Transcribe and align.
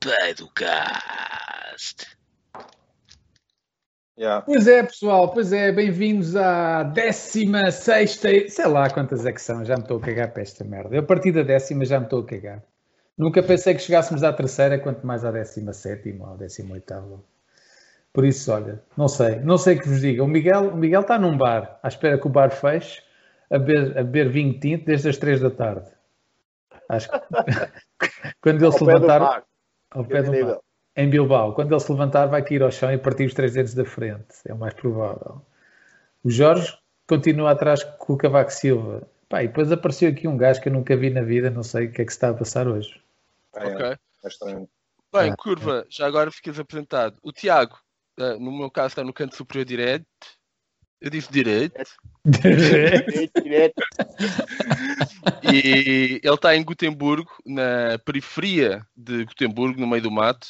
Pedocast. 0.00 2.06
Yeah. 4.18 4.42
Pois 4.46 4.66
é, 4.66 4.82
pessoal, 4.82 5.30
pois 5.30 5.52
é, 5.52 5.70
bem-vindos 5.70 6.34
à 6.36 6.84
16, 6.84 8.18
sei 8.48 8.66
lá 8.66 8.88
quantas 8.88 9.26
é 9.26 9.32
que 9.32 9.42
são, 9.42 9.62
já 9.62 9.76
me 9.76 9.82
estou 9.82 9.98
a 9.98 10.00
cagar 10.00 10.32
para 10.32 10.40
esta 10.40 10.64
merda. 10.64 10.96
Eu 10.96 11.00
a 11.00 11.06
partir 11.06 11.32
da 11.32 11.42
décima 11.42 11.84
já 11.84 11.98
me 11.98 12.06
estou 12.06 12.20
a 12.20 12.24
cagar. 12.24 12.62
Nunca 13.16 13.42
pensei 13.42 13.74
que 13.74 13.82
chegássemos 13.82 14.22
à 14.22 14.32
terceira, 14.32 14.78
quanto 14.78 15.06
mais 15.06 15.22
à 15.22 15.30
décima 15.30 15.74
sétima 15.74 16.28
ou 16.28 16.34
à 16.34 16.36
décima 16.38 16.72
oitava. 16.72 17.22
Por 18.10 18.24
isso, 18.24 18.50
olha, 18.50 18.82
não 18.96 19.06
sei, 19.06 19.40
não 19.40 19.58
sei 19.58 19.76
o 19.76 19.80
que 19.80 19.88
vos 19.88 20.00
diga. 20.00 20.24
O 20.24 20.26
Miguel, 20.26 20.70
o 20.70 20.76
Miguel 20.78 21.02
está 21.02 21.18
num 21.18 21.36
bar, 21.36 21.78
à 21.82 21.88
espera 21.88 22.18
que 22.18 22.26
o 22.26 22.30
bar 22.30 22.50
feche, 22.50 23.02
a 23.50 23.58
beber, 23.58 23.98
a 23.98 24.02
beber 24.02 24.30
vinho 24.30 24.58
tinto 24.58 24.86
desde 24.86 25.10
as 25.10 25.18
três 25.18 25.40
da 25.40 25.50
tarde. 25.50 25.90
Acho 26.88 27.10
que 27.10 27.20
quando 28.40 28.64
ele 28.64 28.72
se 28.72 28.82
levantar 28.82 29.44
ao 29.90 30.04
pé 30.04 30.22
do 30.22 30.32
mar, 30.32 30.58
em 30.96 31.08
Bilbao, 31.08 31.54
quando 31.54 31.72
ele 31.72 31.80
se 31.80 31.90
levantar 31.90 32.26
vai 32.26 32.42
cair 32.44 32.62
ao 32.62 32.70
chão 32.70 32.92
e 32.92 32.98
partir 32.98 33.24
os 33.26 33.34
três 33.34 33.54
dedos 33.54 33.74
da 33.74 33.84
frente, 33.84 34.34
é 34.46 34.52
o 34.52 34.58
mais 34.58 34.74
provável. 34.74 35.42
O 36.22 36.30
Jorge 36.30 36.76
continua 37.06 37.52
atrás 37.52 37.82
com 37.82 38.12
o 38.12 38.16
Cavaco 38.16 38.52
Silva. 38.52 39.08
Pá, 39.28 39.42
e 39.42 39.48
depois 39.48 39.70
apareceu 39.70 40.10
aqui 40.10 40.26
um 40.26 40.36
gajo 40.36 40.60
que 40.60 40.68
eu 40.68 40.72
nunca 40.72 40.96
vi 40.96 41.10
na 41.10 41.22
vida, 41.22 41.50
não 41.50 41.62
sei 41.62 41.86
o 41.86 41.92
que 41.92 42.02
é 42.02 42.04
que 42.04 42.10
se 42.10 42.16
está 42.16 42.30
a 42.30 42.34
passar 42.34 42.66
hoje. 42.66 43.00
É, 43.54 43.66
Ok. 43.66 43.86
é 43.86 44.28
estranho. 44.28 44.68
Bem, 45.12 45.30
Ah, 45.30 45.36
curva, 45.36 45.86
já 45.88 46.06
agora 46.06 46.30
ficas 46.30 46.58
apresentado. 46.58 47.16
O 47.22 47.32
Tiago, 47.32 47.76
eh, 48.18 48.34
no 48.34 48.52
meu 48.56 48.70
caso, 48.70 48.88
está 48.88 49.04
no 49.04 49.12
canto 49.12 49.36
superior 49.36 49.64
direito. 49.64 50.06
Eu 51.00 51.10
disse 51.10 51.32
direito. 51.32 51.82
Direito, 52.26 53.42
direito. 53.42 53.82
E 55.42 56.20
ele 56.22 56.34
está 56.34 56.54
em 56.54 56.62
Gutemburgo, 56.62 57.30
na 57.46 57.98
periferia 58.04 58.82
de 58.94 59.24
Gutemburgo, 59.24 59.80
no 59.80 59.86
meio 59.86 60.02
do 60.02 60.10
mato. 60.10 60.48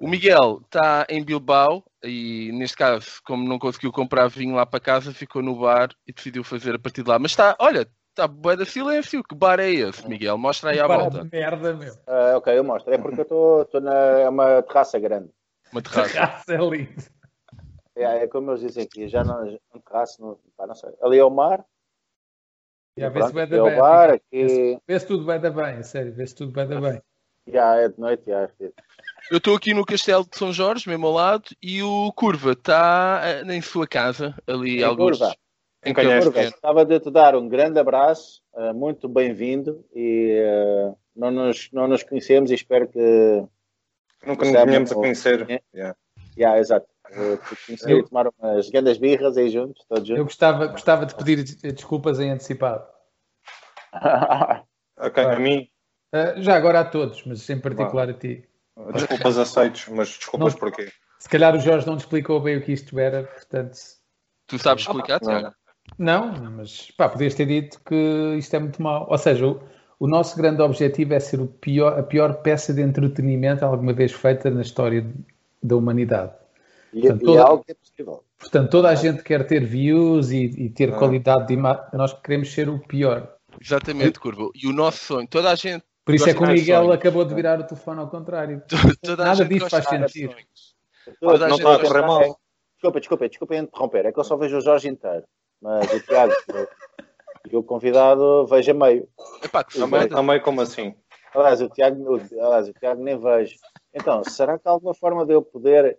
O 0.00 0.08
Miguel 0.08 0.60
está 0.64 1.06
em 1.08 1.22
Bilbao 1.22 1.84
e, 2.02 2.50
neste 2.52 2.76
caso, 2.76 3.06
como 3.24 3.46
não 3.46 3.58
conseguiu 3.58 3.92
comprar 3.92 4.28
vinho 4.28 4.54
lá 4.54 4.64
para 4.64 4.80
casa, 4.80 5.12
ficou 5.12 5.42
no 5.42 5.58
bar 5.58 5.90
e 6.06 6.12
decidiu 6.12 6.44
fazer 6.44 6.74
a 6.74 6.78
partir 6.78 7.02
de 7.02 7.10
lá. 7.10 7.18
Mas 7.18 7.32
está, 7.32 7.56
olha, 7.58 7.86
está 8.10 8.26
bué 8.26 8.56
de 8.56 8.64
silêncio. 8.64 9.22
Que 9.22 9.34
bar 9.34 9.60
é 9.60 9.70
esse, 9.70 10.06
Miguel? 10.08 10.38
Mostra 10.38 10.70
aí 10.70 10.80
à 10.80 10.86
Para 10.86 11.02
volta. 11.02 11.28
merda, 11.30 11.74
meu. 11.74 11.94
Ah, 12.06 12.34
ok, 12.36 12.56
eu 12.56 12.64
mostro. 12.64 12.92
É 12.92 12.98
porque 12.98 13.20
eu 13.20 13.62
estou 13.62 13.80
na 13.80 13.94
é 13.94 14.28
uma 14.28 14.62
terraça 14.62 14.98
grande. 14.98 15.30
Uma 15.72 15.82
terraça. 15.82 16.18
Raça 16.20 16.54
é 16.54 16.58
lindo. 16.58 17.14
É, 17.96 18.24
é 18.24 18.26
como 18.28 18.50
eles 18.50 18.60
dizem 18.60 18.84
aqui, 18.84 19.08
já 19.08 19.22
não 19.22 19.44
um 19.74 19.80
terraço, 19.80 20.20
não, 20.20 20.38
pá, 20.56 20.66
não 20.66 20.74
sei. 20.74 20.90
Ali 21.02 21.18
é 21.18 21.24
o 21.24 21.30
mar. 21.30 21.64
Já 22.96 23.08
vê 23.08 23.18
pronto, 23.18 23.28
se 23.28 23.34
vai 23.34 23.44
aqui 23.44 23.54
é 23.54 23.56
dar 23.56 23.62
o 23.62 23.66
bem. 23.66 23.78
bar, 23.78 24.20
Miguel. 24.32 24.76
aqui 24.76 24.82
Vê 24.86 25.00
se 25.00 25.06
tudo 25.06 25.24
vai 25.24 25.38
dar 25.40 25.50
bem, 25.50 25.82
sério, 25.82 26.12
vê 26.12 26.26
se 26.26 26.34
tudo 26.34 26.52
vai 26.52 26.66
dar 26.66 26.80
bem. 26.80 27.02
já 27.46 27.76
é 27.76 27.88
de 27.88 27.98
noite, 27.98 28.22
já. 28.26 28.48
filho. 28.48 28.72
Eu 29.30 29.38
estou 29.38 29.56
aqui 29.56 29.72
no 29.74 29.84
Castelo 29.84 30.24
de 30.28 30.36
São 30.36 30.52
Jorge, 30.52 30.88
mesmo 30.88 31.06
ao 31.06 31.12
lado, 31.12 31.44
e 31.62 31.82
o 31.82 32.12
Curva 32.12 32.52
está 32.52 33.20
eh, 33.24 33.54
em 33.54 33.62
sua 33.62 33.86
casa, 33.86 34.34
ali 34.46 34.80
Em 34.80 34.82
alguns. 34.84 35.18
Curva. 35.18 35.34
Em 35.84 35.92
Conhece? 35.94 36.26
Curva, 36.26 36.42
Gostava 36.50 36.84
de 36.84 37.00
te 37.00 37.10
dar 37.10 37.34
um 37.36 37.48
grande 37.48 37.78
abraço, 37.78 38.42
ah, 38.54 38.72
muito 38.72 39.08
bem-vindo 39.08 39.84
e 39.94 40.40
ah, 40.46 40.94
não, 41.14 41.30
nos, 41.30 41.70
não 41.72 41.86
nos 41.88 42.02
conhecemos 42.02 42.50
e 42.50 42.54
espero 42.54 42.88
que. 42.88 42.98
Nunca 44.26 44.44
nos 44.46 44.54
Sabe, 44.54 44.70
vinhamos 44.70 44.92
a 44.92 44.94
conhecer. 44.94 45.50
É. 45.50 45.62
Yeah. 45.74 45.96
Já, 46.36 46.58
exato. 46.58 46.86
Uh, 47.10 47.36
te 47.36 47.66
conhecer 47.66 47.90
Eu- 47.90 48.08
tomar 48.08 48.26
umas 48.38 48.68
grandes 48.70 48.96
birras 48.98 49.36
aí 49.36 49.50
juntos, 49.50 49.84
todos 49.88 50.08
Eu 50.08 50.16
juntos. 50.16 50.24
gostava, 50.34 50.66
gostava 50.68 51.06
de 51.06 51.14
pedir 51.14 51.36
des- 51.44 51.56
desculpas 51.74 52.18
em 52.18 52.30
antecipado. 52.30 52.84
Ok, 54.96 55.22
a 55.24 55.38
mim, 55.40 55.68
Ah, 56.12 56.34
já 56.40 56.54
agora 56.54 56.80
a 56.80 56.84
todos, 56.84 57.24
mas 57.26 57.48
em 57.50 57.60
particular 57.60 58.08
a 58.08 58.14
ti. 58.14 58.48
desculpas 58.94 59.36
aceites, 59.36 59.88
mas 59.88 60.08
desculpas 60.16 60.52
Não. 60.54 60.60
porquê? 60.60 60.88
Se 61.18 61.28
calhar 61.28 61.54
o 61.56 61.58
Jorge 61.58 61.84
não 61.86 61.96
te 61.96 62.00
explicou 62.00 62.40
bem 62.40 62.56
o 62.58 62.62
que 62.62 62.72
isto 62.72 62.96
era, 62.98 63.24
portanto. 63.24 63.76
Tu 64.46 64.58
sabes 64.58 64.84
explicar, 64.84 65.18
Tiago? 65.20 65.52
Não, 65.98 66.30
não, 66.32 66.50
mas 66.52 66.90
pá, 66.92 67.08
podias 67.08 67.34
ter 67.34 67.46
dito 67.46 67.80
que 67.84 68.36
isto 68.38 68.54
é 68.54 68.58
muito 68.60 68.80
mau. 68.80 69.06
Ou 69.10 69.18
seja, 69.18 69.46
o, 69.46 69.60
o 69.98 70.06
nosso 70.06 70.36
grande 70.36 70.62
objetivo 70.62 71.12
é 71.14 71.18
ser 71.20 71.40
o 71.40 71.48
pior, 71.48 71.98
a 71.98 72.02
pior 72.02 72.34
peça 72.42 72.72
de 72.72 72.80
entretenimento 72.80 73.64
alguma 73.64 73.92
vez 73.92 74.12
feita 74.12 74.48
na 74.50 74.62
história 74.62 75.02
de- 75.02 75.12
da 75.62 75.76
humanidade. 75.76 76.32
E, 76.94 77.00
Portanto, 77.00 77.22
e 77.22 77.24
toda- 77.24 77.38
é 77.38 77.42
algo 77.42 77.64
que 77.64 77.72
é 77.72 77.74
possível. 77.74 78.24
Portanto, 78.38 78.70
toda 78.70 78.88
a 78.88 78.94
gente 78.94 79.22
quer 79.22 79.46
ter 79.46 79.64
views 79.64 80.30
e, 80.30 80.44
e 80.44 80.70
ter 80.70 80.92
Ah. 80.94 80.98
qualidade 80.98 81.46
de 81.48 81.54
imagem. 81.54 81.82
Nós 81.92 82.12
queremos 82.12 82.52
ser 82.52 82.68
o 82.68 82.78
pior. 82.78 83.34
Exatamente, 83.60 84.18
Curva. 84.20 84.48
E 84.54 84.66
o 84.66 84.72
nosso 84.72 84.98
sonho, 84.98 85.26
toda 85.28 85.50
a 85.50 85.54
gente, 85.54 85.84
Por 86.04 86.14
isso 86.14 86.28
é 86.28 86.34
que 86.34 86.42
o 86.42 86.46
Miguel 86.46 86.82
sonhos. 86.82 86.94
acabou 86.96 87.24
de 87.24 87.34
virar 87.34 87.60
o 87.60 87.64
telefone 87.64 88.00
ao 88.00 88.08
contrário. 88.08 88.62
toda 89.02 89.22
a 89.22 89.26
Nada 89.26 89.36
gente 89.44 89.54
disso 89.54 89.70
faz 89.70 89.84
sentido. 89.86 90.34
Toda 91.20 91.46
a 91.46 91.48
Não 91.48 91.56
gente 91.56 91.66
está 91.66 91.74
a 91.74 91.78
correr 91.88 92.02
mal. 92.06 92.38
Desculpa, 92.74 93.00
desculpa, 93.00 93.28
desculpa 93.28 93.56
interromper. 93.56 94.06
É 94.06 94.12
que 94.12 94.18
eu 94.20 94.24
só 94.24 94.36
vejo 94.36 94.58
o 94.58 94.60
Jorge 94.60 94.88
inteiro. 94.88 95.24
Mas 95.62 95.90
o 95.92 96.00
Tiago 96.00 96.32
e 97.50 97.56
o 97.56 97.62
convidado 97.62 98.46
veja 98.46 98.74
meio. 98.74 99.08
Epá, 99.42 99.64
que 99.64 99.74
se 99.74 99.78
Também, 99.78 100.02
foda. 100.02 100.16
também 100.16 100.40
como 100.40 100.60
assim? 100.60 100.94
Aliás, 101.34 101.60
o 101.62 101.68
Tiago, 101.68 102.16
o, 102.16 102.20
aliás, 102.44 102.68
o 102.68 102.72
Tiago 102.74 103.02
nem 103.02 103.18
vejo. 103.18 103.54
Então, 103.92 104.22
será 104.24 104.58
que 104.58 104.68
há 104.68 104.70
alguma 104.70 104.94
forma 104.94 105.24
de 105.26 105.32
eu 105.32 105.42
poder 105.42 105.98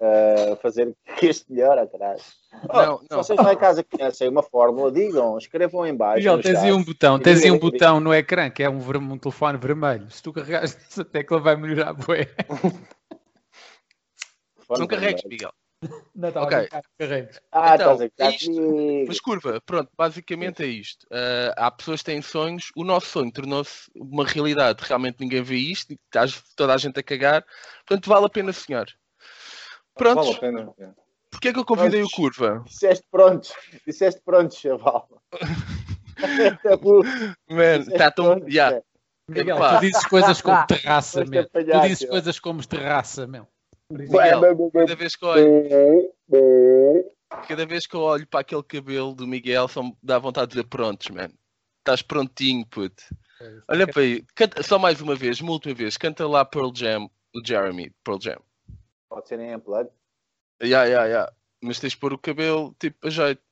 eh, 0.00 0.56
fazer 0.60 0.94
que 1.16 1.26
este 1.26 1.50
melhor 1.50 1.78
atrás? 1.78 2.34
Não, 2.72 2.98
Se 2.98 3.06
não. 3.10 3.18
vocês 3.18 3.38
lá 3.40 3.52
em 3.52 3.56
casa 3.56 3.84
conhecem 3.84 4.28
uma 4.28 4.42
fórmula, 4.42 4.90
digam, 4.90 5.36
escrevam 5.38 5.86
em 5.86 5.94
baixo. 5.94 6.18
Miguel, 6.18 6.40
tens 6.40 6.62
aí 6.62 6.72
um 6.72 6.82
botão, 6.82 7.18
tens 7.18 7.42
aí 7.44 7.50
um 7.50 7.58
botão 7.58 8.00
no 8.00 8.14
ecrã 8.14 8.50
que 8.50 8.62
é 8.62 8.70
um, 8.70 8.78
um 8.78 9.18
telefone 9.18 9.58
vermelho. 9.58 10.10
Se 10.10 10.22
tu 10.22 10.32
carregares 10.32 10.74
nessa 10.80 11.04
tecla 11.04 11.38
vai 11.40 11.56
melhorar, 11.56 11.92
bué. 11.92 12.28
Não 14.68 14.86
carregues, 14.86 15.22
não? 15.22 15.30
Miguel. 15.30 15.52
Não, 16.14 16.28
estava 16.28 16.46
Ok. 16.46 16.68
carregues. 16.98 17.40
Ah, 17.52 17.74
Então, 17.74 18.02
estás 18.02 18.42
isto. 18.42 19.04
Mas 19.06 19.20
curva, 19.20 19.60
pronto, 19.64 19.90
basicamente 19.96 20.62
é 20.62 20.66
isto. 20.66 21.06
Ah, 21.10 21.66
há 21.66 21.70
pessoas 21.70 22.00
que 22.00 22.06
têm 22.06 22.22
sonhos, 22.22 22.72
o 22.74 22.82
nosso 22.82 23.06
sonho 23.08 23.30
tornou-se 23.30 23.90
uma 23.94 24.24
realidade. 24.24 24.82
Realmente 24.82 25.18
ninguém 25.20 25.42
vê 25.42 25.56
isto, 25.56 25.92
e 25.92 25.98
está 26.06 26.24
toda 26.56 26.74
a 26.74 26.78
gente 26.78 26.98
a 26.98 27.02
cagar, 27.02 27.44
portanto 27.86 28.08
vale 28.08 28.26
a 28.26 28.30
pena 28.30 28.52
sonhar. 28.52 28.86
Vale 29.98 30.10
a 30.10 30.14
Pronto, 30.24 30.40
pena. 30.40 30.72
yeah. 30.78 30.94
porquê 31.30 31.48
é 31.48 31.52
que 31.52 31.58
eu 31.58 31.64
convidei 31.64 32.02
o 32.02 32.08
Prontos. 32.08 32.36
curva? 32.36 32.64
Disseste 32.66 33.06
prontos, 33.10 33.52
disseste 33.86 34.20
prontos, 34.24 34.58
chaval. 34.58 35.08
Man, 37.50 37.76
está 37.80 38.10
tão. 38.10 38.24
prontos, 38.26 38.52
Yeah. 38.54 38.76
é. 38.76 38.82
Miguel, 39.28 39.56
tu 39.58 39.80
dizes 39.80 40.06
coisas 40.06 40.40
como 40.40 40.66
terraça, 40.66 41.24
meu. 41.24 41.44
Tu 41.48 41.80
dizes 41.88 42.08
coisas 42.08 42.38
como 42.38 42.64
terraça, 42.66 43.26
meu. 43.26 43.46
Miguel, 43.90 44.40
cada 44.72 44.94
vez 44.96 45.14
que 45.16 45.24
eu 45.24 45.28
olho, 45.28 46.12
cada 47.48 47.66
vez 47.66 47.86
que 47.86 47.94
eu 47.96 48.00
olho 48.00 48.26
para 48.26 48.40
aquele 48.40 48.62
cabelo 48.62 49.14
do 49.14 49.26
Miguel, 49.26 49.68
só 49.68 49.82
me 49.82 49.96
dá 50.02 50.18
vontade 50.18 50.48
de 50.48 50.54
dizer 50.56 50.68
prontos, 50.68 51.08
man. 51.10 51.28
Estás 51.80 52.02
prontinho, 52.02 52.66
puto. 52.66 53.02
Olha 53.68 53.86
para 53.86 54.02
aí, 54.02 54.24
canta- 54.34 54.62
só 54.62 54.78
mais 54.78 55.00
uma 55.00 55.14
vez, 55.14 55.40
uma 55.40 55.52
última 55.52 55.74
vez, 55.74 55.96
canta 55.96 56.26
lá 56.26 56.44
Pearl 56.44 56.70
Jam, 56.74 57.08
o 57.34 57.40
Jeremy, 57.46 57.92
Pearl 58.02 58.18
Jam. 58.20 58.38
Pode 59.08 59.28
ser 59.28 59.40
em 59.40 59.54
unplug. 59.54 59.90
Ya, 60.62 60.84
ya, 60.84 61.06
ya. 61.06 61.32
Mas 61.62 61.78
tens 61.78 61.92
de 61.92 61.98
pôr 61.98 62.12
o 62.12 62.18
cabelo 62.18 62.74
tipo 62.78 63.06
a 63.06 63.10
jeito. 63.10 63.42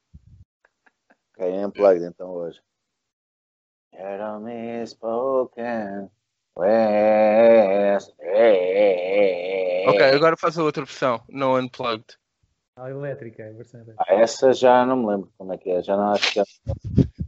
Ok, 1.32 1.48
em 1.48 1.64
unplugged 1.66 2.04
então 2.04 2.30
hoje. 2.30 2.60
Jeremy 3.92 4.86
spoken. 4.86 6.10
West. 6.56 8.14
Ok, 9.88 10.02
agora 10.14 10.36
faz 10.36 10.56
a 10.56 10.62
outra 10.62 10.84
versão, 10.84 11.22
não 11.28 11.56
unplugged. 11.56 12.16
A 12.76 12.90
elétrica, 12.90 13.46
a 13.48 13.52
versão 13.52 13.80
elétrica. 13.80 14.04
Ah, 14.08 14.14
essa 14.14 14.52
já 14.52 14.84
não 14.86 14.96
me 14.96 15.06
lembro 15.06 15.32
como 15.36 15.52
é 15.52 15.58
que 15.58 15.70
é. 15.70 15.82
Já 15.82 15.96
não 15.96 16.12
acho 16.12 16.32
que 16.32 16.40
é. 16.40 16.44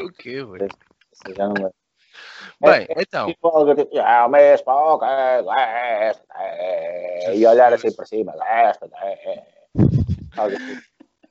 O 0.00 0.10
quê, 0.10 0.44
velho? 0.44 0.68
Essa 1.12 1.34
já 1.34 1.46
não 1.46 1.54
me 1.54 1.60
lembro. 1.60 1.83
Bem, 2.64 2.86
É, 2.88 2.98
é 2.98 3.02
então. 3.02 3.28
E 7.34 7.46
olhar 7.46 7.72
assim 7.72 7.92
para 7.92 8.06
cima. 8.06 8.32
West. 8.34 8.80
Algo 10.36 10.56
assim. 10.56 10.80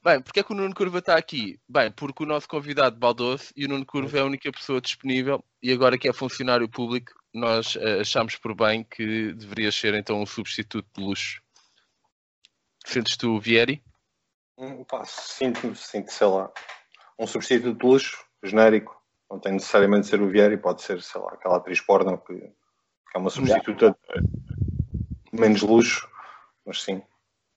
bem, 0.03 0.21
porque 0.21 0.39
é 0.39 0.43
que 0.43 0.51
o 0.51 0.55
Nuno 0.55 0.73
Curva 0.73 0.99
está 0.99 1.17
aqui? 1.17 1.59
Bem, 1.67 1.91
porque 1.91 2.23
o 2.23 2.27
nosso 2.27 2.47
convidado 2.47 2.97
Baldoso 2.97 3.51
e 3.55 3.65
o 3.65 3.69
Nuno 3.69 3.85
Curva 3.85 4.17
é 4.17 4.21
a 4.21 4.25
única 4.25 4.51
pessoa 4.51 4.79
disponível 4.79 5.43
e 5.61 5.71
agora 5.71 5.97
que 5.97 6.07
é 6.07 6.13
funcionário 6.13 6.69
público, 6.69 7.11
nós 7.33 7.75
eh, 7.77 8.01
achamos 8.01 8.35
por 8.35 8.53
bem 8.53 8.83
que 8.83 9.33
deveria 9.33 9.71
ser 9.71 9.93
então 9.95 10.21
um 10.21 10.25
substituto 10.25 10.87
de 10.95 11.03
luxo. 11.03 11.41
Sentes 12.85 13.15
tu 13.17 13.35
o 13.35 13.39
Vieri? 13.39 13.81
Hum, 14.57 14.83
pá, 14.83 15.03
Sinto, 15.05 15.73
sinto, 15.73 16.11
sei 16.11 16.27
lá, 16.27 16.51
um 17.17 17.25
substituto 17.25 17.77
de 17.77 17.85
luxo, 17.85 18.23
genérico. 18.43 19.02
Não 19.33 19.39
tem 19.39 19.53
necessariamente 19.53 20.03
de 20.03 20.09
ser 20.09 20.21
o 20.21 20.29
Vieri, 20.29 20.57
pode 20.57 20.83
ser, 20.83 21.01
sei 21.01 21.19
lá, 21.19 21.31
aquela 21.33 21.57
atriz 21.57 21.81
porno 21.81 22.19
que, 22.19 22.35
que 22.35 23.15
é 23.15 23.17
uma 23.17 23.31
substituta 23.31 23.97
de 25.33 25.41
menos 25.41 25.63
luxo, 25.63 26.07
mas 26.63 26.83
sim. 26.83 27.01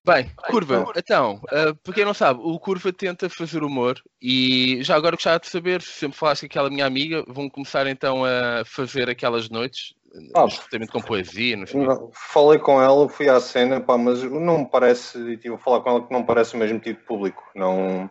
Bem, 0.03 0.31
Curva, 0.49 0.91
então, 0.97 1.35
uh, 1.53 1.75
para 1.83 1.93
quem 1.93 2.07
não 2.07 2.15
sabe, 2.15 2.41
o 2.43 2.59
Curva 2.59 2.95
tenta 2.95 3.29
fazer 3.29 3.63
humor 3.63 4.01
e 4.23 4.79
já 4.81 4.97
agora 4.97 5.17
gostava 5.17 5.39
de 5.39 5.49
saber, 5.49 5.83
se 5.83 5.91
sempre 5.91 6.17
falaste 6.17 6.43
com 6.43 6.47
aquela 6.47 6.71
minha 6.71 6.87
amiga, 6.87 7.23
vão 7.29 7.51
começar 7.51 7.87
então 7.87 8.25
a 8.25 8.65
fazer 8.65 9.11
aquelas 9.11 9.51
noites, 9.51 9.95
Ah, 10.35 10.47
justamente 10.47 10.91
com 10.91 11.03
poesia, 11.03 11.59
não 11.59 11.67
sei. 11.67 11.87
Não, 11.87 12.11
falei 12.15 12.59
com 12.59 12.81
ela, 12.81 13.07
fui 13.07 13.29
à 13.29 13.39
cena, 13.39 13.83
pá, 13.83 13.99
mas 13.99 14.23
não 14.23 14.61
me 14.61 14.71
parece, 14.71 15.19
e 15.19 15.37
tive 15.37 15.57
a 15.57 15.59
falar 15.59 15.81
com 15.83 15.91
ela 15.91 16.07
que 16.07 16.13
não 16.13 16.25
parece 16.25 16.55
o 16.55 16.59
mesmo 16.59 16.81
tipo 16.81 17.01
de 17.01 17.07
público. 17.07 17.43
Não, 17.55 18.07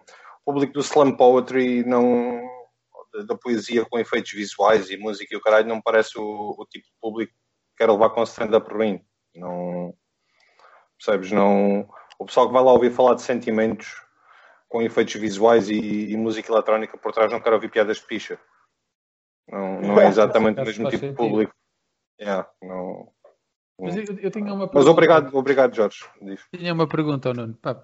o 0.46 0.54
público 0.54 0.74
do 0.74 0.82
slam 0.82 1.18
poetry, 1.18 1.84
não, 1.84 2.45
da, 3.24 3.38
poesia 3.38 3.86
com 3.86 4.00
efeitos 4.00 4.32
visuais 4.32 4.90
e 4.90 4.98
música 4.98 5.34
e 5.34 5.38
o 5.38 5.42
caralho, 5.42 5.68
não 5.68 5.78
me 5.78 5.84
parece 5.84 6.18
o, 6.18 6.56
o 6.58 6.66
tipo 6.66 6.86
de 6.86 6.94
público 7.02 7.34
que 7.34 7.78
quero 7.78 7.94
levar 7.94 8.10
com 8.10 8.24
stand-up 8.24 8.72
ruim. 8.72 9.02
Não, 9.36 9.94
percebes? 10.98 11.32
Não, 11.32 11.88
o 12.20 12.26
pessoal 12.26 12.48
que 12.48 12.54
vai 12.54 12.64
lá 12.64 12.72
ouvir 12.72 12.92
falar 12.92 13.16
de 13.16 13.22
sentimentos 13.22 14.04
com 14.68 14.82
efeitos 14.82 15.14
visuais 15.16 15.70
e, 15.70 16.12
e 16.12 16.18
música 16.18 16.52
eletrónica 16.52 16.98
por 16.98 17.12
trás 17.12 17.32
não 17.32 17.40
quer 17.40 17.54
ouvir 17.54 17.70
piadas 17.70 17.98
de 17.98 18.06
picha. 18.06 18.40
Não, 19.48 19.82
não 19.82 20.02
é 20.02 20.08
exatamente 20.08 20.60
o 20.60 20.66
mesmo 20.66 20.90
tipo 20.90 21.06
de 21.06 21.14
público. 21.14 21.54
Yeah, 22.20 22.50
não, 22.62 23.12
Mas 23.80 23.96
eu, 23.96 24.04
eu 24.20 24.32
tinha 24.32 24.54
uma 24.54 24.70
mas 24.74 24.88
obrigado, 24.88 25.36
obrigado, 25.36 25.76
Jorge. 25.76 26.06
Diz. 26.22 26.42
Tinha 26.56 26.74
uma 26.74 26.88
pergunta, 26.88 27.34
Nuno. 27.34 27.54
Pá, 27.56 27.76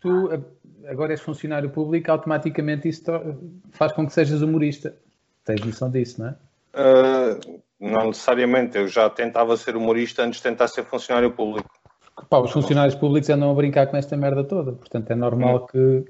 tu 0.00 0.28
agora 0.86 1.12
és 1.12 1.20
funcionário 1.20 1.70
público, 1.70 2.10
automaticamente 2.10 2.88
isso 2.88 3.02
faz 3.70 3.92
com 3.92 4.06
que 4.06 4.12
sejas 4.12 4.42
humorista. 4.42 4.94
Tens 5.44 5.64
noção 5.64 5.90
disso, 5.90 6.20
não 6.20 6.28
é? 6.28 6.36
Uh, 6.74 7.60
não 7.78 8.06
necessariamente, 8.08 8.78
eu 8.78 8.88
já 8.88 9.10
tentava 9.10 9.56
ser 9.56 9.76
humorista 9.76 10.22
antes 10.22 10.38
de 10.38 10.44
tentar 10.44 10.68
ser 10.68 10.84
funcionário 10.84 11.32
público. 11.32 11.68
Pá, 12.28 12.38
os 12.38 12.52
funcionários 12.52 12.94
públicos 12.94 13.28
andam 13.30 13.50
a 13.50 13.54
brincar 13.54 13.86
com 13.86 13.96
esta 13.96 14.16
merda 14.16 14.44
toda. 14.44 14.72
Portanto, 14.72 15.10
é 15.10 15.14
normal 15.14 15.66
que, 15.66 16.04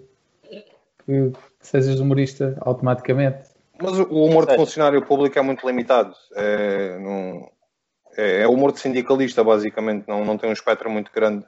que 1.06 1.32
sejas 1.60 2.00
humorista 2.00 2.56
automaticamente. 2.60 3.50
Mas 3.80 3.98
o 3.98 4.24
humor 4.24 4.46
de 4.46 4.54
funcionário 4.54 5.02
público 5.02 5.38
é 5.38 5.42
muito 5.42 5.66
limitado. 5.66 6.14
É, 6.34 6.98
não, 6.98 7.50
é, 8.16 8.42
é 8.42 8.48
humor 8.48 8.72
de 8.72 8.80
sindicalista, 8.80 9.42
basicamente. 9.42 10.06
Não, 10.06 10.24
não 10.24 10.36
tem 10.36 10.50
um 10.50 10.52
espectro 10.52 10.90
muito 10.90 11.10
grande. 11.12 11.44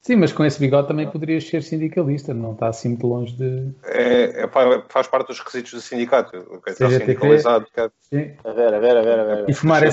Sim, 0.00 0.16
mas 0.16 0.32
com 0.32 0.44
esse 0.44 0.60
bigode 0.60 0.88
também 0.88 1.10
poderias 1.10 1.46
ser 1.46 1.62
sindicalista. 1.62 2.32
Não 2.32 2.52
está 2.52 2.68
assim 2.68 2.90
muito 2.90 3.06
longe 3.06 3.36
de. 3.36 3.74
É, 3.84 4.42
é, 4.44 4.48
fa- 4.48 4.82
faz 4.88 5.06
parte 5.08 5.26
dos 5.28 5.38
requisitos 5.38 5.72
do 5.72 5.80
sindicato. 5.80 6.30
Quero 6.30 6.54
estar 6.70 6.86
CGTP. 6.88 7.04
sindicalizado. 7.06 7.66
quero- 7.72 7.92
Sim. 8.00 8.34
A 8.44 8.52
ver, 8.52 8.74
a 8.74 8.78
ver, 8.78 8.96
a 8.96 9.02
ver, 9.02 9.18
a 9.20 9.24
ver. 9.24 9.50
E 9.50 9.52
fumar 9.54 9.80
ver. 9.80 9.88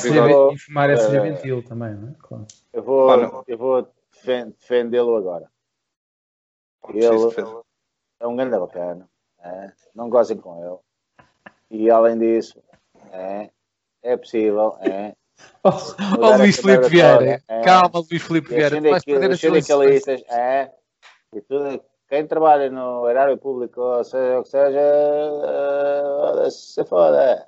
e 0.54 0.58
fumar 0.60 0.90
esse 0.92 1.16
É. 1.16 1.20
ventil 1.20 1.64
também, 1.64 1.96
não 1.96 2.10
é? 2.10 2.14
Claro. 2.20 2.46
Eu 2.72 2.84
vou, 2.84 3.08
Olha. 3.10 3.32
eu 3.48 3.58
vou 3.58 3.88
defen- 4.14 4.52
defendê-lo 4.60 5.16
agora. 5.16 5.50
Ele 6.94 7.04
é 8.20 8.28
um 8.28 8.36
grande 8.36 8.58
bacana. 8.60 9.10
é, 9.44 9.72
Não 9.94 10.10
gozem 10.10 10.38
com 10.38 10.64
ele. 10.64 11.26
E 11.70 11.90
além 11.90 12.18
disso, 12.18 12.62
é, 13.12 13.50
é 14.04 14.16
possível. 14.16 14.78
É, 14.82 15.16
Ó 15.64 15.72
oh, 16.22 16.38
Luís 16.38 16.58
Filipe 16.58 16.88
Vieira, 16.88 17.42
é. 17.48 17.62
calma, 17.62 18.00
Luís 18.10 18.22
Filipe 18.22 18.50
Vieira, 18.50 18.78
tu 18.78 18.90
vais 18.90 19.04
perder 19.04 19.32
as 19.32 20.08
é, 20.30 20.72
e 21.34 21.42
tudo, 21.42 21.82
quem 22.08 22.26
trabalha 22.28 22.70
no 22.70 23.10
erário 23.10 23.38
público, 23.38 23.82
ou 23.82 24.04
seja 24.04 24.40
o 24.40 24.44
que 24.44 24.50
seja, 24.50 24.80
eh, 24.80 26.50
se 26.50 26.84
foda. 26.86 27.48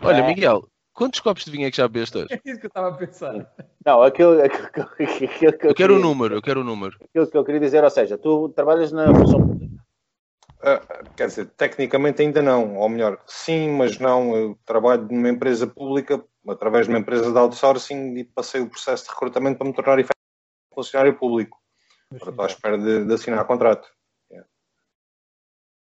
Olha, 0.00 0.20
É. 0.20 0.26
Miguel, 0.26 0.68
quantos 0.92 1.20
copos 1.20 1.44
de 1.44 1.50
vinho 1.50 1.66
é 1.66 1.70
que 1.70 1.76
já 1.76 1.88
bebeste 1.88 2.18
hoje? 2.18 2.28
É 2.30 2.40
isso 2.44 2.60
que 2.60 2.66
eu 2.66 2.68
estava 2.68 2.88
a 2.88 2.92
pensar. 2.92 3.52
Não, 3.84 4.02
aquilo, 4.02 4.40
aquilo, 4.42 4.68
que 4.70 4.80
eu- 4.80 4.84
aquilo 4.84 5.28
que 5.38 5.46
eu 5.66 5.70
Eu 5.70 5.74
quero 5.74 5.94
o 5.94 5.96
queria- 5.96 5.98
número, 5.98 6.34
eu 6.36 6.42
quero 6.42 6.60
o 6.60 6.64
número. 6.64 6.96
Aquilo 7.02 7.26
que 7.26 7.36
eu 7.36 7.44
queria 7.44 7.60
dizer, 7.60 7.82
ou 7.82 7.90
seja, 7.90 8.16
tu 8.16 8.48
trabalhas 8.50 8.92
na 8.92 9.12
função 9.12 9.40
pública. 9.40 9.76
Ah, 10.62 10.80
quer 11.16 11.26
dizer, 11.26 11.46
tecnicamente 11.56 12.22
ainda 12.22 12.40
não, 12.42 12.76
ou 12.76 12.88
melhor, 12.88 13.20
sim, 13.26 13.70
mas 13.70 13.98
não. 13.98 14.34
Eu 14.34 14.58
trabalho 14.64 15.06
numa 15.10 15.28
empresa 15.28 15.66
pública, 15.66 16.24
através 16.48 16.86
de 16.86 16.92
uma 16.92 16.98
empresa 16.98 17.30
de 17.30 17.38
outsourcing, 17.38 18.14
e 18.16 18.24
passei 18.24 18.60
o 18.60 18.68
processo 18.68 19.04
de 19.04 19.10
recrutamento 19.10 19.58
para 19.58 19.66
me 19.66 19.74
tornar 19.74 19.98
efetivamente 19.98 20.16
funcionário 20.74 21.18
público. 21.18 21.60
Agora 22.10 22.30
estou 22.30 22.44
à 22.44 22.48
espera 22.48 22.78
de, 22.78 23.04
de 23.04 23.14
assinar 23.14 23.44
contrato. 23.46 23.90
Yeah. 24.30 24.48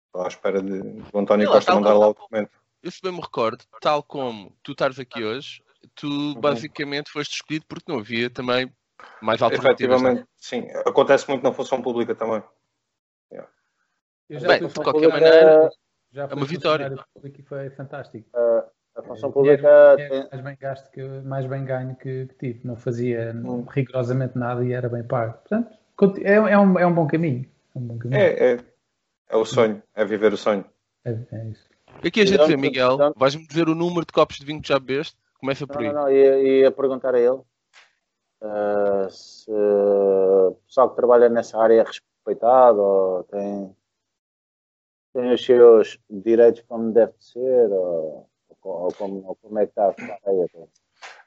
Estou 0.07 0.25
à 0.25 0.29
espera 0.29 0.63
de, 0.63 0.81
do 0.81 1.19
António 1.19 1.45
E 1.45 1.47
lá 1.47 1.55
Costa 1.55 1.75
mandar 1.75 1.95
lá 1.95 2.09
o 2.09 2.15
documento. 2.15 2.51
Eu 2.83 2.91
se 2.91 3.01
bem 3.03 3.13
me 3.13 3.21
recordo, 3.21 3.65
tal 3.81 4.03
como 4.03 4.57
tu 4.63 4.73
estás 4.73 4.99
aqui 4.99 5.25
hoje, 5.25 5.63
tu 5.95 6.35
basicamente 6.37 7.11
foste 7.11 7.35
escolhido 7.35 7.65
porque 7.67 7.91
não 7.91 7.99
havia 7.99 8.31
também 8.31 8.73
mais 9.21 9.43
alternativas. 9.43 10.03
é? 10.03 10.05
Efetivamente, 10.05 10.29
sim. 10.37 10.69
Acontece 10.87 11.29
muito 11.29 11.43
na 11.43 11.53
função 11.53 11.81
pública 11.81 12.15
também. 12.15 12.43
Eu 14.29 14.41
já 14.41 14.49
Bem, 14.49 14.67
de 14.67 14.75
qualquer 14.75 15.09
maneira, 15.09 15.71
já 16.11 16.25
é 16.25 16.35
uma 16.35 16.47
vitória. 16.47 17.07
público 17.13 17.41
E 17.41 17.45
foi 17.45 17.71
fantástico. 17.71 18.29
A 18.97 19.03
função 19.03 19.31
O 19.31 19.33
pública 19.33 19.95
tem, 19.97 20.07
dinheiro 20.07 20.29
mais 20.31 20.45
bem 20.45 20.57
gasto 20.61 20.91
que 20.91 21.03
mais 21.03 21.47
bem 21.47 21.65
ganho 21.65 21.97
que, 21.97 22.27
que 22.27 22.35
tive. 22.35 22.61
Não 22.67 22.77
fazia 22.77 23.33
Hum. 23.35 23.65
rigorosamente 23.69 24.39
nada 24.39 24.65
e 24.65 24.73
era 24.73 24.89
bem 24.89 25.03
pago. 25.03 25.35
Portanto, 25.35 25.77
é, 26.23 26.35
é 26.35 26.59
um, 26.59 26.79
é 26.79 26.87
um 26.87 26.95
bom 26.95 27.07
caminho. 27.07 27.45
É 27.75 27.79
um 27.79 27.83
bom 27.83 27.99
caminho. 27.99 28.21
É, 28.21 28.53
é, 28.53 28.59
é 29.31 29.37
o 29.37 29.45
sonho, 29.45 29.83
é 29.95 30.05
viver 30.05 30.33
o 30.33 30.37
sonho. 30.37 30.65
É, 31.05 31.11
é 31.33 31.49
isso. 31.49 31.69
Aqui 32.05 32.21
a 32.21 32.27
gente 32.27 32.47
vê, 32.47 32.57
Miguel, 32.57 32.99
vais-me 33.17 33.47
dizer 33.47 33.69
o 33.69 33.75
número 33.75 34.07
de 34.07 34.13
copos 34.13 34.39
de 34.39 34.45
vinho 34.45 34.61
que 34.61 34.69
já 34.69 34.79
bebeste? 34.79 35.17
Começa 35.39 35.67
por 35.67 35.77
Não, 35.77 35.83
aí. 35.83 35.93
não, 35.93 36.03
não, 36.03 36.11
ia, 36.11 36.61
ia 36.63 36.71
perguntar 36.71 37.15
a 37.15 37.21
ele 37.21 37.41
ah, 38.45 39.09
se 39.11 39.51
o 39.51 40.59
pessoal 40.67 40.91
que 40.91 40.97
trabalha 40.97 41.29
nessa 41.31 41.59
área 41.59 41.81
é 41.81 41.83
respeitado 41.83 42.79
ou 42.79 43.25
tem, 43.25 43.77
tem 45.15 45.33
os 45.33 45.43
seus 45.45 45.99
direitos 46.11 46.63
como 46.69 46.93
deve 46.93 47.15
ser 47.19 47.71
ou, 47.73 48.29
ou 48.69 48.93
como, 48.93 49.37
como 49.41 49.59
é 49.59 49.65
que 49.65 49.71
está 49.71 49.89
a 49.89 49.93
ficar 49.93 50.19
aí 50.27 50.43
até. 50.43 50.67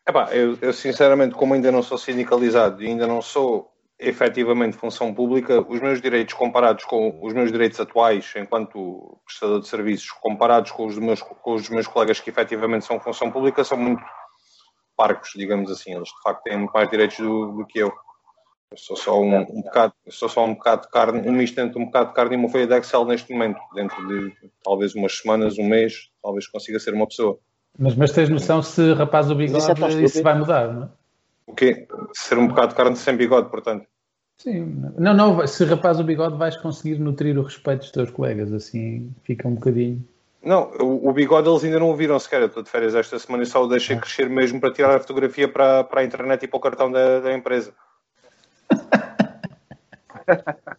Epá, 0.07 0.33
eu, 0.33 0.57
eu 0.61 0.73
sinceramente, 0.73 1.35
como 1.35 1.53
ainda 1.53 1.71
não 1.71 1.83
sou 1.83 1.97
sindicalizado 1.97 2.81
e 2.81 2.87
ainda 2.87 3.05
não 3.05 3.21
sou 3.21 3.71
efetivamente 3.99 4.77
função 4.77 5.13
pública, 5.13 5.65
os 5.67 5.79
meus 5.81 5.99
direitos 5.99 6.33
comparados 6.35 6.85
com 6.85 7.19
os 7.21 7.33
meus 7.33 7.51
direitos 7.51 7.79
atuais 7.79 8.31
enquanto 8.35 9.19
prestador 9.25 9.59
de 9.59 9.67
serviços, 9.67 10.11
comparados 10.11 10.71
com 10.71 10.85
os, 10.85 10.97
meus, 10.97 11.21
com 11.21 11.53
os 11.55 11.67
meus 11.69 11.87
colegas 11.87 12.19
que 12.19 12.29
efetivamente 12.29 12.85
são 12.85 12.99
função 12.99 13.31
pública, 13.31 13.63
são 13.63 13.77
muito 13.77 14.03
parcos, 14.95 15.31
digamos 15.35 15.71
assim. 15.71 15.95
Eles 15.95 16.09
de 16.09 16.21
facto 16.23 16.43
têm 16.43 16.57
muito 16.57 16.71
mais 16.71 16.89
direitos 16.89 17.17
do, 17.17 17.53
do 17.53 17.65
que 17.65 17.79
eu. 17.79 17.91
Eu 18.71 18.77
sou 18.77 18.97
só 18.97 19.21
um, 19.21 19.37
um 19.37 19.61
bocado, 19.61 19.93
sou 20.09 20.27
só 20.27 20.45
um 20.45 20.53
bocado 20.53 20.83
de 20.83 20.89
carne, 20.89 21.27
um 21.27 21.31
misto 21.31 21.57
entre 21.59 21.79
um 21.81 21.85
bocado 21.85 22.09
de 22.09 22.15
carne 22.15 22.35
e 22.35 22.37
uma 22.37 22.49
folha 22.49 22.67
de 22.67 22.77
Excel 22.77 23.05
neste 23.05 23.31
momento. 23.31 23.59
Dentro 23.73 24.07
de 24.07 24.33
talvez 24.63 24.93
umas 24.93 25.17
semanas, 25.17 25.57
um 25.57 25.67
mês, 25.67 26.09
talvez 26.21 26.47
consiga 26.47 26.77
ser 26.79 26.93
uma 26.93 27.07
pessoa. 27.07 27.39
Mas, 27.79 27.95
mas 27.95 28.11
tens 28.11 28.29
noção 28.29 28.61
se 28.61 28.93
rapaz 28.93 29.31
o 29.31 29.35
bigode 29.35 29.63
Isso 29.63 29.71
é 29.71 30.03
isso, 30.03 30.23
vai 30.23 30.37
mudar, 30.37 30.73
não 30.73 30.83
é? 30.83 30.89
O 31.45 31.53
quê? 31.53 31.87
Ser 32.13 32.37
um 32.37 32.47
bocado 32.47 32.69
de 32.69 32.75
carne 32.75 32.95
sem 32.97 33.15
bigode, 33.15 33.49
portanto. 33.49 33.87
Sim. 34.37 34.83
Não, 34.97 35.13
não, 35.13 35.47
se 35.47 35.63
rapaz 35.63 35.99
o 35.99 36.03
bigode 36.03 36.37
vais 36.37 36.57
conseguir 36.57 36.99
nutrir 36.99 37.37
o 37.39 37.43
respeito 37.43 37.79
dos 37.79 37.91
teus 37.91 38.11
colegas. 38.11 38.51
Assim 38.51 39.11
fica 39.23 39.47
um 39.47 39.55
bocadinho. 39.55 40.05
Não, 40.43 40.71
o, 40.79 41.09
o 41.09 41.13
bigode 41.13 41.49
eles 41.49 41.63
ainda 41.63 41.79
não 41.79 41.89
o 41.89 41.95
viram 41.95 42.19
sequer. 42.19 42.41
Eu 42.41 42.47
estou 42.47 42.61
de 42.61 42.69
férias 42.69 42.93
esta 42.93 43.17
semana 43.17 43.43
e 43.43 43.45
só 43.45 43.63
o 43.63 43.67
deixei 43.67 43.95
crescer 43.97 44.29
mesmo 44.29 44.59
para 44.59 44.73
tirar 44.73 44.95
a 44.95 44.99
fotografia 44.99 45.47
para, 45.47 45.83
para 45.85 46.01
a 46.01 46.03
internet 46.03 46.43
e 46.43 46.47
para 46.47 46.57
o 46.57 46.61
cartão 46.61 46.91
da, 46.91 47.21
da 47.21 47.33
empresa. 47.33 47.73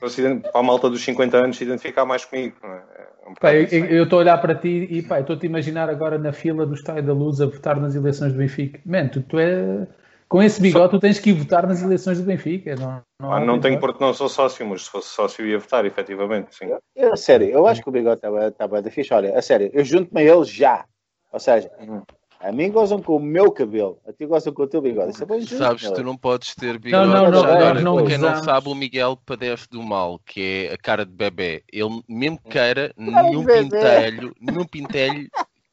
para, 0.00 0.42
a 0.52 0.62
malta 0.62 0.90
dos 0.90 1.02
50 1.02 1.36
anos 1.38 1.56
se 1.56 1.64
identificar 1.64 2.04
mais 2.04 2.24
comigo. 2.24 2.56
é? 2.62 2.82
É 3.24 3.28
um 3.28 3.34
Pá, 3.34 3.52
bocado 3.52 3.74
eu 3.74 3.84
eu 3.86 4.04
estou 4.04 4.18
a 4.18 4.22
olhar 4.22 4.38
para 4.38 4.54
ti 4.54 4.86
e 4.90 5.06
eu 5.08 5.20
estou-te 5.20 5.46
a 5.46 5.48
imaginar 5.48 5.88
agora 5.88 6.18
na 6.18 6.32
fila 6.32 6.66
do 6.66 6.74
Estádio 6.74 7.04
da 7.04 7.12
Luz 7.12 7.40
a 7.40 7.46
votar 7.46 7.80
nas 7.80 7.94
eleições 7.94 8.32
do 8.32 8.38
Benfica. 8.38 8.80
Man, 8.84 9.08
tu, 9.08 9.22
tu 9.22 9.38
é. 9.38 9.86
Com 10.28 10.42
esse 10.42 10.60
bigode, 10.60 10.90
tu 10.90 10.98
tens 10.98 11.18
que 11.18 11.30
ir 11.30 11.34
votar 11.34 11.66
nas 11.66 11.82
eleições 11.82 12.18
do 12.18 12.24
Benfica. 12.24 12.74
Não, 12.74 13.02
não, 13.20 13.32
Ah, 13.32 13.40
não 13.40 13.60
tenho 13.60 13.78
porque 13.78 14.02
não 14.02 14.12
sou 14.12 14.28
sócio, 14.28 14.66
mas 14.66 14.84
se 14.84 14.90
fosse 14.90 15.08
sócio 15.08 15.46
ia 15.46 15.58
votar, 15.58 15.84
efetivamente. 15.84 16.54
Sim. 16.54 16.70
Eu, 16.96 17.12
a 17.12 17.16
sério, 17.16 17.48
eu 17.48 17.66
acho 17.66 17.82
que 17.82 17.88
o 17.88 17.92
bigode 17.92 18.16
está 18.16 18.50
tá 18.50 18.66
bem 18.66 18.82
difícil. 18.82 19.16
Olha, 19.16 19.38
a 19.38 19.42
sério, 19.42 19.70
eu 19.72 19.84
junto-me 19.84 20.22
a 20.22 20.24
ele 20.24 20.44
já. 20.44 20.84
Ou 21.32 21.38
seja, 21.38 21.70
Uhum. 21.80 22.02
A 22.44 22.52
mim 22.52 22.70
gozam 22.70 23.00
com 23.00 23.16
o 23.16 23.20
meu 23.20 23.50
cabelo, 23.50 23.98
a 24.06 24.12
ti 24.12 24.26
gozam 24.26 24.52
com 24.52 24.62
o 24.62 24.66
teu 24.66 24.82
bigode. 24.82 25.10
Isso 25.12 25.22
é 25.22 25.26
bem 25.26 25.40
justo. 25.40 25.56
Sabes, 25.56 25.90
tu 25.90 26.02
não 26.02 26.16
podes 26.16 26.54
ter 26.54 26.78
bigode. 26.78 27.06
não, 27.06 27.30
não, 27.30 27.40
Já 27.42 27.52
agora, 27.54 27.80
não 27.80 27.96
para 27.96 28.06
quem 28.06 28.18
não 28.18 28.34
sabe, 28.36 28.68
o 28.68 28.74
Miguel 28.74 29.18
padece 29.24 29.68
do 29.70 29.82
mal, 29.82 30.20
que 30.26 30.68
é 30.70 30.74
a 30.74 30.78
cara 30.78 31.06
de 31.06 31.12
bebê. 31.12 31.64
Ele, 31.72 32.02
mesmo 32.08 32.38
que 32.38 32.50
queira, 32.50 32.92
de 32.96 33.04
nenhum 33.10 33.44
bebé. 33.44 33.62
pintelho, 33.62 34.34
nenhum 34.40 34.64
pintelho 34.66 35.28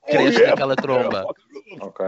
cresce 0.08 0.44
naquela 0.46 0.76
tromba. 0.76 1.26
Ok. 1.82 2.06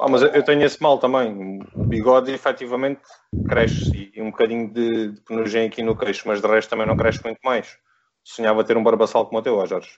Ah, 0.00 0.08
mas 0.08 0.22
eu- 0.22 0.28
eu 0.30 0.42
tenho 0.44 0.62
esse 0.64 0.82
mal 0.82 0.98
também. 0.98 1.60
O 1.74 1.84
bigode 1.84 2.30
efetivamente 2.32 3.00
cresce 3.48 4.10
e 4.14 4.20
um 4.20 4.30
bocadinho 4.30 4.68
de, 4.72 5.12
de 5.12 5.20
penugem 5.22 5.66
aqui 5.66 5.82
no 5.82 5.96
queixo, 5.96 6.26
mas 6.26 6.40
de 6.40 6.46
resto 6.48 6.70
também 6.70 6.86
não 6.86 6.96
cresce 6.96 7.20
muito 7.24 7.38
mais. 7.44 7.76
Sonhava 8.24 8.64
ter 8.64 8.76
um 8.76 8.82
barbaçal 8.82 9.26
como 9.26 9.38
o 9.38 9.42
teu, 9.42 9.56
ó 9.56 9.66
Jorge. 9.66 9.90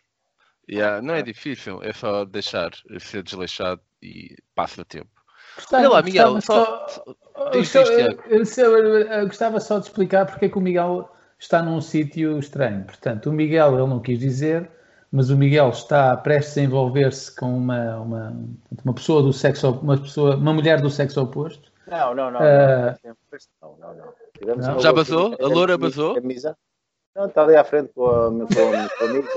Yeah, 0.70 1.02
não 1.02 1.14
é 1.14 1.22
difícil, 1.22 1.82
é 1.82 1.92
só 1.92 2.24
deixar 2.24 2.70
ser 2.98 3.22
desleixado 3.22 3.80
e 4.02 4.36
passa 4.54 4.84
tempo. 4.84 5.10
Olha 5.72 5.88
lá, 5.88 6.02
Miguel, 6.02 6.40
só... 6.40 6.86
Diz, 7.52 7.72
diz, 7.72 8.58
eu, 8.58 8.76
eu, 8.76 8.98
eu, 9.00 9.26
gostava 9.26 9.60
só 9.60 9.78
de 9.78 9.86
explicar 9.86 10.26
porque 10.26 10.46
é 10.46 10.48
que 10.48 10.58
o 10.58 10.60
Miguel 10.60 11.08
está 11.38 11.62
num 11.62 11.80
sítio 11.80 12.38
estranho. 12.38 12.84
Portanto, 12.84 13.30
o 13.30 13.32
Miguel, 13.32 13.74
ele 13.78 13.86
não 13.86 14.00
quis 14.00 14.18
dizer, 14.18 14.70
mas 15.12 15.30
o 15.30 15.36
Miguel 15.36 15.68
está 15.68 16.16
prestes 16.16 16.58
a 16.58 16.62
envolver-se 16.62 17.34
com 17.36 17.56
uma, 17.56 17.96
uma, 17.98 18.36
uma 18.84 18.94
pessoa 18.94 19.22
do 19.22 19.32
sexo, 19.32 19.70
uma 19.70 19.98
pessoa, 19.98 20.36
uma 20.36 20.52
mulher 20.52 20.80
do 20.80 20.90
sexo 20.90 21.22
oposto. 21.22 21.72
Não, 21.86 22.14
não, 22.14 22.30
não. 22.30 22.40
Uh, 22.40 23.14
não, 23.62 23.76
não, 23.78 23.94
não. 23.94 24.56
não. 24.56 24.80
Já 24.80 24.92
basou? 24.92 25.36
A 25.40 25.46
loura 25.46 25.76
basou? 25.76 26.16
Não, 27.14 27.26
está 27.26 27.42
ali 27.42 27.54
à 27.54 27.62
frente 27.62 27.92
com 27.94 28.06
a, 28.06 28.30
com, 28.30 28.46
com 28.46 29.04
amigo. 29.04 29.28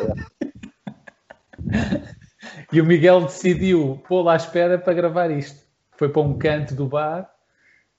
E 2.71 2.81
o 2.81 2.85
Miguel 2.85 3.21
decidiu 3.21 4.01
pô-lo 4.07 4.29
à 4.29 4.35
espera 4.35 4.77
para 4.77 4.93
gravar 4.93 5.31
isto. 5.31 5.65
Foi 5.91 6.09
para 6.09 6.21
um 6.21 6.37
canto 6.37 6.75
do 6.75 6.87
bar, 6.87 7.31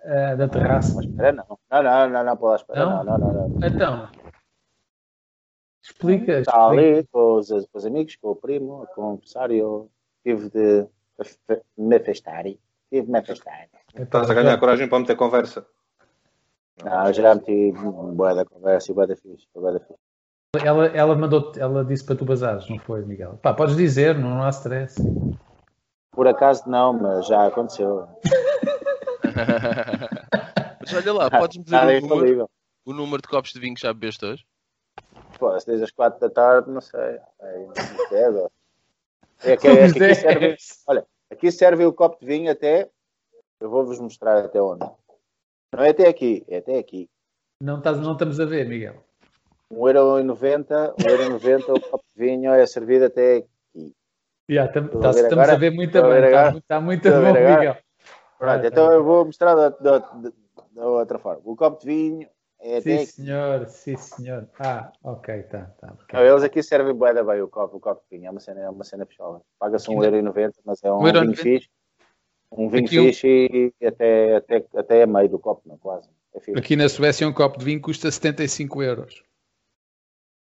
uh, 0.01 0.37
da 0.37 0.49
terraça. 0.49 0.95
Não, 0.95 1.01
espera, 1.03 1.33
não. 1.33 1.59
Não, 1.71 1.83
não, 1.83 2.11
não, 2.11 2.25
não, 2.25 2.37
pô-lo 2.37 2.53
à 2.53 2.57
espera. 2.57 2.85
Não? 2.85 3.05
Não, 3.05 3.19
não, 3.19 3.33
não, 3.33 3.49
não. 3.49 3.69
Então, 3.69 4.09
explica. 5.83 6.41
Está 6.41 6.69
ali 6.69 7.07
com 7.11 7.35
os, 7.35 7.49
com 7.49 7.79
os, 7.79 7.87
amigos, 7.87 8.17
com 8.17 8.29
o 8.31 8.37
primo, 8.37 8.87
com 8.95 9.11
o 9.11 9.15
empresário. 9.15 9.91
Tive 10.25 10.51
de 10.51 10.87
me 11.77 11.97
afastar. 11.97 12.45
Tive 12.45 13.03
de 13.07 13.11
me 13.11 13.19
afastar. 13.19 13.69
Estás 13.95 14.31
a 14.31 14.35
ganhar 14.35 14.59
coragem 14.59 14.89
para 14.89 15.01
meter 15.01 15.17
conversa. 15.17 15.67
Não, 16.85 17.13
já 17.13 17.35
meti 17.35 17.73
boa 17.73 18.35
da 18.35 18.45
conversa 18.45 18.93
e 18.93 18.95
boa 18.95 19.07
da 19.07 19.17
fixe. 19.17 19.47
Boa 19.55 19.73
da 19.73 19.81
fixe. 19.81 20.08
Ela, 20.57 20.87
ela 20.87 21.15
mandou, 21.15 21.53
ela 21.59 21.85
disse 21.85 22.03
para 22.03 22.17
tu 22.17 22.25
bazares, 22.25 22.67
não 22.71 22.79
foi, 22.79 23.05
Miguel? 23.05 23.39
Pá, 23.43 23.53
podes 23.53 23.77
dizer, 23.77 24.19
não, 24.19 24.31
não 24.31 24.43
há 24.43 24.49
stress. 24.49 24.97
Por 26.11 26.27
acaso 26.27 26.63
não, 26.67 26.95
mas 26.95 27.27
já 27.27 27.47
aconteceu. 27.47 28.09
mas 30.81 30.95
olha 30.95 31.13
lá, 31.13 31.31
podes-me 31.31 31.65
dizer 31.65 32.03
o 32.03 32.07
número, 32.07 32.51
o 32.87 32.93
número 32.95 33.21
de 33.21 33.29
copos 33.29 33.53
de 33.53 33.61
vinho 33.61 33.75
que 33.75 33.83
já 33.83 33.93
bebeste 33.93 34.25
hoje? 34.25 34.47
Pô, 35.39 35.61
se 35.61 35.67
desde 35.67 35.85
as 35.85 35.91
4 35.91 36.19
da 36.19 36.31
tarde, 36.31 36.71
não 36.71 36.81
sei. 36.81 37.21
É, 37.41 37.69
é 39.45 39.57
que, 39.57 39.69
é 39.69 39.93
que 39.93 40.03
aqui 40.03 40.15
serve, 40.15 40.57
olha, 40.87 41.07
aqui 41.31 41.53
serve 41.53 41.85
o 41.85 41.93
copo 41.93 42.19
de 42.21 42.27
vinho 42.27 42.51
até. 42.51 42.89
Eu 43.61 43.69
vou-vos 43.69 44.01
mostrar 44.01 44.43
até 44.43 44.63
onde. 44.63 44.87
Não 45.75 45.85
é 45.85 45.91
até 45.91 46.09
aqui, 46.09 46.43
é 46.49 46.57
até 46.57 46.79
aqui. 46.79 47.11
Não, 47.63 47.79
estás, 47.79 47.99
não 48.01 48.13
estamos 48.13 48.41
a 48.41 48.47
ver, 48.47 48.67
Miguel. 48.67 49.08
1,90€, 49.73 50.95
1,90€ 50.97 51.77
o 51.77 51.81
copo 51.81 52.05
de 52.15 52.25
vinho 52.25 52.53
é 52.53 52.67
servido 52.67 53.05
até 53.05 53.37
aqui. 53.37 53.95
Yeah, 54.51 54.73
tam, 54.73 54.89
tá, 54.89 55.11
estamos 55.11 55.33
agora? 55.33 55.53
a 55.53 55.57
ver 55.57 55.71
muito 55.71 56.03
bem, 56.03 56.25
está, 56.25 56.51
está 56.57 56.81
muito 56.81 57.11
bom, 57.11 57.33
Miguel. 57.35 57.77
Pronto, 58.39 58.67
então 58.67 58.93
eu 58.93 59.05
vou 59.05 59.27
mostrar 59.27 59.55
da, 59.55 59.69
da, 59.69 59.99
da, 59.99 60.87
outra 60.87 61.19
forma. 61.19 61.43
O 61.45 61.55
copo 61.55 61.81
de 61.81 61.87
vinho 61.87 62.29
é 62.61 62.81
sim, 62.81 63.05
senhor, 63.05 63.67
sim, 63.67 63.97
senhor. 63.97 64.49
Ah, 64.59 64.91
ok, 65.05 65.43
tá. 65.43 65.71
tá 65.79 65.93
okay. 66.03 66.21
Eles 66.21 66.43
aqui 66.43 66.63
servem 66.63 66.95
bué 66.95 67.13
bem 67.23 67.43
o 67.43 67.49
copo, 67.49 67.77
o 67.77 67.81
copo 67.81 68.03
de 68.11 68.17
vinho, 68.17 68.29
é 68.29 68.31
uma 68.31 68.41
cena, 68.41 68.61
é 68.61 68.71
uma 68.71 68.85
cena 68.85 69.05
pichola. 69.05 69.43
Paga-se 69.59 69.89
1,90€, 69.89 70.55
mas 70.65 70.83
é 70.83 70.91
um, 70.91 71.03
vinho 71.03 71.37
fixe. 71.37 71.69
Um 72.51 72.69
vinho 72.71 72.87
aqui 72.87 73.13
fixe 73.13 73.73
e 73.81 73.87
até, 73.87 74.37
até, 74.37 74.65
até 74.77 75.01
é 75.01 75.07
meio 75.07 75.29
do 75.29 75.39
copo, 75.39 75.63
não, 75.67 75.77
quase. 75.77 76.09
É 76.35 76.59
aqui 76.59 76.75
na 76.75 76.89
Suécia 76.89 77.29
um 77.29 77.33
copo 77.33 77.59
de 77.59 77.65
vinho 77.65 77.83
custa 77.83 78.11
75 78.11 78.83
euros. 78.83 79.28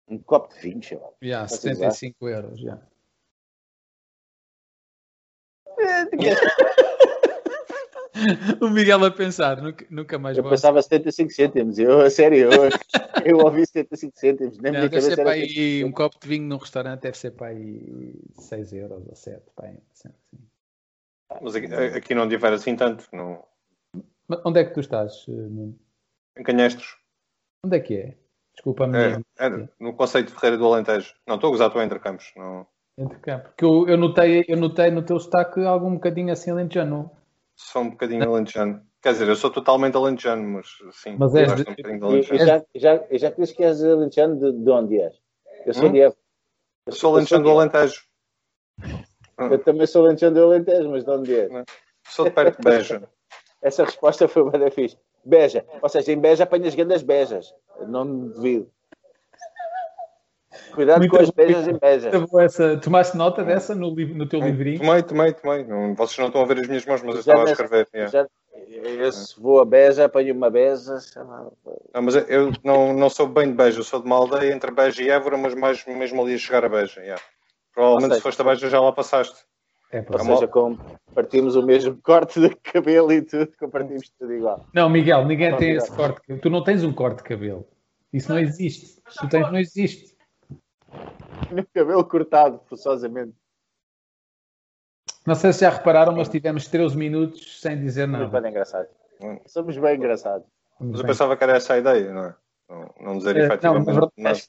Um 0.08 0.18
copo 0.18 0.54
de 0.54 0.60
vinho, 0.60 0.82
chaval. 0.82 1.18
Já, 1.22 1.28
yeah, 1.28 1.48
75 1.48 2.30
euros, 2.30 2.60
já. 2.60 2.80
Yeah. 5.80 6.42
o 8.62 8.70
Miguel 8.70 9.06
a 9.06 9.12
pensar, 9.12 9.62
nunca, 9.62 9.86
nunca 9.90 10.18
mais 10.18 10.38
Eu 10.38 10.44
gosto. 10.44 10.54
pensava 10.54 10.82
75 10.82 11.32
cêntimos, 11.32 11.78
eu, 11.78 12.02
a 12.02 12.10
sério, 12.10 12.50
eu, 12.52 12.70
eu 13.26 13.38
ouvi 13.38 13.66
75 13.66 14.18
cêntimos. 14.18 14.58
Na 14.58 14.72
Não, 14.72 14.80
minha 14.80 14.90
deve 14.90 15.02
ser 15.02 15.16
para 15.16 15.32
aí, 15.32 15.84
um 15.84 15.92
copo 15.92 16.18
de 16.20 16.28
vinho 16.28 16.48
num 16.48 16.58
restaurante 16.58 17.02
deve 17.02 17.18
ser 17.18 17.32
para 17.32 17.48
aí 17.48 18.16
6 18.40 18.74
euros 18.74 19.08
ou 19.08 19.16
7, 19.16 19.44
para 19.56 19.68
aí, 19.68 19.78
assim. 19.94 20.10
Mas 21.42 21.56
aqui, 21.56 21.74
aqui, 21.74 22.16
não 22.16 22.28
difere 22.28 22.56
assim 22.56 22.76
tanto. 22.76 23.08
Não... 23.14 23.44
Mas 24.28 24.40
onde 24.46 24.60
é 24.62 24.66
que 24.66 24.74
tu 24.74 24.80
estás, 24.80 25.26
eh, 25.28 25.32
Nuno? 25.32 25.78
Em 26.38 26.44
Canhestros. 26.44 26.98
Onde 27.64 27.78
é 27.78 27.80
que 27.80 27.96
é? 27.96 28.18
Desculpa-me. 28.58 28.98
É, 28.98 29.20
é, 29.40 29.70
no 29.80 29.94
conceito 29.94 30.34
de 30.34 30.40
Ferreira 30.40 30.58
do 30.58 30.66
Alentejo. 30.66 31.14
Não, 31.28 31.36
estou 31.36 31.50
a 31.50 31.52
gozar, 31.52 31.68
estou 31.68 31.82
entre 31.82 32.00
campos. 32.00 32.34
Não... 32.36 32.66
Entre 32.98 33.20
campos. 33.20 33.50
Porque 33.50 33.66
eu, 33.66 33.88
eu, 33.88 33.98
notei, 33.98 34.46
eu 34.48 34.58
notei 34.58 34.90
no 34.90 35.04
teu 35.04 35.20
sotaque 35.20 35.64
algum 35.64 35.94
bocadinho 35.94 36.34
assim 36.34 36.50
alentejano. 36.50 37.12
Sou 37.56 37.84
um 37.84 37.92
bocadinho 37.92 38.28
alentejano. 38.28 38.82
Quer 39.00 39.12
dizer, 39.14 39.28
eu 39.28 39.36
sou 39.36 39.52
totalmente 39.52 39.96
alentejano, 39.96 40.44
mas 40.44 40.68
sim. 40.92 41.16
Mas 41.20 41.36
és 41.36 41.56
de... 41.56 41.62
um 41.70 41.76
de 41.76 42.04
alentejano. 42.04 42.42
Eu 42.42 42.46
já, 42.46 42.66
já, 42.76 43.06
eu 43.10 43.20
já 43.20 43.32
te 43.32 43.40
disse 43.40 43.54
que 43.54 43.64
és 43.64 43.84
alentejano 43.84 44.40
de, 44.40 44.52
de 44.52 44.72
onde 44.72 45.00
és? 45.00 45.16
Eu 45.64 45.74
sou 45.76 45.86
hum? 45.86 45.92
de 45.92 46.00
Évora. 46.02 46.20
Eu 46.88 46.94
sou 46.94 47.14
alentejano 47.14 47.44
do 47.44 47.52
Alentejo. 47.52 48.02
Eu 49.38 49.64
também 49.64 49.86
sou 49.86 50.06
alentejano 50.06 50.36
do 50.36 50.44
Alentejo, 50.46 50.90
mas 50.90 51.04
de 51.04 51.12
onde 51.12 51.36
és? 51.36 51.52
Sou 52.08 52.26
de 52.26 52.32
perto 52.32 52.58
de 52.58 52.64
Beja. 52.64 53.08
Essa 53.62 53.84
resposta 53.84 54.28
foi 54.28 54.50
bem 54.50 54.72
fixe. 54.72 54.98
Beja. 55.28 55.66
Ou 55.82 55.90
seja, 55.90 56.12
em 56.12 56.20
Beja 56.20 56.44
apanhas 56.44 56.76
grandes 56.76 57.02
bejas. 57.02 57.54
Não 57.88 58.06
me 58.06 58.30
devido. 58.34 58.72
Cuidado 60.74 61.00
muito 61.00 61.12
com 61.12 61.22
as 61.22 61.30
beijas 61.30 61.68
em 61.68 61.78
bejas. 61.78 62.14
Essa, 62.40 62.78
tomaste 62.78 63.18
nota 63.18 63.44
dessa 63.44 63.76
no, 63.76 63.94
no 63.94 64.28
teu 64.28 64.40
livrinho? 64.40 64.80
Tomei, 64.80 65.04
tomei, 65.04 65.34
tomei. 65.34 65.64
Não, 65.64 65.96
vocês 65.96 66.18
não 66.18 66.28
estão 66.28 66.42
a 66.42 66.46
ver 66.46 66.60
as 66.60 66.68
minhas 66.68 66.86
mãos, 66.86 67.02
mas 67.04 67.16
eu 67.16 67.20
estava 67.20 67.48
a 67.48 67.52
escrever. 67.52 67.88
Já, 68.10 68.28
eu, 68.68 69.12
se 69.12 69.40
vou 69.40 69.60
a 69.60 69.66
Beja, 69.66 70.06
apanho 70.06 70.34
uma 70.34 70.50
Beja. 70.50 70.98
Não, 71.94 72.02
mas 72.02 72.16
eu 72.16 72.52
não, 72.64 72.94
não 72.94 73.10
sou 73.10 73.28
bem 73.28 73.48
de 73.48 73.54
Beja, 73.54 73.80
eu 73.80 73.84
sou 73.84 74.00
de 74.00 74.06
uma 74.06 74.16
aldeia 74.16 74.54
entre 74.54 74.72
Beja 74.72 75.04
e 75.04 75.10
Évora, 75.10 75.38
mas 75.38 75.54
mais 75.54 75.86
mesmo 75.86 76.22
ali 76.22 76.36
a 76.36 76.38
chegar 76.38 76.66
a 76.66 76.70
Beja. 76.70 77.02
Yeah. 77.02 77.22
Provavelmente 77.74 78.10
seja, 78.10 78.16
se 78.16 78.22
foste 78.22 78.42
a 78.42 78.46
Beja 78.46 78.70
já 78.70 78.80
lá 78.80 78.92
passaste. 78.92 79.46
É, 79.92 80.06
Ou 80.10 80.20
seja, 80.20 80.48
como 80.48 80.78
partimos 81.14 81.56
o 81.56 81.64
mesmo 81.64 81.98
corte 82.04 82.40
de 82.40 82.54
cabelo 82.56 83.12
e 83.12 83.22
tudo, 83.22 83.52
compartimos 83.58 84.10
tudo 84.20 84.34
igual. 84.34 84.66
Não, 84.74 84.90
Miguel, 84.90 85.26
ninguém 85.26 85.56
tem 85.56 85.72
esse 85.72 85.92
corte. 85.92 86.22
Tu 86.38 86.50
não 86.50 86.64
tens 86.64 86.84
um 86.84 86.94
corte 86.94 87.18
de 87.18 87.24
cabelo. 87.24 87.66
Isso 88.12 88.30
não 88.30 88.40
existe. 88.40 89.02
Tu 89.20 89.30
tens, 89.30 89.52
não 89.52 89.60
existe. 89.60 90.16
No 91.52 91.66
cabelo 91.74 92.04
cortado, 92.06 92.60
forçosamente. 92.68 93.34
Não 95.26 95.36
sei 95.36 95.52
se 95.52 95.62
já 95.62 95.70
repararam, 95.70 96.14
mas 96.14 96.30
tivemos 96.30 96.68
13 96.68 96.96
minutos 96.96 97.62
sem 97.62 97.80
dizer 97.80 98.08
nada. 98.08 98.26
Somos 98.26 98.42
bem 98.42 98.52
engraçados. 98.52 98.92
Somos 99.46 99.78
bem 99.78 99.96
engraçados. 99.96 100.48
Mas 100.80 101.00
eu 101.00 101.06
pensava 101.06 101.36
que 101.36 101.44
era 101.44 101.58
essa 101.58 101.74
a 101.74 101.80
ideia, 101.80 102.14
não 102.14 102.26
é? 102.26 102.36
Não, 102.70 102.94
não 103.00 103.18
dizer 103.18 103.38
é, 103.38 103.46
efetivamente. 103.46 103.86
Não, 103.86 103.94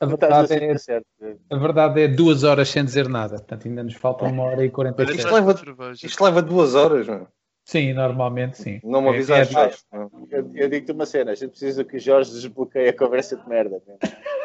a, 0.01 0.07
verdade, 0.07 0.55
é, 0.55 0.75
a 1.51 1.57
verdade 1.57 2.03
é 2.03 2.09
duas 2.09 2.43
horas 2.43 2.69
sem 2.69 2.85
dizer 2.85 3.09
nada. 3.09 3.37
Portanto, 3.37 3.69
ainda 3.69 3.85
nos 3.85 3.95
falta 3.95 4.25
uma 4.25 4.43
hora 4.43 4.65
e 4.65 4.71
47. 4.71 5.19
Isto 5.19 5.35
leva, 5.35 5.55
isto 6.03 6.25
leva 6.25 6.43
duas 6.43 6.75
horas, 6.75 7.07
não 7.07 7.15
é? 7.15 7.27
Sim, 7.65 7.93
normalmente 7.93 8.57
sim. 8.57 8.81
Não 8.83 9.03
me 9.03 9.11
avisaste. 9.11 9.55
É, 9.57 9.67
é, 9.93 10.09
eu, 10.31 10.51
eu 10.55 10.69
digo-te 10.69 10.93
uma 10.93 11.05
cena: 11.05 11.33
a 11.33 11.35
gente 11.35 11.51
precisa 11.51 11.85
que 11.85 11.97
o 11.97 12.01
Jorge 12.01 12.33
desbloqueie 12.33 12.89
a 12.89 12.97
conversa 12.97 13.37
de 13.37 13.49
merda. 13.49 13.81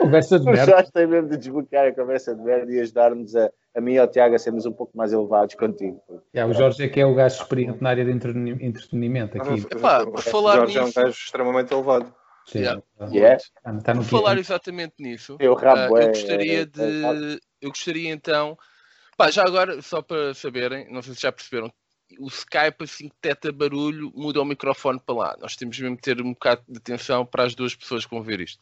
Conversa 0.00 0.38
de 0.38 0.46
merda. 0.46 0.62
O 0.62 0.66
Jorge 0.66 0.92
tem 0.92 1.06
mesmo 1.06 1.28
de 1.28 1.36
desbloquear 1.36 1.88
a 1.88 1.92
conversa 1.92 2.34
de 2.34 2.42
merda 2.42 2.72
e 2.72 2.80
ajudar-nos 2.80 3.36
a, 3.36 3.50
a 3.76 3.80
mim 3.82 3.92
e 3.92 3.98
ao 3.98 4.08
Tiago 4.08 4.34
a 4.34 4.38
sermos 4.38 4.64
um 4.64 4.72
pouco 4.72 4.96
mais 4.96 5.12
elevados 5.12 5.54
contigo. 5.54 6.00
Yeah, 6.34 6.50
o 6.50 6.54
Jorge 6.56 6.82
é 6.82 6.88
que 6.88 7.00
é 7.00 7.04
o 7.04 7.14
gajo 7.14 7.42
experiente 7.42 7.82
na 7.82 7.90
área 7.90 8.04
de 8.04 8.10
entretenimento 8.10 9.36
aqui. 9.36 9.60
Epá, 9.70 10.06
por 10.06 10.22
falar 10.22 10.54
o 10.54 10.56
Jorge 10.66 10.80
nisso... 10.80 10.98
é 10.98 11.02
um 11.02 11.04
gajo 11.04 11.18
extremamente 11.18 11.74
elevado. 11.74 12.14
Sim, 12.46 12.60
yeah. 12.60 12.82
Yeah. 13.10 13.42
Está 13.78 13.94
no 13.94 14.02
falar 14.02 14.38
exatamente 14.38 14.94
nisso, 14.98 15.36
eu, 15.38 15.54
rabo, 15.54 15.94
uh, 15.94 15.98
eu 15.98 16.08
gostaria 16.08 16.62
é, 16.62 16.64
de. 16.64 17.40
Eu 17.60 17.68
gostaria 17.68 18.10
então. 18.10 18.58
Pá, 19.16 19.30
já 19.30 19.44
agora, 19.44 19.82
só 19.82 20.00
para 20.00 20.32
saberem, 20.32 20.90
não 20.90 21.02
sei 21.02 21.14
se 21.14 21.20
já 21.20 21.30
perceberam, 21.30 21.70
o 22.18 22.28
Skype 22.28 22.84
assim 22.84 23.08
que 23.08 23.14
detecta 23.22 23.52
barulho, 23.52 24.10
muda 24.14 24.40
o 24.40 24.44
microfone 24.44 24.98
para 24.98 25.14
lá. 25.14 25.36
Nós 25.40 25.56
temos 25.56 25.78
mesmo 25.78 25.96
que 25.96 26.02
ter 26.02 26.20
um 26.20 26.32
bocado 26.32 26.62
de 26.68 26.78
atenção 26.78 27.24
para 27.24 27.44
as 27.44 27.54
duas 27.54 27.74
pessoas 27.74 28.04
que 28.04 28.10
vão 28.10 28.22
ver 28.22 28.40
isto. 28.40 28.58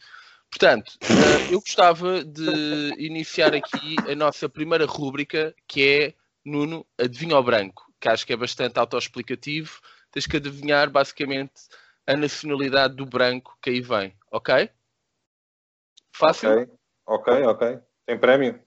Portanto, 0.49 0.97
uh, 1.03 1.53
eu 1.53 1.59
gostava 1.59 2.23
de 2.23 2.93
iniciar 2.97 3.53
aqui 3.53 3.95
a 4.09 4.15
nossa 4.15 4.49
primeira 4.49 4.85
rúbrica, 4.85 5.55
que 5.67 5.87
é 5.87 6.13
Nuno, 6.43 6.85
adivinha 6.97 7.35
ao 7.35 7.43
branco, 7.43 7.85
que 7.99 8.09
acho 8.09 8.25
que 8.25 8.33
é 8.33 8.37
bastante 8.37 8.79
autoexplicativo. 8.79 9.79
Tens 10.11 10.25
que 10.25 10.37
adivinhar 10.37 10.89
basicamente 10.89 11.53
a 12.09 12.17
nacionalidade 12.17 12.95
do 12.95 13.05
branco 13.05 13.55
que 13.61 13.69
aí 13.69 13.81
vem, 13.81 14.17
ok? 14.31 14.67
Fácil? 16.11 16.49
Ok, 16.49 16.67
ok, 17.05 17.43
ok. 17.45 17.79
Tem 18.07 18.17
prémio? 18.17 18.59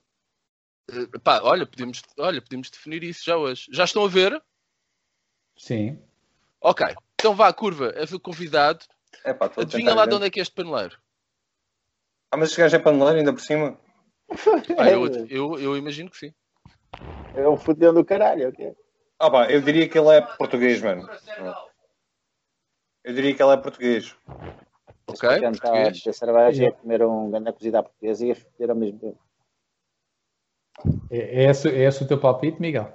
Uh, 0.89 1.19
pá, 1.19 1.41
olha, 1.43 1.65
podemos, 1.65 2.01
olha, 2.17 2.41
podemos 2.41 2.69
definir 2.69 3.03
isso 3.03 3.25
já 3.25 3.35
hoje. 3.35 3.67
Já 3.71 3.83
estão 3.83 4.05
a 4.05 4.07
ver? 4.07 4.41
Sim. 5.57 6.01
Ok, 6.61 6.87
então 7.19 7.35
vá, 7.35 7.51
curva, 7.51 7.91
és 7.95 8.13
o 8.13 8.19
convidado. 8.19 8.85
É, 9.25 9.33
pá, 9.33 9.51
Adivinha 9.57 9.93
lá 9.93 10.05
de 10.05 10.15
onde 10.15 10.27
é 10.27 10.29
que 10.29 10.39
é 10.39 10.41
este 10.41 10.55
paneleiro. 10.55 10.97
Ah, 12.31 12.37
mas 12.37 12.49
este 12.49 12.61
gajo 12.61 12.77
é 12.77 12.79
paneleiro 12.79 13.17
ainda 13.19 13.33
por 13.33 13.41
cima? 13.41 13.77
Ah, 14.79 14.89
eu, 14.89 15.27
eu, 15.27 15.59
eu, 15.59 15.77
imagino 15.77 16.09
que 16.09 16.17
sim. 16.17 16.33
É 17.35 17.47
um 17.47 17.57
fudeu 17.57 17.93
do 17.93 18.05
caralho, 18.05 18.49
ok? 18.49 18.73
Ah, 19.19 19.29
pá, 19.29 19.51
eu 19.51 19.61
diria 19.61 19.87
que 19.87 19.99
ele 19.99 20.15
é 20.15 20.21
português, 20.21 20.81
mano. 20.81 21.07
Eu 23.03 23.13
diria 23.13 23.35
que 23.35 23.43
ele 23.43 23.53
é 23.53 23.57
português. 23.57 24.15
Ok, 25.07 25.29
português. 25.29 25.99
beber 25.99 26.13
cerveja 26.13 26.63
e 26.65 26.71
comer 26.71 27.03
um 27.03 27.29
grande 27.29 27.51
cozida 27.51 27.79
à 27.79 27.83
portuguesa 27.83 28.25
e 28.25 28.31
a 28.31 28.35
foder 28.35 28.69
ao 28.69 28.75
mesmo 28.75 28.99
tempo. 28.99 29.19
É, 31.09 31.43
é, 31.43 31.49
esse, 31.49 31.69
é 31.69 31.83
esse 31.83 32.03
o 32.03 32.07
teu 32.07 32.17
palpite, 32.17 32.61
Miguel? 32.61 32.91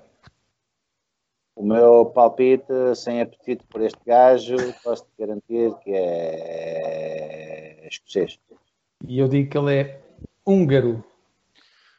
O 1.54 1.62
meu 1.62 2.06
palpite, 2.06 2.72
sem 2.94 3.20
apetite 3.20 3.64
por 3.66 3.82
este 3.82 3.98
gajo, 4.06 4.56
posso 4.82 5.04
te 5.04 5.10
garantir 5.18 5.74
que 5.80 5.90
é 5.92 7.88
escocês. 7.88 8.38
E 9.06 9.18
eu 9.18 9.28
digo 9.28 9.50
que 9.50 9.58
ele 9.58 9.74
é 9.74 10.00
húngaro. 10.46 11.04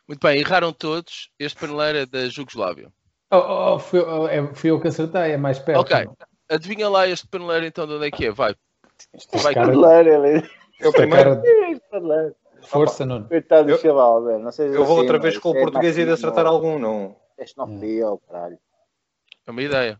Muito 0.07 0.25
bem, 0.25 0.39
erraram 0.39 0.73
todos. 0.73 1.29
Este 1.37 1.59
paneleiro 1.59 1.99
é 1.99 2.05
da 2.05 2.27
Jugoslávia. 2.29 2.91
Oh, 3.31 3.75
oh, 3.75 3.79
fui, 3.79 3.99
oh, 3.99 4.27
é, 4.27 4.53
fui 4.55 4.71
eu 4.71 4.81
que 4.81 4.87
acertei, 4.87 5.33
é 5.33 5.37
mais 5.37 5.59
perto. 5.59 5.81
Ok. 5.81 6.07
Adivinha 6.49 6.89
lá 6.89 7.07
este 7.07 7.27
paneleiro 7.27 7.65
então 7.65 7.85
de 7.87 7.93
onde 7.93 8.07
é 8.07 8.11
que 8.11 8.25
é? 8.25 8.31
Vai. 8.31 8.55
Vai, 9.43 9.53
cara- 9.53 9.67
Paneleiro, 9.71 10.25
ele- 10.25 10.49
Eu 10.79 10.87
Esta 10.89 10.91
primeiro, 11.01 11.41
cara- 11.41 11.79
Paneleiro. 11.91 12.35
Força, 12.63 13.05
Nuno. 13.05 13.27
Coitado 13.27 13.65
do 13.65 13.71
Eu- 13.71 13.77
chaval, 13.79 14.23
velho. 14.23 14.39
Não 14.39 14.49
eu 14.59 14.83
vou 14.85 14.97
assim, 14.97 15.01
outra 15.01 15.17
vez 15.19 15.37
com 15.37 15.51
o 15.51 15.57
é 15.57 15.61
português 15.61 15.97
e 15.97 16.03
de 16.05 16.11
acertar 16.11 16.45
algum, 16.45 16.77
não. 16.77 17.15
É 17.37 17.45
xenofobia, 17.45 18.09
oh, 18.09 18.17
caralho. 18.17 18.57
É 19.47 19.51
uma 19.51 19.61
ideia. 19.61 19.99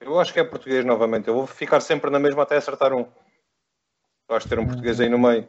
Eu 0.00 0.18
acho 0.18 0.32
que 0.32 0.40
é 0.40 0.44
português 0.44 0.84
novamente. 0.84 1.28
Eu 1.28 1.34
vou 1.34 1.46
ficar 1.46 1.80
sempre 1.80 2.10
na 2.10 2.18
mesma 2.18 2.42
até 2.42 2.56
acertar 2.56 2.92
um. 2.92 3.04
De 3.04 4.48
ter 4.48 4.58
um 4.58 4.66
português 4.66 5.00
aí 5.00 5.08
no 5.08 5.18
meio. 5.18 5.48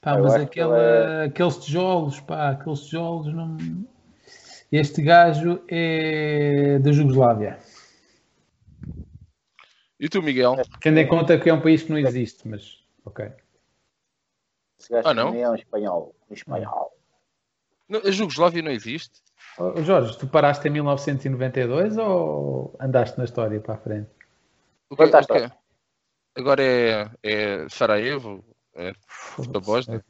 Pá, 0.00 0.16
Eu 0.16 0.22
mas 0.22 0.34
acho 0.34 0.46
que 0.46 0.60
aquela, 0.60 0.78
ele 0.78 1.24
aqueles 1.28 1.56
tijolos, 1.58 2.20
pá, 2.20 2.50
aqueles 2.50 2.80
tijolos 2.80 3.26
não. 3.34 3.56
Este 4.72 5.02
gajo 5.02 5.60
é 5.68 6.78
da 6.78 6.92
Jugoslávia. 6.92 7.58
E 10.00 10.08
tu, 10.08 10.22
Miguel? 10.22 10.56
Tendo 10.80 10.98
em 10.98 11.06
conta 11.06 11.38
que 11.38 11.50
é 11.50 11.52
um 11.52 11.60
país 11.60 11.82
que 11.82 11.90
não 11.90 11.98
existe, 11.98 12.48
mas 12.48 12.82
ok. 13.04 13.30
Gajo 14.90 15.06
Ah, 15.08 15.12
não? 15.12 15.34
é 15.34 15.50
um 15.50 15.54
espanhol. 15.54 16.14
Um 16.30 16.34
espanhol. 16.34 16.96
Não, 17.86 18.00
a 18.00 18.10
Jugoslávia 18.10 18.62
não 18.62 18.70
existe? 18.70 19.20
Ô, 19.58 19.82
Jorge, 19.82 20.16
tu 20.18 20.26
paraste 20.26 20.66
em 20.66 20.70
1992 20.70 21.98
ou 21.98 22.74
andaste 22.80 23.18
na 23.18 23.24
história 23.24 23.60
para 23.60 23.74
a 23.74 23.78
frente? 23.78 24.08
O 24.88 24.94
a 24.94 25.04
O 25.04 25.26
quê? 25.26 25.50
Agora 26.34 26.62
é, 26.62 27.10
é 27.22 27.68
Sarajevo? 27.68 28.42
É 28.74 28.92
da 29.50 29.60
Bósnia? 29.60 30.02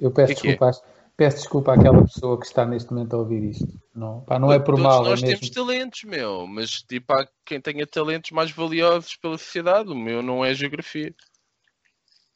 Eu 0.00 0.10
peço 0.10 0.34
Que 0.34 0.40
que 0.40 0.64
é? 0.64 0.70
Peço 1.16 1.38
desculpa 1.38 1.74
àquela 1.74 2.02
pessoa 2.02 2.38
que 2.38 2.46
está 2.46 2.64
neste 2.64 2.92
momento 2.92 3.14
a 3.14 3.18
ouvir 3.18 3.42
isto. 3.44 3.68
Não, 3.94 4.20
pá, 4.22 4.38
não 4.38 4.52
é 4.52 4.58
por 4.58 4.74
Todos 4.76 4.82
mal, 4.82 5.06
é 5.06 5.10
nós 5.10 5.22
mesmo. 5.22 5.38
temos 5.38 5.54
talentos, 5.54 6.04
meu. 6.04 6.46
Mas 6.46 6.82
tipo, 6.82 7.12
há 7.12 7.26
quem 7.44 7.60
tenha 7.60 7.86
talentos 7.86 8.30
mais 8.30 8.50
valiosos 8.50 9.16
pela 9.16 9.38
sociedade. 9.38 9.90
O 9.90 9.94
meu 9.94 10.22
não 10.22 10.44
é 10.44 10.54
geografia. 10.54 11.14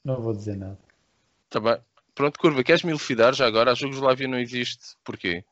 Não 0.04 0.20
vou 0.20 0.32
dizer 0.32 0.56
nada. 0.56 0.78
Tá 1.48 1.60
bem. 1.60 1.78
Pronto, 2.14 2.38
curva, 2.38 2.64
queres 2.64 2.82
me 2.82 2.90
elucidar 2.90 3.34
já 3.34 3.46
agora? 3.46 3.72
A 3.72 3.74
Jugoslávia 3.74 4.28
não 4.28 4.38
existe. 4.38 4.96
Porquê? 5.04 5.44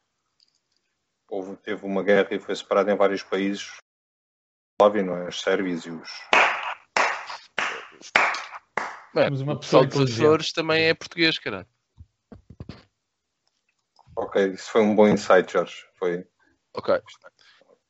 Houve, 1.28 1.56
teve 1.56 1.84
uma 1.84 2.02
guerra 2.02 2.28
e 2.30 2.38
foi 2.38 2.54
separado 2.54 2.90
em 2.90 2.96
vários 2.96 3.22
países. 3.22 3.72
Óbvio, 4.80 5.04
não 5.04 5.16
é? 5.16 5.28
Os 5.28 5.40
sérvios 5.40 5.84
e 5.84 5.90
os. 5.90 6.10
É, 9.14 9.24
Temos 9.24 9.40
uma 9.40 9.54
o 9.54 9.58
pessoal 9.58 9.84
dos. 9.86 10.12
Açores 10.12 10.52
também 10.52 10.84
é 10.84 10.94
português, 10.94 11.38
caralho. 11.38 11.66
Ok, 14.16 14.52
isso 14.52 14.70
foi 14.70 14.82
um 14.82 14.94
bom 14.94 15.08
insight, 15.08 15.52
Jorge. 15.52 15.84
Foi. 15.98 16.24
Ok. 16.74 17.00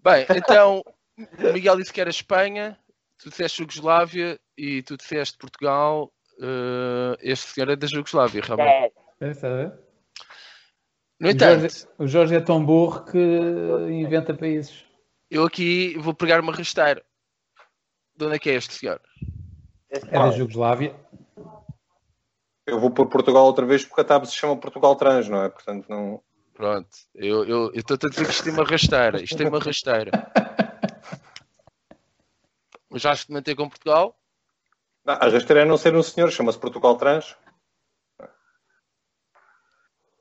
Bem, 0.01 0.27
então, 0.37 0.83
o 1.19 1.53
Miguel 1.53 1.77
disse 1.77 1.93
que 1.93 2.01
era 2.01 2.11
Espanha, 2.11 2.79
tu 3.19 3.31
disseste 3.31 3.59
Jugoslávia 3.59 4.39
e 4.57 4.83
tu 4.83 4.97
disseste 4.97 5.37
Portugal. 5.39 6.13
eh, 6.41 7.17
este 7.21 7.53
senhor 7.53 7.71
é 7.71 7.77
da 7.77 7.87
Jugoslávia, 7.87 8.43
realmente. 8.43 8.93
É, 9.21 9.29
está 9.29 9.47
a 9.49 9.51
ver? 9.57 9.79
No 11.21 11.29
O 11.29 11.31
entanto, 11.31 11.61
Jorge, 11.61 11.87
o 11.99 12.07
Jorge 12.07 12.35
é 12.35 12.41
tão 12.41 12.65
burro 12.65 13.05
que 13.05 13.19
inventa 13.91 14.35
países. 14.35 14.85
eu 15.31 15.45
aqui 15.45 15.97
vou 15.99 16.13
pegar 16.13 16.41
uma 16.41 16.53
rasteira. 16.53 17.03
De 18.17 18.25
onde 18.27 18.37
é 18.37 18.39
que 18.39 18.51
é 18.51 18.55
este 18.55 18.75
senhor? 18.75 19.01
É 19.91 20.19
da. 20.19 20.31
Jugoslávia. 20.33 20.95
Eu 22.67 22.81
vou 22.81 22.91
por 22.91 23.09
Portugal 23.09 23.45
outra 23.45 23.67
vez 23.67 23.85
porque 23.85 24.01
a 24.01 24.05
TAP 24.05 24.25
se 24.25 24.35
chama 24.37 24.57
Portugal 24.57 24.97
Trans, 24.97 25.29
não 25.29 25.43
é? 25.43 25.49
Portanto, 25.49 25.87
não. 25.89 26.23
Pronto, 26.55 26.89
eu 27.15 27.45
eu- 27.45 27.73
eu 27.75 27.81
estou 27.81 27.97
a 27.97 28.09
dizer 28.09 28.25
que 28.25 28.31
isto 28.31 28.45
tem 28.45 28.53
uma 28.53 28.65
rasteira. 28.65 29.23
Isto 29.23 29.37
tem 29.37 29.49
uma 29.49 29.59
rasteira. 29.59 30.11
Mas 32.89 33.03
já 33.03 33.15
manter 33.29 33.55
com 33.57 33.69
Portugal? 33.69 34.17
Não, 35.05 35.15
a 35.15 35.29
rasteira 35.29 35.63
é 35.63 35.65
não 35.65 35.77
ser 35.77 35.95
um 35.95 36.03
senhor, 36.03 36.31
chama-se 36.31 36.59
Portugal 36.59 36.97
Trans. 36.97 37.37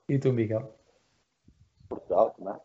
E 0.08 0.18
tu, 0.18 0.32
Miguel? 0.32 0.76
Portugal, 1.88 2.30
também. 2.32 2.60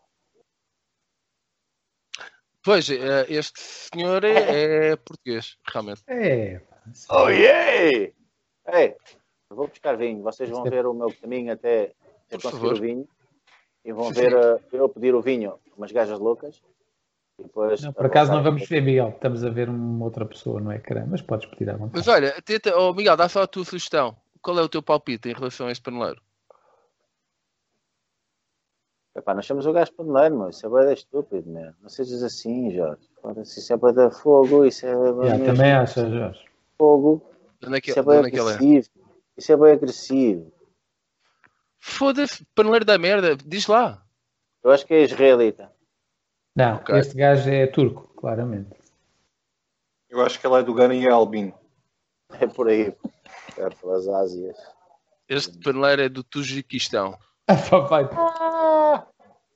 Pois, 2.62 2.90
eh, 2.90 3.24
este 3.30 3.58
senhor 3.58 4.22
é, 4.24 4.90
é 4.90 4.96
português, 4.96 5.56
realmente. 5.66 6.02
É. 6.06 6.60
Oh, 7.08 7.28
yeah! 7.28 8.12
Ei, 8.72 8.94
eu 8.94 9.19
vou 9.56 9.68
buscar 9.68 9.96
vinho. 9.96 10.22
Vocês 10.22 10.48
vão 10.48 10.62
ver 10.64 10.86
o 10.86 10.94
meu 10.94 11.12
caminho 11.20 11.52
até, 11.52 11.92
conseguir 12.30 12.52
favor. 12.52 12.72
o 12.72 12.80
vinho. 12.80 13.08
E 13.84 13.92
vão 13.92 14.12
ver 14.12 14.34
uh, 14.34 14.60
eu 14.72 14.88
pedir 14.88 15.14
o 15.14 15.22
vinho 15.22 15.54
umas 15.76 15.90
gajas 15.92 16.18
loucas. 16.18 16.62
E 17.38 17.42
depois, 17.42 17.82
Não, 17.82 17.92
por 17.92 18.06
acaso 18.06 18.30
não 18.32 18.42
vamos 18.42 18.68
ver, 18.68 18.82
Miguel. 18.82 19.08
Estamos 19.08 19.44
a 19.44 19.50
ver 19.50 19.68
uma 19.68 20.04
outra 20.04 20.26
pessoa 20.26 20.60
no 20.60 20.72
ecrã, 20.72 21.06
mas 21.08 21.22
podes 21.22 21.46
pedir 21.46 21.70
à 21.70 21.72
vontade. 21.72 21.92
Mas 21.96 22.08
olha, 22.08 22.40
tenta, 22.42 22.76
oh, 22.76 22.92
Miguel, 22.92 23.16
dá 23.16 23.28
só 23.28 23.42
a 23.42 23.46
tua 23.46 23.64
sugestão. 23.64 24.16
Qual 24.42 24.58
é 24.58 24.62
o 24.62 24.68
teu 24.68 24.82
palpite 24.82 25.30
em 25.30 25.34
relação 25.34 25.66
a 25.66 25.72
este 25.72 25.82
paneleiro? 25.82 26.20
Epá, 29.16 29.34
nós 29.34 29.44
chamamos 29.44 29.66
o 29.66 29.72
gajo 29.72 29.92
paneleiro, 29.92 30.38
meu. 30.38 30.48
Isso 30.50 30.66
é 30.66 30.84
bem 30.84 30.94
estúpido, 30.94 31.50
meu. 31.50 31.72
Não 31.80 31.88
sejas 31.88 32.22
assim, 32.22 32.70
Jorge. 32.70 33.08
Isso 33.42 33.72
é 33.72 33.76
de 33.76 34.10
fogo. 34.10 34.64
Isso 34.64 34.86
é 34.86 34.94
mesmo 34.94 35.46
também 35.46 35.72
acha, 35.72 36.08
Jorge? 36.08 36.50
fogo. 36.80 37.22
De 37.60 37.66
onde 37.66 37.76
é 37.76 37.80
que, 37.82 37.90
Isso 37.90 37.98
é 37.98 38.02
onde 38.02 38.28
é, 38.28 38.30
que 38.30 38.40
ele 38.40 38.78
é? 38.78 38.82
Isso 39.40 39.52
é 39.52 39.56
bem 39.56 39.72
agressivo. 39.72 40.52
Foda-se, 41.78 42.44
paneleiro 42.54 42.84
da 42.84 42.98
merda, 42.98 43.34
diz 43.34 43.66
lá. 43.66 44.04
Eu 44.62 44.70
acho 44.70 44.84
que 44.86 44.92
é 44.92 45.02
israelita. 45.02 45.72
Não, 46.54 46.76
Ok. 46.76 46.94
este 46.98 47.14
gajo 47.16 47.48
é 47.48 47.66
turco, 47.66 48.06
claramente. 48.14 48.78
Eu 50.10 50.20
acho 50.20 50.38
que 50.38 50.46
ele 50.46 50.56
é 50.56 50.62
do 50.62 50.74
Gana 50.74 50.94
e 50.94 51.06
é 51.06 51.10
albino. 51.10 51.58
É 52.38 52.46
por 52.46 52.68
aí. 52.68 52.94
É 53.56 53.70
pelas 53.70 54.06
Ásias. 54.06 54.58
Este 55.26 55.58
paneleiro 55.58 56.02
é 56.02 56.08
do 56.10 56.22
Tajiquistão. 56.22 57.18
Ah. 57.48 59.06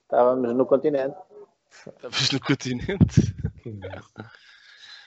Estávamos 0.03 0.55
no 0.55 0.65
continente. 0.65 1.17
Estavas 1.71 2.31
no 2.31 2.41
continente. 2.41 3.21
Que 3.63 3.71
merda. 3.71 4.33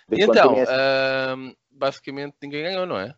Do 0.08 0.22
então, 0.22 0.56
ahm, 0.70 1.54
basicamente 1.72 2.36
ninguém 2.44 2.64
ganhou, 2.64 2.86
não 2.86 3.00
é? 3.00 3.16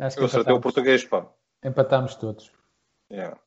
Acho 0.00 0.16
que 0.16 0.22
Eu 0.22 0.26
acertei 0.26 0.52
o 0.52 0.56
empatámos, 0.56 0.62
português, 0.62 1.04
pá. 1.04 1.26
empatámos 1.64 2.14
todos. 2.16 2.52
Yeah. 3.12 3.38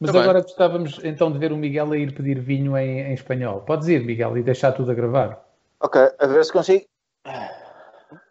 Mas 0.00 0.08
Tá 0.08 0.12
bem. 0.12 0.22
agora 0.22 0.40
gostávamos 0.42 1.00
então 1.04 1.30
de 1.32 1.38
ver 1.38 1.52
o 1.52 1.56
Miguel 1.56 1.92
a 1.92 1.96
ir 1.98 2.14
pedir 2.14 2.40
vinho 2.40 2.76
em, 2.78 3.00
em 3.00 3.12
espanhol. 3.14 3.62
Podes 3.62 3.88
ir, 3.88 4.04
Miguel, 4.04 4.36
e 4.38 4.42
deixar 4.42 4.72
tudo 4.72 4.90
a 4.90 4.94
gravar. 4.94 5.44
Ok, 5.80 6.00
a 6.18 6.26
ver 6.26 6.44
se 6.44 6.52
consigo. 6.52 6.86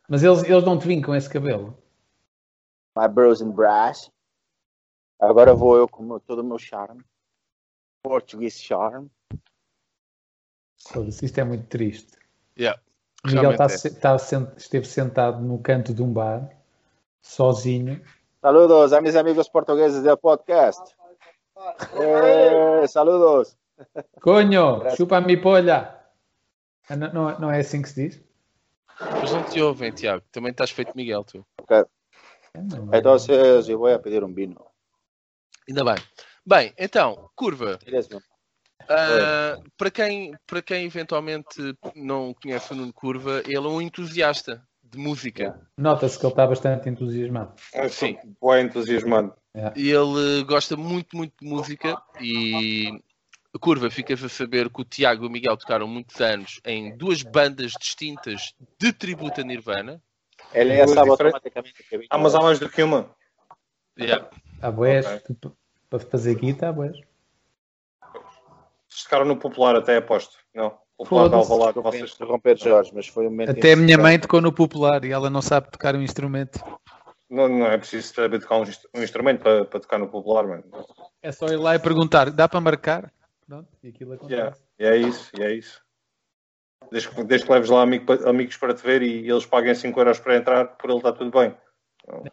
Mas 0.10 0.24
eles, 0.24 0.44
eles 0.44 0.63
não 0.63 0.80
te 0.80 0.88
vêm 0.88 1.02
com 1.02 1.13
esse 1.13 1.30
cabelo. 1.30 1.78
My 2.98 3.08
bros 3.08 3.42
and 3.42 3.52
brass. 3.52 4.10
Agora 5.20 5.54
vou 5.54 5.78
eu 5.78 5.88
com 5.88 6.18
todo 6.20 6.40
o 6.40 6.44
meu 6.44 6.58
charme. 6.58 7.04
Português 8.04 8.60
charme. 8.60 9.10
Isto 11.22 11.40
é 11.40 11.44
muito 11.44 11.68
triste. 11.68 12.18
Yeah. 12.58 12.80
O 13.26 13.28
Miguel 13.28 13.52
está, 13.52 13.66
é. 13.66 13.76
está 13.76 14.18
sen- 14.18 14.52
esteve 14.56 14.86
sentado 14.88 15.42
no 15.44 15.60
canto 15.62 15.94
de 15.94 16.02
um 16.02 16.13
bar, 16.13 16.50
sozinho. 17.21 18.01
Saludos 18.41 18.93
a 18.93 19.01
mis 19.01 19.15
amigos 19.15 19.49
portugueses 19.49 20.03
del 20.03 20.17
podcast. 20.17 20.82
Eh, 21.95 22.88
saludos. 22.88 23.58
Conho, 24.21 24.80
Graças. 24.80 24.97
chupa 24.97 25.17
a 25.17 25.21
mi 25.21 25.38
polha. 25.38 25.99
Ah, 26.89 26.95
Não, 26.95 27.12
não, 27.13 27.39
não 27.39 27.51
é 27.51 27.60
assim 27.60 27.82
que 27.82 27.89
se 27.89 28.08
diz? 28.10 28.21
Mas 28.99 29.32
não 29.32 29.43
te 29.43 29.62
ouvem, 29.62 29.91
Tiago. 29.91 30.23
Também 30.32 30.51
estás 30.51 30.71
feito 30.71 30.95
Miguel, 30.95 31.23
tu. 31.23 31.45
É, 31.69 31.84
não. 32.56 32.89
Entonces 32.93 33.67
eu 33.69 33.77
vou 33.77 33.93
a 33.93 33.99
pedir 33.99 34.23
um 34.23 34.34
vino. 34.34 34.65
Ainda 35.67 35.84
bem. 35.84 35.95
Bem, 36.45 36.73
então, 36.77 37.30
curva. 37.36 37.77
Ah, 38.89 39.58
para, 39.77 39.91
quem, 39.91 40.34
para 40.47 40.62
quem 40.62 40.86
eventualmente 40.86 41.77
não 41.95 42.34
conhece 42.34 42.71
o 42.71 42.75
Nuno 42.75 42.93
Curva, 42.93 43.41
ele 43.45 43.58
é 43.58 43.60
um 43.60 43.82
entusiasta 43.82 44.65
de 44.89 44.97
música. 44.97 45.60
Nota-se 45.78 46.17
que 46.19 46.26
ele 46.26 46.34
está 46.34 46.47
bastante 46.47 46.89
entusiasmado. 46.89 47.54
Eu 47.73 47.89
Sim. 47.89 48.17
sou 48.21 48.36
bué 48.41 48.62
entusiasmado. 48.62 49.34
E 49.76 49.89
ele 49.89 50.43
gosta 50.43 50.76
muito, 50.78 51.15
muito 51.17 51.34
de 51.41 51.50
música 51.50 52.02
e 52.19 53.02
Curva, 53.60 53.89
ficas 53.89 54.23
a 54.23 54.30
saber 54.30 54.69
que 54.69 54.82
o 54.82 54.86
Tiago 54.86 55.26
e 55.26 55.28
o 55.28 55.32
Miguel 55.32 55.58
tocaram 55.58 55.88
muitos 55.88 56.21
anos 56.21 56.60
em 56.63 56.95
duas 56.95 57.23
bandas 57.23 57.71
distintas 57.71 58.54
de 58.80 58.93
tributo 58.93 59.41
a 59.41 59.43
Nirvana. 59.43 60.02
Ele 60.54 60.73
é 60.73 60.84
Ah, 62.10 62.17
mas 62.17 62.36
há 62.36 62.39
mais 62.39 62.60
do 62.60 62.69
que 62.69 62.84
uma. 62.84 63.15
Yeah. 64.00 64.30
Há 64.62 64.71
boés, 64.71 65.06
Ok. 65.08 65.36
tu- 65.41 65.58
para 65.89 66.00
fazer 66.00 66.36
guita, 66.36 66.69
há 66.69 66.71
boés. 66.71 66.97
Tocaram 69.04 69.26
no 69.26 69.38
popular 69.38 69.76
até 69.76 69.97
aposto. 69.97 70.38
Não. 70.54 70.78
O. 70.98 71.06
Alvalade, 71.16 71.80
vocês. 71.80 72.14
interromper, 72.14 72.58
Jorge, 72.58 72.92
mas 72.94 73.08
foi 73.08 73.28
um 73.28 73.30
momento 73.30 73.52
Até 73.52 73.74
a 73.74 73.76
minha 73.76 73.98
mãe 73.98 74.20
tocou 74.20 74.42
no 74.42 74.52
popular 74.52 75.06
e 75.06 75.12
ela 75.12 75.30
não 75.30 75.42
sabe 75.42 75.70
tocar 75.70 75.96
um 75.96 76.02
instrumento. 76.02 76.60
Não, 77.30 77.48
não 77.48 77.66
é 77.68 77.78
preciso 77.78 78.14
saber 78.14 78.40
tocar 78.40 78.58
um, 78.58 78.64
inst- 78.64 78.88
um 78.96 79.04
instrumento 79.04 79.42
para, 79.42 79.66
para 79.66 79.80
tocar 79.80 80.00
no 80.00 80.08
popular, 80.08 80.48
mano. 80.48 80.64
É 81.22 81.32
só 81.32 81.46
ir 81.48 81.58
lá 81.58 81.76
e 81.76 81.80
perguntar, 81.80 82.32
dá 82.32 82.48
para 82.48 82.62
marcar? 82.62 83.12
Pronto, 83.46 83.68
e 83.84 83.90
aquilo 83.90 84.14
acontece. 84.14 84.34
Yeah. 84.34 84.58
E 84.80 84.86
é 84.86 84.98
isso, 84.98 85.30
e 85.38 85.44
é 85.44 85.54
isso. 85.54 85.82
Desde 86.92 87.10
que, 87.10 87.24
desde 87.24 87.46
que 87.46 87.54
leves 87.54 87.70
lá 87.70 87.82
amigo 87.82 88.14
amigos 88.28 88.56
para 88.58 88.74
te 88.74 88.82
ver 88.82 89.02
e 89.02 89.30
eles 89.30 89.46
paguem 89.46 89.76
5 89.76 90.00
euros 90.00 90.20
para 90.20 90.38
entrar, 90.38 90.66
por 90.78 90.90
ele 90.90 91.00
está 91.00 91.12
tudo 91.12 91.32
bem. 91.32 91.56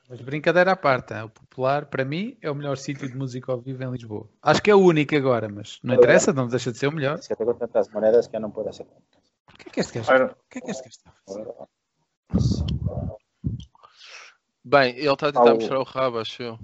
Mas 0.09 0.21
brincadeira 0.21 0.73
à 0.73 0.77
parte, 0.77 1.13
hein? 1.15 1.23
o 1.25 1.29
popular, 1.29 1.87
para 1.87 2.05
mim, 2.05 2.37
é 2.41 2.51
o 2.51 2.55
melhor 2.55 2.77
sítio 2.77 3.09
de 3.09 3.17
música 3.17 3.51
ao 3.53 3.61
vivo 3.61 3.83
em 3.83 3.91
Lisboa. 3.91 4.29
Acho 4.43 4.63
que 4.63 4.71
é 4.71 4.75
o 4.75 4.79
único 4.79 5.17
agora, 5.17 5.49
mas 5.49 5.81
não 5.83 5.95
interessa, 5.95 6.33
não 6.33 6.47
deixa 6.47 6.71
de 6.71 6.79
ser 6.79 6.87
o 6.87 6.93
melhor. 6.93 7.19
Se 7.19 7.33
até 7.33 7.45
com 7.45 7.55
tantas 7.55 7.89
moedas 7.89 8.27
que 8.29 8.37
eu 8.37 8.41
não 8.41 8.51
puedo 8.51 8.69
aceitar. 8.69 8.95
O 9.53 9.57
que 9.59 9.69
é 9.69 9.73
que 9.73 9.81
este 9.81 9.99
gajo, 9.99 10.27
o 10.27 10.37
que 10.49 10.59
é 10.59 10.61
que 10.61 10.71
este 10.71 10.83
gajo 10.85 10.97
está 10.97 11.11
a 11.11 11.15
fazer? 11.27 11.47
Bem, 14.65 14.97
ele 14.97 15.13
está 15.13 15.29
a 15.29 15.33
tentar 15.33 15.51
Ah, 15.51 15.53
o- 15.53 15.57
mostrar 15.57 15.79
o 15.81 15.85
rabo, 15.85 16.19
acho 16.19 16.43
eu. 16.43 16.59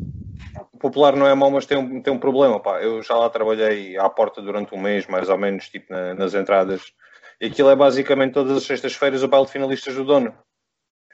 O 0.73 0.79
popular 0.79 1.14
não 1.16 1.27
é 1.27 1.35
mau, 1.35 1.51
mas 1.51 1.66
tem 1.66 1.77
um, 1.77 2.01
tem 2.03 2.12
um 2.12 2.18
problema, 2.18 2.61
pá. 2.61 2.81
Eu 2.83 3.03
já 3.03 3.14
lá 3.14 3.29
trabalhei 3.29 3.99
à 3.99 4.09
porta 4.09 4.40
durante 4.40 4.75
um 4.75 4.81
mês, 4.81 5.07
mais 5.07 5.29
ou 5.29 5.37
menos, 5.37 5.68
tipo 5.68 5.92
na- 5.92 6.14
nas 6.14 6.33
entradas. 6.35 6.92
E 7.40 7.46
aquilo 7.46 7.70
é 7.70 7.77
basicamente 7.77 8.33
todas 8.35 8.57
as 8.57 8.62
sextas-feiras 8.64 9.23
o 9.23 9.29
baile 9.29 9.46
de 9.46 9.53
finalistas 9.53 9.94
do 9.94 10.05
dono. 10.05 10.35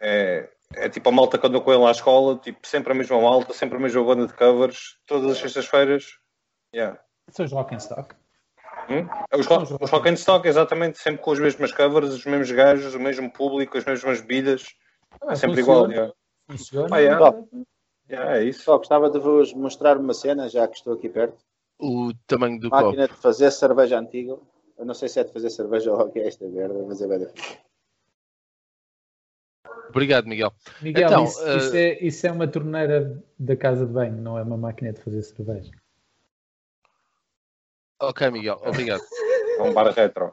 É, 0.00 0.48
é 0.74 0.88
tipo 0.88 1.08
a 1.08 1.12
malta 1.12 1.38
que 1.38 1.46
andou 1.46 1.60
com 1.62 1.72
ele 1.72 1.84
à 1.84 1.90
escola, 1.90 2.36
tipo, 2.38 2.66
sempre 2.66 2.92
a 2.92 2.94
mesma 2.94 3.20
malta, 3.20 3.52
sempre 3.52 3.76
a 3.76 3.80
mesma 3.80 4.04
banda 4.04 4.26
de 4.26 4.34
covers, 4.34 4.98
todas 5.06 5.30
as 5.30 5.38
sextas-feiras. 5.38 6.18
Yeah. 6.74 7.00
São 7.30 7.44
os 7.44 7.52
Rock 7.52 7.74
and 7.74 7.78
Stock. 7.78 8.14
Hum? 8.88 9.08
É 9.30 9.36
Os, 9.36 9.46
rock, 9.46 9.72
os 9.82 9.90
rock 9.90 10.08
and 10.08 10.14
stock, 10.14 10.46
exatamente, 10.46 10.98
sempre 10.98 11.22
com 11.22 11.32
as 11.32 11.40
mesmas 11.40 11.72
covers, 11.72 12.10
os 12.10 12.24
mesmos 12.24 12.50
gajos, 12.50 12.94
o 12.94 13.00
mesmo 13.00 13.32
público, 13.32 13.76
as 13.76 13.84
mesmas 13.84 14.20
bebidas. 14.20 14.64
É 15.28 15.34
sempre 15.34 15.60
igual. 15.60 15.90
Yeah. 15.90 16.12
Funciona. 16.48 16.94
Ah, 16.94 17.00
é? 17.00 17.16
Top. 17.16 17.48
Yeah, 18.08 18.36
é 18.36 18.44
isso. 18.44 18.62
Só 18.62 18.78
gostava 18.78 19.10
de 19.10 19.18
vos 19.18 19.52
mostrar 19.54 19.98
uma 19.98 20.14
cena, 20.14 20.48
já 20.48 20.68
que 20.68 20.76
estou 20.76 20.94
aqui 20.94 21.08
perto. 21.08 21.36
O 21.80 22.12
tamanho 22.26 22.60
do 22.60 22.70
copo. 22.70 22.84
Máquina 22.84 23.08
de 23.08 23.14
fazer 23.14 23.50
cerveja 23.50 23.98
antiga. 23.98 24.38
Eu 24.78 24.84
não 24.84 24.94
sei 24.94 25.08
se 25.08 25.18
é 25.18 25.24
de 25.24 25.32
fazer 25.32 25.50
cerveja 25.50 25.92
ou 25.92 26.00
o 26.00 26.10
que 26.10 26.20
é 26.20 26.28
esta 26.28 26.46
merda, 26.46 26.84
mas 26.86 27.00
é 27.00 27.08
bem 27.08 27.18
difícil. 27.18 27.58
Obrigado, 29.96 30.26
Miguel. 30.28 30.52
Miguel, 30.82 31.06
Então, 31.06 31.24
isso, 31.24 31.40
eh, 31.48 31.56
isso 31.56 31.76
é, 31.76 31.98
isso 32.04 32.26
é 32.26 32.32
uma 32.32 32.46
torneira 32.46 33.24
da 33.38 33.56
casa 33.56 33.86
de 33.86 33.92
banho, 33.94 34.12
não 34.20 34.38
é 34.38 34.42
uma 34.42 34.58
máquina 34.58 34.92
de 34.92 35.00
fazer 35.00 35.22
cerveja. 35.22 35.70
Ok, 38.00 38.30
Miguel, 38.30 38.60
obrigado. 38.62 39.00
É 39.58 39.62
um 39.62 39.72
bar 39.72 39.90
retro. 39.94 40.32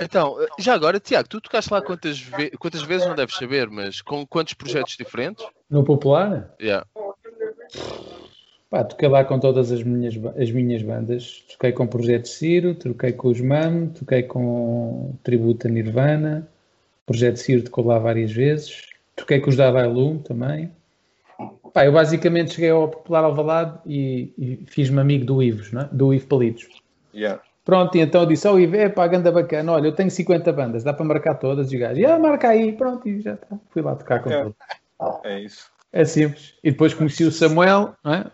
Então, 0.00 0.40
eh, 0.42 0.48
já 0.58 0.72
agora, 0.74 0.98
Tiago, 0.98 1.28
tu 1.28 1.38
tocaste 1.38 1.70
lá 1.70 1.82
quantas, 1.82 2.18
ve- 2.18 2.50
quantas 2.52 2.82
vezes, 2.82 3.06
não 3.06 3.14
deves 3.14 3.36
saber, 3.36 3.68
mas 3.68 4.00
com 4.00 4.26
quantos 4.26 4.54
projetos 4.54 4.96
diferentes? 4.96 5.46
No 5.68 5.84
popular, 5.84 6.54
Yeah. 6.58 6.86
pá, 8.70 8.84
toquei 8.84 9.08
lá 9.08 9.22
com 9.22 9.38
todas 9.38 9.70
as 9.70 9.82
minhas, 9.82 10.14
as 10.40 10.50
minhas 10.50 10.82
bandas. 10.82 11.44
Toquei 11.52 11.72
com 11.72 11.84
o 11.84 11.88
Projeto 11.88 12.26
Ciro, 12.26 12.74
toquei 12.74 13.12
com 13.12 13.28
os 13.28 13.40
MAM, 13.40 13.88
toquei 13.88 14.22
com 14.22 15.14
Tributo 15.22 15.66
a 15.66 15.70
Nirvana. 15.70 16.48
Projeto 17.06 17.36
Ciro 17.36 17.62
tocou 17.62 17.86
lá 17.86 17.98
várias 17.98 18.32
vezes. 18.32 18.82
Toquei 19.14 19.40
com 19.40 19.48
os 19.48 19.56
Dadai 19.56 19.86
Lume 19.86 20.18
também. 20.20 20.70
Pá, 21.72 21.84
eu 21.84 21.92
basicamente 21.92 22.54
cheguei 22.54 22.70
ao 22.70 22.88
Popular 22.88 23.24
Alvalade 23.24 23.78
e, 23.86 24.32
e 24.36 24.64
fiz-me 24.66 25.00
amigo 25.00 25.24
do 25.24 25.42
Ivos, 25.42 25.72
não 25.72 25.82
é? 25.82 25.88
do 25.92 26.12
Ivo 26.12 26.26
Palitos. 26.26 26.66
Yeah. 27.14 27.40
Pronto, 27.64 27.96
e 27.96 28.00
então 28.00 28.22
eu 28.22 28.26
disse, 28.26 28.46
oh 28.48 28.58
Ivo, 28.58 28.76
é 28.76 28.88
pá, 28.88 29.06
ganda 29.06 29.30
bacana, 29.32 29.72
olha, 29.72 29.88
eu 29.88 29.92
tenho 29.92 30.10
50 30.10 30.52
bandas, 30.52 30.84
dá 30.84 30.92
para 30.92 31.04
marcar 31.04 31.34
todas, 31.34 31.72
e 31.72 31.76
o 31.76 31.80
gajo, 31.80 32.06
ah, 32.06 32.18
marca 32.18 32.48
aí, 32.48 32.72
pronto, 32.72 33.08
e 33.08 33.20
já 33.20 33.34
está. 33.34 33.58
Fui 33.70 33.82
lá 33.82 33.94
tocar 33.96 34.22
com 34.22 34.30
É. 34.30 34.42
todos. 34.42 34.56
É 35.24 35.40
isso. 35.40 35.66
É 35.92 36.04
simples. 36.04 36.54
E 36.62 36.70
depois 36.70 36.94
conheci 36.94 37.24
o 37.24 37.32
Samuel, 37.32 37.94
é? 38.04 38.24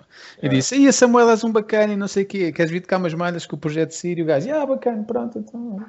E 0.42 0.46
É. 0.46 0.48
disse, 0.48 0.76
e 0.76 0.86
a 0.86 0.92
Samuel 0.92 1.30
és 1.30 1.42
um 1.42 1.50
bacana 1.50 1.92
e 1.92 1.96
não 1.96 2.08
sei 2.08 2.24
o 2.24 2.26
quê, 2.26 2.52
queres 2.52 2.70
vir 2.70 2.80
tocar 2.82 2.98
umas 2.98 3.14
malhas 3.14 3.46
com 3.46 3.56
o 3.56 3.58
Projeto 3.58 3.92
Sírio? 3.92 4.24
O 4.24 4.26
gajo, 4.28 4.52
ah, 4.52 4.66
bacana, 4.66 5.02
pronto, 5.02 5.38
então... 5.38 5.80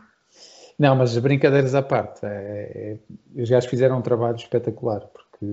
Não, 0.77 0.95
mas 0.95 1.17
brincadeiras 1.17 1.75
à 1.75 1.81
parte, 1.81 2.25
é, 2.25 2.97
é, 3.35 3.41
os 3.41 3.49
gajos 3.49 3.69
fizeram 3.69 3.99
um 3.99 4.01
trabalho 4.01 4.35
espetacular, 4.35 5.01
porque 5.01 5.45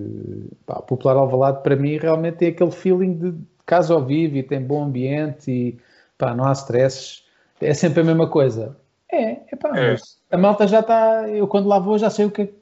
pá, 0.64 0.78
o 0.78 0.82
Popular 0.82 1.16
Alvalade 1.16 1.62
para 1.62 1.76
mim 1.76 1.98
realmente 1.98 2.38
tem 2.38 2.48
aquele 2.48 2.70
feeling 2.70 3.14
de 3.14 3.34
casa 3.66 3.94
ao 3.94 4.04
vivo 4.04 4.36
e 4.36 4.42
tem 4.42 4.60
bom 4.60 4.84
ambiente 4.84 5.50
e 5.50 5.78
pá, 6.16 6.34
não 6.34 6.44
há 6.44 6.52
stresses, 6.52 7.24
é 7.60 7.74
sempre 7.74 8.00
a 8.00 8.04
mesma 8.04 8.28
coisa. 8.28 8.76
É, 9.12 9.38
é 9.52 9.56
pá, 9.56 9.78
É. 9.78 9.96
a 10.30 10.38
malta 10.38 10.66
já 10.66 10.80
está, 10.80 11.28
eu 11.28 11.46
quando 11.46 11.68
lá 11.68 11.78
vou 11.78 11.98
já 11.98 12.08
sei 12.08 12.24
o 12.24 12.30
que 12.30 12.42
é 12.42 12.46
que, 12.46 12.54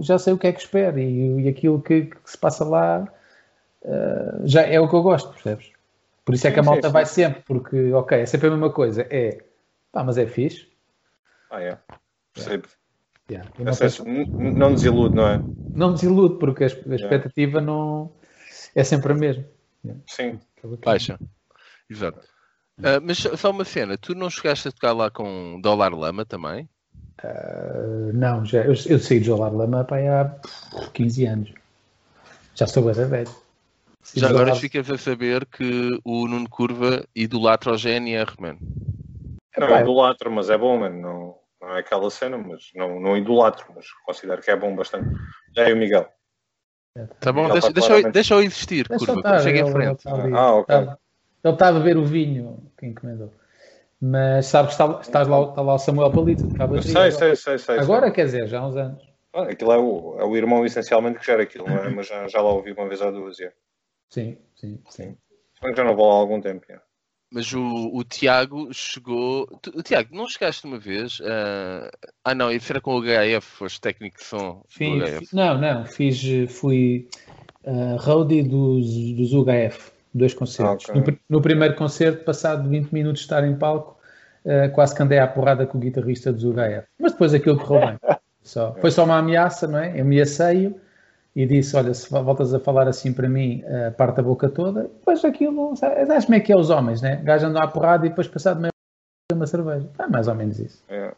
já 0.00 0.18
sei 0.18 0.32
o 0.32 0.38
que, 0.38 0.46
é 0.46 0.52
que 0.52 0.60
espero 0.60 0.98
e, 0.98 1.42
e 1.42 1.48
aquilo 1.48 1.80
que, 1.80 2.02
que 2.02 2.16
se 2.24 2.36
passa 2.36 2.64
lá 2.64 3.08
eh, 3.84 4.40
já 4.44 4.62
é 4.62 4.80
o 4.80 4.88
que 4.88 4.94
eu 4.94 5.02
gosto, 5.02 5.30
percebes? 5.30 5.70
Por 6.24 6.34
isso 6.34 6.46
é 6.46 6.50
que 6.50 6.58
a 6.58 6.62
malta 6.62 6.88
vai 6.88 7.04
sempre, 7.04 7.42
porque, 7.42 7.92
ok, 7.92 8.18
é 8.18 8.26
sempre 8.26 8.48
a 8.48 8.50
mesma 8.50 8.70
coisa, 8.70 9.06
é, 9.10 9.38
pá, 9.92 10.02
mas 10.02 10.16
é 10.16 10.26
fixe. 10.26 10.66
Ah, 11.54 11.62
é. 11.62 11.78
Percebo. 12.32 12.68
Yeah, 13.30 13.48
eu 13.58 13.64
não 14.52 14.74
desilude, 14.74 15.14
não 15.14 15.26
é? 15.26 15.42
não 15.74 15.92
desilude, 15.94 16.38
porque 16.38 16.64
a, 16.64 16.66
expectativa 16.66 17.60
não 17.60 18.12
é 18.74 18.84
sempre 18.84 19.12
a 19.12 19.14
mesma. 19.14 19.44
Sim. 20.06 20.40
Baixa. 20.84 21.18
Exato. 21.88 22.20
Ah, 22.82 23.00
mas 23.00 23.18
só- 23.18 23.50
uma 23.50 23.64
cena, 23.64 23.96
tu 23.96 24.14
não 24.14 24.28
chegaste 24.28 24.68
a 24.68 24.72
tocar 24.72 24.92
lá 24.92 25.10
com 25.10 25.60
Dólar 25.60 25.94
Lama 25.94 26.24
também? 26.24 26.68
Uh, 27.22 28.12
não, 28.12 28.44
já, 28.44 28.64
eu, 28.64 28.74
eu 28.86 28.98
saí 28.98 29.20
de 29.20 29.26
Jolar 29.26 29.54
Lama 29.54 29.84
pá, 29.84 29.96
há 29.98 30.88
15 30.92 31.24
anos. 31.24 31.52
Já 32.54 32.66
sou 32.66 32.82
bem 32.82 32.92
velho. 33.06 33.30
Saí 34.02 34.20
Já 34.20 34.28
agora 34.28 34.54
ficas 34.54 34.90
a 34.90 34.98
saber 34.98 35.46
que 35.46 35.98
o 36.04 36.26
Nuno 36.26 36.48
Curva 36.48 37.06
idolatra 37.14 37.72
o 37.72 37.76
GNR, 37.78 38.32
man. 38.38 38.58
Não 39.56 39.80
idolatro, 39.80 40.30
mas 40.30 40.50
é 40.50 40.58
bom, 40.58 40.78
mano. 40.78 41.00
Não, 41.00 41.38
não 41.64 41.76
é 41.76 41.80
aquela 41.80 42.10
cena, 42.10 42.36
mas 42.38 42.70
não, 42.74 43.00
não 43.00 43.16
idolatro, 43.16 43.66
mas 43.74 43.90
considero 44.04 44.42
que 44.42 44.50
é 44.50 44.56
bom 44.56 44.74
bastante. 44.76 45.08
Já 45.56 45.68
é 45.68 45.72
o 45.72 45.76
Miguel. 45.76 46.08
Tá 47.20 47.32
bom, 47.32 47.44
Ele 47.44 47.52
deixa, 47.54 47.68
tá 47.68 47.72
deixa, 47.72 47.86
eu, 47.86 47.88
claramente- 47.88 48.12
deixa 48.12 48.34
eu 48.34 48.42
existir, 48.42 48.88
Deixa 48.88 49.04
Curva, 49.06 49.20
estar, 49.20 49.38
chega 49.40 49.58
em 49.58 49.60
ele- 49.60 49.68
ele 49.68 49.72
frente. 49.96 50.08
ali. 50.08 50.32
Ah, 50.34 50.54
ok. 50.54 50.76
Ele 50.76 51.52
está 51.52 51.68
a 51.68 51.72
beber 51.72 51.96
o 51.96 52.04
vinho 52.04 52.70
que 52.78 52.86
encomendou. 52.86 53.32
Mas 54.00 54.46
sabes 54.46 54.76
que 54.76 54.82
está, 54.82 55.00
estás 55.00 55.28
lá, 55.28 55.42
está 55.42 55.62
lá 55.62 55.74
o 55.74 55.78
Samuel 55.78 56.12
Palito, 56.12 56.46
sei, 56.82 57.10
sei, 57.10 57.36
sei, 57.36 57.58
sei. 57.58 57.78
Agora, 57.78 58.10
quer 58.10 58.26
dizer, 58.26 58.46
já 58.46 58.60
há 58.60 58.68
uns 58.68 58.76
anos. 58.76 59.02
Ah, 59.32 59.44
aquilo 59.44 59.72
é 59.72 59.78
o, 59.78 60.16
é 60.20 60.24
o 60.24 60.36
irmão 60.36 60.64
essencialmente 60.64 61.18
que 61.18 61.26
gera 61.26 61.42
aquilo, 61.42 61.66
não 61.66 61.78
é? 61.78 61.88
Mas 61.88 62.06
já, 62.06 62.28
já 62.28 62.40
lá 62.40 62.50
ouvi 62.50 62.72
uma 62.72 62.86
vez 62.86 63.00
ou 63.00 63.10
duas. 63.10 63.36
Sim, 64.10 64.38
sim, 64.54 64.80
sim. 64.88 65.16
Se 65.54 65.60
bem 65.62 65.72
que 65.72 65.76
já 65.76 65.84
não 65.84 65.96
vou 65.96 66.08
lá 66.08 66.14
há 66.14 66.18
algum 66.18 66.40
tempo. 66.40 66.64
é. 66.70 66.80
Mas 67.34 67.52
o, 67.52 67.90
o 67.92 68.04
Tiago 68.04 68.72
chegou. 68.72 69.46
Tu, 69.60 69.82
Tiago, 69.82 70.14
não 70.14 70.28
chegaste 70.28 70.64
uma 70.66 70.78
vez? 70.78 71.20
ah, 71.24 71.90
ah, 72.24 72.34
não, 72.34 72.52
isso 72.52 72.72
era 72.72 72.80
com 72.80 72.96
o 72.96 73.02
HF, 73.02 73.44
foste 73.44 73.80
técnico 73.80 74.18
de 74.18 74.24
som 74.24 74.62
do 74.62 74.64
Fiz, 74.68 75.02
HF. 75.02 75.34
não, 75.34 75.58
não, 75.58 75.84
fiz, 75.84 76.22
fui 76.48 77.08
uh, 77.64 77.96
roadie 77.96 78.44
dos, 78.44 78.86
dos 79.14 79.32
UHF, 79.32 79.90
dois 80.14 80.32
concertos. 80.32 80.88
Ah, 80.88 80.96
ok. 80.96 81.12
no, 81.28 81.36
no 81.36 81.42
primeiro 81.42 81.74
concerto, 81.74 82.24
passado 82.24 82.68
20 82.68 82.92
minutos 82.92 83.22
de 83.22 83.24
estar 83.24 83.44
em 83.44 83.56
palco, 83.56 83.98
eh, 84.44 84.68
quase 84.68 84.94
que 84.94 85.02
andei 85.02 85.18
à 85.18 85.26
porrada 85.26 85.66
com 85.66 85.78
o 85.78 85.80
guitarrista 85.80 86.32
dos 86.32 86.44
UHF. 86.44 86.86
Mas 87.00 87.12
depois 87.12 87.34
aquilo 87.34 87.58
correu 87.58 87.88
bem. 87.88 87.98
Só, 88.44 88.74
foi 88.74 88.90
só 88.90 89.06
uma 89.06 89.16
ameaça, 89.16 89.66
não 89.66 89.78
é? 89.78 89.98
Eu 89.98 90.02
ameacei-o 90.02 90.78
e 91.34 91.46
disse: 91.46 91.76
Olha, 91.76 91.92
se 91.94 92.08
voltas 92.10 92.54
a 92.54 92.60
falar 92.60 92.86
assim 92.88 93.12
para 93.12 93.28
mim, 93.28 93.62
eh, 93.64 93.90
parte 93.90 94.20
a 94.20 94.22
boca 94.22 94.48
toda. 94.48 94.82
Depois 94.84 95.24
aquilo, 95.24 95.74
sabe, 95.76 96.06
sabes 96.06 96.24
como 96.26 96.36
é 96.36 96.40
que 96.40 96.52
é 96.52 96.56
os 96.56 96.70
homens, 96.70 97.02
né? 97.02 97.20
O 97.20 97.24
gajo 97.24 97.46
andou 97.46 97.62
à 97.62 97.66
porrada 97.68 98.06
e 98.06 98.08
depois, 98.10 98.28
passado 98.28 98.60
meia 98.60 98.70
hora, 99.32 99.36
uma 99.38 99.46
cerveja. 99.46 99.90
É 99.98 100.06
mais 100.06 100.28
ou 100.28 100.34
menos 100.34 100.58
isso. 100.58 100.84
É. 100.88 101.12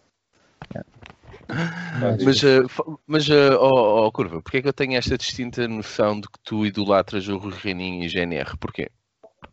Mas- 2.00 2.24
Mas, 2.24 2.44
ah, 2.44 2.68
fa- 2.68 2.84
mas 3.06 3.30
ó 3.30 4.06
ó, 4.06 4.10
Curva, 4.10 4.42
porque 4.42 4.58
é 4.58 4.62
que 4.62 4.68
eu 4.68 4.72
tenho 4.72 4.96
esta 4.96 5.16
distinta 5.16 5.66
noção 5.68 6.20
de 6.20 6.28
que 6.28 6.38
tu 6.44 6.66
idolatras 6.66 7.28
o 7.28 7.38
Rui 7.38 7.52
Reininho 7.52 8.04
e 8.04 8.08
GNR? 8.08 8.56
Porquê? 8.58 8.90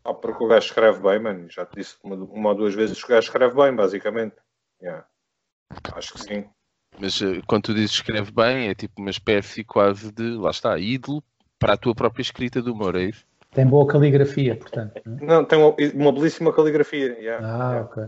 Ah, 0.04 0.12
porque 0.12 0.42
o 0.44 0.48
gajo 0.48 0.66
escreve 0.66 1.00
bem, 1.00 1.18
mano. 1.20 1.48
Já 1.50 1.64
te 1.64 1.76
disse 1.76 1.96
uma, 2.02 2.16
uma 2.16 2.48
ou 2.50 2.54
duas 2.54 2.74
vezes 2.74 2.98
que 2.98 3.06
o 3.06 3.08
gajo 3.14 3.26
escreve 3.28 3.54
bem, 3.54 3.74
basicamente. 3.74 4.34
Yeah. 4.82 5.06
Acho 5.94 6.14
que 6.14 6.20
sim. 6.20 6.44
Mas 6.98 7.20
ah, 7.22 7.40
quando 7.46 7.64
tu 7.64 7.74
dizes 7.74 7.92
escreve 7.92 8.30
bem, 8.30 8.68
é 8.68 8.74
tipo 8.74 9.00
uma 9.00 9.10
espécie 9.10 9.64
quase 9.64 10.12
de, 10.12 10.36
lá 10.36 10.50
está, 10.50 10.78
ídolo 10.78 11.22
para 11.58 11.74
a 11.74 11.76
tua 11.76 11.94
própria 11.94 12.22
escrita 12.22 12.60
do 12.62 12.72
humor, 12.72 12.96
é 12.96 13.04
isso? 13.04 13.24
Tem 13.52 13.66
boa 13.66 13.86
caligrafia, 13.86 14.56
portanto. 14.56 15.00
não 15.04 15.18
é? 15.18 15.26
Não, 15.26 15.44
tem 15.44 15.58
uma, 15.58 15.74
uma 15.94 16.12
belíssima 16.12 16.52
caligrafia. 16.52 17.16
Yeah. 17.18 17.46
Ah, 17.46 17.70
Yeah. 17.70 17.84
ok. 17.84 18.04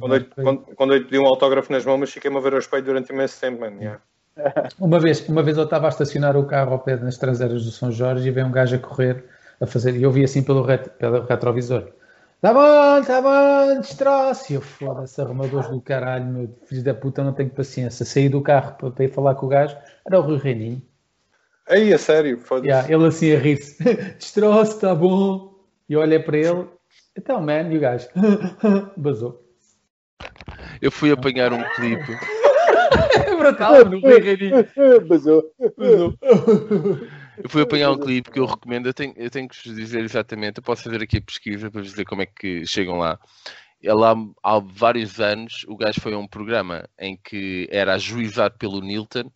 Quando 0.00 0.16
eu, 0.16 0.24
quando, 0.42 0.58
quando 0.74 0.94
eu 0.94 1.04
pedi 1.04 1.18
um 1.18 1.26
autógrafo 1.26 1.70
nas 1.70 1.84
mãos, 1.84 2.10
fiquei-me 2.10 2.36
a 2.36 2.40
ver 2.40 2.54
ao 2.54 2.58
espelho 2.58 2.84
durante 2.84 3.12
imenso 3.12 3.40
tempo, 3.40 3.60
man. 3.60 3.74
Yeah. 3.78 4.00
Uma 4.80 4.98
vez, 4.98 5.28
uma 5.28 5.42
vez 5.42 5.58
eu 5.58 5.64
estava 5.64 5.86
a 5.86 5.90
estacionar 5.90 6.36
o 6.36 6.46
carro 6.46 6.72
ao 6.72 6.78
pé 6.78 6.96
nas 6.96 7.18
traseiras 7.18 7.64
do 7.64 7.70
São 7.70 7.92
Jorge 7.92 8.26
e 8.26 8.30
veio 8.30 8.46
um 8.46 8.50
gajo 8.50 8.76
a 8.76 8.78
correr 8.78 9.24
a 9.60 9.66
fazer, 9.66 9.94
e 9.94 10.02
eu 10.02 10.10
vi 10.10 10.24
assim 10.24 10.42
pelo, 10.42 10.62
ret, 10.62 10.88
pelo 10.98 11.26
retrovisor. 11.26 11.92
Tá 12.40 12.54
bom, 12.54 13.04
tá 13.04 13.20
bom, 13.20 13.80
destroço. 13.80 14.50
E 14.50 14.54
eu, 14.54 14.62
foda-se, 14.62 15.20
arrumadores 15.20 15.68
do 15.68 15.78
caralho, 15.78 16.24
meu 16.24 16.58
filho 16.64 16.82
da 16.82 16.94
puta, 16.94 17.22
não 17.22 17.34
tenho 17.34 17.50
paciência. 17.50 18.06
Saí 18.06 18.30
do 18.30 18.40
carro 18.40 18.76
para, 18.78 18.90
para 18.90 19.04
ir 19.04 19.12
falar 19.12 19.34
com 19.34 19.44
o 19.44 19.48
gajo, 19.50 19.76
era 20.06 20.18
o 20.18 20.22
Rui 20.22 20.38
Reininho. 20.38 20.80
Aí, 21.68 21.92
a 21.92 21.98
sério, 21.98 22.40
foda-se. 22.40 22.68
Yeah, 22.68 22.90
ele 22.90 23.06
assim 23.06 23.32
a 23.32 23.38
rir-se, 23.38 23.84
destroço, 24.16 24.80
tá 24.80 24.94
bom. 24.94 25.54
E 25.86 25.92
eu 25.92 26.00
olhei 26.00 26.18
para 26.18 26.38
ele, 26.38 26.66
então, 27.14 27.42
man, 27.42 27.70
e 27.70 27.76
o 27.76 27.80
gajo, 27.80 28.08
basou. 28.96 29.44
Eu 30.80 30.90
fui 30.90 31.12
apanhar 31.12 31.52
um 31.52 31.62
clipe. 31.74 32.12
É 33.26 33.36
brutal, 33.36 33.84
no 33.84 34.00
Rui 34.00 34.20
Reininho. 34.20 34.66
Basou. 35.06 35.52
Basou. 35.76 36.14
Eu 37.42 37.48
fui 37.48 37.62
apanhar 37.62 37.90
um 37.90 37.98
clipe 37.98 38.30
que 38.30 38.38
eu 38.38 38.46
recomendo. 38.46 38.86
Eu 38.86 38.94
tenho, 38.94 39.14
eu 39.16 39.30
tenho 39.30 39.48
que 39.48 39.56
vos 39.56 39.76
dizer 39.76 40.00
exatamente. 40.00 40.58
Eu 40.58 40.62
posso 40.62 40.82
fazer 40.82 41.02
aqui 41.02 41.18
a 41.18 41.22
pesquisa 41.22 41.70
para 41.70 41.80
vos 41.80 41.90
dizer 41.90 42.04
como 42.04 42.22
é 42.22 42.26
que 42.26 42.66
chegam 42.66 42.98
lá. 42.98 43.18
Ele 43.82 44.04
há, 44.04 44.14
há 44.42 44.58
vários 44.58 45.20
anos, 45.20 45.64
o 45.66 45.76
gajo 45.76 46.00
foi 46.00 46.12
a 46.12 46.18
um 46.18 46.26
programa 46.26 46.88
em 46.98 47.16
que 47.16 47.66
era 47.70 47.94
ajuizado 47.94 48.58
pelo 48.58 48.80
Nilton, 48.80 49.30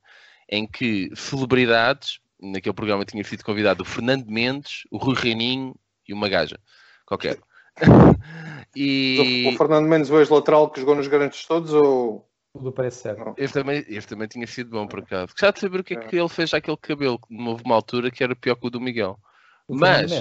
em 0.49 0.67
que 0.67 1.11
celebridades, 1.15 2.21
naquele 2.41 2.75
programa 2.75 3.05
tinha 3.07 3.25
sido 3.25 3.43
convidado 3.43 3.83
o 3.83 3.87
Fernando 3.87 4.27
Mendes, 4.29 4.83
o 4.91 4.99
Rui 4.99 5.15
Reininho 5.15 5.75
e 6.07 6.13
uma 6.13 6.29
gaja 6.29 6.59
qualquer. 7.07 7.39
e 8.77 9.51
O 9.55 9.57
Fernando 9.57 9.89
Mendes, 9.89 10.11
o 10.11 10.19
ex-lateral 10.19 10.71
que 10.71 10.81
jogou 10.81 10.95
nos 10.95 11.09
grandes 11.09 11.47
todos, 11.47 11.73
ou... 11.73 12.29
Tudo 12.55 12.71
parece 12.71 13.03
certo. 13.03 13.35
este 13.37 13.53
também, 13.53 13.85
este 13.89 14.09
também 14.11 14.29
tinha 14.29 14.47
sido 14.47 14.71
bom 14.71 14.87
por 14.87 15.01
acaso. 15.01 15.35
Já 15.37 15.51
de 15.51 15.59
saber 15.59 15.81
o 15.81 15.85
que 15.85 15.95
é 15.95 15.97
que 15.97 16.17
ele 16.17 16.29
fez 16.29 16.55
àquele 16.55 16.77
cabelo, 16.77 17.19
que 17.19 17.35
houve 17.35 17.65
uma 17.65 17.75
altura 17.75 18.13
que 18.13 18.23
era 18.23 18.37
pior 18.37 18.55
que 18.55 18.67
o 18.69 18.71
do 18.71 18.81
Miguel. 18.81 19.19
O 19.67 19.75
Mas, 19.75 20.13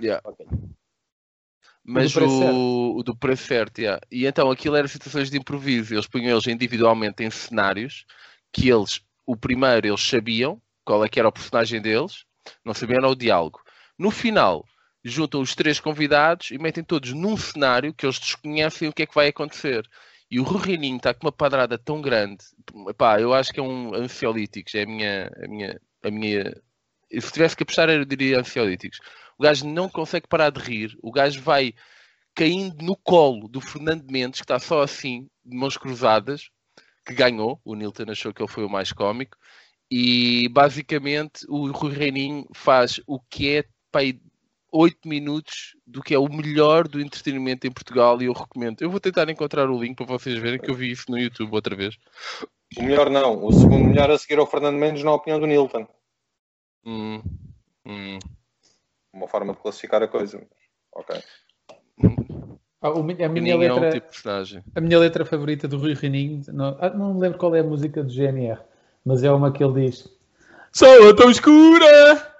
yeah, 0.00 0.22
Ok. 0.24 0.46
mas 1.82 2.14
o, 2.14 2.98
o 2.98 3.02
do 3.02 3.16
preço 3.16 3.46
certo, 3.46 3.80
yeah. 3.80 4.00
e 4.08 4.24
então 4.24 4.52
aquilo 4.52 4.76
era 4.76 4.86
situações 4.86 5.30
de 5.30 5.36
improviso. 5.36 5.94
Eles 5.94 6.06
punham 6.06 6.30
eles 6.30 6.46
individualmente 6.46 7.24
em 7.24 7.30
cenários 7.30 8.06
que 8.52 8.68
eles, 8.68 9.00
o 9.26 9.36
primeiro, 9.36 9.88
eles 9.88 10.00
sabiam 10.08 10.62
qual 10.84 11.04
é 11.04 11.08
que 11.08 11.18
era 11.18 11.28
o 11.28 11.32
personagem 11.32 11.82
deles, 11.82 12.24
não 12.64 12.72
sabiam 12.72 12.98
era 12.98 13.08
o 13.08 13.16
diálogo. 13.16 13.60
No 13.98 14.12
final, 14.12 14.64
juntam 15.04 15.40
os 15.40 15.56
três 15.56 15.80
convidados 15.80 16.52
e 16.52 16.58
metem 16.58 16.84
todos 16.84 17.12
num 17.12 17.36
cenário 17.36 17.92
que 17.92 18.06
eles 18.06 18.20
desconhecem 18.20 18.88
o 18.88 18.92
que 18.92 19.02
é 19.02 19.06
que 19.06 19.14
vai 19.14 19.26
acontecer. 19.26 19.84
E 20.30 20.38
o 20.38 20.42
Rui 20.42 20.62
Reininho 20.62 20.98
está 20.98 21.14
com 21.14 21.26
uma 21.26 21.32
padrada 21.32 21.78
tão 21.78 22.02
grande, 22.02 22.44
pá, 22.96 23.20
eu 23.20 23.32
acho 23.32 23.52
que 23.52 23.60
é 23.60 23.62
um 23.62 23.94
ansiolíticos, 23.94 24.74
é 24.74 24.82
a 24.82 24.86
minha, 24.86 25.30
a 25.42 25.48
minha, 25.48 25.80
a 26.02 26.10
minha. 26.10 26.62
Se 27.10 27.32
tivesse 27.32 27.56
que 27.56 27.62
apostar, 27.62 27.88
eu 27.88 28.04
diria 28.04 28.40
ansiolíticos. 28.40 29.00
O 29.38 29.42
gajo 29.42 29.66
não 29.66 29.88
consegue 29.88 30.26
parar 30.28 30.50
de 30.50 30.60
rir, 30.60 30.98
o 31.02 31.10
gajo 31.10 31.40
vai 31.40 31.72
caindo 32.34 32.84
no 32.84 32.94
colo 32.94 33.48
do 33.48 33.60
Fernando 33.60 34.04
Mendes, 34.10 34.40
que 34.40 34.44
está 34.44 34.58
só 34.58 34.82
assim, 34.82 35.28
de 35.44 35.56
mãos 35.56 35.76
cruzadas, 35.76 36.50
que 37.04 37.14
ganhou. 37.14 37.60
O 37.64 37.74
Nilton 37.74 38.10
achou 38.10 38.32
que 38.32 38.40
ele 38.40 38.50
foi 38.50 38.64
o 38.64 38.70
mais 38.70 38.92
cómico. 38.92 39.36
E 39.90 40.48
basicamente 40.50 41.44
o 41.48 41.70
Rui 41.72 41.92
Reininho 41.92 42.46
faz 42.54 43.00
o 43.06 43.18
que 43.18 43.56
é 43.56 43.64
pá, 43.90 44.00
aí, 44.00 44.20
8 44.70 45.08
minutos 45.08 45.76
do 45.86 46.02
que 46.02 46.14
é 46.14 46.18
o 46.18 46.28
melhor 46.28 46.86
do 46.86 47.00
entretenimento 47.00 47.66
em 47.66 47.72
Portugal 47.72 48.20
e 48.20 48.26
eu 48.26 48.32
recomendo. 48.32 48.82
Eu 48.82 48.90
vou 48.90 49.00
tentar 49.00 49.28
encontrar 49.28 49.70
o 49.70 49.82
link 49.82 49.96
para 49.96 50.06
vocês 50.06 50.38
verem 50.38 50.58
que 50.58 50.70
eu 50.70 50.74
vi 50.74 50.90
isso 50.90 51.10
no 51.10 51.18
YouTube 51.18 51.52
outra 51.52 51.74
vez. 51.74 51.96
O 52.76 52.82
melhor 52.82 53.08
não. 53.08 53.44
O 53.44 53.52
segundo 53.52 53.84
melhor 53.84 54.10
a 54.10 54.18
seguir 54.18 54.38
ao 54.38 54.46
Fernando 54.46 54.76
Mendes, 54.76 55.02
na 55.02 55.12
opinião 55.12 55.40
do 55.40 55.46
Nilton. 55.46 55.86
Hum, 56.84 57.22
hum. 57.86 58.18
Uma 59.12 59.26
forma 59.26 59.54
de 59.54 59.60
classificar 59.60 60.02
a 60.02 60.08
coisa. 60.08 60.46
Ok. 60.92 61.20
Ah, 62.80 62.90
a, 62.90 63.02
minha 63.02 63.28
Reininho 63.28 63.62
é 63.62 63.72
um 63.72 63.80
letra, 63.80 64.00
tipo 64.00 64.08
a 64.76 64.80
minha 64.80 64.98
letra 65.00 65.24
favorita 65.24 65.66
do 65.66 65.78
Rui 65.78 65.94
Reininho, 65.94 66.42
não, 66.52 66.76
ah, 66.80 66.90
não 66.90 67.14
me 67.14 67.20
lembro 67.20 67.36
qual 67.36 67.54
é 67.56 67.60
a 67.60 67.64
música 67.64 68.04
do 68.04 68.08
GNR, 68.08 68.60
mas 69.04 69.24
é 69.24 69.32
uma 69.32 69.50
que 69.50 69.64
ele 69.64 69.86
diz: 69.86 70.08
Sala 70.70 71.16
tão 71.16 71.28
escura, 71.28 72.37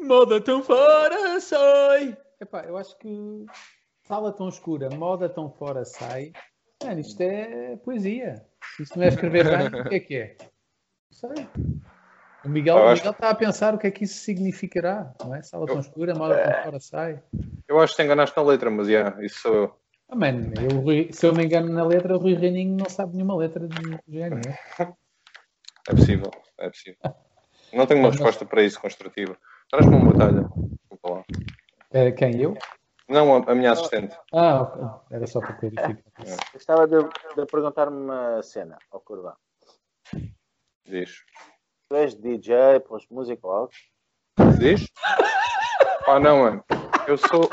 moda 0.00 0.40
tão 0.40 0.62
fora 0.62 1.40
sai. 1.40 2.16
Epá, 2.40 2.62
eu 2.62 2.76
acho 2.76 2.96
que 2.98 3.44
sala 4.06 4.32
tão 4.32 4.48
escura, 4.48 4.88
moda 4.90 5.28
tão 5.28 5.50
fora 5.50 5.84
sai. 5.84 6.32
Mano, 6.82 7.00
isto 7.00 7.20
é 7.20 7.76
poesia. 7.76 8.46
Se 8.76 8.84
Isto 8.84 8.98
não 8.98 9.04
é 9.04 9.08
escrever 9.08 9.44
bem, 9.44 9.80
o 9.80 9.88
que 9.88 9.94
é 9.94 10.00
que 10.00 10.16
é? 10.16 10.36
Não 10.40 11.34
sei. 11.34 11.48
O 12.44 12.48
Miguel, 12.48 12.78
Eu 12.78 12.84
o 12.84 12.92
Miguel 12.92 13.10
está 13.10 13.30
a 13.30 13.34
pensar 13.34 13.74
o 13.74 13.78
que 13.78 13.88
é 13.88 13.90
que 13.90 14.04
isso 14.04 14.20
significará, 14.20 15.12
não 15.20 15.34
é? 15.34 15.42
Sala 15.42 15.66
tão 15.66 15.80
escura, 15.80 16.14
moda 16.14 16.40
tão 16.40 16.62
fora 16.62 16.80
sai. 16.80 17.22
Eu 17.66 17.80
acho 17.80 17.94
que 17.94 18.02
te 18.02 18.06
enganaste 18.06 18.36
na 18.36 18.42
letra, 18.44 18.70
mas 18.70 18.88
yeah, 18.88 19.24
isso 19.24 19.40
sou 19.40 19.54
eu. 19.54 19.78
Ah, 20.08 20.16
mano, 20.16 20.52
eu, 20.56 21.12
se 21.12 21.26
eu 21.26 21.34
me 21.34 21.44
engano 21.44 21.70
na 21.70 21.84
letra, 21.84 22.16
o 22.16 22.18
Rui 22.18 22.34
Reininho 22.34 22.76
não 22.76 22.88
sabe 22.88 23.14
nenhuma 23.14 23.36
letra 23.36 23.68
de 23.68 23.98
GNR. 24.08 24.56
É 25.88 25.94
possível. 25.94 26.30
É 26.58 26.68
possível. 26.70 26.98
Não 27.72 27.86
tenho 27.86 28.00
uma 28.00 28.10
resposta 28.10 28.46
para 28.46 28.62
isso 28.62 28.80
construtiva. 28.80 29.36
Traz-me 29.70 29.94
uma 29.96 30.12
batalha. 30.12 30.48
Desculpa 30.80 31.10
lá. 31.10 31.24
É, 31.92 32.12
quem? 32.12 32.40
Eu? 32.40 32.56
Não, 33.08 33.36
a, 33.36 33.50
a 33.52 33.54
minha 33.54 33.72
assistente. 33.72 34.16
Ah, 34.32 34.62
ok. 34.62 34.82
Era 35.10 35.26
só 35.26 35.40
para 35.40 35.54
clarificar. 35.54 35.98
Gostava 36.52 36.86
de, 36.86 36.96
de 37.36 37.46
perguntar-me 37.46 37.96
uma 37.96 38.42
cena 38.42 38.78
ao 38.90 39.00
Curvão. 39.00 39.34
Diz. 40.86 41.22
Tu 41.88 41.96
és 41.96 42.14
DJ, 42.14 42.80
pôs 42.86 43.06
música 43.10 43.46
alto? 43.46 43.74
Diz? 44.58 44.86
Pá, 46.04 46.20
não, 46.20 46.38
mano. 46.38 46.64
Eu 47.06 47.16
sou. 47.16 47.48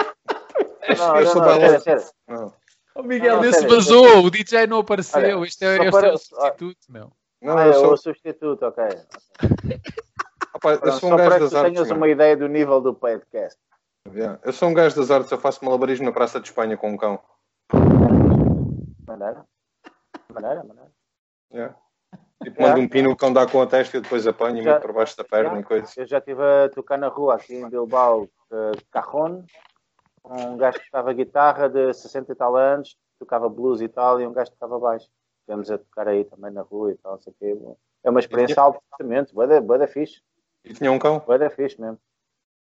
Não, 0.98 1.16
eu 1.18 1.26
não, 1.26 1.32
sou 1.32 1.42
não, 1.42 1.60
sério, 1.60 1.82
sério. 1.82 2.04
Não. 2.28 2.54
O 2.96 3.04
Miguel 3.04 3.42
Não, 3.42 3.52
sério, 3.52 3.70
vazou, 3.70 4.26
o 4.26 4.30
DJ 4.32 4.68
não 4.68 4.80
apareceu. 4.80 5.20
Olha, 5.40 5.46
este 5.48 5.66
é, 5.66 5.78
este 5.78 5.92
para- 5.92 6.08
é 6.08 6.14
o 6.14 6.18
substituto, 6.18 6.80
meu. 6.90 7.12
Não, 7.42 7.58
Ah, 7.58 7.66
eu 7.66 7.72
é 7.72 7.74
sou, 7.74 7.94
o 7.94 7.98
substituto, 7.98 8.64
ok. 8.64 8.84
Eu 10.56 10.60
Pronto, 10.60 10.92
sou 10.92 11.10
só 11.10 11.14
um 11.14 11.18
gajo 11.18 11.32
que 11.34 11.40
das 11.40 11.54
artes. 11.54 11.72
tenhas 11.74 11.88
mano. 11.90 12.00
uma 12.00 12.08
ideia 12.08 12.38
do 12.38 12.48
nível 12.48 12.80
do 12.80 12.94
podcast. 12.94 13.60
Yeah. 14.14 14.40
Eu 14.44 14.54
sou 14.54 14.70
um 14.70 14.74
gajo 14.74 14.96
das 14.96 15.12
artes, 15.12 15.32
eu 15.32 15.38
faço 15.38 15.64
malabarismo 15.66 16.06
na 16.06 16.12
Praça 16.14 16.40
de 16.40 16.48
Espanha 16.48 16.78
com 16.78 16.92
um 16.92 16.98
cão. 16.98 17.20
Maneira? 19.08 19.46
Maneira, 20.34 20.64
maneira. 20.64 20.92
Yeah. 21.54 21.76
Tipo, 22.44 22.62
mando 22.62 22.80
um 22.82 22.88
pino, 22.88 23.12
o 23.12 23.16
cão 23.16 23.34
dá 23.34 23.46
com 23.48 23.62
a 23.62 23.68
testa 23.68 23.96
e 23.96 24.00
eu 24.00 24.02
depois 24.04 24.26
apanho 24.28 24.58
e 24.60 24.64
Já- 24.64 24.74
meto 24.74 24.82
por 24.84 24.94
baixo 24.94 25.18
da 25.18 25.24
perna 25.24 25.52
já. 25.56 25.60
e 25.60 25.64
coisa. 25.64 25.92
Eu 25.98 26.08
já 26.08 26.18
estive 26.20 26.42
a 26.44 26.70
tocar 26.70 26.98
na 26.98 27.08
rua 27.08 27.36
aqui 27.36 27.56
em 27.56 27.70
Bilbao, 27.70 28.30
de 28.52 28.86
Cajon, 28.92 29.44
um 30.24 30.58
gajo 30.58 30.80
que 30.80 30.86
tocava 30.86 31.14
guitarra 31.14 31.68
de 31.70 31.94
60 31.94 32.32
e 32.32 32.36
tal 32.36 32.56
anos, 32.56 32.98
tocava 33.20 33.50
blues 33.50 33.82
e 33.82 33.88
tal, 33.88 34.22
e 34.22 34.28
um 34.28 34.34
gajo 34.34 34.52
que 34.52 34.58
tocava 34.58 34.80
baixo. 34.80 35.08
Estivemos 35.42 35.70
a 35.72 35.78
tocar 35.78 36.08
aí 36.08 36.24
também 36.26 36.52
na 36.52 36.62
rua 36.62 36.92
e 36.92 36.96
tal, 36.98 37.14
não 37.14 37.22
sei 37.22 37.34
o 37.34 37.36
quê. 37.40 37.58
É 38.04 38.10
uma 38.10 38.20
experiência 38.20 38.62
altamente, 38.62 39.34
boa 39.34 39.78
da 39.78 39.88
fixe, 39.88 40.22
E 40.66 40.74
tinha 40.74 40.92
um 40.92 41.00
cão. 41.00 41.20
boa 41.20 41.38
da 41.38 41.50
fixe 41.50 41.80
mesmo. 41.80 42.00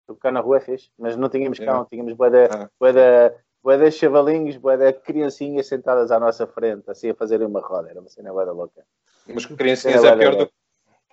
Tocar 0.08 0.32
na 0.32 0.40
rua 0.40 0.58
é 0.58 0.60
fixe, 0.60 0.90
mas 0.98 1.16
não 1.16 1.30
tínhamos 1.30 1.58
cão, 1.58 1.66
Yeah. 1.68 1.90
tínhamos 1.90 2.14
boa 2.14 2.30
da, 2.30 2.46
Ah. 2.46 2.70
boa 2.80 2.94
da, 2.94 3.34
boa 3.64 3.78
da 3.78 3.90
chavalinhos, 3.92 4.58
boa 4.58 4.78
da 4.78 4.94
criancinhas 4.94 5.68
sentadas 5.68 6.12
à 6.12 6.20
nossa 6.20 6.46
frente, 6.46 6.90
assim 6.90 7.10
a 7.10 7.16
fazerem 7.16 7.48
uma 7.48 7.60
roda, 7.62 7.90
era 7.90 8.00
uma 8.00 8.10
cena 8.10 8.32
boa 8.32 8.46
da 8.46 8.52
louca. 8.52 8.86
Mas 9.28 9.46
criancinhas 9.46 10.04
É, 10.04 10.08
é 10.10 10.16
pior 10.18 10.36
do 10.36 10.50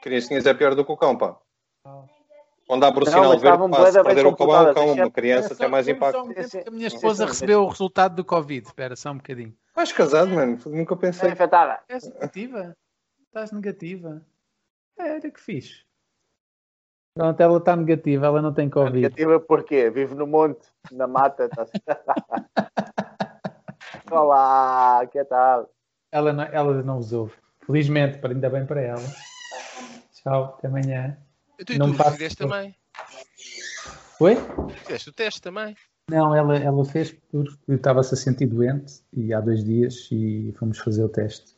Criancinhas 0.02 0.46
é 0.46 0.52
pior 0.52 0.74
do 0.74 0.84
que 0.84 0.90
o 0.92 0.96
cão, 0.96 1.16
pá. 1.16 1.38
Quando 2.66 2.84
abre 2.84 3.02
o 3.02 3.04
Não, 3.04 3.12
sinal 3.12 3.38
verde, 3.38 3.70
pá, 3.70 3.86
se 3.86 3.92
bem 3.92 4.02
perder 4.04 4.20
o 4.20 4.24
cão, 4.24 4.32
o 4.32 4.36
computadas, 4.36 4.74
cão, 4.74 4.88
é- 4.88 4.92
uma 4.92 5.10
criança 5.10 5.54
tem 5.56 5.68
mais 5.68 5.88
impacto. 5.88 6.18
A 6.66 6.70
minha 6.70 6.86
esposa 6.88 7.24
sim, 7.24 7.28
recebeu 7.30 7.62
o 7.62 7.68
resultado 7.68 8.14
do 8.16 8.24
Covid. 8.24 8.66
Espera 8.66 8.96
só 8.96 9.10
um 9.10 9.16
bocadinho. 9.16 9.54
Estás 9.68 9.92
casado, 9.92 10.30
mano? 10.30 10.58
Nunca 10.66 10.94
É 10.94 10.98
pensei. 10.98 11.30
infectada. 11.30 11.80
És 11.88 12.04
negativa? 12.08 12.76
Estás 13.26 13.52
negativa? 13.52 14.22
Era 14.98 15.30
que 15.30 15.40
fixe. 15.40 15.84
Pronto, 17.14 17.38
ela 17.40 17.58
está 17.58 17.76
negativa, 17.76 18.26
ela 18.26 18.40
não 18.40 18.54
tem 18.54 18.70
Covid. 18.70 19.02
Negativa 19.02 19.38
porquê? 19.38 19.90
Vive 19.90 20.14
no 20.14 20.26
monte, 20.26 20.66
na 20.90 21.06
mata. 21.06 21.46
Tá... 21.48 21.66
Olá, 24.10 25.06
que 25.10 25.22
tal? 25.24 25.70
Ela 26.10 26.32
não, 26.32 26.44
ela 26.44 26.82
não 26.82 26.98
os 26.98 27.12
ouve. 27.12 27.34
Felizmente, 27.66 28.18
para- 28.18 28.32
ainda 28.32 28.48
bem 28.48 28.64
para 28.64 28.80
ela. 28.80 29.02
Tchau, 30.12 30.54
até 30.56 30.68
amanhã. 30.68 31.18
Tu, 31.66 31.74
e 31.74 31.78
Não 31.78 31.92
tu 31.92 31.98
faço- 31.98 32.12
fizeste 32.12 32.38
também. 32.38 32.74
Oi? 34.18 34.36
Fizeste 34.84 35.10
o 35.10 35.12
teste 35.12 35.42
também. 35.42 35.76
Não, 36.10 36.34
ela, 36.34 36.56
ela 36.58 36.84
fez 36.84 37.12
porque 37.30 37.54
estava-se 37.72 38.14
a 38.14 38.16
sentir 38.16 38.46
doente 38.46 39.02
e 39.12 39.32
há 39.34 39.40
dois 39.40 39.62
dias 39.64 40.08
e 40.10 40.52
fomos 40.58 40.78
fazer 40.78 41.04
o 41.04 41.08
teste. 41.08 41.56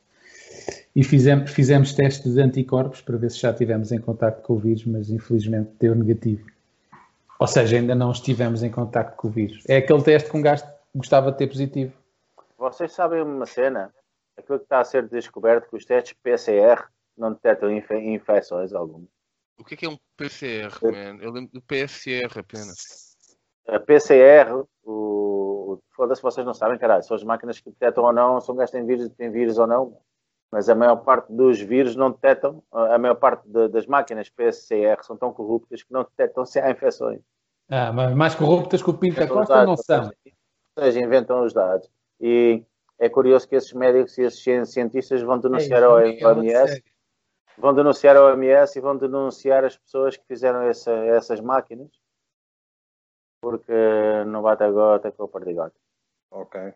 E 0.94 1.02
fizemos, 1.02 1.50
fizemos 1.50 1.92
testes 1.92 2.34
de 2.34 2.40
anticorpos 2.40 3.00
para 3.00 3.16
ver 3.16 3.30
se 3.30 3.38
já 3.38 3.50
estivemos 3.50 3.90
em 3.90 4.00
contato 4.00 4.42
com 4.42 4.54
o 4.54 4.58
vírus, 4.58 4.84
mas 4.84 5.10
infelizmente 5.10 5.72
deu 5.80 5.94
negativo. 5.94 6.46
Ou 7.40 7.46
seja, 7.48 7.76
ainda 7.76 7.94
não 7.94 8.12
estivemos 8.12 8.62
em 8.62 8.70
contato 8.70 9.16
com 9.16 9.26
o 9.26 9.30
vírus. 9.30 9.64
É 9.68 9.78
aquele 9.78 10.02
teste 10.02 10.30
que 10.30 10.36
um 10.36 10.42
gajo 10.42 10.64
gostava 10.94 11.32
de 11.32 11.38
ter 11.38 11.48
positivo. 11.48 11.92
vocês 12.56 12.92
sabem 12.92 13.22
uma 13.22 13.44
cena? 13.44 13.92
Aquilo 14.36 14.58
que 14.58 14.64
está 14.64 14.80
a 14.80 14.84
ser 14.84 15.08
descoberto 15.08 15.68
que 15.68 15.76
os 15.76 15.84
testes 15.84 16.14
PCR 16.22 16.84
não 17.16 17.32
detectam 17.32 17.70
infe 17.70 17.94
infecções 17.96 18.72
alguma. 18.72 19.06
O 19.58 19.64
que 19.64 19.74
é 19.74 19.76
que 19.76 19.86
é 19.86 19.88
um 19.88 19.98
PCR, 20.16 20.72
man? 20.82 21.18
Eu 21.20 21.30
lembro 21.30 21.52
do 21.52 21.62
PSR 21.62 22.38
apenas. 22.38 23.16
A 23.66 23.78
PCR, 23.78 24.64
o... 24.84 25.78
foda-se, 25.94 26.22
vocês 26.22 26.44
não 26.44 26.54
sabem, 26.54 26.78
caralho. 26.78 27.02
São 27.04 27.16
as 27.16 27.24
máquinas 27.24 27.60
que 27.60 27.70
detectam 27.70 28.04
ou 28.04 28.12
não, 28.12 28.40
são 28.40 28.54
gajos 28.54 28.70
que 28.70 28.78
têm 28.78 28.86
vírus, 28.86 29.08
têm 29.16 29.30
vírus 29.30 29.58
ou 29.58 29.66
não. 29.66 29.96
Mas 30.54 30.68
a 30.68 30.74
maior 30.76 30.94
parte 30.98 31.32
dos 31.32 31.60
vírus 31.60 31.96
não 31.96 32.12
detectam, 32.12 32.62
a 32.70 32.96
maior 32.96 33.16
parte 33.16 33.42
de, 33.48 33.66
das 33.66 33.88
máquinas 33.88 34.30
PCR 34.30 35.02
são 35.02 35.16
tão 35.16 35.32
corruptas 35.32 35.82
que 35.82 35.92
não 35.92 36.04
detectam 36.04 36.46
se 36.46 36.60
há 36.60 36.70
infecções. 36.70 37.20
Ah, 37.68 37.92
mas 37.92 38.14
mais 38.14 38.36
corruptas 38.36 38.80
que 38.80 38.88
o 38.88 38.94
Pinto 38.94 39.18
da 39.18 39.26
Costa 39.26 39.66
não 39.66 39.76
são. 39.76 40.12
Ou 40.76 40.84
seja, 40.84 41.00
inventam 41.00 41.44
os 41.44 41.52
dados. 41.52 41.90
E 42.20 42.62
é 43.00 43.08
curioso 43.08 43.48
que 43.48 43.56
esses 43.56 43.72
médicos 43.72 44.16
e 44.16 44.22
esses 44.22 44.72
cientistas 44.72 45.20
vão 45.22 45.40
denunciar 45.40 45.82
ao 45.82 45.94
OMS 45.96 46.84
vão 47.58 47.74
denunciar 47.74 48.16
ao 48.16 48.26
OMS 48.26 48.78
e 48.78 48.80
vão 48.80 48.96
denunciar 48.96 49.64
as 49.64 49.76
pessoas 49.76 50.16
que 50.16 50.24
fizeram 50.24 50.62
essa, 50.62 50.92
essas 50.92 51.40
máquinas 51.40 51.90
porque 53.40 53.72
não 54.28 54.40
bate 54.40 54.62
a 54.62 54.70
gota 54.70 55.10
com 55.10 55.24
o 55.24 55.28
perdigote. 55.28 55.74
Ok. 56.30 56.72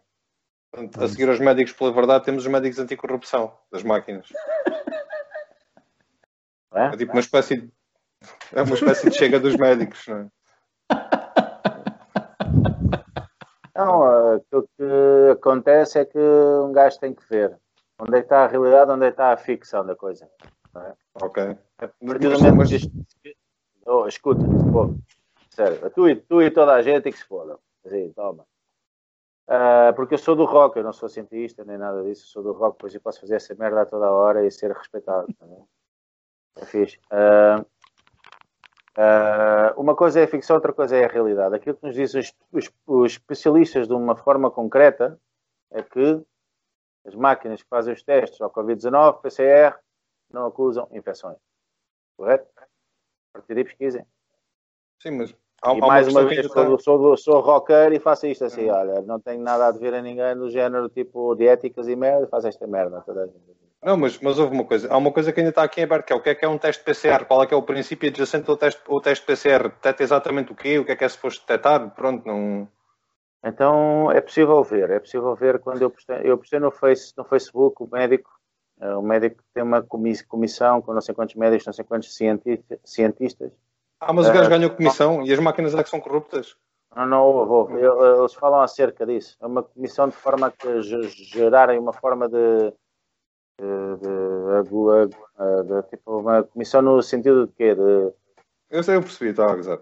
A 0.73 1.09
seguir 1.09 1.29
aos 1.29 1.41
médicos 1.41 1.73
pela 1.73 1.93
verdade 1.93 2.25
temos 2.25 2.45
os 2.45 2.51
médicos 2.51 2.79
anticorrupção 2.79 3.53
das 3.73 3.83
máquinas. 3.83 4.29
É, 6.75 6.87
é 6.87 6.97
tipo 6.97 7.13
uma 7.13 7.21
espécie 7.21 7.63
de... 7.63 7.73
é 8.53 8.63
uma 8.63 8.75
espécie 8.75 9.11
de 9.11 9.17
chega 9.17 9.41
dos 9.41 9.57
médicos, 9.57 10.07
não 10.07 10.19
é? 10.19 10.29
Não, 13.75 14.35
aquilo 14.35 14.69
que 14.77 15.31
acontece 15.33 16.01
é 16.01 16.05
que 16.05 16.19
um 16.19 16.73
gajo 16.73 16.99
tem 16.99 17.15
que 17.15 17.23
ver 17.29 17.59
onde 17.99 18.17
é 18.17 18.21
que 18.21 18.27
está 18.27 18.45
a 18.45 18.47
realidade, 18.47 18.91
onde 18.91 19.07
é 19.07 19.09
que 19.09 19.15
está 19.15 19.33
a 19.33 19.37
ficção 19.37 19.85
da 19.85 19.97
coisa. 19.97 20.29
É? 20.77 20.95
Ok. 21.23 21.57
A 21.79 21.89
partir 21.89 22.29
do 22.29 22.41
momento 22.41 22.69
que... 22.69 23.37
Oh, 23.87 24.07
escuta, 24.07 24.43
pô, 24.71 24.95
sério, 25.51 25.91
tu 25.91 26.09
e, 26.09 26.17
tu 26.17 26.43
e 26.43 26.51
toda 26.51 26.75
a 26.75 26.83
gente 26.83 27.11
que 27.11 27.17
se 27.17 27.25
foda. 27.25 27.59
Assim, 27.85 28.13
toma. 28.13 28.45
Uh, 29.49 29.95
porque 29.97 30.15
eu 30.15 30.19
sou 30.19 30.37
do 30.37 30.45
rock, 30.45 30.77
eu 30.77 30.85
não 30.85 30.93
sou 30.93 31.09
cientista 31.09 31.65
nem 31.65 31.79
nada 31.79 32.03
disso, 32.03 32.25
eu 32.25 32.29
sou 32.29 32.43
do 32.43 32.53
rock, 32.53 32.77
pois 32.79 32.95
eu 32.95 33.01
posso 33.01 33.21
fazer 33.21 33.37
essa 33.37 33.55
merda 33.55 33.83
a 33.83 33.87
toda 33.87 34.11
hora 34.11 34.47
e 34.47 34.51
ser 34.51 34.71
respeitado. 34.73 35.27
Tá 35.35 35.47
é 36.57 36.67
fixe. 36.67 36.99
Uh, 37.07 37.65
Uh, 38.99 39.81
uma 39.81 39.95
coisa 39.95 40.19
é 40.19 40.25
a 40.25 40.29
ficção, 40.29 40.57
outra 40.57 40.73
coisa 40.73 40.97
é 40.97 41.05
a 41.05 41.09
realidade. 41.09 41.55
Aquilo 41.55 41.77
que 41.77 41.87
nos 41.87 41.95
dizem 41.95 42.21
os, 42.21 42.35
os, 42.51 42.73
os, 42.85 43.13
especialistas 43.13 43.87
de 43.87 43.95
uma 43.95 44.17
forma 44.17 44.51
concreta 44.51 45.21
é 45.71 45.85
que 45.85 46.21
as 47.07 47.15
máquinas 47.15 47.63
que 47.63 47.69
fazem 47.69 47.95
os 47.95 48.03
testes 48.03 48.41
ao 48.41 48.51
Covid-19, 48.51 49.21
PCR, 49.21 49.79
não 50.29 50.47
acusam 50.47 50.89
infecções. 50.91 51.39
Correto? 52.17 52.51
A 52.57 53.39
partir 53.39 53.55
daí 53.55 53.63
pesquisem. 53.63 54.05
Sim, 55.01 55.13
mas 55.13 55.33
há, 55.63 55.75
e 55.75 55.79
há 55.79 55.87
mais 55.87 56.09
uma, 56.09 56.21
uma 56.21 56.29
vez, 56.29 56.47
sou, 56.47 56.79
sou, 56.79 57.17
sou 57.17 57.41
rocker 57.41 57.93
e 57.93 57.99
faço 57.99 58.27
isto 58.27 58.45
assim, 58.45 58.69
uhum. 58.69 58.75
olha, 58.75 59.03
não 59.03 59.21
tenho 59.21 59.43
nada 59.43 59.67
a 59.67 59.71
dever 59.71 59.95
a 59.95 60.03
ninguém 60.03 60.37
do 60.37 60.51
género 60.51 60.89
tipo 60.89 61.35
de 61.35 61.47
éticas 61.47 61.89
e 61.89 61.97
merda, 61.97 62.27
faço 62.27 62.49
esta 62.49 62.67
merda 62.67 63.03
toda 63.03 63.23
a 63.23 63.27
gente. 63.27 63.59
Não, 63.83 63.97
mas, 63.97 64.19
mas 64.19 64.39
houve 64.39 64.55
uma 64.55 64.65
coisa. 64.65 64.93
Há 64.93 64.97
uma 64.97 65.13
coisa 65.13 65.33
que 65.33 65.39
ainda 65.39 65.51
está 65.51 65.63
aqui 65.63 65.81
em 65.81 65.85
aberto, 65.85 66.07
que 66.07 66.13
é 66.13 66.17
o 66.17 66.21
que 66.21 66.31
é 66.31 66.35
que 66.35 66.45
é 66.45 66.49
um 66.49 66.59
teste 66.59 66.83
PCR, 66.83 67.25
qual 67.25 67.43
é 67.43 67.47
que 67.47 67.55
é 67.55 67.57
o 67.57 67.63
princípio 67.63 68.09
adjacente 68.09 68.51
ao 68.51 68.57
teste, 68.57 68.81
o 68.89 69.01
teste 69.01 69.25
PCR, 69.25 69.69
detecta 69.69 70.03
exatamente 70.03 70.53
o 70.53 70.55
quê, 70.55 70.79
o 70.79 70.85
que 70.85 70.93
é 70.93 70.97
que 70.97 71.05
é 71.05 71.09
suposto 71.09 71.47
detectar, 71.47 71.95
pronto, 71.95 72.27
não... 72.27 72.69
Então 73.45 74.11
é 74.11 74.21
possível 74.21 74.65
ver, 74.65 74.91
é 74.91 74.99
possível 74.99 75.33
ver 75.37 75.61
quando 75.61 75.81
eu 75.81 75.91
postei, 75.91 76.21
eu 76.25 76.37
postei 76.37 76.59
no, 76.59 76.73
face, 76.73 77.15
no 77.17 77.25
Facebook 77.25 77.81
o 77.81 77.89
médico, 77.91 78.29
eh, 78.81 78.95
o 78.95 79.03
médico 79.03 79.41
tem 79.55 79.63
uma 79.63 79.81
comissão 79.81 80.83
com 80.83 80.93
não 80.93 81.01
sei 81.01 81.15
quantos 81.15 81.37
médicos, 81.37 81.67
não 81.67 81.73
sei 81.73 81.85
quantos 81.85 82.13
cientistas. 82.85 83.53
Ah, 84.01 84.13
mas 84.13 84.29
o 84.29 84.33
gajo 84.33 84.47
uh, 84.47 84.51
ganhou 84.51 84.71
comissão 84.71 85.23
e 85.25 85.33
as 85.33 85.39
máquinas 85.41 85.75
é 85.75 85.83
que 85.83 85.91
são 85.91 86.01
corruptas? 86.01 86.57
Não, 86.95 87.07
não 87.07 87.23
houve, 87.25 87.75
Eles 87.75 88.35
falam 88.35 88.61
acerca 88.61 89.05
disso. 89.05 89.37
É 89.41 89.47
uma 89.47 89.63
comissão 89.63 90.09
de 90.09 90.15
forma 90.15 90.49
a 90.49 90.81
gerarem 90.81 91.79
uma 91.79 91.93
forma 91.93 92.29
de 92.29 92.73
de, 93.59 93.97
de, 94.01 95.65
de, 95.65 95.83
tipo 95.91 96.21
uma 96.21 96.45
comissão 96.45 96.81
no 96.81 97.03
sentido 97.03 97.47
de 97.47 97.53
quê? 97.55 97.75
De... 97.75 98.13
Eu 98.71 98.83
sei, 98.83 98.97
eu 98.97 99.03
percebi, 99.03 99.31
estava 99.31 99.53
a 99.53 99.57
gozar. 99.57 99.81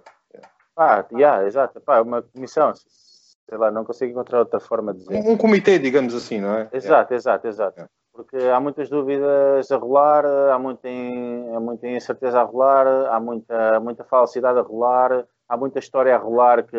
Ah, 0.77 1.07
yeah, 1.13 1.47
exato, 1.47 1.81
pá, 1.81 2.01
uma 2.03 2.23
comissão, 2.23 2.73
sei 2.75 3.59
lá, 3.59 3.71
não 3.71 3.85
consigo 3.85 4.13
encontrar 4.13 4.41
outra 4.41 4.61
forma 4.61 4.93
de 4.93 5.01
dizer. 5.01 5.15
Um, 5.15 5.33
um 5.33 5.37
comitê, 5.37 5.79
digamos 5.79 6.15
assim, 6.15 6.41
não 6.41 6.55
é? 6.55 6.69
Exato, 6.73 7.15
é. 7.15 7.17
exato, 7.17 7.47
exato. 7.47 7.81
É. 7.81 7.89
Porque 8.17 8.37
há 8.39 8.59
muitas 8.59 8.89
dúvidas 8.89 9.71
a 9.71 9.77
rolar, 9.77 10.25
há 10.25 10.59
muita, 10.59 10.89
há 10.89 11.61
muita 11.61 11.87
incerteza 11.87 12.41
a 12.41 12.45
rolar, 12.45 12.87
há 13.13 13.21
muita, 13.21 13.79
muita 13.79 14.05
falsidade 14.05 14.59
a 14.59 14.63
rolar, 14.63 15.27
há 15.47 15.57
muita 15.57 15.79
história 15.79 16.15
a 16.15 16.19
rolar 16.19 16.65
que 16.65 16.77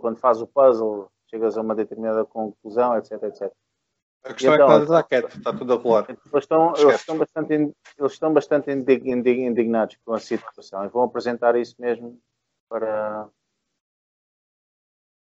quando 0.00 0.18
faz 0.18 0.40
o 0.40 0.46
puzzle 0.46 1.10
chegas 1.28 1.58
a 1.58 1.62
uma 1.62 1.74
determinada 1.74 2.24
conclusão, 2.24 2.96
etc, 2.96 3.22
etc. 3.24 3.52
A 4.24 4.32
questão 4.32 4.54
então, 4.54 4.66
é 4.66 4.68
que 4.68 4.72
nada 4.72 4.84
está 4.84 5.02
quieto, 5.02 5.36
está 5.36 5.52
tudo 5.52 5.72
a 5.72 5.76
rolar. 5.76 6.06
Eles 6.08 6.20
estão, 6.36 6.72
eles 6.76 6.94
estão, 6.94 7.18
bastante, 7.18 7.52
eles 7.52 8.12
estão 8.12 8.32
bastante 8.32 8.70
indignados 8.70 9.96
com 10.04 10.14
a 10.14 10.20
situação 10.20 10.84
e 10.84 10.88
vão 10.88 11.02
apresentar 11.02 11.56
isso 11.56 11.74
mesmo 11.78 12.20
para. 12.68 13.28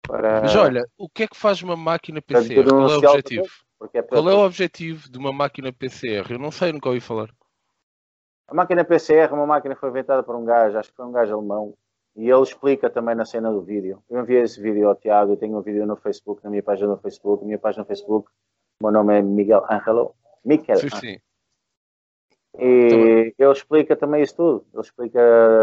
para 0.06 0.42
Mas 0.42 0.56
olha, 0.56 0.86
o 0.98 1.08
que 1.08 1.24
é 1.24 1.28
que 1.28 1.38
faz 1.38 1.62
uma 1.62 1.78
máquina 1.78 2.22
PCR? 2.22 2.68
Qual 2.68 2.90
é 2.90 2.94
o 2.94 2.98
objetivo? 2.98 3.48
É 3.94 4.02
Qual 4.02 4.30
é 4.30 4.34
o 4.34 4.46
objetivo 4.46 5.10
de 5.10 5.18
uma 5.18 5.32
máquina 5.32 5.72
PCR? 5.72 6.32
Eu 6.32 6.40
não 6.40 6.52
sei, 6.52 6.72
nunca 6.72 6.90
ouvi 6.90 7.00
falar. 7.00 7.30
A 8.48 8.54
máquina 8.54 8.84
PCR 8.84 9.32
é 9.32 9.34
uma 9.34 9.46
máquina 9.46 9.74
que 9.74 9.80
foi 9.80 9.90
inventada 9.90 10.22
por 10.24 10.36
um 10.36 10.44
gajo, 10.44 10.78
acho 10.78 10.90
que 10.90 10.96
foi 10.96 11.06
um 11.06 11.12
gajo 11.12 11.34
alemão, 11.34 11.74
e 12.16 12.30
ele 12.30 12.42
explica 12.42 12.90
também 12.90 13.16
na 13.16 13.26
cena 13.26 13.52
do 13.52 13.62
vídeo. 13.62 14.04
Eu 14.10 14.22
enviei 14.22 14.42
esse 14.42 14.60
vídeo 14.60 14.88
ao 14.90 14.96
Tiago, 14.96 15.34
eu 15.34 15.38
tenho 15.38 15.58
um 15.58 15.62
vídeo 15.62 15.86
no 15.86 15.96
Facebook, 15.96 16.44
na 16.44 16.50
minha 16.50 16.64
página 16.64 16.90
no 16.90 16.98
Facebook, 16.98 17.46
minha 17.46 17.60
página 17.60 17.84
no 17.84 17.88
Facebook 17.88 18.30
o 18.82 18.86
meu 18.86 18.94
nome 18.94 19.20
é 19.20 19.22
Miguel 19.22 19.66
Angelo. 19.70 20.16
Miquel. 20.46 20.78
Sim, 20.78 20.90
sim. 20.90 21.20
E 22.58 23.34
ele 23.38 23.52
explica 23.52 23.96
também 23.96 24.24
isso 24.24 24.36
tudo. 24.36 24.66
Ele 24.74 24.82
explica 24.82 25.20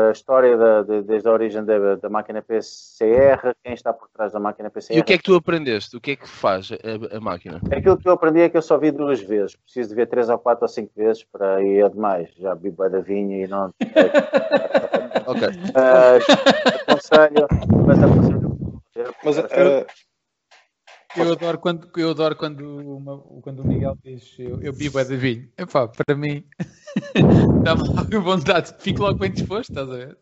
a 0.08 0.12
história 0.12 0.56
da, 0.56 0.82
de, 0.82 1.02
desde 1.02 1.28
a 1.28 1.32
origem 1.32 1.64
da, 1.64 1.96
da, 1.96 2.08
máquina 2.08 2.40
PCR, 2.40 3.54
quem 3.62 3.74
está 3.74 3.92
por 3.92 4.08
trás 4.08 4.32
da 4.32 4.38
máquina 4.38 4.70
PCR. 4.70 4.96
E 4.96 5.00
o 5.00 5.04
que 5.04 5.14
é 5.14 5.18
que 5.18 5.24
tu 5.24 5.34
aprendeste? 5.34 5.96
O 5.96 6.00
que 6.00 6.12
é 6.12 6.16
que 6.16 6.28
faz 6.28 6.70
a, 6.72 7.16
a 7.16 7.20
máquina? 7.20 7.60
Aquilo 7.72 7.96
que 7.96 8.08
eu 8.08 8.12
aprendi 8.12 8.40
é 8.40 8.48
que 8.48 8.56
eu 8.56 8.62
só 8.62 8.78
vi 8.78 8.92
duas 8.92 9.20
vezes. 9.20 9.56
Preciso 9.56 9.90
de 9.90 9.94
ver 9.96 10.06
três 10.06 10.28
ou 10.28 10.38
quatro 10.38 10.64
ou 10.64 10.68
cinco 10.68 10.92
vezes 10.96 11.24
para 11.24 11.62
ir 11.62 11.84
a 11.84 11.88
demais. 11.88 12.30
Já 12.38 12.54
vi 12.54 12.70
bem 12.70 12.90
da 12.90 13.00
vinha 13.00 13.44
e 13.44 13.48
não. 13.48 13.74
ok. 15.26 15.48
Uh, 15.48 16.90
aconselho, 16.90 17.48
mas 17.84 18.02
aconselho. 18.02 18.46
Mas, 19.24 19.38
uh, 19.38 19.86
eu 21.18 21.32
adoro 21.32 21.58
quando, 21.58 21.90
eu 21.96 22.10
adoro 22.10 22.36
quando, 22.36 22.96
uma, 22.96 23.18
quando 23.42 23.60
o 23.60 23.66
Miguel 23.66 23.96
diz 24.02 24.34
eu, 24.38 24.60
eu 24.62 24.72
bibo 24.72 24.98
é 24.98 25.04
de 25.04 25.16
vinho. 25.16 25.48
Epá, 25.56 25.88
para 25.88 26.16
mim 26.16 26.44
dá-me 27.64 27.88
logo 27.88 28.20
vontade, 28.22 28.74
fico 28.78 29.02
logo 29.02 29.18
bem 29.18 29.30
disposto, 29.30 29.70
estás 29.70 29.88
a 29.88 29.96
ver? 29.96 30.18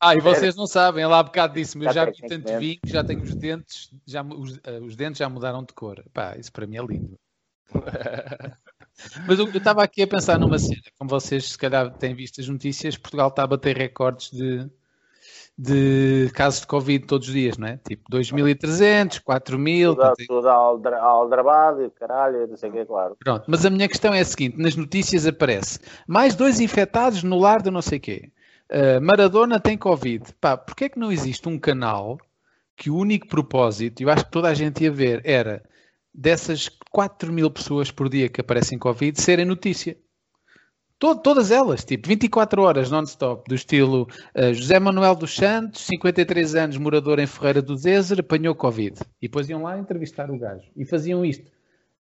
Ah, 0.00 0.14
e 0.14 0.20
vocês 0.20 0.54
não 0.54 0.66
sabem, 0.66 1.04
lá 1.06 1.18
há 1.18 1.22
bocado 1.22 1.54
disse-me, 1.54 1.86
eu 1.86 1.92
já 1.92 2.04
vi 2.04 2.12
tanto 2.28 2.58
vinho 2.58 2.78
que 2.80 2.92
já 2.92 3.02
tenho 3.02 3.20
os 3.20 3.34
dentes, 3.34 3.90
já, 4.06 4.22
os, 4.22 4.60
eh, 4.62 4.80
os 4.80 4.94
dentes 4.94 5.18
já 5.18 5.28
mudaram 5.28 5.64
de 5.64 5.72
cor. 5.74 6.04
Pá, 6.12 6.36
isso 6.36 6.52
para 6.52 6.66
mim 6.66 6.76
é 6.76 6.82
lindo. 6.82 7.18
Mas 9.26 9.38
eu 9.38 9.48
estava 9.48 9.82
aqui 9.82 10.02
a 10.02 10.06
pensar 10.06 10.38
numa 10.38 10.58
cena, 10.58 10.82
como 10.96 11.10
vocês 11.10 11.50
se 11.50 11.58
calhar 11.58 11.92
têm 11.98 12.14
visto 12.14 12.40
as 12.40 12.48
notícias, 12.48 12.96
Portugal 12.96 13.28
está 13.28 13.42
a 13.42 13.46
bater 13.46 13.76
recordes 13.76 14.30
de, 14.30 14.68
de 15.58 16.30
casos 16.34 16.60
de 16.60 16.68
Covid 16.68 17.04
todos 17.04 17.26
os 17.26 17.34
dias, 17.34 17.58
não 17.58 17.66
é? 17.66 17.78
Tipo 17.78 18.08
2.300, 18.12 19.20
4.000. 19.20 19.96
Tudo, 19.96 20.26
tudo 20.28 20.48
aldrabado, 20.48 21.90
caralho, 21.98 22.46
não 22.46 22.56
sei 22.56 22.70
o 22.70 22.72
que, 22.72 22.84
claro. 22.84 23.16
Pronto, 23.18 23.44
mas 23.48 23.66
a 23.66 23.70
minha 23.70 23.88
questão 23.88 24.14
é 24.14 24.20
a 24.20 24.24
seguinte: 24.24 24.56
nas 24.56 24.76
notícias 24.76 25.26
aparece 25.26 25.80
mais 26.06 26.36
dois 26.36 26.60
infectados 26.60 27.24
no 27.24 27.36
lar 27.40 27.60
do 27.60 27.72
não 27.72 27.82
sei 27.82 27.98
quê. 27.98 28.30
Uh, 28.70 29.00
Maradona 29.02 29.58
tem 29.58 29.76
Covid. 29.76 30.32
Pá, 30.40 30.56
porquê 30.56 30.84
é 30.84 30.88
que 30.88 30.98
não 30.98 31.10
existe 31.10 31.48
um 31.48 31.58
canal 31.58 32.18
que 32.76 32.88
o 32.88 32.96
único 32.96 33.26
propósito, 33.26 34.00
eu 34.00 34.10
acho 34.10 34.26
que 34.26 34.30
toda 34.30 34.48
a 34.48 34.54
gente 34.54 34.84
ia 34.84 34.92
ver, 34.92 35.20
era 35.24 35.64
dessas 36.14 36.68
4 36.92 37.32
mil 37.32 37.50
pessoas 37.50 37.90
por 37.90 38.08
dia 38.08 38.28
que 38.28 38.40
aparecem 38.40 38.78
Covid 38.78 39.20
serem 39.20 39.44
notícia? 39.44 39.96
Todas 40.98 41.50
elas, 41.50 41.84
tipo 41.84 42.08
24 42.08 42.62
horas 42.62 42.90
non-stop, 42.90 43.48
do 43.48 43.54
estilo 43.54 44.08
uh, 44.34 44.52
José 44.52 44.80
Manuel 44.80 45.14
dos 45.14 45.34
Santos, 45.34 45.86
53 45.86 46.54
anos, 46.56 46.76
morador 46.76 47.18
em 47.18 47.26
Ferreira 47.26 47.62
do 47.62 47.76
Zezer, 47.76 48.20
apanhou 48.20 48.54
Covid. 48.54 48.98
E 49.22 49.28
depois 49.28 49.48
iam 49.48 49.62
lá 49.62 49.78
entrevistar 49.78 50.30
o 50.30 50.38
gajo. 50.38 50.64
E 50.76 50.84
faziam 50.84 51.24
isto 51.24 51.50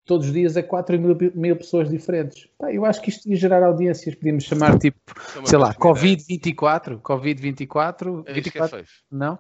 todos 0.06 0.28
os 0.28 0.34
dias 0.34 0.58
a 0.58 0.64
4 0.64 1.00
mil, 1.00 1.18
mil 1.34 1.56
pessoas 1.56 1.90
diferentes. 1.90 2.48
Pá, 2.58 2.74
eu 2.74 2.86
acho 2.86 3.02
que 3.02 3.10
isto 3.10 3.30
ia 3.30 3.36
gerar 3.36 3.64
audiências. 3.64 4.16
Podíamos 4.16 4.44
chamar 4.44 4.78
tipo, 4.78 5.00
sei 5.46 5.58
lá, 5.58 5.74
Covid-24, 5.74 7.00
Covid-24. 7.02 8.24
É 8.26 8.34
24, 8.34 8.84
não? 9.10 9.40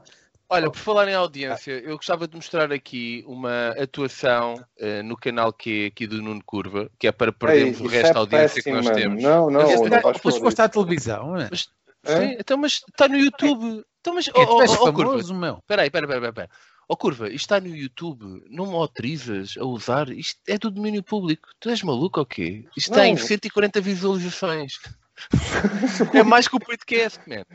Olha, 0.53 0.69
por 0.69 0.79
falar 0.79 1.07
em 1.07 1.13
audiência, 1.13 1.71
eu 1.71 1.95
gostava 1.95 2.27
de 2.27 2.35
mostrar 2.35 2.73
aqui 2.73 3.23
uma 3.25 3.69
atuação 3.69 4.55
uh, 4.55 5.03
no 5.03 5.15
canal 5.15 5.53
Q 5.53 5.85
aqui 5.93 6.05
do 6.05 6.21
Nuno 6.21 6.43
Curva, 6.45 6.91
que 6.99 7.07
é 7.07 7.11
para 7.13 7.31
perdermos 7.31 7.79
Ei, 7.79 7.85
o 7.85 7.89
resto 7.89 8.03
isso 8.05 8.13
da 8.13 8.19
é 8.19 8.21
audiência 8.21 8.55
péssimo, 8.55 8.81
que 8.81 8.85
nós 8.85 8.95
temos. 8.97 9.23
Não, 9.23 9.49
não, 9.49 9.61
Mas 9.61 9.89
não 9.89 10.01
pôr 10.01 10.19
posto 10.41 10.59
à 10.59 10.67
televisão, 10.67 11.37
é? 11.37 11.47
Mas, 11.49 11.69
É? 12.03 12.17
sim, 12.17 12.35
então, 12.37 12.57
mas 12.57 12.73
está 12.73 13.07
no 13.07 13.17
YouTube. 13.17 13.85
Então, 14.01 14.13
mas, 14.13 14.27
É, 14.27 14.31
oh, 14.35 14.41
oh, 14.41 14.63
oh, 14.63 14.93
Curva, 14.93 15.11
famoso, 15.11 15.33
meu. 15.33 15.57
Espera 15.59 15.83
aí, 15.83 15.87
espera, 15.87 16.05
espera, 16.05 16.27
espera. 16.27 16.49
Ó 16.89 16.95
Curva, 16.97 17.27
isto 17.27 17.37
está 17.37 17.61
no 17.61 17.73
YouTube, 17.73 18.43
não 18.49 18.65
me 18.65 18.73
autorizas 18.73 19.55
a 19.57 19.63
usar, 19.63 20.09
isto 20.09 20.37
é 20.49 20.57
do 20.57 20.69
domínio 20.69 21.01
público. 21.01 21.47
Tu 21.61 21.69
és 21.69 21.81
maluco 21.81 22.19
ou 22.19 22.25
quê? 22.25 22.65
Isto 22.75 22.91
tem 22.93 23.15
Não. 23.15 23.21
140 23.21 23.79
visualizações. 23.79 24.81
é 26.13 26.23
mais 26.23 26.49
que 26.49 26.57
o 26.57 26.59
podcast, 26.59 27.21
man. 27.25 27.45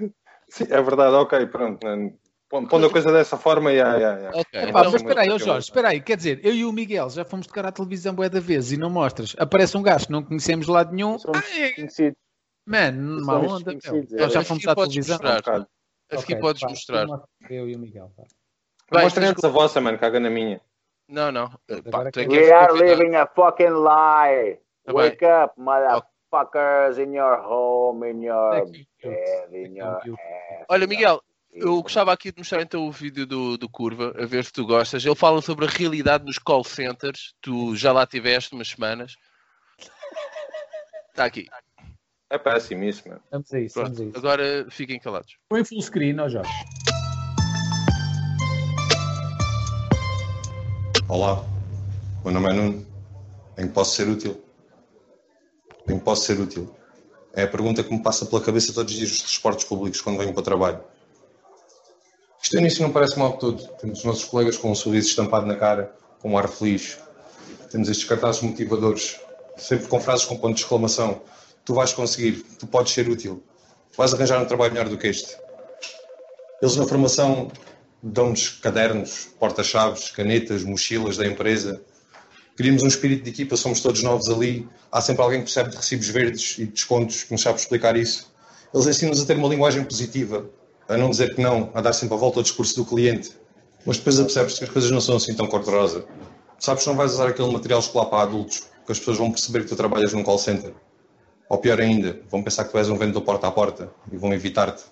Sim, 0.49 0.65
é 0.71 0.81
verdade, 0.81 1.15
ok, 1.15 1.45
pronto. 1.49 1.87
não- 1.87 2.17
Pondo 2.49 2.87
a 2.87 2.91
coisa 2.91 3.13
dessa 3.13 3.37
forma, 3.37 3.73
yeah, 3.73 3.97
yeah, 3.97 4.19
yeah. 4.21 4.39
Ok, 4.39 4.61
Epá, 4.61 4.69
então, 4.81 4.93
mas 4.93 4.95
espera 5.03 5.21
aí, 5.23 5.29
eu- 5.29 5.39
Jorge, 5.39 5.67
espera 5.67 5.89
aí, 5.89 6.01
quer 6.01 6.17
dizer, 6.17 6.41
eu 6.45 6.55
e 6.55 6.65
o 6.65 6.73
Miguel 6.73 7.11
já 7.11 7.25
fomos 7.25 7.47
tocar 7.47 7.67
à 7.67 7.73
televisão 7.73 8.15
bué 8.15 8.29
da 8.29 8.39
vez 8.39 8.71
e 8.71 8.77
não 8.77 8.89
mostras. 8.89 9.35
Aparece 9.39 9.77
um 9.77 9.83
gajo 9.83 10.07
que 10.07 10.13
não 10.13 10.23
conhecemos 10.23 10.67
de 10.67 10.73
lado 10.73 10.95
nenhum. 10.95 11.19
Somos 11.19 11.43
Ah, 11.45 11.59
é- 11.61 11.73
conhecidos. 11.73 12.17
Mano, 12.65 13.25
Somos 13.25 13.53
onda, 13.53 13.73
é. 13.73 13.91
Nós 14.21 14.33
já 14.33 14.41
Aqui 14.41 14.49
fomos 14.49 14.67
à 14.67 14.75
podes 14.75 14.93
televisão. 14.95 15.15
mostrar. 15.17 15.37
Bocado. 15.37 15.67
a 16.09 16.19
seguir 16.19 16.35
Ok, 16.35 16.41
podes 16.41 16.63
pá, 16.63 16.69
mostrar. 16.69 17.07
mostra 17.09 17.29
Eu 17.51 17.69
e 17.69 17.75
o 17.75 17.79
Miguel, 17.81 18.13
tens 18.93 19.31
antes 19.31 19.43
a 19.45 19.49
vossa, 19.49 19.81
mano, 19.81 19.99
caga 19.99 20.21
na 20.21 20.31
minha. 20.31 20.61
Não, 21.09 21.33
não. 21.33 21.51
Eh, 21.69 21.83
Pá, 21.83 22.11
tu 22.13 22.21
é 22.21 22.29
We 22.29 22.53
are 22.53 22.73
living 22.73 23.17
a 23.17 23.27
fucking 23.27 23.71
lie. 23.71 24.61
Tá 24.85 24.93
Wake 24.93 25.25
up, 25.25 25.61
motherfuckers, 25.61 26.99
in 26.99 27.13
your 27.13 27.41
home, 27.41 28.09
in 28.09 28.23
your 28.23 28.67
bed, 28.67 28.87
in 29.53 29.77
your 29.77 30.01
you. 30.05 30.15
ass. 30.15 30.67
Olha, 30.69 30.87
Miguel, 30.87 31.21
eu 31.57 31.83
gostava 31.83 32.13
aqui 32.13 32.31
de 32.31 32.39
mostrar 32.39 32.61
então 32.61 32.87
o 32.87 32.93
vídeo 32.93 33.27
do, 33.27 33.57
do 33.57 33.69
Curva, 33.69 34.15
a 34.19 34.27
ver 34.27 34.45
se 34.45 34.53
tu 34.53 34.67
gostas. 34.67 35.05
Ele 35.05 35.15
fala 35.15 35.41
sobre 35.41 35.65
a 35.65 35.69
realidade 35.69 36.25
nos 36.25 36.39
call 36.39 36.63
centers. 36.63 37.35
Tu 37.41 37.75
já 37.75 37.93
lá 37.93 38.07
tiveste 38.07 38.55
umas 38.55 38.69
semanas. 38.69 39.15
Está 41.11 41.25
aqui. 41.25 41.47
É 42.29 42.37
péssimo 42.37 42.85
isso, 42.85 43.09
mano. 43.09 43.23
Vamos 43.31 43.53
a 43.55 43.61
isso, 43.61 43.83
vamos 43.83 43.99
a 43.99 44.05
isso. 44.05 44.19
Agora 44.19 44.67
fiquem 44.69 45.01
calados. 45.01 45.39
Põe 45.49 45.65
full 45.65 45.81
screen, 45.81 46.21
ó 46.21 46.29
Jorge. 46.29 46.51
Olá, 51.09 51.43
meu 52.23 52.35
nome 52.35 52.51
é 52.51 52.53
Nuno. 52.53 52.87
Em 53.57 53.67
que 53.67 53.73
posso 53.73 53.97
ser 53.97 54.09
útil? 54.09 54.45
Em 55.89 55.99
que 55.99 56.05
posso 56.05 56.27
ser 56.27 56.39
útil? 56.39 56.77
É 57.33 57.45
a 57.45 57.49
pergunta 57.49 57.83
que 57.83 57.91
me 57.91 58.03
passa 58.03 58.27
pela 58.27 58.43
cabeça 58.43 58.75
todos 58.75 58.93
os 58.93 58.99
dias 58.99 59.11
nos 59.11 59.21
transportes 59.21 59.65
públicos 59.65 60.03
quando 60.03 60.19
venho 60.19 60.33
para 60.33 60.41
o 60.41 60.45
trabalho. 60.45 60.96
Isto 62.47 62.55
no 62.55 62.61
início 62.61 62.83
não 62.85 62.93
parece 62.93 63.19
mal 63.19 63.33
de 63.33 63.41
todo. 63.41 63.67
Temos 63.81 63.99
os 63.99 64.05
nossos 64.05 64.23
colegas 64.23 64.57
com 64.57 64.71
um 64.71 64.75
sorriso 64.77 65.09
estampado 65.09 65.47
na 65.47 65.57
cara, 65.57 65.93
com 66.21 66.31
um 66.31 66.39
ar 66.39 66.47
feliz. 66.47 66.97
Temos 67.73 67.89
estes 67.89 68.07
cartazes 68.07 68.41
motivadores, 68.41 69.19
sempre 69.57 69.89
com 69.89 70.01
frases 70.01 70.27
com 70.27 70.37
ponto 70.37 70.55
de 70.55 70.61
exclamação. 70.61 71.23
Tu 71.65 71.75
vais 71.75 71.93
conseguir, 71.93 72.45
tu 72.57 72.65
podes 72.69 72.93
ser 72.93 73.09
útil. 73.09 73.43
Vais 73.97 74.15
arranjar 74.15 74.41
um 74.41 74.45
trabalho 74.45 74.73
melhor 74.73 74.89
do 74.89 74.97
que 74.97 75.09
este. 75.09 75.37
Eles 76.63 76.77
na 76.77 76.87
formação 76.87 77.51
dão-nos 78.01 78.49
cadernos, 78.49 79.29
porta-chaves, 79.41 80.13
canetas, 80.13 80.63
mochilas 80.63 81.17
da 81.17 81.27
empresa. 81.27 81.83
Criamos 82.57 82.85
um 82.85 82.87
espírito 82.87 83.25
de 83.25 83.31
equipa, 83.31 83.57
somos 83.57 83.81
todos 83.81 84.05
novos 84.05 84.29
ali. 84.29 84.69
Há 84.93 85.01
sempre 85.01 85.21
alguém 85.21 85.41
que 85.41 85.47
percebe 85.47 85.71
de 85.71 85.79
recibos 85.79 86.07
verdes 86.07 86.59
e 86.59 86.67
de 86.67 86.71
descontos, 86.71 87.25
que 87.25 87.33
nos 87.33 87.43
sabe 87.43 87.59
explicar 87.59 87.97
isso. 87.97 88.33
Eles 88.73 88.87
ensinam-nos 88.87 89.21
a 89.21 89.27
ter 89.27 89.37
uma 89.37 89.49
linguagem 89.49 89.83
positiva, 89.83 90.49
a 90.89 90.97
não 90.97 91.11
dizer 91.11 91.35
que 91.35 91.41
não, 91.41 91.71
a 91.75 91.81
dar 91.81 91.93
sempre 91.93 92.15
a 92.15 92.19
volta 92.19 92.39
ao 92.39 92.43
discurso 92.43 92.77
do 92.77 92.85
cliente. 92.85 93.33
Mas 93.85 93.99
depois 93.99 94.17
percebes 94.17 94.59
que 94.59 94.65
as 94.65 94.71
coisas 94.71 94.91
não 94.91 95.01
são 95.01 95.17
assim 95.17 95.35
tão 95.35 95.47
cor-de-rosa. 95.47 96.05
Sabes 96.59 96.85
que 96.85 96.89
não 96.89 96.97
vais 96.97 97.13
usar 97.13 97.29
aquele 97.29 97.53
material 97.53 97.81
escolar 97.81 98.07
para 98.07 98.23
adultos, 98.23 98.67
que 98.85 98.93
as 98.93 98.99
pessoas 98.99 99.19
vão 99.19 99.31
perceber 99.31 99.61
que 99.61 99.69
tu 99.69 99.77
trabalhas 99.77 100.13
num 100.13 100.23
call 100.23 100.39
center. 100.39 100.73
Ou 101.49 101.59
pior 101.59 101.81
ainda, 101.81 102.21
vão 102.29 102.43
pensar 102.43 102.65
que 102.65 102.73
tu 102.73 102.79
és 102.79 102.89
um 102.89 102.97
vendedor 102.97 103.23
porta 103.23 103.47
a 103.47 103.51
porta 103.51 103.91
e 104.11 104.17
vão 104.17 104.33
evitar-te. 104.33 104.85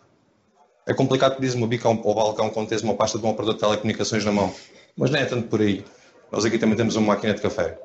É 0.86 0.92
complicado 0.92 1.36
pedir 1.36 1.56
uma 1.56 1.66
bica 1.66 1.88
ao 1.88 1.96
balcão 1.96 2.50
quando 2.50 2.68
tens 2.68 2.82
uma 2.82 2.94
pasta 2.94 3.18
de 3.18 3.24
um 3.24 3.30
operador 3.30 3.54
de 3.54 3.60
telecomunicações 3.60 4.24
na 4.24 4.30
mão. 4.30 4.54
Mas 4.96 5.10
não 5.10 5.18
é 5.18 5.24
tanto 5.24 5.48
por 5.48 5.60
aí. 5.60 5.84
Nós 6.30 6.44
aqui 6.44 6.58
também 6.58 6.76
temos 6.76 6.94
uma 6.94 7.14
máquina 7.14 7.34
de 7.34 7.40
café. 7.40 7.78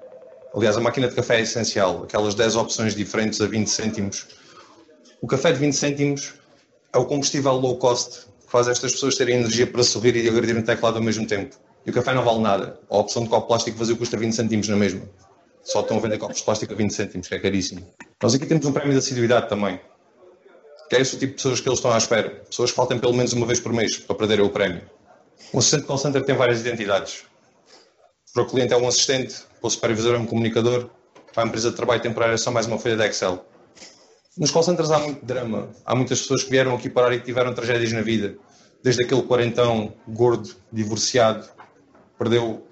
Aliás, 0.54 0.76
a 0.76 0.82
máquina 0.82 1.08
de 1.08 1.16
café 1.16 1.38
é 1.38 1.42
essencial. 1.42 2.04
Aquelas 2.04 2.36
10 2.36 2.56
opções 2.58 2.96
diferentes 2.96 3.40
a 3.42 3.48
20 3.48 3.68
cêntimos. 3.68 4.28
O 5.22 5.28
café 5.28 5.52
de 5.52 5.60
20 5.60 5.74
cêntimos 5.74 6.34
é 6.94 6.98
o 6.98 7.06
combustível 7.06 7.54
low 7.54 7.78
cost 7.78 8.28
que 8.46 8.52
faz 8.52 8.68
estas 8.68 8.94
pessoas 8.94 9.16
terem 9.16 9.36
energia 9.36 9.68
para 9.68 9.84
sorrir 9.84 10.16
e 10.16 10.28
agredir 10.28 10.58
um 10.58 10.62
teclado 10.62 10.98
ao 10.98 11.04
mesmo 11.04 11.26
tempo. 11.28 11.56
E 11.86 11.90
o 11.90 11.94
café 11.94 12.14
não 12.14 12.24
vale 12.24 12.40
nada. 12.40 12.80
A 12.90 12.98
opção 12.98 13.24
de 13.24 13.30
copo 13.30 13.48
plástico 13.48 13.78
vazio 13.78 13.98
custa 13.98 14.18
20 14.18 14.34
cêntimos 14.34 14.68
na 14.68 14.76
mesma. 14.76 15.02
Só 15.64 15.82
estão 15.82 15.98
a 15.98 16.00
vender 16.00 16.18
copos 16.18 16.38
de 16.38 16.44
plástico 16.44 16.74
a 16.74 16.76
20 16.76 16.92
cêntimos, 16.92 17.28
que 17.28 17.36
é 17.36 17.40
caríssimo. 17.40 17.88
Nós 18.22 18.34
aqui 18.34 18.46
temos 18.46 18.66
um 18.66 18.72
prémio 18.72 18.94
de 18.94 19.00
assiduidade 19.00 19.48
também 19.48 19.80
que 20.90 20.96
é 20.96 21.02
esse 21.02 21.16
o 21.16 21.20
tipo 21.20 21.32
de 21.32 21.36
pessoas 21.36 21.62
que 21.62 21.70
eles 21.70 21.78
estão 21.78 21.92
à 21.92 21.98
espera. 21.98 22.30
Pessoas 22.50 22.72
que 22.72 22.76
faltem 22.76 22.98
pelo 22.98 23.14
menos 23.14 23.32
uma 23.32 23.46
vez 23.46 23.60
por 23.60 23.72
mês 23.72 23.98
para 24.00 24.16
perderem 24.16 24.44
o 24.44 24.50
prémio. 24.50 24.82
Um 25.54 25.60
assistente 25.60 25.84
call 25.84 26.00
center 26.00 26.26
tem 26.26 26.36
várias 26.36 26.62
identidades. 26.62 27.26
Para 28.34 28.44
o 28.44 28.46
cliente 28.48 28.74
é 28.74 28.78
um 28.78 28.88
assistente, 28.88 29.36
para 29.60 29.68
o 29.68 29.70
supervisor 29.70 30.16
é 30.16 30.18
um 30.18 30.26
comunicador, 30.26 30.90
para 31.32 31.44
a 31.44 31.48
empresa 31.48 31.70
de 31.70 31.76
trabalho 31.76 32.02
temporário 32.02 32.34
é 32.34 32.38
só 32.38 32.50
mais 32.50 32.66
uma 32.66 32.80
folha 32.80 32.98
de 32.98 33.06
Excel. 33.06 33.46
Nos 34.40 34.52
call 34.52 34.64
centers 34.64 34.90
há 34.90 35.00
muito 35.00 35.26
drama. 35.26 35.68
Há 35.86 35.94
muitas 35.94 36.22
pessoas 36.22 36.46
que 36.46 36.50
vieram 36.50 36.74
aqui 36.74 36.90
parar 36.90 37.14
e 37.14 37.20
que 37.20 37.26
tiveram 37.26 37.54
tragédias 37.54 37.92
na 37.92 38.02
vida. 38.02 38.38
Desde 38.82 39.04
aquele 39.04 39.22
quarentão, 39.24 39.94
gordo, 40.08 40.56
divorciado, 40.72 41.46
perdeu 42.18 42.66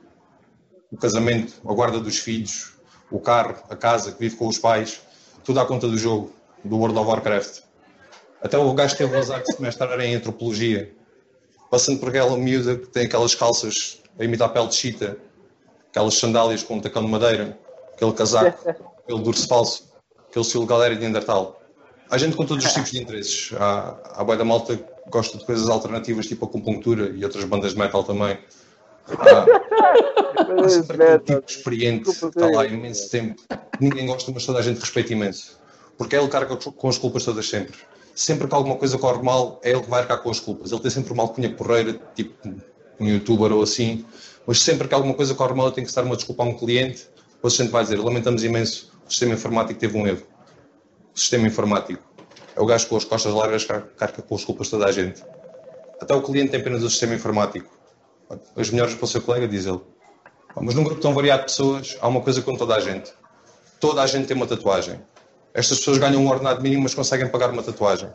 o 0.90 0.96
casamento, 0.96 1.56
a 1.68 1.74
guarda 1.74 2.00
dos 2.00 2.20
filhos, 2.20 2.72
o 3.12 3.20
carro, 3.20 3.56
a 3.70 3.76
casa, 3.76 4.14
que 4.14 4.20
vive 4.20 4.38
com 4.38 4.48
os 4.48 4.58
pais, 4.58 5.02
tudo 5.44 5.60
à 5.60 5.66
conta 5.66 5.90
do 5.90 5.98
jogo, 5.98 6.32
do 6.64 6.78
World 6.78 6.98
of 7.00 7.10
Warcraft. 7.10 7.60
Até 8.42 8.58
o 8.58 8.74
gajo 8.74 8.96
teve 8.96 9.14
o 9.14 9.20
azar 9.20 9.44
de 9.44 9.54
se 9.54 9.62
mestrar 9.62 10.00
em 10.00 10.16
antropologia, 10.16 10.96
passando 11.70 12.00
por 12.00 12.08
aquela 12.08 12.38
miúda 12.38 12.78
que 12.78 12.88
tem 12.88 13.08
aquelas 13.08 13.36
calças 13.36 14.02
a 14.18 14.24
imitar 14.24 14.54
pele 14.54 14.68
de 14.68 14.76
chita, 14.76 15.18
aquelas 15.90 16.14
sandálias 16.14 16.64
com 16.64 16.76
um 16.76 16.80
tacão 16.80 17.04
de 17.04 17.12
madeira, 17.12 17.60
aquele 17.94 18.14
casaco, 18.14 18.58
aquele 19.04 19.22
dorso 19.22 19.46
falso, 19.50 19.97
aquele 20.30 20.46
estilo 20.46 20.66
galera 20.66 20.96
de 20.96 21.02
Neandertal. 21.02 21.62
Há 22.10 22.18
gente 22.18 22.38
com 22.38 22.46
todos 22.46 22.66
os 22.66 22.74
tipos 22.74 22.92
de 22.92 23.02
interesses. 23.02 23.52
Há, 23.58 23.98
há 24.16 24.24
boia 24.24 24.38
da 24.38 24.46
malta 24.46 24.78
que 24.78 24.84
gosta 25.10 25.38
de 25.38 25.46
coisas 25.46 25.70
alternativas, 25.70 26.26
tipo 26.26 26.46
a 26.46 26.48
acupuntura 26.48 27.10
e 27.10 27.24
outras 27.24 27.44
bandas 27.44 27.74
de 27.74 27.80
metal 27.80 28.04
também. 28.04 28.38
Há, 29.08 30.64
há 30.66 30.70
sempre 30.70 31.04
aquele 31.04 31.20
tipo 31.20 31.50
experiente 31.50 32.04
que 32.06 32.26
está 32.26 32.48
lá 32.48 32.62
há 32.62 32.66
imenso 32.66 33.10
tempo. 33.10 33.42
Ninguém 33.80 34.06
gosta, 34.06 34.32
mas 34.32 34.46
toda 34.46 34.60
a 34.60 34.62
gente 34.62 34.80
respeita 34.80 35.14
imenso. 35.14 35.60
Porque 35.98 36.16
é 36.16 36.20
ele 36.20 36.28
que 36.28 36.32
carga 36.32 36.56
com 36.56 36.90
as 36.90 36.98
culpas 36.98 37.26
todas 37.26 37.48
sempre. 37.48 37.78
Sempre 38.16 38.48
que 38.48 38.56
alguma 38.56 38.76
coisa 38.76 38.98
corre 38.98 39.22
mal, 39.22 39.60
é 39.64 39.72
ele 39.72 39.82
que 39.82 39.90
vai 39.90 40.02
arcar 40.02 40.22
com 40.22 40.30
as 40.30 40.40
culpas. 40.40 40.72
Ele 40.72 40.82
tem 40.82 40.92
sempre 40.92 41.14
uma 41.14 41.24
alcunha 41.24 41.54
porreira, 41.54 42.00
tipo 42.16 42.34
um 43.00 43.08
youtuber 43.08 43.52
ou 43.52 43.62
assim. 43.62 44.06
Mas 44.46 44.60
sempre 44.60 44.88
que 44.88 44.94
alguma 44.94 45.14
coisa 45.14 45.36
corre 45.36 45.54
mal, 45.54 45.72
tem 45.72 45.84
que 45.84 45.90
estar 45.90 46.04
uma 46.04 46.16
desculpa 46.16 46.44
a 46.44 46.46
um 46.46 46.58
cliente. 46.58 47.08
O 47.42 47.48
assistente 47.48 47.70
vai 47.70 47.84
dizer: 47.84 48.00
Lamentamos 48.00 48.44
imenso, 48.44 48.92
o 49.08 49.10
sistema 49.10 49.34
informático 49.36 49.80
teve 49.80 49.98
um 49.98 50.06
erro. 50.06 50.24
O 51.16 51.20
sistema 51.20 51.48
informático 51.48 52.04
é 52.56 52.62
o 52.62 52.66
gajo 52.66 52.88
com 52.88 52.98
as 52.98 53.06
costas 53.06 53.34
largas 53.34 53.64
que 53.64 53.74
carga 53.98 54.22
com 54.22 54.36
as 54.36 54.44
culpas 54.44 54.70
toda 54.70 54.86
a 54.86 54.92
gente. 54.92 55.24
Até 56.02 56.14
o 56.14 56.22
cliente 56.22 56.52
tem 56.52 56.60
apenas 56.60 56.84
o 56.84 56.90
sistema 56.90 57.16
informático. 57.16 57.74
As 58.56 58.70
melhores 58.70 58.96
para 58.96 59.06
o 59.06 59.08
seu 59.08 59.22
colega, 59.22 59.48
diz 59.48 59.66
ele. 59.66 59.80
Mas 60.60 60.76
num 60.76 60.84
grupo 60.84 61.00
tão 61.00 61.14
variado 61.14 61.44
de 61.44 61.46
pessoas, 61.48 61.98
há 62.02 62.08
uma 62.08 62.20
coisa 62.20 62.42
com 62.42 62.56
toda 62.56 62.76
a 62.76 62.82
gente. 62.82 63.14
Toda 63.80 64.02
a 64.02 64.08
gente 64.08 64.28
tem 64.28 64.36
uma 64.36 64.46
tatuagem. 64.46 65.00
Estas 65.54 65.80
pessoas 65.80 65.98
ganham 65.98 66.22
um 66.22 66.28
ordenado 66.28 66.62
mínimo, 66.62 66.84
mas 66.84 66.94
conseguem 66.94 67.30
pagar 67.30 67.50
uma 67.52 67.64
tatuagem. 67.64 68.10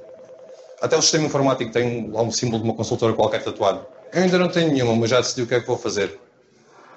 Até 0.81 0.97
o 0.97 1.03
sistema 1.03 1.25
informático 1.25 1.73
tem 1.73 2.11
lá 2.11 2.21
um 2.21 2.31
símbolo 2.31 2.63
de 2.63 2.69
uma 2.69 2.75
consultora 2.75 3.15
qualquer 3.15 3.43
tatuado. 3.43 3.87
Eu 4.13 4.23
ainda 4.23 4.39
não 4.39 4.49
tenho 4.49 4.71
nenhuma, 4.71 4.95
mas 4.95 5.11
já 5.11 5.21
decidi 5.21 5.43
o 5.43 5.47
que 5.47 5.55
é 5.55 5.61
que 5.61 5.67
vou 5.67 5.79
fazer. 5.79 6.21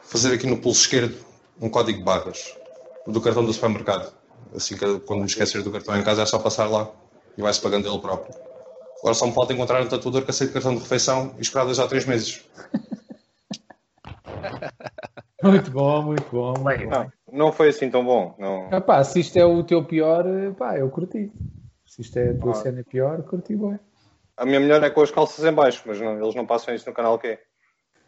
Fazer 0.03 0.33
aqui 0.33 0.45
no 0.45 0.57
pulso 0.57 0.81
esquerdo 0.81 1.15
um 1.61 1.69
código 1.69 1.99
de 1.99 2.03
barras 2.03 2.53
do 3.07 3.21
cartão 3.21 3.43
do 3.45 3.53
supermercado. 3.53 4.11
Assim 4.55 4.75
que 4.77 4.99
quando 5.01 5.19
me 5.21 5.25
esquecer 5.25 5.61
do 5.63 5.71
cartão 5.71 5.97
em 5.97 6.03
casa 6.03 6.21
é 6.21 6.25
só 6.25 6.39
passar 6.39 6.69
lá 6.69 6.89
e 7.37 7.41
vai-se 7.41 7.61
pagando 7.61 7.87
ele 7.87 7.99
próprio. 7.99 8.33
Agora 8.99 9.13
só 9.13 9.25
me 9.27 9.33
falta 9.33 9.53
encontrar 9.53 9.81
um 9.81 9.87
tatuador 9.87 10.23
que 10.23 10.31
aceite 10.31 10.53
cartão 10.53 10.73
de 10.73 10.81
refeição 10.81 11.33
e 11.37 11.41
esperar 11.41 11.65
dois 11.65 11.77
ou 11.79 11.87
três 11.87 12.05
meses. 12.05 12.43
Muito 15.43 15.69
bom, 15.69 16.01
muito 16.01 16.25
bom. 16.31 16.53
Muito 16.59 16.83
bom. 16.85 16.89
Não, 16.89 17.11
não 17.31 17.51
foi 17.51 17.69
assim 17.69 17.89
tão 17.89 18.03
bom. 18.03 18.35
Não. 18.39 18.69
Epá, 18.71 19.03
se 19.03 19.19
isto 19.19 19.37
é 19.37 19.45
o 19.45 19.63
teu 19.63 19.83
pior, 19.85 20.23
pá, 20.57 20.77
eu 20.77 20.89
curti. 20.89 21.31
Se 21.85 22.01
isto 22.01 22.17
é 22.17 22.29
a 22.31 22.33
tua 22.39 22.51
Ah. 22.51 22.55
cena 22.55 22.83
pior, 22.83 23.21
curti 23.23 23.55
bem. 23.55 23.79
A 24.37 24.45
minha 24.45 24.59
melhor 24.59 24.81
é 24.83 24.89
com 24.89 25.01
as 25.01 25.11
calças 25.11 25.45
em 25.45 25.51
baixo, 25.53 25.83
mas 25.85 26.01
não- 26.01 26.19
eles 26.19 26.33
não 26.35 26.45
passam 26.47 26.73
isso 26.73 26.89
no 26.89 26.95
canal 26.95 27.19
Q. 27.19 27.37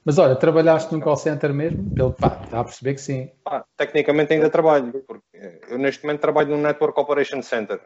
Mas 0.08 0.18
olha, 0.18 0.38
trabalhaste 0.38 0.94
num 0.94 1.02
call 1.02 1.18
center 1.18 1.54
mesmo? 1.54 1.94
Pelo, 1.94 2.14
pá, 2.14 2.40
está 2.46 2.62
a 2.62 2.64
perceber 2.64 2.94
que 2.94 3.02
sim. 3.02 3.30
Pá, 3.44 3.66
tecnicamente 3.76 4.32
ainda 4.32 4.50
trabalho, 4.50 5.04
porque 5.06 5.60
eu 5.68 5.78
neste 5.78 6.02
momento 6.06 6.22
trabalho 6.22 6.56
no 6.56 6.64
Network 6.64 6.98
Operation 6.98 7.42
Center. 7.42 7.82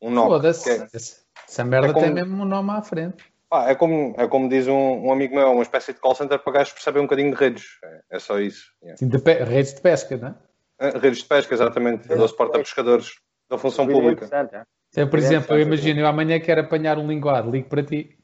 Um 0.00 0.08
NOC. 0.08 0.28
Foda-se. 0.28 0.62
que 0.62 0.70
é- 0.70 0.88
Essa- 0.94 1.64
merda 1.64 1.88
é 1.88 1.92
como- 1.92 2.06
tem 2.06 2.14
mesmo 2.14 2.40
um 2.40 2.44
nome 2.46 2.70
à 2.70 2.80
frente. 2.80 3.24
Ah, 3.50 3.68
é, 3.72 3.74
como, 3.74 4.14
é 4.16 4.28
como 4.28 4.48
diz 4.48 4.68
um, 4.68 4.72
um 5.06 5.10
amigo 5.12 5.34
meu, 5.34 5.50
uma 5.50 5.64
espécie 5.64 5.92
de 5.92 5.98
call 5.98 6.14
center 6.14 6.38
para 6.38 6.52
gajos 6.52 6.68
que 6.68 6.74
percebem 6.76 7.02
um 7.02 7.06
bocadinho 7.06 7.32
de 7.32 7.36
redes. 7.36 7.64
É, 7.82 8.00
é 8.12 8.18
só 8.20 8.38
isso. 8.38 8.66
Yeah. 8.80 8.96
Sim, 8.96 9.08
de 9.08 9.18
pe- 9.18 9.42
redes 9.42 9.74
de 9.74 9.80
pesca, 9.80 10.16
não 10.16 10.28
é? 10.28 10.34
Ah, 10.78 10.98
Redes 10.98 11.18
de 11.18 11.24
pesca, 11.24 11.52
exatamente. 11.54 12.08
Eu 12.08 12.16
dou 12.16 12.28
suporte 12.28 12.54
a 12.54 12.60
pescadores 12.60 13.16
da 13.50 13.58
função 13.58 13.84
pública. 13.88 14.26
hein? 14.26 14.48
Então, 14.92 15.08
por 15.08 15.18
É 15.18 15.22
exemplo, 15.22 15.56
eu 15.56 15.60
imagino, 15.60 15.98
eu 15.98 16.06
amanhã 16.06 16.38
quero 16.38 16.60
apanhar 16.60 16.98
um 16.98 17.06
linguado, 17.08 17.50
ligo 17.50 17.68
para 17.68 17.82
ti. 17.82 18.16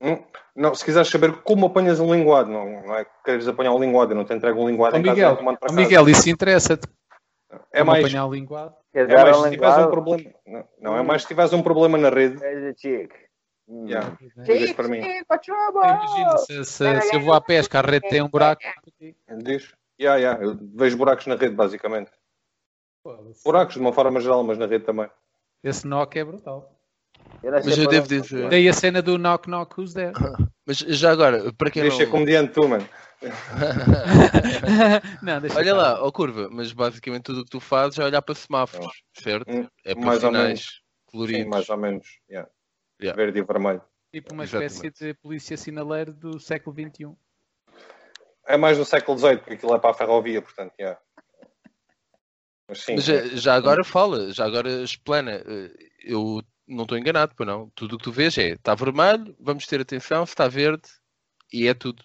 Hum? 0.00 0.22
Não, 0.54 0.74
se 0.74 0.84
quiseres 0.84 1.08
saber 1.08 1.32
como 1.42 1.66
apanhas 1.66 2.00
um 2.00 2.14
linguado, 2.14 2.50
não, 2.50 2.82
não 2.82 2.94
é 2.96 3.04
que 3.04 3.10
queres 3.24 3.48
apanhar 3.48 3.72
um 3.72 3.78
linguado, 3.80 4.12
eu 4.12 4.16
não 4.16 4.24
te 4.24 4.34
entrego 4.34 4.60
um 4.62 4.68
linguado 4.68 4.96
Ó 4.96 4.98
em 4.98 5.02
Miguel, 5.02 5.32
ó, 5.40 5.56
casa. 5.56 5.74
Miguel, 5.74 6.08
isso 6.08 6.28
interessa-te. 6.28 6.86
é 7.72 7.78
Como 7.78 7.90
mais, 7.92 8.04
apanhar 8.06 8.28
linguado. 8.30 8.74
É 8.94 9.06
mais 9.16 9.36
um 9.36 9.42
se 9.44 9.50
tiveres 9.50 9.76
um 9.78 9.90
problema. 9.90 10.30
Não, 10.46 10.68
não, 10.80 10.96
é 10.98 11.02
mais 11.02 11.22
se 11.22 11.28
tiveres 11.28 11.52
um 11.52 11.62
problema 11.62 11.98
na 11.98 12.08
rede. 12.10 12.36
Hum. 13.68 13.86
Yeah, 13.88 14.16
ligas 14.46 14.72
para 14.72 14.88
mim. 14.88 15.00
Imagina, 15.00 16.38
se, 16.38 16.64
se- 16.64 17.00
se 17.00 17.14
eu 17.16 17.20
vou 17.20 17.34
à 17.34 17.40
pesca, 17.40 17.78
a 17.80 17.82
rede 17.82 18.08
tem 18.08 18.22
um 18.22 18.28
buraco. 18.28 18.62
Diz? 19.38 19.74
Yeah, 20.00 20.18
yeah, 20.20 20.42
eu 20.44 20.56
vejo 20.74 20.96
buracos 20.96 21.26
na 21.26 21.34
rede, 21.36 21.54
basicamente. 21.54 22.10
Buracos 23.44 23.74
de 23.74 23.80
uma 23.80 23.92
forma 23.92 24.20
geral, 24.20 24.42
mas 24.44 24.56
na 24.58 24.66
rede 24.66 24.84
também. 24.84 25.10
Esse 25.64 25.86
knock 25.86 26.16
é 26.18 26.24
brutal. 26.24 26.75
Eu 27.42 27.52
Mas 27.52 27.78
eu 27.78 27.88
devo 27.88 28.06
dizer- 28.08 28.48
Daí 28.48 28.68
a 28.68 28.72
cena 28.72 29.02
do 29.02 29.18
knock 29.18 29.48
knock 29.48 29.78
who's 29.78 29.92
there. 29.94 30.12
Mas 30.66 30.78
já 30.78 31.12
agora, 31.12 31.52
para 31.52 31.70
quem 31.70 31.88
ser 31.90 32.04
não... 32.06 32.10
comediante 32.12 32.52
tu, 32.52 32.68
mano. 32.68 32.88
não, 35.22 35.40
deixa 35.40 35.58
Olha 35.58 35.74
lá, 35.74 36.04
ó 36.04 36.12
curva, 36.12 36.48
mas 36.50 36.70
basicamente 36.72 37.22
tudo 37.22 37.40
o 37.40 37.44
que 37.44 37.50
tu 37.50 37.60
fazes 37.60 37.98
é 37.98 38.04
olhar 38.04 38.20
para 38.20 38.34
semáforos, 38.34 39.02
certo? 39.14 39.50
Hum, 39.50 39.66
É 39.84 39.94
para 39.94 40.04
mais 40.04 40.22
ou 40.22 40.30
sinais 40.30 40.60
Sim, 40.60 40.66
coloridos. 41.06 41.46
mais 41.46 41.68
ou 41.70 41.76
menos. 41.78 42.06
Yeah. 42.28 42.48
Yeah. 43.00 43.16
Verde 43.16 43.38
e 43.38 43.42
vermelho. 43.42 43.80
Tipo 44.12 44.34
uma 44.34 44.44
Exatamente. 44.44 44.74
espécie 44.74 44.90
de 45.04 45.14
polícia 45.14 45.56
sinaleiro 45.56 46.12
do 46.12 46.38
século 46.38 46.76
um. 46.78 46.90
XXI. 46.90 47.16
É 48.46 48.56
mais 48.58 48.76
do 48.76 48.84
século 48.84 49.16
XVIII, 49.18 49.38
porque 49.38 49.54
aquilo 49.54 49.74
é 49.74 49.78
para 49.78 49.90
a 49.90 49.94
ferrovia, 49.94 50.42
portanto, 50.42 50.74
yeah. 50.78 51.00
Mas 52.68 52.82
sim, 52.82 52.96
Mas 52.96 53.04
já, 53.04 53.24
já 53.28 53.54
agora 53.54 53.82
fala, 53.84 54.30
já 54.32 54.44
agora 54.44 54.68
explana. 54.82 55.42
Eh, 55.46 55.70
Eu 56.04 56.42
não 56.66 56.82
estou 56.82 56.98
enganado, 56.98 57.34
pois 57.36 57.46
não. 57.48 57.70
Tudo 57.70 57.94
o 57.94 57.98
que 57.98 58.04
tu 58.04 58.12
vês 58.12 58.36
é, 58.38 58.48
está 58.50 58.74
vermelho, 58.74 59.36
vamos 59.38 59.66
ter 59.66 59.80
atenção, 59.80 60.24
se 60.26 60.32
está 60.32 60.48
verde, 60.48 60.88
e 61.52 61.66
é 61.68 61.74
tudo. 61.74 62.02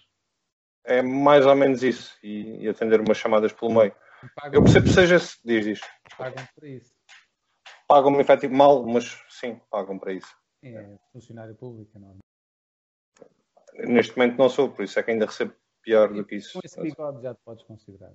é 0.84 1.02
mais 1.02 1.44
ou 1.46 1.54
menos 1.54 1.82
isso. 1.82 2.16
E, 2.22 2.62
e 2.64 2.68
atender 2.68 3.00
umas 3.00 3.16
chamadas 3.18 3.52
pelo 3.52 3.74
meio. 3.74 3.94
Pagam, 4.34 4.54
Eu 4.54 4.62
percebo 4.62 4.86
que 4.86 4.92
seja 4.92 5.16
esse, 5.16 5.36
diz 5.44 5.66
isto. 5.66 5.86
pagam 6.16 6.46
por 6.54 6.64
isso. 6.64 6.94
Pagam-me 7.88 8.20
efetivo 8.20 8.54
mal, 8.54 8.84
mas 8.86 9.20
sim, 9.28 9.60
pagam 9.70 9.98
para 9.98 10.12
isso. 10.12 10.34
É 10.62 10.96
funcionário 11.12 11.54
público, 11.56 11.98
não. 11.98 12.18
Neste 13.74 14.16
momento 14.16 14.38
não 14.38 14.48
sou, 14.48 14.70
por 14.70 14.84
isso 14.84 14.98
é 14.98 15.02
que 15.02 15.10
ainda 15.10 15.26
recebo 15.26 15.54
pior 15.82 16.12
do 16.12 16.24
que 16.24 16.36
isso. 16.36 16.52
Com 16.54 16.60
esse 16.64 16.80
bigode 16.80 17.22
já 17.22 17.34
te 17.34 17.40
podes 17.44 17.64
considerar. 17.64 18.12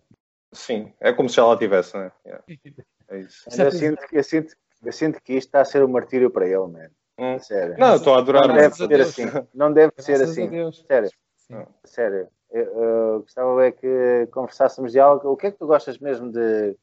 Sim, 0.53 0.93
é 0.99 1.11
como 1.11 1.27
se 1.29 1.35
já 1.35 1.45
lá 1.45 1.57
tivesse, 1.57 1.93
não 1.95 2.03
é? 2.03 2.11
Yeah, 2.25 2.43
é 3.09 3.19
isso. 3.19 3.49
Eu 3.61 3.71
sinto, 3.71 4.07
que- 4.07 4.17
eu, 4.17 4.23
sinto, 4.23 4.55
eu 4.83 4.91
sinto 4.91 5.21
que 5.21 5.33
isto 5.33 5.47
está 5.47 5.61
a 5.61 5.65
ser 5.65 5.83
um 5.83 5.87
martírio 5.87 6.29
para 6.29 6.45
ele, 6.45 6.57
mano. 6.57 6.89
Hum. 7.19 7.39
Sério. 7.39 7.75
Não, 7.79 7.95
estou 7.95 8.13
a 8.15 8.19
adorar. 8.19 8.47
Não 8.47 8.55
deve 8.55 8.75
ser 8.75 8.87
Deus. 8.87 9.09
assim. 9.09 9.23
Não 9.53 9.73
deve 9.73 9.93
ser 9.97 10.21
assim. 10.21 10.71
Sério. 10.87 11.09
Sim. 11.35 11.65
Sério. 11.83 12.27
Eu, 12.51 12.63
eu 12.63 13.19
gostava 13.21 13.65
é 13.65 13.71
que 13.71 14.27
conversássemos 14.31 14.91
de 14.91 14.99
algo. 14.99 15.29
O 15.29 15.35
que 15.37 15.47
é 15.47 15.51
que 15.51 15.57
tu 15.57 15.67
gostas 15.67 15.97
mesmo 15.97 16.31
de. 16.31 16.77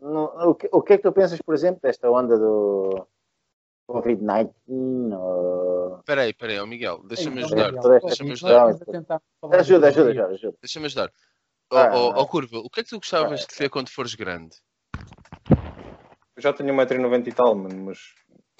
o, 0.00 0.54
que, 0.54 0.68
o 0.70 0.82
que 0.82 0.92
é 0.92 0.96
que 0.96 1.02
tu 1.02 1.12
pensas, 1.12 1.40
por 1.40 1.54
exemplo, 1.54 1.80
desta 1.82 2.10
onda 2.10 2.38
do 2.38 3.06
Covid-19? 3.88 4.52
ou- 5.18 5.98
Espera 5.98 6.22
aí, 6.22 6.30
espera 6.30 6.52
aí, 6.52 6.58
ó 6.58 6.66
Miguel, 6.66 7.02
deixa-me 7.04 7.42
Então, 7.42 7.58
ajudar. 7.58 8.00
Deixa-me 8.00 8.30
nós 8.30 8.42
ajudar. 8.44 9.22
Ajuda, 9.52 9.88
ajuda, 9.88 10.10
ajuda. 10.10 10.26
ajuda. 10.26 10.56
Deixa-me 10.60 10.86
ajudar. 10.86 11.12
Ó 11.70 11.76
Ah, 11.78 11.90
ó, 11.94 12.10
ah. 12.12 12.14
ó, 12.20 12.26
Curva, 12.26 12.58
o 12.58 12.68
que 12.68 12.80
é 12.80 12.82
que 12.82 12.90
tu 12.90 12.96
gostavas 12.98 13.46
de 13.46 13.54
ser 13.54 13.70
quando 13.70 13.88
fores 13.88 14.14
grande? 14.14 14.56
Já 16.42 16.52
tenho 16.52 16.74
1,90m 16.74 17.28
e 17.28 17.32
tal, 17.32 17.54
mano, 17.54 17.84
mas 17.84 17.98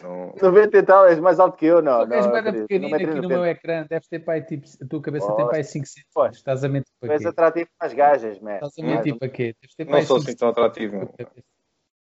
não. 0.02 0.34
90 0.40 0.78
e 0.78 0.82
tal, 0.82 1.06
és 1.06 1.18
mais 1.18 1.40
alto 1.40 1.56
que 1.56 1.66
eu, 1.66 1.82
não. 1.82 2.06
Tu 2.06 2.14
és 2.14 2.26
querido. 2.26 2.66
pequenino 2.66 2.94
aqui 2.94 3.06
no 3.06 3.12
1,90m. 3.14 3.28
meu 3.28 3.46
ecrã, 3.46 3.86
deves 3.88 4.08
ter 4.08 4.18
pai 4.20 4.42
tipo, 4.42 4.66
a 4.82 4.86
tua 4.86 5.02
cabeça 5.02 5.34
tem 5.34 5.48
pai 5.48 5.64
5 5.64 5.86
centímetros. 5.86 6.36
Estás 6.36 6.64
a 6.64 6.68
mentir 6.68 6.92
Tu 7.00 7.06
para 7.06 7.12
és 7.14 7.22
quê? 7.22 7.28
atrativo 7.28 7.70
para 7.78 7.86
as 7.88 7.94
gajas, 7.94 8.40
man. 8.40 8.54
Estás 8.54 8.78
a 8.78 8.82
mentir 8.82 9.18
para 9.18 9.28
quê? 9.28 9.54
Deves 9.60 9.74
ter 9.76 9.84
Não 9.84 9.92
pai 9.92 10.02
sou 10.02 10.18
5 10.18 10.28
assim 10.28 10.38
tão 10.38 10.48
atrativo. 10.48 11.14
A 11.20 11.26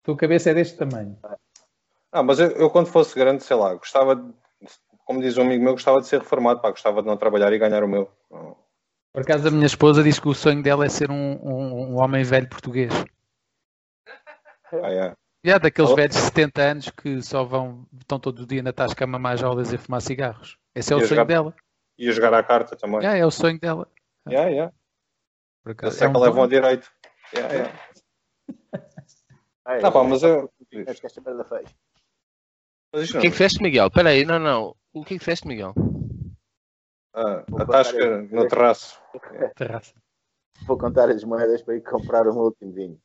tua 0.04 0.18
cabeça 0.18 0.50
é 0.50 0.54
deste 0.54 0.78
tamanho. 0.78 1.18
Ah, 2.12 2.24
mas 2.24 2.40
eu, 2.40 2.50
eu 2.52 2.70
quando 2.70 2.88
fosse 2.88 3.14
grande, 3.16 3.44
sei 3.44 3.56
lá, 3.56 3.76
gostava 3.76 4.16
de, 4.16 4.34
como 5.06 5.22
diz 5.22 5.38
um 5.38 5.44
amigo 5.44 5.64
meu, 5.64 5.74
gostava 5.74 6.00
de 6.00 6.08
ser 6.08 6.20
reformado, 6.20 6.62
pá, 6.62 6.72
gostava 6.72 7.02
de 7.02 7.08
não 7.08 7.18
trabalhar 7.18 7.54
e 7.54 7.60
ganhar 7.60 7.84
o 7.84 7.88
meu. 7.88 8.10
Por 9.12 9.22
acaso 9.22 9.48
a 9.48 9.52
minha 9.52 9.66
esposa 9.66 10.04
diz 10.04 10.20
que 10.20 10.28
o 10.28 10.34
sonho 10.34 10.62
dela 10.62 10.86
é 10.86 10.90
ser 10.90 11.10
um, 11.12 11.40
um, 11.44 11.94
um 11.94 12.00
homem 12.00 12.24
velho 12.24 12.48
português. 12.48 12.92
Ah, 14.72 15.16
é. 15.44 15.50
Já 15.50 15.58
daqueles 15.58 15.92
Oh. 15.92 15.96
velhos 15.96 16.16
de 16.16 16.22
70 16.22 16.62
anos 16.62 16.90
que 16.90 17.22
só 17.22 17.44
vão, 17.44 17.86
estão 18.00 18.20
todo 18.20 18.42
o 18.42 18.46
dia 18.48 18.62
na 18.64 18.74
tasca 18.74 19.04
a 19.04 19.08
mamar 19.08 19.38
jolas 19.38 19.72
e 19.72 19.76
a 19.76 19.80
fumar 19.80 20.02
cigarros. 20.02 20.58
Esse 20.76 20.94
é 20.94 20.96
o 20.96 21.00
E 21.00 21.02
sonho 21.02 21.10
jogar- 21.10 21.26
dela. 21.26 21.56
E 21.98 22.08
a 22.10 22.12
jogar 22.12 22.34
à 22.34 22.44
carta 22.44 22.76
também. 22.76 23.02
Já, 23.02 23.16
é 23.18 23.26
o 23.26 23.32
sonho 23.32 23.60
dela. 23.60 23.88
Yeah, 24.28 24.50
yeah. 24.50 24.74
Por 25.64 25.72
acaso. 25.74 26.04
É 26.04 26.10
que 26.10 26.18
um 26.18 26.20
levam 26.22 26.44
a 26.44 26.48
direito. 26.48 26.90
Yeah, 27.34 27.54
yeah. 27.54 27.80
Ai, 29.66 29.82
Não, 29.82 29.92
pá, 29.92 30.04
mas 30.04 30.24
eu. 30.24 30.52
Acho 30.88 31.00
que 31.02 31.06
esta 31.08 31.22
merda 31.22 31.44
fez. 31.46 31.70
O 32.94 33.12
que 33.12 33.18
é 33.18 33.22
que 33.22 33.32
fizeste, 33.32 33.62
Miguel? 33.62 33.88
Espera 33.88 34.10
aí, 34.10 34.26
não, 34.26 34.40
não. 34.40 34.76
O 34.94 35.04
que 35.04 35.14
é 35.16 35.18
que 35.18 35.24
fizeste, 35.24 35.48
Miguel? 35.48 35.74
Ah, 37.14 37.44
a 37.60 37.66
tasca 37.66 38.22
no 38.24 38.48
terraço. 38.48 39.00
terraça. 39.56 39.94
Vou 40.68 40.78
contar 40.78 41.10
as 41.10 41.24
moedas 41.24 41.62
para 41.62 41.76
ir 41.76 41.82
comprar 41.82 42.28
o 42.28 42.34
meu 42.34 42.44
último 42.44 42.72
vinho. 42.74 43.00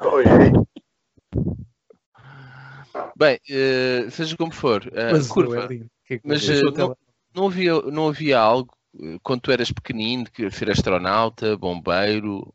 Oi, 0.00 0.24
Bem, 3.16 3.38
eh, 3.48 4.08
seja 4.10 4.36
como 4.36 4.52
for, 4.52 4.86
eh, 4.92 5.12
Mas 5.12 5.28
curva, 5.28 5.64
é 5.64 5.66
lindo. 5.66 5.90
Que 6.04 6.14
é 6.14 6.20
Mas, 6.24 6.40
deixou 6.42 6.68
eh, 6.68 6.70
o 6.70 6.72
tele- 6.72 6.94
não 7.34 7.46
havia, 7.46 7.82
não 7.82 8.08
havia 8.08 8.38
algo 8.38 8.72
eh, 9.00 9.18
quando 9.22 9.40
tu 9.42 9.52
eras 9.52 9.72
pequenino 9.72 10.24
de 10.24 10.30
querer 10.30 10.52
ser 10.52 10.70
astronauta, 10.70 11.56
bombeiro? 11.56 12.54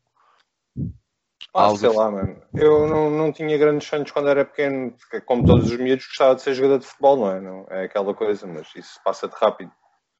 Ah, 1.52 1.64
Algo 1.64 1.76
sei 1.78 1.88
assim. 1.88 1.98
lá, 1.98 2.10
mano. 2.10 2.42
Eu 2.54 2.88
não, 2.88 3.10
não 3.10 3.32
tinha 3.32 3.56
grandes 3.58 3.86
sonhos 3.86 4.10
quando 4.10 4.28
era 4.28 4.44
pequeno, 4.44 4.92
porque, 4.92 5.20
como 5.20 5.44
todos 5.44 5.70
os 5.70 5.76
miúdos, 5.78 6.06
gostava 6.06 6.34
de 6.34 6.42
ser 6.42 6.54
jogador 6.54 6.78
de 6.78 6.86
futebol, 6.86 7.16
não 7.16 7.30
é? 7.30 7.40
Não, 7.40 7.66
é 7.70 7.84
aquela 7.84 8.14
coisa, 8.14 8.46
mas 8.46 8.74
isso 8.74 9.00
passa-te 9.04 9.34
rápido. 9.34 9.70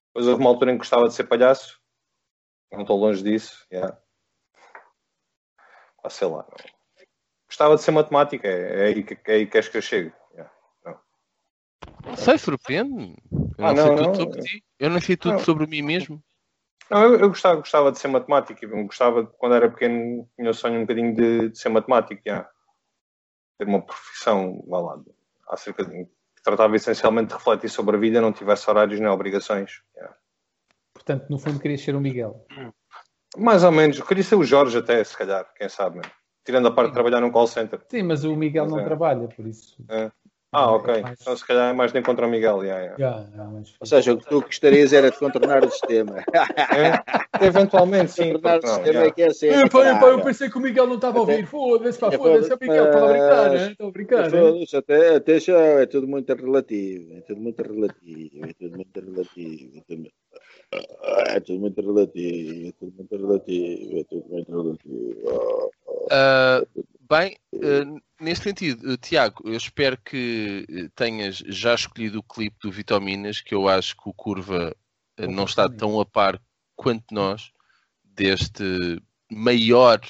Depois 0.09 0.29
houve 0.29 0.41
uma 0.41 0.51
altura 0.51 0.71
em 0.71 0.75
que 0.75 0.79
gostava 0.79 1.09
de 1.09 1.15
ser 1.15 1.25
palhaço, 1.25 1.81
não 2.71 2.83
estou 2.83 2.99
longe 2.99 3.23
disso, 3.23 3.67
yeah. 3.73 3.99
ah, 6.05 6.11
sei 6.11 6.29
lá. 6.29 6.47
Não. 6.49 6.74
Gostava 7.55 7.77
de 7.77 7.83
ser 7.83 7.93
matemática, 7.93 8.49
é, 8.49 8.81
é 8.81 8.85
aí 8.87 9.05
que, 9.05 9.17
é 9.31 9.35
aí 9.35 9.47
que 9.47 9.57
és 9.57 9.69
que 9.69 9.77
eu 9.77 9.83
chego. 9.83 10.13
yeah. 10.33 10.53
Não 12.05 12.17
sei, 12.17 12.37
surpreende-me. 12.37 13.17
Eu 13.31 13.65
Ah, 13.65 13.73
não, 13.73 13.77
sei 13.77 13.87
não, 13.87 13.97
tudo 13.97 14.09
não. 14.09 14.15
sobre 14.17 14.41
ti. 14.43 14.65
Eu 14.77 14.91
não 14.91 15.01
sei 15.01 15.17
tudo 15.17 15.33
Não. 15.35 15.39
sobre 15.39 15.67
mim 15.69 15.81
mesmo. 15.81 16.21
Não, 16.91 17.03
eu, 17.05 17.21
eu 17.21 17.29
gostava, 17.29 17.55
gostava 17.55 17.93
de 17.93 17.99
ser 18.01 18.09
matemático, 18.09 18.65
eu 18.65 18.85
gostava, 18.87 19.25
quando 19.25 19.55
era 19.55 19.71
pequeno, 19.71 20.29
tinha 20.35 20.51
o 20.51 20.53
sonho 20.53 20.79
um 20.79 20.81
bocadinho 20.81 21.15
de, 21.15 21.51
de 21.51 21.57
ser 21.57 21.69
matemático, 21.69 22.21
yeah. 22.27 22.51
ter 23.57 23.69
uma 23.69 23.81
profissão, 23.87 24.61
vá 24.67 24.81
lá, 24.81 25.01
acerca 25.51 25.85
de, 25.85 26.07
que 26.07 26.43
tratava 26.43 26.75
essencialmente 26.75 27.29
de 27.29 27.35
refletir 27.35 27.69
sobre 27.69 27.95
a 27.95 28.01
vida, 28.01 28.21
não 28.21 28.33
tivesse 28.33 28.69
horários 28.69 28.99
nem 28.99 29.09
obrigações. 29.09 29.81
yeah. 29.95 30.17
Portanto, 30.93 31.27
no 31.31 31.39
fundo, 31.39 31.61
querias 31.61 31.83
ser 31.83 31.95
o 31.95 32.01
Miguel. 32.01 32.45
Mais 33.37 33.63
ou 33.63 33.71
menos, 33.71 33.97
eu 33.97 34.05
queria 34.05 34.25
ser 34.25 34.35
o 34.35 34.43
Jorge 34.43 34.77
até, 34.77 35.05
se 35.05 35.17
calhar, 35.17 35.49
quem 35.55 35.69
sabe, 35.69 35.99
mano. 35.99 36.11
Tirando 36.45 36.69
a 36.69 36.71
parte 36.71 36.89
de 36.89 36.95
trabalhar 36.95 37.21
num 37.21 37.31
call 37.31 37.47
center. 37.47 37.81
Sim, 37.89 38.03
mas 38.03 38.25
o 38.25 38.37
Miguel 38.37 38.65
Mas 38.65 38.73
não 38.73 38.81
é. 38.81 38.85
trabalha, 38.85 39.29
por 39.29 39.47
isso. 39.47 39.77
Ah, 39.89 40.11
É 40.53 40.67
ok, 40.67 41.03
mais- 41.03 41.21
então 41.21 41.37
se 41.37 41.45
calhar 41.45 41.71
é 41.71 41.73
mais 41.73 41.91
de 41.93 41.99
encontro 41.99 42.25
ao 42.25 42.31
Miguel, 42.31 42.63
yeah, 42.63 42.97
yeah. 42.97 43.27
Já, 43.35 43.45
mas- 43.45 43.75
Ou 43.81 43.87
seja, 43.87 44.13
o 44.13 44.19
que 44.19 44.29
tu 44.29 44.41
gostarias 44.41 44.93
era 44.93 45.11
de 45.11 45.19
contornar 45.19 45.65
o 45.65 45.71
sistema. 45.71 46.25
É, 46.33 47.03
eventualmente, 47.43 48.13
sim, 48.13 48.33
contornar 48.35 48.59
o 48.59 48.67
sistema 48.69 48.89
yeah. 48.89 49.09
é 49.09 49.11
que 49.11 49.23
é 49.23 49.31
ser. 49.31 49.67
Epá, 49.67 49.91
epá, 49.91 50.07
eu 50.07 50.23
pensei 50.23 50.49
que 50.49 50.57
o 50.57 50.61
Miguel 50.61 50.87
não 50.87 50.95
estava 50.95 51.19
a 51.19 51.21
ouvir. 51.23 51.45
Foda-se, 51.47 51.99
pá, 51.99 52.07
É, 52.07 52.17
foda-se, 52.17 52.53
é 52.53 52.55
o 52.55 52.59
Miguel, 52.61 52.85
estava 52.85 53.05
a 53.05 53.09
brincar, 53.09 53.51
né? 53.51 53.71
Estava 53.73 53.89
a 53.89 53.93
brincar, 53.93 54.31
né? 54.31 54.39
Foda-se, 54.39 54.77
Até, 54.77 55.17
até 55.17 55.41
já 55.41 55.59
é 55.59 55.87
tudo 55.87 56.07
muito 56.07 56.33
relativo. 56.33 57.15
É 57.15 57.21
tudo 57.23 57.41
muito 57.41 57.61
relativo. 57.61 58.47
É 58.47 58.53
tudo 58.53 58.77
muito 58.77 59.01
relativo. 59.01 59.79
É 59.79 59.81
tudo, 59.89 60.11
é 61.29 61.41
tudo 61.41 61.61
muito 61.61 61.81
relativo. 61.81 62.69
É 62.69 62.73
tudo 62.73 62.93
muito 62.97 63.17
relativo. 63.17 63.99
É 63.99 64.05
tudo 64.05 64.29
muito 64.29 64.51
relativo. 64.51 65.71
Ah, 66.11 66.63
bem, 67.09 67.37
ah, 67.55 68.01
nesse 68.21 68.43
sentido, 68.43 68.93
eh, 68.93 68.97
Tiago, 68.97 69.43
eu 69.47 69.57
espero 69.57 69.99
que 69.99 70.67
eh, 70.69 70.89
tenhas 70.95 71.37
já 71.47 71.75
escolhido 71.75 72.19
o 72.19 72.23
clipe 72.23 72.57
do 72.63 72.71
Vitaminas, 72.71 73.41
que 73.41 73.55
eu 73.55 73.69
acho 73.69 73.97
que 73.97 74.09
o 74.09 74.13
Curva 74.13 74.75
eh, 75.17 75.27
não 75.27 75.45
está 75.45 75.69
tão 75.69 76.01
a 76.01 76.07
par 76.07 76.41
quanto 76.77 77.15
nós 77.15 77.53
deste 78.03 79.01
maior 79.31 80.01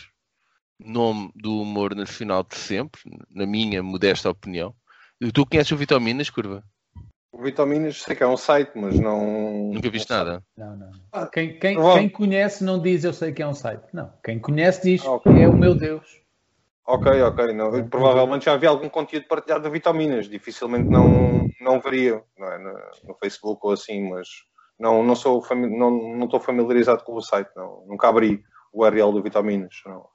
nome 0.79 1.31
do 1.35 1.61
humor 1.61 1.95
nacional 1.95 2.43
de 2.43 2.57
sempre, 2.57 3.01
na 3.31 3.47
minha 3.47 3.83
modesta 3.83 4.31
opinião. 4.31 4.75
Tu 5.33 5.47
conheces 5.47 5.73
o 5.73 5.77
Vitaminas, 5.77 6.29
Curva? 6.29 6.65
O 7.37 7.43
Vitaminas 7.43 8.01
sei 8.01 8.15
que 8.15 8.23
é 8.23 8.27
um 8.27 8.37
site, 8.37 8.71
mas 8.77 8.99
não. 9.01 9.73
Nunca 9.73 9.91
viste 9.91 10.09
nada. 10.09 10.41
Não, 10.57 10.77
não. 10.77 10.91
não. 11.13 11.27
Quem, 11.31 11.59
quem, 11.59 11.77
quem 11.77 12.09
conhece 12.09 12.63
não 12.63 12.81
diz 12.81 13.03
eu 13.03 13.13
sei 13.13 13.33
que 13.33 13.43
é 13.43 13.47
um 13.47 13.55
site. 13.55 13.83
Não. 13.93 14.13
Quem 14.23 14.39
conhece 14.39 14.83
diz 14.83 15.05
Ah, 15.05 15.11
ok. 15.13 15.37
é 15.37 15.49
o 15.49 15.55
meu 15.57 15.75
Deus. 15.75 16.23
Ok, 16.87 17.11
ok. 17.23 17.53
Não, 17.53 17.75
eu 17.75 17.89
provavelmente 17.89 18.45
já 18.45 18.53
havia 18.53 18.69
algum 18.69 18.89
conteúdo 18.89 19.27
partilhado 19.27 19.65
de 19.65 19.71
vitaminas. 19.71 20.29
Dificilmente 20.29 20.93
não, 20.93 21.49
não 21.61 21.81
veria 21.81 22.23
não 22.39 22.47
é? 22.53 22.59
no, 22.59 22.73
no 23.09 23.15
Facebook 23.19 23.61
ou 23.67 23.73
assim, 23.73 24.09
mas 24.09 24.29
não, 24.79 25.03
não, 25.03 25.17
sou 25.17 25.43
fami- 25.43 25.77
não, 25.77 25.91
não 25.91 26.27
estou 26.27 26.39
familiarizado 26.39 27.03
com 27.03 27.15
o 27.15 27.21
site. 27.23 27.51
Não. 27.57 27.85
Nunca 27.89 28.09
abri 28.09 28.45
o 28.73 28.85
URL 28.85 29.13
do 29.13 29.23
vitaminas. 29.23 29.75
Não. 29.85 30.09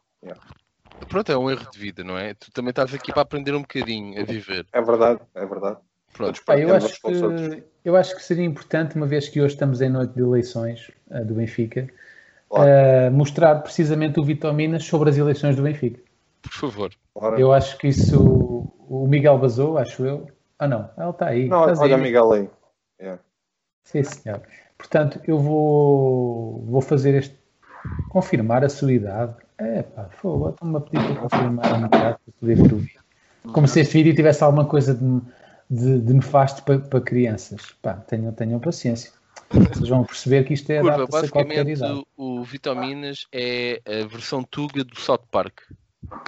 Pronto, 1.10 1.32
é 1.32 1.38
um 1.38 1.50
erro 1.50 1.70
de 1.70 1.80
vida, 1.80 2.04
não 2.04 2.18
é? 2.18 2.34
Tu 2.34 2.52
também 2.52 2.70
estás 2.70 2.94
aqui 2.94 3.12
para 3.12 3.24
aprender 3.24 3.56
um 3.56 3.62
bocadinho 3.62 4.22
a 4.22 4.24
viver. 4.24 4.66
É 4.72 4.82
verdade, 4.82 5.20
é 5.34 5.46
verdade. 5.46 5.80
Pronto. 6.14 6.41
Pá, 6.45 6.57
eu, 6.57 6.68
partilhamos 6.70 6.86
acho 6.86 7.01
que, 7.01 7.64
eu 7.86 7.95
acho 7.95 8.16
que 8.16 8.24
seria 8.24 8.45
importante, 8.45 8.95
uma 8.95 9.05
vez 9.05 9.30
que 9.30 9.41
hoje 9.41 9.53
estamos 9.53 9.82
em 9.82 9.89
noite 9.89 10.14
de 10.14 10.22
eleições 10.22 10.91
eh, 11.12 11.24
do 11.24 11.36
Benfica, 11.36 11.88
Claro. 12.49 12.70
eh, 12.70 13.10
mostrar 13.10 13.55
precisamente 13.62 14.20
o 14.20 14.24
Vitaminas 14.24 14.84
sobre 14.84 15.10
as 15.10 15.18
eleições 15.18 15.55
do 15.55 15.62
Benfica. 15.62 15.99
Por 16.41 16.51
favor. 16.51 16.91
Ora. 17.16 17.39
Eu 17.39 17.53
acho 17.53 17.78
que 17.78 17.88
isso 17.88 18.70
o 18.89 19.07
Miguel 19.07 19.38
basou, 19.38 19.78
acho 19.78 20.03
eu. 20.03 20.28
Ah, 20.57 20.68
não, 20.68 20.89
ele 20.97 21.10
está 21.10 21.28
aí. 21.28 21.47
Não, 21.47 21.62
Estás 21.62 21.80
olha, 21.80 21.95
aí. 21.95 22.01
Miguel 22.01 22.32
aí. 22.34 22.49
Yeah. 22.99 23.22
Sim, 23.84 24.03
senhor. 24.03 24.41
Portanto, 24.78 25.20
eu 25.26 25.38
vou, 25.38 26.64
vou 26.66 26.82
fazer 26.82 27.16
este. 27.16 27.38
Confirmar 28.10 28.64
a 28.64 28.70
sua 28.70 28.91
idade. 28.91 29.36
É 29.57 29.84
pá, 29.84 30.10
estão-me 30.14 30.78
a 30.78 30.80
pedir 30.82 31.05
para 31.05 31.16
confirmar 31.16 31.66
a 31.66 31.78
minha 31.78 31.88
idade 31.88 32.18
para 32.26 32.34
poder 32.39 32.55
ver 32.55 32.74
o 32.74 32.78
vídeo. 32.78 33.01
Como 33.53 33.68
se 33.68 33.80
este 33.82 33.93
vídeo 33.93 34.16
tivesse 34.16 34.43
alguma 34.43 34.66
coisa 34.66 34.93
de, 34.93 35.22
de, 35.70 36.00
de 36.00 36.14
nefasto 36.14 36.64
para, 36.64 36.80
para 36.80 37.02
crianças. 37.02 37.74
Pá, 37.82 37.94
tenham, 37.94 38.32
tenham 38.34 38.60
paciência. 38.60 39.12
Vocês 39.50 39.90
vão 39.90 40.04
perceber 40.04 40.44
que 40.44 40.54
isto 40.54 40.70
é 40.72 40.80
Curva, 40.80 40.96
adapta-se 40.96 41.26
a 41.26 41.30
qualquer 41.30 41.64
basicamente 41.64 41.78
idade. 41.78 42.06
o, 42.18 42.40
o 42.40 42.44
Vitaminas 42.44 43.28
é 43.32 43.82
a 43.86 44.08
versão 44.08 44.44
Tuga 44.44 44.84
do 44.84 45.00
South 45.00 45.24
Park. 45.32 45.62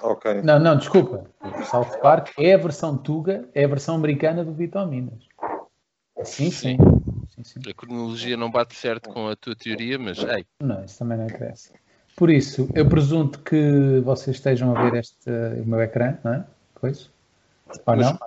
Ok. 0.02 0.42
Não, 0.42 0.60
não, 0.60 0.76
desculpa. 0.76 1.26
O 1.39 1.64
South 1.64 2.00
Park 2.02 2.32
é 2.38 2.54
a 2.54 2.58
versão 2.58 2.98
Tuga, 2.98 3.48
é 3.54 3.64
a 3.64 3.68
versão 3.68 3.96
americana 3.96 4.44
do 4.44 4.54
Vitaminas. 4.54 5.20
Sim, 6.24 6.52
sim. 6.52 6.78
sim, 7.30 7.44
sim. 7.44 7.60
A 7.70 7.74
cronologia 7.74 8.38
não 8.38 8.52
bate 8.52 8.76
certo 8.76 9.10
com 9.10 9.28
a 9.28 9.36
tua 9.36 9.56
teoria, 9.56 9.98
mas 9.98 10.20
ei, 10.20 10.46
Não, 10.60 10.84
isso 10.84 11.00
também 11.00 11.18
não 11.18 11.26
interessa. 11.26 11.74
Por 12.16 12.30
isso, 12.30 12.70
eu 12.76 12.88
presunto 12.88 13.39
que 13.39 14.02
vocês 14.04 14.36
estejam 14.36 14.76
a 14.76 14.84
ver 14.84 15.00
este 15.00 15.30
o 15.30 15.66
meu 15.66 15.82
ecrã, 15.82 16.18
não 16.24 16.34
é? 16.34 16.46
Pois? 16.76 17.10
Ou 17.86 17.96
não? 17.96 18.20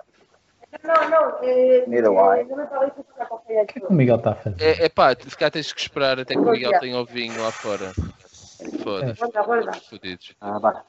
O 1.45 1.91
Neither 1.91 2.11
que 3.47 3.53
é 3.53 3.65
que 3.67 3.85
o 3.85 3.93
Miguel 3.93 4.17
está 4.17 4.33
a 4.33 4.35
fazer? 4.37 4.57
é, 4.63 4.87
é 4.87 4.89
pá, 4.89 5.11
se 5.15 5.37
calhar 5.37 5.51
tens 5.53 5.73
que 5.73 5.81
esperar 5.81 6.19
até 6.19 6.35
que 6.35 6.41
o 6.41 6.51
Miguel 6.51 6.73
tenha 6.81 6.99
o 6.99 7.05
vinho 7.05 7.41
lá 7.43 7.51
fora. 7.51 7.93
Foda-se, 8.83 9.89
fodidos. 9.91 10.35
Ah. 10.41 10.83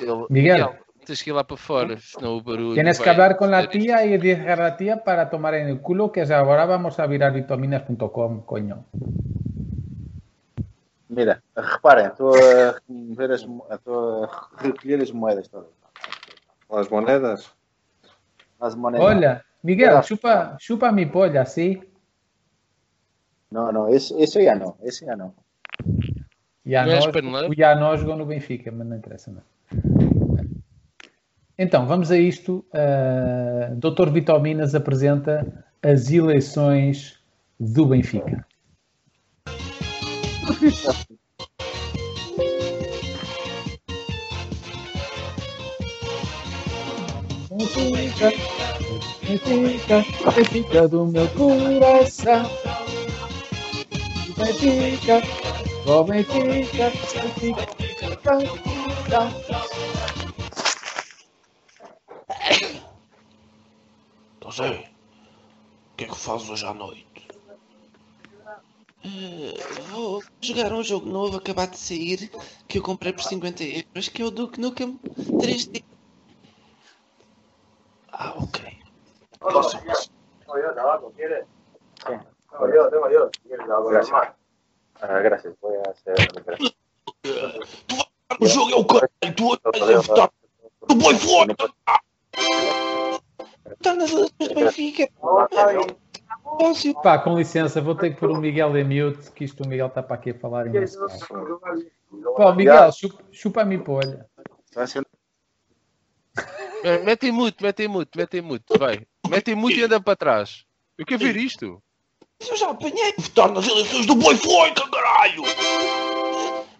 Ele- 0.00 0.26
Miguel. 0.30 0.74
tens 1.04 1.20
que 1.22 1.30
ir 1.30 1.32
lá 1.32 1.42
para 1.44 1.56
fora, 1.56 1.98
senão 1.98 2.36
o 2.36 2.42
barulho. 2.42 2.74
Tienes 2.74 2.98
que 2.98 3.08
hablar 3.08 3.36
la 3.50 3.62
fazer 3.62 3.62
isto. 3.62 3.78
tía 3.78 4.06
y 4.06 4.18
decir 4.18 4.48
a 4.50 4.76
tía 4.76 5.02
para 5.02 5.28
tomar 5.30 5.54
en 5.54 5.68
el 5.68 5.80
culo 5.80 6.12
que 6.12 6.22
ahora 6.22 6.64
vamos 6.66 6.98
a 6.98 7.06
virar 7.06 7.32
vitaminas.com, 7.32 8.42
coño. 8.42 8.84
Mira, 11.08 11.42
reparem, 11.56 12.06
estou 12.06 12.34
a 12.34 12.80
remover 12.88 13.32
as, 13.32 13.42
estou 13.70 14.24
a 14.24 14.48
recolher 14.58 15.02
as 15.02 15.10
moedas 15.12 15.48
todas. 15.48 15.70
As 16.70 16.88
moedas. 16.88 17.52
As 18.64 18.74
moedas. 18.74 18.98
Hola, 19.02 19.44
Miguel, 19.62 20.02
chupa, 20.02 20.56
chupa 20.58 20.90
mi 20.90 21.04
polla, 21.04 21.44
¿sí? 21.44 21.82
Não, 23.50 23.70
não, 23.70 23.88
esse, 23.90 24.14
esse 24.14 24.42
já 24.42 24.54
não, 24.54 24.74
esse 24.82 25.04
já 25.04 25.14
não. 25.14 25.34
Já 26.64 26.86
Não 26.86 26.92
és 26.92 27.04
nós, 27.04 27.12
paneleiro? 27.12 27.52
o 27.52 27.54
já 27.54 27.74
nós 27.74 28.00
jogou 28.00 28.16
no 28.16 28.24
Benfica, 28.24 28.72
mas 28.72 28.86
não 28.86 28.96
interessa 28.96 29.30
não. 29.30 29.42
Então, 31.58 31.86
vamos 31.86 32.10
a 32.10 32.16
isto. 32.16 32.64
Uh, 32.72 33.76
Dr. 33.76 34.08
Vitaminas 34.08 34.74
apresenta 34.74 35.62
as 35.82 36.10
eleições 36.10 37.20
do 37.60 37.84
Benfica. 37.84 38.46
Benfica, 47.92 48.53
Benfica, 49.26 50.04
Benfica 50.34 50.88
do 50.88 51.06
meu 51.06 51.26
coração. 51.30 52.42
Benfica, 54.36 55.22
ó 55.86 56.02
Benfica, 56.02 56.90
Benfica, 56.90 57.66
Benfica. 58.22 59.44
Então, 64.36 64.50
Zé, 64.52 64.70
o 64.70 65.96
que 65.96 66.04
é 66.04 66.08
que 66.08 66.16
fazes 66.16 66.50
hoje 66.50 66.66
à 66.66 66.74
noite? 66.74 67.26
Eh, 69.04 69.54
vou 69.90 70.22
jogar 70.42 70.72
um 70.72 70.82
jogo 70.82 71.08
novo, 71.08 71.38
acabar 71.38 71.66
de 71.66 71.78
sair, 71.78 72.30
que 72.68 72.78
eu 72.78 72.82
comprei 72.82 73.12
por 73.12 73.22
50 73.22 73.62
euros, 73.64 74.08
que 74.08 74.22
é 74.22 74.24
o 74.24 74.30
Duke 74.30 74.60
Nukem 74.60 74.98
3D. 75.38 75.82
Ah, 78.12 78.34
ok. 78.38 78.73
Ah, 85.00 85.20
graças, 85.20 85.54
vou 85.60 85.82
a 85.86 85.94
ser. 85.94 86.14
O 88.40 88.46
jogo 88.46 88.72
é 88.72 88.76
o 88.76 88.84
caralho, 88.84 89.10
tu 89.36 89.58
vais 89.78 89.90
a 89.90 90.00
votar 90.00 90.30
no 90.88 90.94
boi 90.96 91.14
fora! 91.16 91.54
Está 93.70 93.94
do 93.94 94.54
Benfica. 94.54 95.08
Pá, 97.02 97.18
com 97.18 97.36
licença, 97.36 97.80
vou 97.80 97.94
ter 97.94 98.14
que 98.14 98.20
pôr 98.20 98.30
o 98.30 98.36
Miguel 98.36 98.76
em 98.76 98.84
mute, 98.84 99.30
que 99.32 99.44
isto 99.44 99.62
o 99.64 99.68
Miguel 99.68 99.88
está 99.88 100.02
para 100.02 100.16
aqui 100.16 100.30
a 100.30 100.38
falar. 100.38 100.66
Pá, 102.36 102.54
Miguel, 102.54 102.92
chupa, 102.92 103.22
chupa 103.30 103.64
polha. 103.84 104.26
Vai 104.74 104.86
ser 104.86 105.04
É, 106.84 106.98
Mete 106.98 107.28
em 107.28 107.32
mute, 107.32 107.62
mete 107.62 107.82
em 107.82 107.88
mute, 107.88 108.10
mete 108.14 108.36
em 108.36 108.42
mute, 108.42 108.78
vai. 108.78 109.06
Mete 109.26 109.52
em 109.52 109.54
mute 109.54 109.80
e 109.80 109.84
anda 109.84 109.98
para 109.98 110.14
trás. 110.14 110.66
Eu 110.98 111.06
quero 111.06 111.24
ver 111.24 111.34
isto. 111.34 111.82
Mas 112.38 112.50
eu 112.50 112.56
já 112.58 112.68
apanhei. 112.68 113.14
Votar 113.16 113.50
nas 113.50 113.66
eleições 113.66 114.04
do 114.04 114.14
boi 114.14 114.36
fora, 114.36 114.74
caralho! 114.90 115.44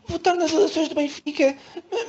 Votar 0.07 0.37
nas 0.37 0.53
eleições 0.53 0.91
do 0.91 0.95
Benfica. 0.95 1.57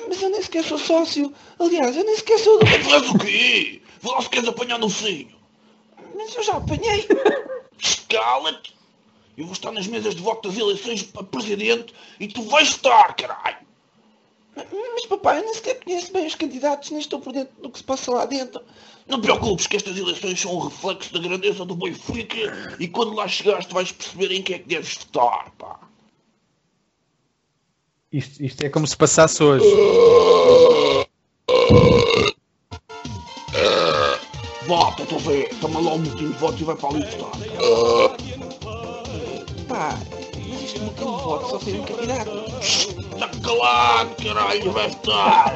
Mas 0.10 0.22
eu 0.22 0.30
nem 0.30 0.42
sequer 0.42 0.66
sou 0.66 0.78
sócio. 0.78 1.34
Aliás, 1.58 1.96
eu 1.96 2.04
nem 2.04 2.18
sequer 2.18 2.38
sou 2.38 2.60
do 2.60 2.66
Tu 2.66 2.94
és 2.94 3.10
o 3.10 3.18
quê? 3.18 3.82
Vê 4.02 4.10
lá 4.10 4.22
se 4.22 4.30
queres 4.30 4.50
apanhar 4.50 4.78
no 4.78 4.90
focinho. 4.90 5.34
Mas 6.14 6.36
eu 6.36 6.44
já 6.44 6.58
apanhei. 6.58 7.08
Cala-te! 8.10 8.76
Eu 9.38 9.46
vou 9.46 9.54
estar 9.54 9.72
nas 9.72 9.88
mesas 9.88 10.16
de 10.16 10.22
voto 10.22 10.50
das 10.50 10.58
eleições 10.58 11.02
para 11.02 11.24
presidente 11.24 11.94
e 12.20 12.28
tu 12.28 12.42
vais 12.44 12.68
estar, 12.68 13.16
caralho! 13.16 13.65
Mas 14.56 15.06
papai, 15.06 15.40
eu 15.40 15.44
nem 15.44 15.54
sequer 15.54 15.84
conheço 15.84 16.14
bem 16.14 16.26
os 16.26 16.36
candidatos, 16.36 16.90
nem 16.92 17.00
estou 17.00 17.20
por 17.20 17.34
dentro 17.34 17.54
do 17.62 17.70
que 17.70 17.78
se 17.78 17.84
passa 17.84 18.12
lá 18.12 18.26
dentro. 18.26 18.62
Não 19.08 19.20
te 19.20 19.24
preocupes 19.24 19.68
que 19.68 19.76
estas 19.76 19.98
eleições 19.98 20.40
são 20.40 20.56
um 20.56 20.60
reflexo 20.60 21.14
da 21.14 21.20
grandeza 21.20 21.66
do 21.66 21.76
Benfica 21.76 22.76
e 22.80 22.88
quando 22.88 23.14
lá 23.14 23.28
chegares 23.28 23.66
tu 23.66 23.74
vais 23.74 23.92
perceber 23.92 24.32
em 24.32 24.42
quem 24.42 24.56
é 24.56 24.60
que 24.60 24.68
deves 24.68 24.96
votar, 24.96 25.52
pá. 25.58 25.80
Isto, 28.12 28.44
isto 28.44 28.64
é 28.64 28.70
como 28.70 28.88
se 28.88 28.96
passasse 28.96 29.44
hoje. 29.44 29.66
Vota, 34.66 35.04
estou 35.04 35.20
a 35.20 35.22
ver. 35.22 35.50
Toma 35.60 35.80
lá 35.82 35.94
um 35.94 36.00
motivo 36.00 36.34
de 36.34 36.40
voto 36.40 36.62
e 36.62 36.64
vai 36.64 36.76
para 36.76 36.90
ali 36.90 37.04
votar. 37.04 37.32
Pá, 39.68 40.00
mas 40.50 40.62
isto 40.62 40.80
não 40.80 40.94
tem 40.94 41.06
voto, 41.06 41.50
só 41.50 41.60
tem 41.60 41.80
um 41.80 41.84
candidato. 41.84 43.05
Está 43.16 43.30
calado, 43.42 44.10
caralho, 44.22 44.72
vai 44.74 44.90
votar. 44.90 45.56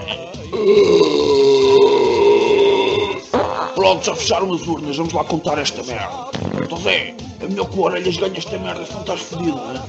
Pronto, 3.75 4.05
já 4.05 4.15
fecharam 4.15 4.53
as 4.53 4.65
urnas, 4.65 4.95
vamos 4.95 5.11
lá 5.11 5.25
contar 5.25 5.57
esta 5.57 5.83
merda. 5.83 6.29
Então 6.63 6.77
Zé, 6.77 7.13
é 7.41 7.47
melhor 7.47 7.69
que 7.69 7.77
o 7.77 7.81
Orelhas 7.81 8.15
ganhe 8.15 8.37
esta 8.37 8.57
merda, 8.57 8.85
se 8.85 8.93
não 8.93 9.01
estás 9.01 9.19
fodido, 9.21 9.57
não 9.57 9.71
é? 9.71 9.79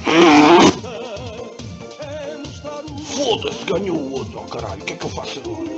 Foda-se, 3.03 3.63
ganhou 3.63 3.97
o 3.97 4.13
outro, 4.15 4.39
oh 4.39 4.49
caralho, 4.49 4.81
o 4.81 4.85
que 4.85 4.93
é 4.93 4.95
que 4.97 5.05
eu 5.05 5.09
faço 5.09 5.39
agora? 5.39 5.69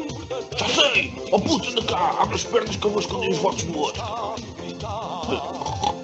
Já 0.57 0.67
sei! 0.69 1.13
Oh 1.31 1.39
puta, 1.39 1.69
anda 1.69 1.83
cá, 1.83 2.15
abre 2.19 2.35
as 2.35 2.43
pernas 2.43 2.75
que 2.75 2.85
eu 2.85 2.91
vou 2.91 3.01
esconder 3.01 3.29
os 3.29 3.37
votos 3.37 3.63
do 3.63 3.79
outro. 3.79 4.03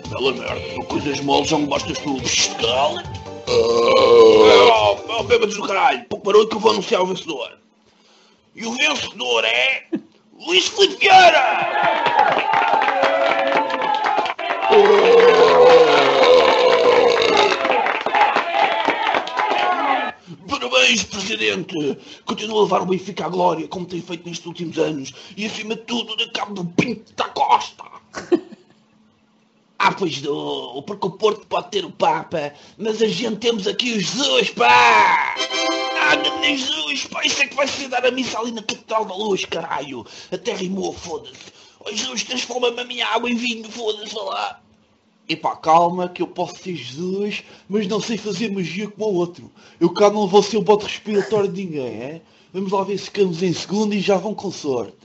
Bela 0.10 0.34
merda, 0.34 0.76
uma 0.76 0.86
coisa 0.86 1.10
esmola, 1.10 1.46
já 1.46 1.58
me 1.58 1.66
bastas 1.66 1.98
tu. 1.98 2.16
Cala! 2.62 3.04
Oh, 3.52 4.96
oh, 5.10 5.24
bêbado 5.24 5.54
do 5.54 5.68
caralho, 5.68 6.06
parou 6.24 6.48
que 6.48 6.56
eu 6.56 6.60
vou 6.60 6.72
anunciar 6.72 7.02
o 7.02 7.08
vencedor. 7.08 7.58
E 8.56 8.64
o 8.64 8.72
vencedor 8.76 9.44
é. 9.44 9.88
Luís 10.40 10.68
Felipe 10.68 10.98
Vieira! 11.00 11.68
Parabéns, 20.48 21.04
Presidente! 21.04 21.98
Continua 22.26 22.60
a 22.60 22.64
levar 22.64 22.82
o 22.84 22.86
Benfica 22.86 23.26
à 23.26 23.30
glória, 23.30 23.68
como 23.68 23.86
tem 23.86 24.02
feito 24.02 24.30
nestes 24.30 24.46
últimos 24.46 24.78
anos, 24.78 25.12
e 25.36 25.46
acima 25.46 25.76
de 25.76 25.82
tudo, 25.82 26.16
da 26.16 26.30
cabo 26.32 26.54
do 26.54 26.66
Pinto 26.66 27.14
da 27.16 27.26
Costa! 27.26 27.84
Ah, 29.82 29.94
pois 29.94 30.20
do, 30.20 30.84
porque 30.84 31.08
o 31.08 31.12
Porto 31.12 31.48
pode 31.48 31.72
ter 31.72 31.86
o 31.86 31.90
Papa, 31.90 32.54
mas 32.78 33.02
a 33.02 33.08
gente 33.08 33.38
temos 33.38 33.66
aqui 33.66 33.94
o 33.94 34.00
Jesus, 34.00 34.50
pá! 34.50 35.36
Ah, 36.02 36.16
grande 36.18 36.58
Jesus, 36.58 37.06
pá, 37.06 37.26
isso 37.26 37.42
é 37.42 37.48
que 37.48 37.56
vai 37.56 37.66
ser 37.66 37.88
dar 37.88 38.06
a 38.06 38.12
missa 38.12 38.38
ali 38.38 38.52
na 38.52 38.62
Catedral 38.62 39.06
da 39.06 39.16
Luz, 39.16 39.46
caralho! 39.46 40.06
Até 40.30 40.54
rimou, 40.54 40.92
foda-se! 40.92 41.54
Oh, 41.80 41.90
Jesus, 41.96 42.26
transforma-me 42.26 42.82
a 42.82 42.84
minha 42.84 43.08
água 43.08 43.30
em 43.30 43.36
vinho, 43.36 43.72
foda-se, 43.72 44.14
lá! 44.16 44.60
Epá, 45.30 45.56
calma, 45.56 46.10
que 46.10 46.22
eu 46.22 46.28
posso 46.28 46.58
ser 46.58 46.76
Jesus, 46.76 47.46
mas 47.70 47.88
não 47.88 48.02
sei 48.02 48.18
fazer 48.18 48.52
magia 48.52 48.90
como 48.90 49.06
o 49.06 49.16
outro. 49.16 49.50
Eu 49.80 49.94
cá 49.94 50.10
não 50.10 50.28
vou 50.28 50.44
ser 50.44 50.58
o 50.58 50.62
bote 50.62 50.88
respiratório 50.88 51.50
de 51.50 51.64
ninguém, 51.64 52.02
é? 52.02 52.22
Vamos 52.52 52.74
lá 52.74 52.84
ver 52.84 52.98
se 52.98 53.06
ficamos 53.06 53.42
em 53.42 53.54
segundo 53.54 53.94
e 53.94 54.02
já 54.02 54.18
vão 54.18 54.36
com 54.36 54.52
sorte. 54.52 54.98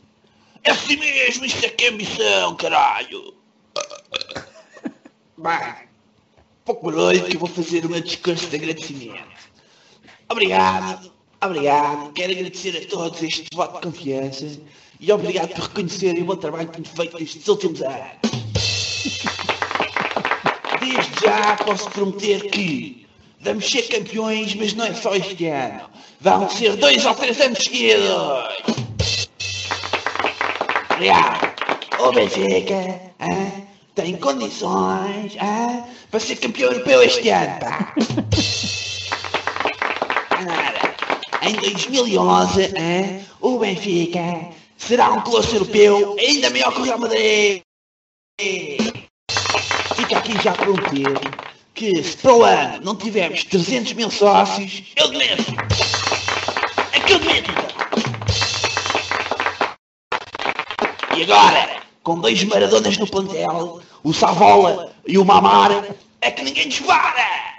É 0.64 0.72
assim 0.72 0.96
mesmo, 0.96 1.44
isto 1.44 1.64
é 1.64 1.68
que 1.68 1.84
é 1.84 1.90
missão, 1.92 2.56
caralho! 2.56 3.33
Bem, 5.44 5.60
pouco 6.64 6.90
barulho 6.90 7.22
que 7.24 7.36
eu 7.36 7.40
vou 7.40 7.48
fazer 7.50 7.84
o 7.84 7.90
meu 7.90 8.00
discurso 8.00 8.46
de 8.46 8.56
agradecimento. 8.56 9.28
Obrigado, 10.30 11.12
obrigado. 11.38 12.14
Quero 12.14 12.32
agradecer 12.32 12.82
a 12.82 12.88
todos 12.88 13.22
este 13.22 13.54
voto 13.54 13.74
de 13.74 13.82
confiança 13.82 14.58
e 14.98 15.12
obrigado 15.12 15.50
por 15.50 15.64
reconhecerem 15.64 16.22
o 16.22 16.24
bom 16.24 16.36
trabalho 16.36 16.68
que 16.68 16.80
tenho 16.80 16.96
feito 16.96 17.18
nestes 17.18 17.46
últimos 17.46 17.82
anos. 17.82 17.98
Desde 20.80 21.26
já 21.26 21.56
posso 21.56 21.90
prometer 21.90 22.48
que 22.48 23.06
vamos 23.40 23.70
ser 23.70 23.82
campeões, 23.82 24.54
mas 24.54 24.72
não 24.72 24.86
é 24.86 24.94
só 24.94 25.14
este 25.14 25.46
ano. 25.48 25.90
Vão 26.22 26.48
ser 26.48 26.74
dois 26.76 27.04
ou 27.04 27.14
três 27.16 27.38
anos 27.42 27.58
seguidos. 27.58 28.08
Obrigado. 30.90 31.52
O 32.00 32.12
Benfica 32.12 33.12
ah, 33.18 33.73
tem 33.94 34.16
condições 34.16 35.36
ah, 35.38 35.84
para 36.10 36.20
ser 36.20 36.36
campeão 36.36 36.72
europeu 36.72 37.02
este 37.02 37.28
ano. 37.30 37.60
Pá. 37.60 37.94
Em 41.42 41.54
2011, 41.54 42.64
ah, 42.64 43.24
o 43.40 43.58
Benfica 43.58 44.48
será 44.76 45.12
um 45.12 45.20
colosso 45.20 45.54
europeu 45.54 46.16
ainda 46.18 46.50
maior 46.50 46.72
que 46.72 46.80
o 46.80 46.84
Real 46.84 46.98
Madrid. 46.98 47.62
Fica 49.96 50.18
aqui 50.18 50.42
já 50.42 50.52
prometido 50.52 51.20
que 51.72 52.02
se 52.02 52.16
para 52.16 52.34
o 52.34 52.42
ano 52.42 52.80
não 52.84 52.96
tivermos 52.96 53.44
300 53.44 53.92
mil 53.94 54.10
sócios, 54.10 54.84
eu 54.96 55.08
demito. 55.08 55.54
É 56.92 57.00
que 57.00 57.12
eu 57.12 57.18
demito. 57.18 57.52
E 61.16 61.22
agora, 61.22 61.83
com 62.04 62.20
dois 62.20 62.44
maradonas 62.44 62.96
no 62.98 63.06
plantel, 63.06 63.80
o 64.04 64.12
Savola 64.12 64.92
e 65.08 65.16
o 65.18 65.24
Mamar, 65.24 65.86
é 66.20 66.30
que 66.30 66.42
ninguém 66.42 66.68
dispara. 66.68 67.56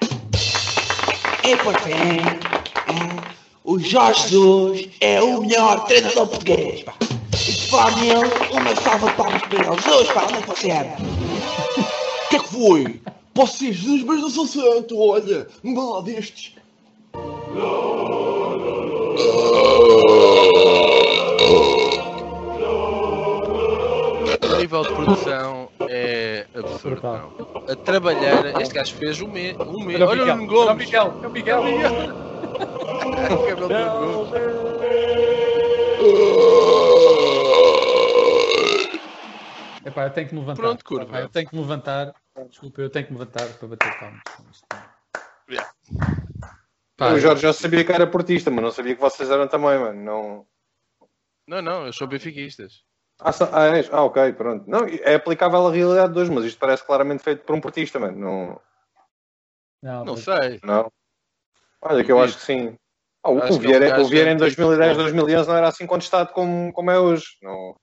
E 1.44 1.56
por 1.58 1.78
fim, 1.82 1.92
é, 1.92 2.40
o 3.64 3.80
Jorge 3.80 4.30
Jesus 4.30 4.88
é 5.02 5.20
o 5.22 5.42
melhor 5.42 5.84
treinador 5.86 6.28
português. 6.28 6.84
Pá. 6.84 6.94
E 7.34 7.38
de 7.52 7.68
falar 7.68 7.96
nele, 7.98 8.32
uma 8.52 8.76
salva 8.76 9.10
de 9.10 9.16
palmas 9.16 9.42
para 9.42 9.58
ele. 9.58 9.66
Jesus, 9.82 10.12
pá, 10.12 10.24
onde 10.24 10.36
é 10.36 10.42
que 10.42 10.48
você 10.48 10.70
é? 10.70 10.96
O 12.26 12.30
que 12.30 12.36
é 12.36 12.40
que 12.40 12.48
foi? 12.48 13.02
Posso 13.34 13.58
ser 13.58 13.74
Jesus, 13.74 14.04
mas 14.04 14.22
não 14.22 14.30
sou 14.30 14.46
santo, 14.48 15.00
olha, 15.00 15.48
um 15.64 15.74
balão 15.74 16.04
destes. 16.04 16.54
O 24.56 24.58
nível 24.58 24.84
de 24.84 24.94
produção 24.94 25.70
é 25.90 26.48
absurdo. 26.56 27.02
não. 27.04 27.72
A 27.72 27.76
trabalhar, 27.76 28.62
este 28.62 28.74
gajo 28.74 28.96
fez 28.96 29.22
um 29.22 29.28
mês. 29.28 29.58
Um 29.60 29.84
mês. 29.84 30.00
Olha 30.02 30.24
o 30.24 30.38
Miguel, 30.38 30.38
Nuno 30.38 30.44
o 30.44 30.66
Gomes. 30.66 30.86
Miguel, 30.86 31.20
é 31.24 31.28
o 31.28 31.30
Miguel, 31.30 31.64
Miguel. 31.64 31.92
O 33.32 33.46
cabelo 33.48 33.68
do 33.68 33.74
Nuno 33.74 34.26
Gomes. 34.26 34.66
Epá, 39.86 40.06
eu 40.06 40.10
tenho 40.12 40.28
que 40.28 40.34
me 40.34 40.40
levantar. 40.40 40.62
Pronto, 40.62 40.86
curva. 40.86 41.04
Epá, 41.04 41.22
eu 41.22 41.30
tenho 41.30 41.48
que 41.50 41.56
me 41.56 41.62
levantar. 41.62 42.14
Desculpa, 42.50 42.82
eu 42.82 42.90
tenho 42.90 43.06
que 43.06 43.14
me 43.14 43.20
levantar 43.20 43.48
para 43.48 43.68
bater 43.68 44.00
palmas. 44.00 44.64
Yeah. 45.50 45.74
Pá, 46.98 47.14
o 47.14 47.20
Jorge 47.20 47.42
já 47.42 47.54
sabia 47.54 47.84
que 47.84 47.92
era 47.92 48.08
portista, 48.08 48.50
mas 48.50 48.64
não 48.64 48.72
sabia 48.72 48.96
que 48.96 49.02
vocês 49.02 49.30
eram 49.30 49.48
também, 49.48 49.78
mano. 49.78 50.02
Não... 50.02 50.48
Não, 51.48 51.62
não, 51.62 51.86
eu 51.86 51.94
sou 51.94 52.08
benfiquistas. 52.08 52.84
Ah, 53.20 53.32
ah, 53.54 53.78
és? 53.78 53.90
ah, 53.94 54.04
ok, 54.04 54.34
pronto. 54.34 54.70
Não, 54.70 54.86
é 54.86 55.16
aplicável 55.16 55.66
à 55.68 55.72
realidade 55.72 56.14
de 56.14 56.20
hoje, 56.20 56.32
mas 56.32 56.46
isto 56.46 56.60
parece 56.60 56.86
claramente 56.86 57.24
feito 57.24 57.44
por 57.46 57.56
um 57.56 57.62
portista, 57.62 57.98
mano. 58.00 58.18
Não, 58.20 58.60
não, 59.82 60.06
Não 60.06 60.14
mas- 60.14 60.24
sei. 60.24 60.60
não. 60.64 60.92
Olha, 61.82 62.04
que 62.04 62.12
eu 62.12 62.20
acho 62.22 62.38
que 62.38 62.44
sim. 62.44 62.76
Ah, 63.24 63.32
o, 63.32 63.42
Acho 63.42 63.60
Vieira, 63.60 63.86
é 63.86 63.88
um 63.88 63.92
gajo 63.92 64.06
o 64.06 64.08
Vieira 64.10 64.32
em 64.32 64.34
que 64.38 64.40
tem 64.40 64.56
2010, 64.56 64.90
futebol. 64.98 65.04
2011 65.26 65.50
não 65.50 65.56
era 65.58 65.68
assim 65.68 65.88
contestado 65.88 66.34
como, 66.34 66.72
como 66.74 66.92
é 66.92 67.00
hoje. 67.00 67.26
Não. 67.42 67.76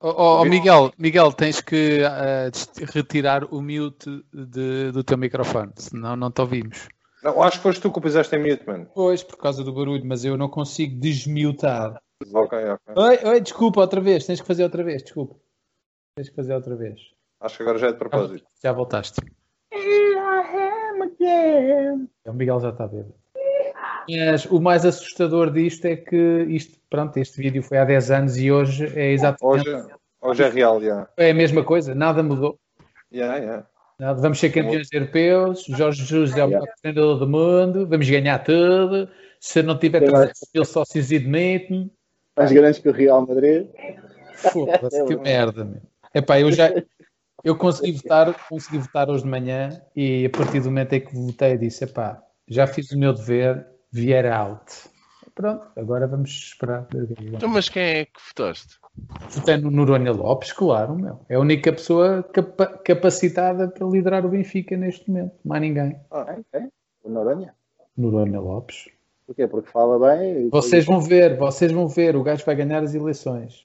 Oh, 0.00 0.08
oh, 0.10 0.40
oh, 0.40 0.44
Miguel, 0.44 0.92
Miguel, 0.98 1.32
tens 1.32 1.60
que 1.60 2.00
dest- 2.52 2.78
retirar 2.94 3.44
o 3.44 3.62
mute 3.62 4.22
de- 4.32 4.92
do 4.92 5.02
teu 5.02 5.16
microfone, 5.16 5.72
senão 5.76 6.14
não 6.14 6.30
te 6.30 6.40
ouvimos. 6.42 6.88
não, 7.22 7.42
acho 7.42 7.56
que 7.56 7.62
foste 7.62 7.80
tu 7.80 7.90
que 7.90 7.98
o 7.98 8.02
puseste 8.02 8.36
em 8.36 8.38
mute, 8.38 8.66
mano. 8.66 8.86
Pois, 8.94 9.22
por 9.22 9.38
causa 9.38 9.64
do 9.64 9.72
barulho, 9.72 10.04
mas 10.04 10.24
eu 10.24 10.36
não 10.36 10.48
consigo 10.48 11.00
desmutar. 11.00 12.00
Ok, 12.32 12.58
ok. 12.58 12.94
Oi, 12.96 13.18
oi, 13.24 13.40
desculpa, 13.40 13.80
outra 13.80 14.00
vez, 14.00 14.26
tens 14.26 14.40
que 14.40 14.46
fazer 14.46 14.62
outra 14.62 14.82
vez, 14.84 15.02
desculpa. 15.02 15.36
Tens 16.16 16.28
que 16.28 16.36
fazer 16.36 16.54
outra 16.54 16.76
vez. 16.76 17.00
Acho 17.40 17.56
que 17.56 17.62
agora 17.62 17.78
já 17.78 17.88
é 17.88 17.92
de 17.92 17.98
propósito. 17.98 18.46
Já 18.62 18.72
voltaste. 18.72 19.20
O 22.26 22.32
Miguel 22.32 22.60
já 22.60 22.70
está 22.70 22.86
bêbado. 22.86 23.14
Mas 24.08 24.44
o 24.46 24.60
mais 24.60 24.84
assustador 24.84 25.50
disto 25.50 25.86
é 25.86 25.96
que 25.96 26.46
isto, 26.48 26.78
pronto, 26.90 27.16
este 27.16 27.40
vídeo 27.40 27.62
foi 27.62 27.78
há 27.78 27.84
10 27.84 28.10
anos 28.10 28.36
e 28.36 28.52
hoje 28.52 28.86
é 28.98 29.12
exatamente 29.12 29.68
Hoje, 29.68 29.86
hoje 30.20 30.42
é 30.42 30.48
real, 30.48 30.80
já. 30.80 31.08
é 31.16 31.30
a 31.30 31.34
mesma 31.34 31.64
coisa, 31.64 31.94
nada 31.94 32.22
mudou. 32.22 32.58
Yeah, 33.12 33.36
yeah. 33.38 33.66
Nada, 33.98 34.20
vamos 34.20 34.38
ser 34.38 34.50
campeões 34.50 34.88
europeus, 34.92 35.64
Jorge 35.68 36.04
Jesus 36.04 36.36
é 36.36 36.44
o 36.44 36.48
melhor 36.48 36.66
treinador 36.82 37.18
do 37.18 37.28
mundo, 37.28 37.86
vamos 37.86 38.08
ganhar 38.08 38.38
tudo. 38.40 39.08
Se 39.40 39.62
não 39.62 39.78
tiver 39.78 40.00
300 40.00 40.40
mil 40.54 40.64
sócios 40.64 41.08
demite-me, 41.08 41.90
Mais 42.36 42.52
grandes 42.52 42.78
que 42.80 42.88
o 42.88 42.92
Real 42.92 43.26
Madrid. 43.26 43.68
foda-se, 44.52 45.04
que 45.04 45.16
merda, 45.16 45.64
meu. 45.64 45.80
Epá, 46.14 46.40
eu 46.40 46.50
já 46.52 46.72
eu 47.44 47.56
consegui 47.56 47.92
votar, 47.92 48.34
consegui 48.48 48.78
votar 48.78 49.08
hoje 49.10 49.22
de 49.24 49.28
manhã 49.28 49.80
e 49.94 50.26
a 50.26 50.30
partir 50.30 50.60
do 50.60 50.66
momento 50.66 50.92
em 50.94 51.00
que 51.00 51.14
votei 51.14 51.56
disse, 51.58 51.84
epá, 51.84 52.22
já 52.48 52.66
fiz 52.66 52.90
o 52.90 52.98
meu 52.98 53.12
dever, 53.12 53.66
vier 53.92 54.26
out. 54.32 54.64
Pronto, 55.34 55.68
agora 55.76 56.06
vamos 56.06 56.30
esperar. 56.30 56.86
é. 56.94 57.36
Então, 57.36 57.48
mas 57.48 57.68
quem 57.68 57.82
é 57.82 58.04
que 58.04 58.20
votaste? 58.28 58.78
Votei 59.30 59.56
no 59.56 59.68
Noronha 59.70 60.12
Lopes, 60.12 60.52
claro, 60.52 60.94
meu. 60.94 61.20
É 61.28 61.34
a 61.34 61.40
única 61.40 61.72
pessoa 61.72 62.22
capa- 62.22 62.78
capacitada 62.78 63.68
para 63.68 63.86
liderar 63.88 64.24
o 64.24 64.28
Benfica 64.28 64.76
neste 64.76 65.10
momento. 65.10 65.34
Mais 65.44 65.60
ninguém. 65.60 65.98
Ah, 66.12 66.36
ok. 66.38 66.68
O 67.02 67.08
Noronha. 67.10 67.52
Noronha 67.96 68.38
Lopes. 68.40 68.88
Porquê? 69.26 69.46
Porque 69.46 69.70
fala 69.70 69.98
bem. 70.16 70.48
Vocês 70.50 70.84
vão 70.84 71.00
ver, 71.00 71.36
vocês 71.38 71.72
vão 71.72 71.88
ver. 71.88 72.14
O 72.16 72.22
gajo 72.22 72.44
vai 72.44 72.54
ganhar 72.54 72.82
as 72.82 72.94
eleições. 72.94 73.64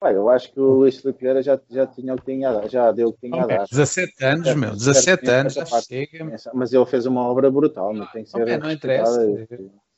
Pá, 0.00 0.12
eu 0.12 0.28
acho 0.28 0.52
que 0.52 0.58
o 0.58 0.64
Luís 0.78 0.96
Filipe 0.98 1.20
Vieira 1.20 1.40
já, 1.42 1.58
já 1.70 1.86
tinha 1.86 2.12
o 2.14 2.16
que 2.18 2.24
tinha 2.24 2.48
a 2.48 2.52
dar. 2.54 2.68
Já 2.68 2.90
deu 2.90 3.08
o 3.08 3.12
que 3.12 3.28
tinha 3.28 3.44
a 3.44 3.46
dar. 3.46 3.66
17 3.70 4.24
anos, 4.24 4.54
meu. 4.56 4.70
17 4.72 5.30
anos. 5.30 5.54
Já 5.54 5.64
chega. 5.66 6.36
Mas 6.52 6.72
ele 6.72 6.86
fez 6.86 7.06
uma 7.06 7.22
obra 7.28 7.48
brutal, 7.50 7.94
mas 7.94 8.10
tem 8.10 8.24
que 8.24 8.30
ser. 8.30 8.58
Não 8.58 8.70
interessa. 8.72 9.20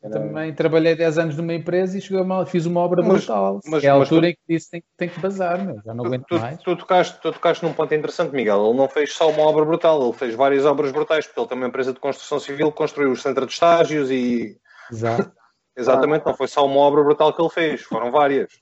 Eu 0.03 0.11
também 0.11 0.53
trabalhei 0.53 0.95
10 0.95 1.16
anos 1.16 1.35
numa 1.39 1.55
empresa 1.55 1.97
e 1.97 2.01
chegou 2.03 2.22
uma, 2.22 2.45
fiz 2.45 2.66
uma 2.66 2.78
obra 2.80 3.03
Mas- 3.03 3.24
brutal. 3.24 3.61
mas- 3.64 3.82
é 3.82 3.89
a 3.89 3.95
mas 3.95 4.03
altura 4.03 4.20
tu- 4.20 4.28
em 4.28 4.32
que 4.35 4.41
disse 4.47 4.70
tem, 4.70 4.82
tem 4.99 5.09
que 5.09 5.18
bazar, 5.18 5.64
meu. 5.64 5.80
Já 5.82 5.95
não 5.95 6.05
Tu, 6.05 6.09
aguento 6.09 6.26
tu, 6.26 6.39
mais. 6.39 6.59
tu 6.59 6.76
tocaste, 6.76 7.18
tu 7.22 7.32
tocaste 7.32 7.64
num 7.64 7.72
ponto 7.72 7.95
interessante, 7.95 8.35
Miguel. 8.35 8.66
Ele 8.66 8.76
não 8.76 8.87
fez 8.87 9.14
só 9.14 9.30
uma 9.30 9.41
obra 9.45 9.64
brutal, 9.64 10.03
ele 10.05 10.12
fez 10.12 10.35
várias 10.35 10.66
obras 10.66 10.93
brutais, 10.93 11.26
porque 11.26 11.41
ele 11.41 11.49
tem 11.49 11.57
uma 11.57 11.68
empresa 11.68 11.95
de 11.95 12.01
construção 12.01 12.39
civil 12.39 12.70
que 12.70 12.76
construiu 12.76 13.12
o 13.12 13.16
centro 13.16 13.47
de 13.47 13.53
estágios 13.55 14.11
e. 14.11 14.59
Exato. 14.91 15.32
Exatamente, 15.76 16.24
não 16.24 16.35
foi 16.35 16.47
só 16.47 16.64
uma 16.64 16.78
obra 16.78 17.03
brutal 17.03 17.32
que 17.35 17.43
ele 17.43 17.51
fez, 17.51 17.82
foram 17.82 18.11
várias. 18.12 18.53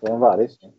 Foram 0.00 0.18
vários. 0.18 0.54
sim. 0.54 0.72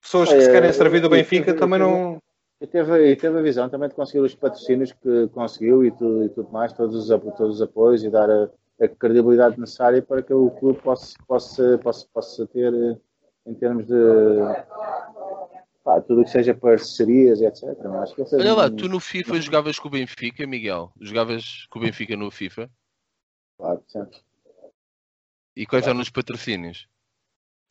Pessoas 0.00 0.32
que 0.32 0.40
se 0.40 0.50
querem 0.50 0.72
servir 0.72 1.00
do 1.00 1.08
Benfica 1.10 1.52
também 1.54 1.80
não. 1.80 2.18
E 2.60 2.66
teve, 2.66 3.10
e 3.10 3.16
teve 3.16 3.38
a 3.38 3.42
visão 3.42 3.68
também 3.68 3.88
de 3.88 3.94
conseguir 3.94 4.20
os 4.20 4.34
patrocínios 4.34 4.92
que 4.92 5.28
conseguiu 5.34 5.84
e 5.84 5.90
tudo, 5.90 6.24
e 6.24 6.28
tudo 6.30 6.50
mais, 6.50 6.72
todos 6.72 7.10
os, 7.10 7.20
todos 7.36 7.56
os 7.56 7.62
apoios 7.62 8.02
e 8.02 8.08
dar 8.08 8.30
a, 8.30 8.48
a 8.80 8.88
credibilidade 8.88 9.60
necessária 9.60 10.00
para 10.00 10.22
que 10.22 10.32
o 10.32 10.50
clube 10.52 10.80
possa, 10.80 11.14
possa, 11.28 11.76
possa, 11.78 12.06
possa 12.14 12.46
ter, 12.46 12.72
eh, 12.72 12.96
em 13.44 13.52
termos 13.54 13.84
de 13.86 13.94
pá, 15.84 16.00
tudo 16.00 16.22
o 16.22 16.24
que 16.24 16.30
seja 16.30 16.54
parcerias, 16.54 17.42
etc. 17.42 17.64
Acho 18.02 18.14
que 18.14 18.22
Olha 18.36 18.54
lá, 18.54 18.66
um- 18.66 18.76
tu 18.76 18.88
no 18.88 19.00
FIFA 19.00 19.40
jogavas 19.40 19.78
com 19.78 19.88
o 19.88 19.90
Benfica, 19.90 20.46
Miguel? 20.46 20.90
Jogavas 21.00 21.66
com 21.68 21.78
o 21.78 21.82
Benfica 21.82 22.16
no 22.16 22.30
FIFA? 22.30 22.70
Claro. 23.58 23.82
E 25.56 25.66
quais 25.66 25.86
eram 25.86 26.00
os 26.00 26.10
patrocínios 26.10 26.86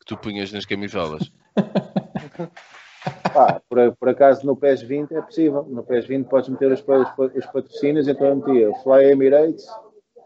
que 0.00 0.06
tu 0.06 0.16
punhas 0.16 0.52
nas 0.52 0.64
camisolas? 0.64 1.30
Pá, 3.32 3.60
por, 3.68 3.96
por 3.96 4.08
acaso 4.08 4.44
no 4.44 4.56
PES 4.56 4.82
20 4.82 5.14
é 5.14 5.22
possível. 5.22 5.62
No 5.64 5.84
PES 5.84 6.06
20 6.06 6.28
podes 6.28 6.48
meter 6.48 6.72
os, 6.72 6.80
os, 6.80 7.34
os 7.36 7.46
patrocínios, 7.46 8.08
então 8.08 8.26
eu 8.26 8.36
metia 8.36 8.74
Fly 8.82 9.04
Emirates, 9.12 9.66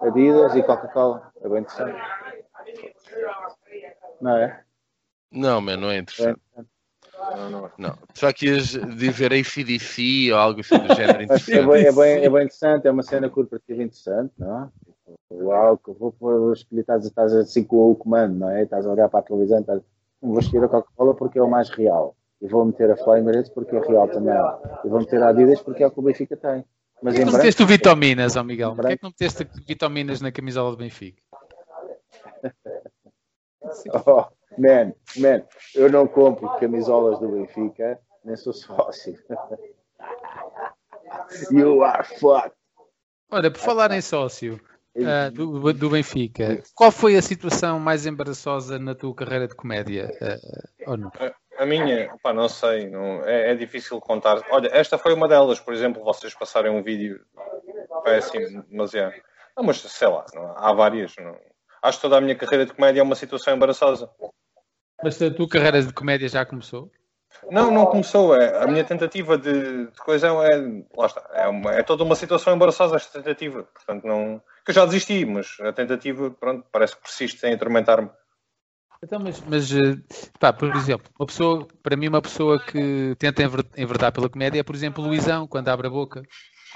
Adidas 0.00 0.54
e 0.54 0.62
Coca-Cola. 0.62 1.30
É 1.42 1.48
bem 1.48 1.58
interessante. 1.58 2.00
Não 4.20 4.36
é? 4.36 4.64
Não, 5.30 5.60
man, 5.60 5.76
não 5.76 5.90
é 5.90 5.96
É 5.96 5.98
interessante. 5.98 6.40
interessante. 6.52 6.70
Não, 7.36 7.50
não 7.50 7.66
é. 7.66 7.70
Não. 7.76 7.98
Só 8.14 8.32
que 8.32 8.46
ias 8.46 8.68
dizer 8.96 9.32
ACDC 9.32 10.32
ou 10.32 10.38
algo 10.38 10.60
assim 10.60 10.78
do 10.78 10.94
género 10.94 11.26
Mas 11.28 11.48
é, 11.48 11.60
interessante. 11.60 11.68
bem, 11.68 11.86
é, 11.86 11.92
bem, 11.92 12.24
é 12.24 12.30
bem 12.30 12.44
interessante, 12.44 12.86
é 12.86 12.90
uma 12.90 13.02
cena 13.02 13.28
corporativa 13.28 13.82
interessante, 13.82 14.32
não 14.38 14.64
é? 14.64 14.68
Uau, 15.30 15.78
que 15.78 15.92
vou 15.92 16.12
pôr 16.12 16.52
escolher, 16.52 16.80
estás, 16.80 17.06
estás 17.06 17.32
assim 17.34 17.62
com 17.62 17.90
o 17.90 17.94
comando, 17.94 18.36
não 18.36 18.50
é? 18.50 18.64
Estás 18.64 18.84
a 18.84 18.90
olhar 18.90 19.08
para 19.08 19.20
a 19.20 19.22
televisão, 19.22 19.60
estás, 19.60 19.80
"Não 20.20 20.30
vou 20.30 20.40
escolher 20.40 20.64
a 20.64 20.68
Coca-Cola 20.68 21.14
porque 21.14 21.38
é 21.38 21.42
o 21.42 21.48
mais 21.48 21.70
real. 21.70 22.16
E 22.42 22.48
vou 22.48 22.64
meter 22.64 22.90
a 22.90 22.96
Fly 22.96 23.18
Emirates 23.18 23.50
porque 23.50 23.76
é 23.76 23.80
real 23.80 24.08
também. 24.08 24.34
E 24.84 24.88
vou 24.88 24.98
meter 24.98 25.22
a 25.22 25.28
Adidas 25.28 25.60
porque 25.60 25.82
é 25.82 25.86
o 25.86 25.90
que 25.90 25.98
o 25.98 26.02
Benfica 26.02 26.36
tem. 26.36 26.64
Mas 27.02 27.14
em 27.14 27.18
não 27.18 27.24
branco, 27.26 27.38
meteste 27.38 27.62
o 27.62 27.66
Vitaminas, 27.66 28.36
ó 28.36 28.42
Miguel? 28.42 28.70
Porquê 28.70 28.82
branco. 28.82 28.96
que 28.98 29.02
não 29.04 29.10
meteste 29.10 29.44
Vitaminas 29.66 30.20
na 30.20 30.32
camisola 30.32 30.70
do 30.70 30.76
Benfica? 30.76 31.22
Oh, 34.06 34.24
man, 34.58 34.94
man, 35.18 35.42
eu 35.74 35.92
não 35.92 36.08
compro 36.08 36.48
camisolas 36.58 37.18
do 37.20 37.28
Benfica, 37.28 38.00
nem 38.24 38.34
sou 38.34 38.54
sócio. 38.54 39.14
you 41.52 41.84
are 41.84 42.02
fucked. 42.02 42.56
Olha, 43.30 43.50
por 43.50 43.60
falar 43.60 43.92
em 43.92 44.00
sócio 44.00 44.58
ah, 45.06 45.30
do, 45.30 45.72
do 45.72 45.90
Benfica, 45.90 46.62
qual 46.74 46.90
foi 46.90 47.16
a 47.16 47.22
situação 47.22 47.78
mais 47.78 48.06
embaraçosa 48.06 48.78
na 48.78 48.94
tua 48.94 49.14
carreira 49.14 49.46
de 49.48 49.54
comédia? 49.54 50.10
Ah, 50.20 50.90
ou 50.90 50.96
não? 50.96 51.12
A 51.58 51.66
minha, 51.66 52.10
pá, 52.22 52.32
não 52.32 52.48
sei, 52.48 52.88
não, 52.88 53.22
é, 53.24 53.50
é 53.50 53.54
difícil 53.54 54.00
contar. 54.00 54.42
Olha, 54.50 54.70
esta 54.72 54.96
foi 54.96 55.12
uma 55.12 55.28
delas, 55.28 55.60
por 55.60 55.74
exemplo, 55.74 56.02
vocês 56.02 56.32
passarem 56.34 56.72
um 56.72 56.82
vídeo 56.82 57.20
péssimo, 58.02 58.64
mas 58.70 58.94
é. 58.94 59.12
Não, 59.56 59.64
mas 59.64 59.78
sei 59.80 60.08
lá, 60.08 60.24
não, 60.34 60.56
há 60.56 60.72
várias. 60.72 61.14
Não. 61.16 61.36
Acho 61.82 61.98
que 61.98 62.02
toda 62.02 62.16
a 62.16 62.20
minha 62.20 62.34
carreira 62.34 62.64
de 62.66 62.72
comédia 62.72 63.00
é 63.00 63.02
uma 63.02 63.14
situação 63.14 63.54
embaraçosa. 63.54 64.10
Mas 65.02 65.20
a 65.20 65.30
tua 65.30 65.48
carreira 65.48 65.82
de 65.82 65.92
comédia 65.92 66.28
já 66.28 66.44
começou? 66.44 66.90
Não, 67.50 67.70
não 67.70 67.86
começou. 67.86 68.34
É, 68.34 68.62
a 68.62 68.66
minha 68.66 68.84
tentativa 68.84 69.36
de, 69.38 69.86
de 69.86 69.98
coisa 69.98 70.28
é, 70.28 70.56
lá 70.96 71.06
está, 71.06 71.28
é, 71.32 71.46
uma- 71.48 71.72
é 71.74 71.82
toda 71.82 72.04
uma 72.04 72.14
situação 72.14 72.54
embaraçosa 72.54 72.96
esta 72.96 73.18
tentativa. 73.18 73.64
Portanto, 73.64 74.06
não. 74.06 74.42
Que 74.64 74.70
eu 74.70 74.74
já 74.74 74.84
desisti, 74.84 75.24
mas 75.24 75.56
a 75.60 75.72
tentativa, 75.72 76.30
pronto, 76.30 76.66
parece 76.70 76.94
que 76.96 77.02
persiste 77.02 77.44
em 77.46 77.54
atormentar-me. 77.54 78.10
Então, 79.02 79.18
mas, 79.18 79.40
mas 79.40 79.72
eh, 79.72 79.96
pá, 80.38 80.52
por 80.52 80.74
exemplo, 80.76 81.10
uma 81.18 81.26
pessoa, 81.26 81.66
para 81.82 81.96
mim, 81.96 82.08
uma 82.08 82.20
pessoa 82.20 82.62
que 82.62 83.14
tenta 83.18 83.42
enver- 83.42 83.64
enverdar 83.76 84.12
pela 84.12 84.28
comédia 84.28 84.60
é, 84.60 84.62
por 84.62 84.74
exemplo, 84.74 85.02
o 85.02 85.06
Luizão, 85.06 85.46
quando 85.46 85.68
abre 85.68 85.86
a 85.86 85.90
boca. 85.90 86.22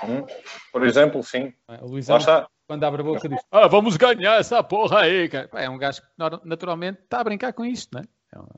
Hum? 0.03 0.25
Por 0.73 0.87
exemplo, 0.87 1.23
sim. 1.23 1.53
é? 1.69 1.77
O 1.83 1.87
Luizão, 1.89 2.19
quando 2.67 2.83
abre 2.85 3.03
a 3.03 3.05
boca, 3.05 3.29
diz: 3.29 3.43
Ah, 3.51 3.69
vamos 3.69 3.97
ganhar 3.99 4.41
essa 4.41 4.63
porra 4.63 5.01
aí. 5.03 5.29
cara." 5.29 5.51
É 5.53 5.69
um 5.69 5.77
gajo 5.77 6.01
que 6.01 6.09
naturalmente 6.45 7.01
está 7.03 7.21
a 7.21 7.25
brincar 7.25 7.53
com 7.53 7.65
isto, 7.65 7.91
não 7.93 8.01
é? 8.01 8.05
É 8.35 8.39
um- 8.41 8.49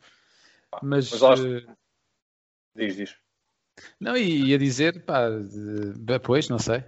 Mas, 0.83 1.11
mas 1.11 1.21
lá- 1.21 1.35
eh, 1.35 1.67
Diz, 2.77 2.97
diz. 2.97 3.17
não, 4.01 4.17
e 4.17 4.47
ia 4.51 4.59
dizer, 4.59 5.05
pá, 5.05 5.29
de- 5.29 5.93
depois, 5.99 6.49
não 6.49 6.59
sei. 6.59 6.85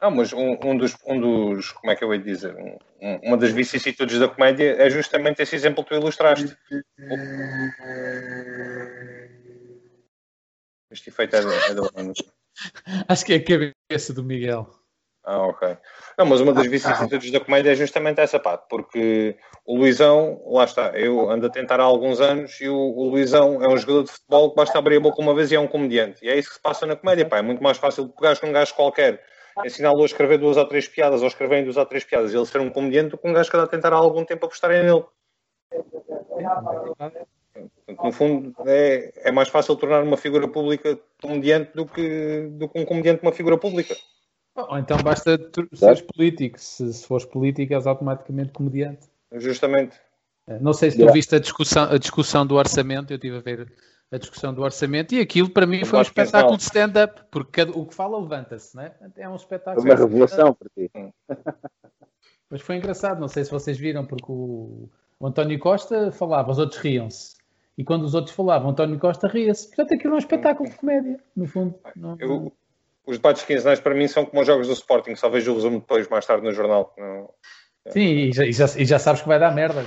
Não, 0.00 0.10
mas 0.10 0.32
um, 0.32 0.58
um 0.62 0.76
dos, 0.76 0.94
um 1.06 1.18
dos, 1.18 1.72
como 1.72 1.90
é 1.90 1.96
que 1.96 2.04
eu 2.04 2.12
ia 2.14 2.20
dizer, 2.20 2.54
Um- 2.54 2.78
um- 3.00 3.16
uma 3.28 3.36
das 3.36 3.50
vicissitudes 3.50 4.18
da 4.18 4.28
comédia 4.28 4.76
é 4.78 4.90
justamente 4.90 5.40
esse 5.40 5.56
exemplo 5.56 5.82
que 5.82 5.90
tu 5.90 5.96
ilustraste. 5.96 6.56
Este 10.90 11.08
efeito 11.10 11.36
é, 11.36 11.42
da- 11.42 11.54
é 11.66 11.74
da 11.74 11.82
Acho 13.08 13.24
que 13.24 13.32
é 13.32 13.36
a 13.36 13.44
cabeça 13.90 14.12
do 14.12 14.22
Miguel. 14.22 14.68
Ah, 15.24 15.44
ok. 15.48 15.76
Não, 16.16 16.24
mas 16.24 16.40
uma 16.40 16.52
das 16.52 16.68
vicissitudes 16.68 17.32
da 17.32 17.40
comédia 17.40 17.72
é 17.72 17.74
justamente 17.74 18.20
essa, 18.20 18.38
pá, 18.38 18.56
porque 18.56 19.36
o 19.64 19.76
Luizão, 19.76 20.40
lá 20.46 20.62
está, 20.64 20.96
eu 20.96 21.28
ando 21.28 21.46
a 21.46 21.50
tentar 21.50 21.80
há 21.80 21.82
alguns 21.82 22.20
anos 22.20 22.60
e 22.60 22.68
o, 22.68 22.76
o 22.76 23.08
Luizão 23.08 23.60
é 23.60 23.68
um 23.68 23.76
jogador 23.76 24.04
de 24.04 24.12
futebol 24.12 24.50
que 24.50 24.56
basta 24.56 24.78
abrir 24.78 24.98
a 24.98 25.00
boca 25.00 25.20
uma 25.20 25.34
vez 25.34 25.50
e 25.50 25.56
é 25.56 25.60
um 25.60 25.66
comediante. 25.66 26.24
E 26.24 26.28
é 26.28 26.38
isso 26.38 26.50
que 26.50 26.54
se 26.54 26.60
passa 26.62 26.86
na 26.86 26.94
comédia, 26.94 27.26
pá, 27.28 27.38
é 27.38 27.42
muito 27.42 27.60
mais 27.60 27.76
fácil 27.76 28.08
pegar 28.10 28.38
com 28.38 28.46
um 28.46 28.52
gajo 28.52 28.72
qualquer, 28.74 29.20
ensiná-lo 29.64 30.02
a 30.02 30.06
escrever 30.06 30.38
duas 30.38 30.56
ou 30.56 30.66
três 30.66 30.86
piadas 30.88 31.22
ou 31.22 31.28
escrever 31.28 31.60
em 31.60 31.64
duas 31.64 31.76
ou 31.76 31.86
três 31.86 32.04
piadas 32.04 32.32
e 32.32 32.36
ele 32.36 32.46
ser 32.46 32.60
um 32.60 32.70
comediante 32.70 33.10
do 33.10 33.18
que 33.18 33.28
um 33.28 33.32
gajo 33.32 33.50
que 33.50 33.56
anda 33.56 33.64
a 33.66 33.68
tentar 33.68 33.92
há 33.92 33.96
algum 33.96 34.24
tempo 34.24 34.46
apostarem 34.46 34.82
nele. 34.82 35.04
Portanto, 37.86 38.04
no 38.04 38.12
fundo, 38.12 38.54
é, 38.66 39.12
é 39.28 39.32
mais 39.32 39.48
fácil 39.48 39.76
tornar 39.76 40.02
uma 40.02 40.16
figura 40.16 40.46
pública 40.46 40.98
comediante 41.22 41.70
do 41.74 41.86
que, 41.86 42.48
do 42.50 42.68
que 42.68 42.78
um 42.78 42.84
comediante 42.84 43.22
uma 43.22 43.32
figura 43.32 43.56
pública. 43.56 43.96
Ou 44.54 44.78
então 44.78 44.96
basta 44.98 45.38
seres 45.74 46.02
político. 46.02 46.58
Se, 46.58 46.92
se 46.92 47.06
fores 47.06 47.26
político, 47.26 47.74
és 47.74 47.86
automaticamente 47.86 48.52
comediante. 48.52 49.06
Justamente. 49.32 49.98
Não 50.60 50.72
sei 50.72 50.90
se 50.90 50.96
tu 50.96 51.00
Yeah. 51.00 51.12
viste 51.12 51.34
a 51.34 51.38
discussão, 51.38 51.90
a 51.90 51.98
discussão 51.98 52.46
do 52.46 52.54
orçamento, 52.54 53.12
eu 53.12 53.16
estive 53.16 53.36
a 53.36 53.40
ver 53.40 53.72
a 54.12 54.18
discussão 54.18 54.54
do 54.54 54.62
orçamento 54.62 55.14
e 55.14 55.20
aquilo 55.20 55.50
para 55.50 55.66
mim 55.66 55.84
foi 55.84 55.98
um 55.98 56.02
que 56.02 56.08
espetáculo 56.08 56.56
de 56.56 56.62
stand-up, 56.62 57.22
porque 57.30 57.50
cada- 57.64 57.76
o 57.76 57.84
que 57.86 57.94
fala 57.94 58.18
levanta-se, 58.20 58.74
não 58.76 58.84
é? 58.84 58.94
É 59.16 59.26
um 59.28 59.32
Foi 59.32 59.36
espetáculo. 59.38 59.84
uma 59.84 59.94
revelação 59.96 60.54
para 60.54 60.68
ti. 60.76 60.90
Mas 62.48 62.60
foi 62.60 62.76
engraçado, 62.76 63.20
não 63.20 63.26
sei 63.28 63.44
se 63.44 63.50
vocês 63.50 63.76
viram, 63.76 64.06
porque 64.06 64.30
o, 64.30 64.88
o 65.18 65.26
António 65.26 65.58
Costa 65.58 66.12
falava, 66.12 66.52
os 66.52 66.58
outros 66.58 66.80
riam-se. 66.80 67.34
E 67.76 67.84
quando 67.84 68.04
os 68.04 68.14
outros 68.14 68.34
falavam, 68.34 68.70
António 68.70 68.98
Costa 68.98 69.26
ria-se. 69.26 69.66
Portanto, 69.68 69.94
aquilo 69.94 70.12
é 70.12 70.16
um 70.16 70.18
espetáculo 70.20 70.70
de 70.70 70.76
comédia, 70.76 71.20
no 71.34 71.46
fundo. 71.46 71.74
Não- 71.96 72.16
Eu- 72.20 72.52
os 73.04 73.16
debates 73.18 73.42
quinzenais 73.44 73.80
para 73.80 73.94
mim 73.94 74.06
são 74.08 74.24
como 74.24 74.40
os 74.40 74.46
jogos 74.46 74.68
do 74.68 74.72
Sporting, 74.72 75.14
só 75.16 75.28
vejo 75.28 75.50
o 75.52 75.54
resumo 75.56 75.80
depois, 75.80 76.08
mais 76.08 76.24
tarde 76.24 76.44
no 76.44 76.52
jornal. 76.52 76.94
Não- 76.96 77.28
Sim, 77.88 78.00
e 78.00 78.32
já, 78.32 78.44
e 78.46 78.52
já- 78.52 78.64
e 78.78 78.84
já 78.84 78.98
sabes 78.98 79.22
que 79.22 79.28
vai 79.28 79.38
dar 79.40 79.52
merda. 79.54 79.84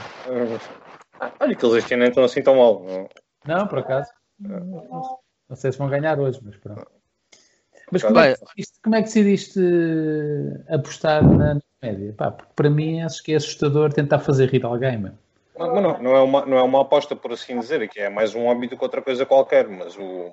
Ah, 1.20 1.32
Olha 1.40 1.56
que 1.56 1.66
eles 1.66 1.78
este 1.78 1.94
ano 1.94 2.04
não 2.04 2.10
estão 2.10 2.24
assim 2.26 2.42
tão 2.44 2.56
mal. 2.58 2.84
não. 2.84 3.08
Não, 3.50 3.68
por 3.68 3.80
acaso. 3.80 4.12
Não 4.40 5.56
sei 5.56 5.72
se 5.72 5.78
vão 5.78 5.90
ganhar 5.90 6.20
hoje, 6.20 6.40
mas 6.44 6.56
pronto. 6.58 6.86
Mas 7.92 8.04
como 8.04 8.20
é, 8.20 8.34
que 8.36 8.40
decidiste, 8.40 8.82
como 8.84 8.96
é 8.96 9.00
que 9.00 9.06
decidiste 9.06 9.60
eh, 9.60 10.76
apostar 10.76 11.24
na 11.24 11.60
comédia? 11.82 12.14
Pá, 12.14 12.30
porque 12.30 12.54
para 12.56 12.70
mim 12.70 13.02
acho 13.02 13.24
que 13.24 13.34
é 13.34 13.36
assustador 13.36 13.92
tentar 13.92 14.20
fazer 14.20 14.48
rir 14.50 14.64
alguém, 14.64 15.00
mano. 15.00 15.18
Mas 15.58 15.74
mas 15.74 15.84
não, 15.84 16.02
não, 16.02 16.16
é 16.16 16.22
uma, 16.22 16.46
não 16.46 16.58
é 16.58 16.62
uma 16.62 16.82
aposta, 16.82 17.16
por 17.16 17.32
assim 17.32 17.60
dizer, 17.60 17.90
que 17.90 18.00
é 18.00 18.10
mais 18.10 18.36
um 18.36 18.60
do 18.60 18.78
que 18.78 18.84
outra 18.84 19.02
coisa 19.02 19.26
qualquer, 19.26 19.68
mas 19.68 19.98
o, 19.98 20.32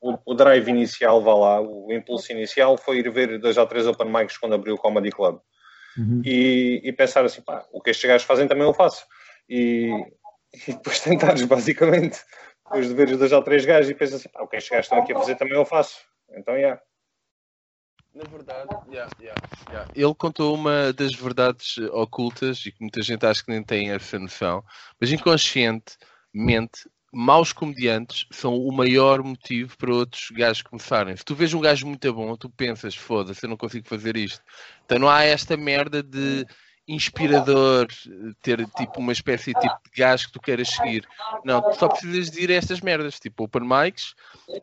o, 0.00 0.18
o 0.26 0.34
drive 0.34 0.68
inicial, 0.68 1.22
vá 1.22 1.34
lá, 1.34 1.60
o 1.60 1.92
impulso 1.92 2.32
inicial 2.32 2.76
foi 2.76 2.98
ir 2.98 3.10
ver 3.10 3.38
dois 3.38 3.56
ou 3.56 3.66
três 3.66 3.86
open 3.86 4.12
mics 4.12 4.36
quando 4.36 4.56
abriu 4.56 4.74
o 4.74 4.78
Comedy 4.78 5.10
Club. 5.10 5.38
e, 6.24 6.80
e 6.84 6.92
pensar 6.92 7.24
assim, 7.24 7.40
pá, 7.40 7.64
o 7.72 7.80
que 7.80 7.90
estes 7.90 8.08
gajos 8.08 8.26
fazem 8.26 8.48
também 8.48 8.64
eu 8.64 8.74
faço. 8.74 9.06
E, 9.48 9.90
e 10.66 10.72
depois 10.72 11.00
tentares, 11.00 11.44
basicamente, 11.44 12.18
depois 12.68 12.88
de 12.88 12.94
veres 12.94 13.18
dois 13.18 13.32
ou 13.32 13.42
três 13.42 13.64
gajos 13.64 13.90
e 13.90 13.94
pensas 13.94 14.20
assim, 14.20 14.28
pá, 14.28 14.42
o 14.42 14.46
que 14.46 14.56
estes 14.56 14.70
gajos 14.70 14.86
estão 14.86 14.98
aqui 14.98 15.12
a 15.12 15.18
fazer 15.18 15.36
também 15.36 15.54
eu 15.54 15.64
faço. 15.64 15.98
Então, 16.30 16.58
já. 16.60 16.80
Na 18.14 18.24
verdade, 18.24 18.68
yeah, 18.90 19.10
yeah, 19.20 19.40
yeah. 19.70 19.92
ele 19.94 20.14
contou 20.14 20.54
uma 20.54 20.92
das 20.92 21.14
verdades 21.14 21.78
ocultas 21.92 22.64
e 22.66 22.72
que 22.72 22.80
muita 22.80 23.00
gente 23.00 23.24
acha 23.24 23.44
que 23.44 23.50
nem 23.50 23.62
tem 23.62 23.92
essa 23.92 24.18
noção, 24.18 24.64
mas 25.00 25.12
inconscientemente, 25.12 26.88
maus 27.12 27.52
comediantes 27.52 28.26
são 28.32 28.56
o 28.56 28.72
maior 28.72 29.22
motivo 29.22 29.76
para 29.78 29.94
outros 29.94 30.30
gajos 30.32 30.62
começarem. 30.62 31.16
Se 31.16 31.24
tu 31.24 31.34
vês 31.34 31.54
um 31.54 31.60
gajo 31.60 31.86
muito 31.86 32.12
bom, 32.12 32.36
tu 32.36 32.50
pensas, 32.50 32.96
foda-se, 32.96 33.44
eu 33.44 33.50
não 33.50 33.56
consigo 33.56 33.86
fazer 33.86 34.16
isto. 34.16 34.42
Então 34.84 34.98
não 34.98 35.08
há 35.08 35.22
esta 35.22 35.56
merda 35.56 36.02
de 36.02 36.44
inspirador, 36.88 37.86
ter 38.40 38.66
tipo 38.76 38.98
uma 38.98 39.12
espécie 39.12 39.52
de, 39.52 39.60
tipo 39.60 39.76
de 39.84 39.90
gajo 40.00 40.26
que 40.26 40.32
tu 40.32 40.40
queiras 40.40 40.68
seguir. 40.68 41.06
Não, 41.44 41.60
tu 41.60 41.78
só 41.78 41.88
precisas 41.88 42.30
de 42.30 42.42
ir 42.42 42.50
a 42.50 42.54
estas 42.54 42.80
merdas, 42.80 43.20
tipo 43.20 43.44
open 43.44 43.62
mics, 43.62 44.14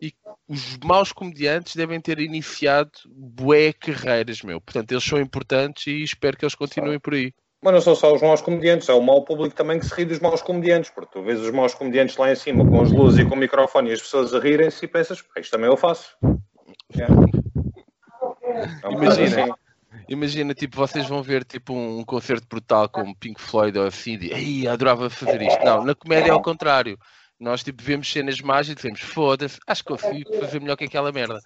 e 0.01 0.13
os 0.47 0.77
maus 0.83 1.11
comediantes 1.11 1.75
devem 1.75 2.01
ter 2.01 2.19
iniciado 2.19 2.91
bué 3.07 3.71
carreiras, 3.71 4.41
meu. 4.41 4.59
Portanto, 4.59 4.91
eles 4.91 5.03
são 5.03 5.19
importantes 5.19 5.85
e 5.87 6.03
espero 6.03 6.35
que 6.35 6.43
eles 6.43 6.55
continuem 6.55 6.99
por 6.99 7.13
aí. 7.13 7.31
Mas 7.61 7.73
não 7.73 7.81
são 7.81 7.95
só 7.95 8.13
os 8.13 8.21
maus 8.21 8.41
comediantes, 8.41 8.89
é 8.89 8.93
o 8.93 9.01
mau 9.01 9.23
público 9.23 9.55
também 9.55 9.79
que 9.79 9.85
se 9.85 9.93
ri 9.93 10.05
dos 10.05 10.19
maus 10.19 10.41
comediantes, 10.41 10.89
porque 10.89 11.11
tu 11.13 11.23
vês 11.23 11.39
os 11.39 11.51
maus 11.51 11.73
comediantes 11.73 12.17
lá 12.17 12.31
em 12.31 12.35
cima 12.35 12.67
com 12.67 12.81
as 12.81 12.91
luzes 12.91 13.19
e 13.19 13.25
com 13.25 13.35
o 13.35 13.37
microfone 13.37 13.89
e 13.89 13.93
as 13.93 14.01
pessoas 14.01 14.33
a 14.33 14.39
rirem-se 14.39 14.85
e 14.85 14.87
pensas, 14.87 15.23
isto 15.37 15.51
também 15.51 15.67
eu 15.67 15.77
faço. 15.77 16.15
É. 16.93 17.05
É 18.83 18.91
Imagina. 18.91 19.55
Imagina, 20.09 20.53
tipo, 20.53 20.77
vocês 20.77 21.07
vão 21.07 21.21
ver 21.23 21.43
tipo 21.43 21.73
um 21.73 22.03
concerto 22.03 22.47
brutal 22.47 22.87
como 22.89 23.15
Pink 23.15 23.39
Floyd 23.41 23.77
ou 23.77 23.87
assim, 23.87 24.17
de 24.17 24.31
Ei, 24.31 24.67
adorava 24.67 25.09
fazer 25.09 25.41
isto. 25.41 25.63
Não, 25.63 25.83
na 25.83 25.95
comédia 25.95 26.29
é 26.29 26.31
ao 26.31 26.41
contrário. 26.41 26.97
Nós 27.39 27.63
tipo 27.63 27.83
vemos 27.83 28.09
cenas 28.11 28.39
mágicas 28.39 28.83
e 28.83 28.91
dizemos, 28.91 29.01
foda-se, 29.01 29.59
acho 29.67 29.83
que 29.83 29.89
consigo 29.93 30.33
fazer 30.39 30.59
melhor 30.61 30.75
que 30.77 30.85
aquela 30.85 31.11
merda. 31.11 31.39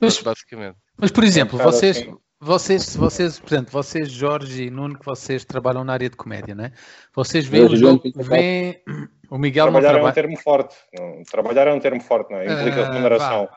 Mas- 0.00 0.20
basicamente. 0.20 0.76
Mas, 0.98 1.10
por 1.10 1.24
exemplo, 1.24 1.58
vocês, 1.58 1.98
assim. 1.98 2.14
vocês, 2.40 2.96
vocês, 2.96 3.38
portanto, 3.38 3.70
vocês, 3.70 4.10
Jorge 4.10 4.64
e 4.64 4.70
Nuno, 4.70 4.98
que 4.98 5.04
vocês 5.06 5.44
trabalham 5.44 5.84
na 5.84 5.92
área 5.92 6.10
de 6.10 6.16
comédia, 6.16 6.54
não 6.54 6.64
é? 6.64 6.72
Vocês 7.14 7.46
veem 7.46 7.62
Eu 7.64 7.70
o 7.70 7.76
jogo 7.76 8.02
jogo, 8.04 8.22
veem... 8.24 8.82
O 9.30 9.38
Miguel 9.38 9.66
não 9.66 9.72
Trabalhar 9.72 9.88
é 9.88 9.90
um 9.90 9.94
trabalha. 9.94 10.14
termo 10.14 10.36
forte. 10.38 10.76
Não, 10.98 11.22
Trabalhar 11.24 11.66
é 11.66 11.72
um 11.72 11.80
termo 11.80 12.00
forte, 12.00 12.30
não 12.30 12.38
é? 12.38 12.44
Implica 12.44 12.82
Ah, 12.86 12.90
remuneração. 12.92 13.46
vá. 13.46 13.56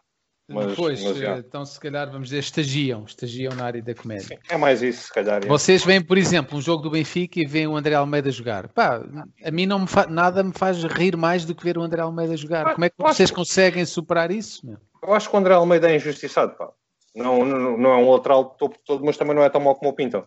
Mas- 0.50 0.76
pois, 0.76 1.04
mas, 1.04 1.18
então 1.40 1.66
se 1.66 1.80
calhar 1.80 2.10
vamos 2.12 2.30
dizer 2.30 2.40
estagiam, 2.40 3.04
estagiam 3.06 3.54
na 3.56 3.66
área 3.66 3.82
da 3.82 3.94
comédia. 3.94 4.40
É 4.50 4.58
mais 4.58 4.82
isso, 4.82 5.04
se 5.08 5.14
calhar. 5.14 5.44
é. 5.44 5.48
Vocês 5.48 5.84
veem, 5.84 6.02
por 6.02 6.18
exemplo, 6.18 6.58
um 6.58 6.62
jogo 6.62 6.84
do 6.84 6.90
Benfica 6.92 7.40
e 7.40 7.46
veem 7.46 7.68
o 7.68 7.76
André 7.76 7.94
Almeida 7.96 8.32
jogar. 8.32 8.68
Pá, 8.70 9.02
a 9.44 9.52
mim 9.52 9.66
não 9.66 9.80
me 9.80 9.86
nada 10.10 10.44
me 10.44 10.52
faz 10.54 10.84
rir 10.84 11.16
mais 11.16 11.46
do 11.46 11.54
que 11.56 11.64
ver 11.64 11.78
o 11.78 11.82
André 11.82 12.02
Almeida 12.02 12.36
jogar. 12.36 12.74
Como 12.74 12.86
é 12.86 12.90
que 12.90 12.96
acho 13.00 13.14
vocês 13.16 13.30
que- 13.30 13.36
conseguem 13.36 13.86
superar 13.86 14.32
isso? 14.32 14.66
meu? 14.66 14.78
Eu 15.02 15.14
acho 15.14 15.30
que 15.30 15.36
o 15.36 15.40
André 15.40 15.54
Almeida 15.54 15.90
é 15.90 15.96
injustiçado, 15.96 16.56
pá. 16.58 16.70
Não, 17.16 17.44
não, 17.46 17.78
não 17.78 17.92
é 17.92 17.98
um 17.98 18.12
lateral 18.12 18.46
topo 18.46 18.78
todo, 18.86 19.04
mas 19.04 19.18
também 19.18 19.36
não 19.36 19.44
é 19.44 19.50
tão 19.50 19.60
mau 19.62 19.76
como 19.76 19.90
o 19.92 19.94
Pinto. 19.94 20.26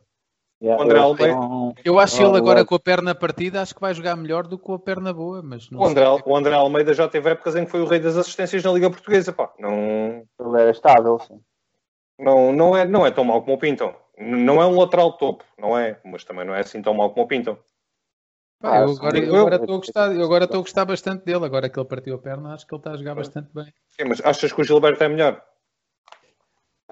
Yeah, 0.63 0.81
André 0.83 0.99
eu 0.99 1.03
acho 1.03 1.17
que 1.17 1.23
Almeida- 1.25 1.83
Eu 1.85 1.99
acho 1.99 2.23
Não, 2.23 2.29
ele 2.31 2.39
agora 2.39 2.61
eu- 2.61 2.67
com 2.67 2.75
a 2.77 2.81
perna 2.81 3.15
partida, 3.15 3.61
acho 3.61 3.75
que 3.75 3.81
vai 3.81 3.93
jogar 3.93 4.15
melhor 4.15 4.47
do 4.47 4.57
que 4.57 4.65
com 4.65 4.75
a 4.75 4.79
perna 4.79 5.13
boa, 5.13 5.43
mas 5.43 5.69
não 5.71 5.81
O 5.81 5.87
André, 5.87 6.05
sei. 6.05 6.23
o 6.25 6.37
André 6.37 6.55
Almeida 6.55 6.95
já 6.95 7.09
teve 7.09 7.31
épocas 7.31 7.57
em 7.57 7.65
que 7.65 7.71
foi 7.71 7.81
o 7.83 7.87
rei 7.87 7.99
das 7.99 8.17
assistências 8.17 8.63
na 8.63 8.71
Liga 8.73 8.89
Portuguesa, 8.89 9.33
pá. 9.33 9.53
Não, 9.59 9.73
Ele 10.39 10.61
era 10.61 10.71
estável, 10.71 11.19
sim. 11.19 11.41
não, 12.19 12.53
não, 12.53 12.77
é, 12.77 12.87
não 12.87 13.05
é 13.05 13.11
tão 13.11 13.25
mau 13.25 13.43
como 13.43 13.55
o 13.57 13.59
Pinto. 13.59 13.93
N- 14.17 14.45
Não 14.45 14.63
é 14.63 14.67
um 14.67 14.79
lateral 14.79 15.13
de 15.13 15.19
topo, 15.19 15.45
não 15.59 15.77
é, 15.77 15.99
mas 16.05 16.23
também 16.23 16.45
não 16.45 16.55
é 16.55 16.61
assim 16.61 16.81
tão 16.81 16.95
mau 16.95 17.11
como 17.11 17.25
o 17.25 17.29
Pinto. 17.29 17.59
Pá, 18.61 18.79
eu 18.79 18.91
Ah, 19.03 19.17
eu 19.19 19.37
agora 19.37 19.57
estou 19.57 19.75
a 19.75 19.79
gostar, 19.79 20.15
eu 20.15 20.23
agora 20.23 20.45
estou 20.45 20.61
a 20.61 20.63
gostar 20.63 20.85
bastante 20.85 21.25
dele. 21.25 21.45
Agora 21.45 21.69
que 21.69 21.77
ele 21.81 21.89
partiu 21.89 22.15
a 22.15 22.19
perna, 22.19 22.55
acho 22.55 22.65
que 22.65 22.73
ele 22.73 22.79
está 22.79 22.93
a 22.93 22.97
jogar 22.97 23.17
bastante 23.17 23.51
bem. 23.53 23.65
Sim, 23.89 24.05
mas 24.09 24.21
achas 24.25 24.53
que 24.53 24.61
o 24.61 24.65
Gilberto 24.65 25.03
é 25.03 25.09
melhor? 25.09 25.43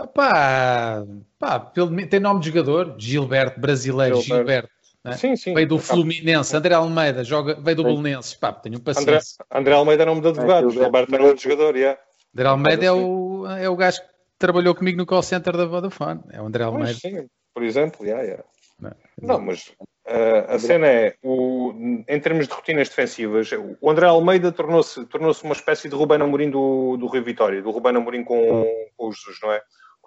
Pá, 0.08 1.04
pá, 1.38 1.60
pelo 1.60 1.90
menos- 1.90 2.10
tem 2.10 2.20
nome 2.20 2.40
de 2.40 2.48
jogador, 2.48 2.94
Gilberto, 2.98 3.60
brasileiro, 3.60 4.16
Gilberto. 4.20 4.36
Gilberto. 4.38 4.70
né? 5.04 5.12
Sim, 5.16 5.36
sim. 5.36 5.54
Veio 5.54 5.68
do 5.68 5.78
Fluminense, 5.78 6.54
André 6.56 6.74
Almeida, 6.74 7.24
joga, 7.24 7.54
veio 7.60 7.76
do 7.76 7.82
Sim. 7.82 7.88
Belenenses. 7.88 8.34
Pá, 8.34 8.52
tenho 8.52 8.76
André, 8.76 8.94
paciência. 8.94 9.44
André 9.50 9.74
Almeida 9.74 10.02
é 10.02 10.06
nome 10.06 10.20
de 10.20 10.28
advogado, 10.28 10.70
Gilberto. 10.70 10.84
Gilberto 10.84 11.14
é 11.14 11.18
nome 11.18 11.34
de 11.34 11.42
jogador, 11.42 11.76
yeah. 11.76 12.00
André 12.34 12.48
Almeida 12.48 12.84
é 12.84 12.92
o, 12.92 13.46
é 13.46 13.68
o 13.68 13.76
gajo 13.76 14.00
que 14.00 14.08
trabalhou 14.38 14.74
comigo 14.74 14.98
no 14.98 15.06
call 15.06 15.22
center 15.22 15.56
da 15.56 15.64
Vodafone. 15.66 16.20
É 16.32 16.40
o 16.40 16.46
André 16.46 16.64
Almeida. 16.64 16.94
sim, 16.94 17.26
por 17.54 17.62
exemplo, 17.62 18.04
yeah, 18.04 18.22
yeah. 18.22 18.44
Não, 18.80 18.92
Não, 19.20 19.40
mas 19.40 19.72
eh, 20.06 20.46
a 20.48 20.58
cena 20.58 20.86
é, 20.86 21.14
o, 21.22 21.74
em 22.08 22.18
termos 22.20 22.48
de 22.48 22.54
rotinas 22.54 22.88
defensivas, 22.88 23.50
o 23.80 23.90
André 23.90 24.06
Almeida 24.06 24.50
tornou-se 24.50 25.04
tornou 25.06 25.34
uma 25.44 25.52
espécie 25.52 25.88
de 25.88 25.94
Rubén 25.94 26.22
Amorim 26.22 26.50
do, 26.50 26.96
do 26.96 27.06
Rio 27.06 27.22
Vitória, 27.22 27.60
do 27.60 27.70
Rubén 27.70 27.96
Amorim 27.96 28.24
com, 28.24 28.66
com 28.96 29.08
o 29.08 29.12
Jesus, 29.12 29.38
não 29.42 29.52
é? 29.52 29.60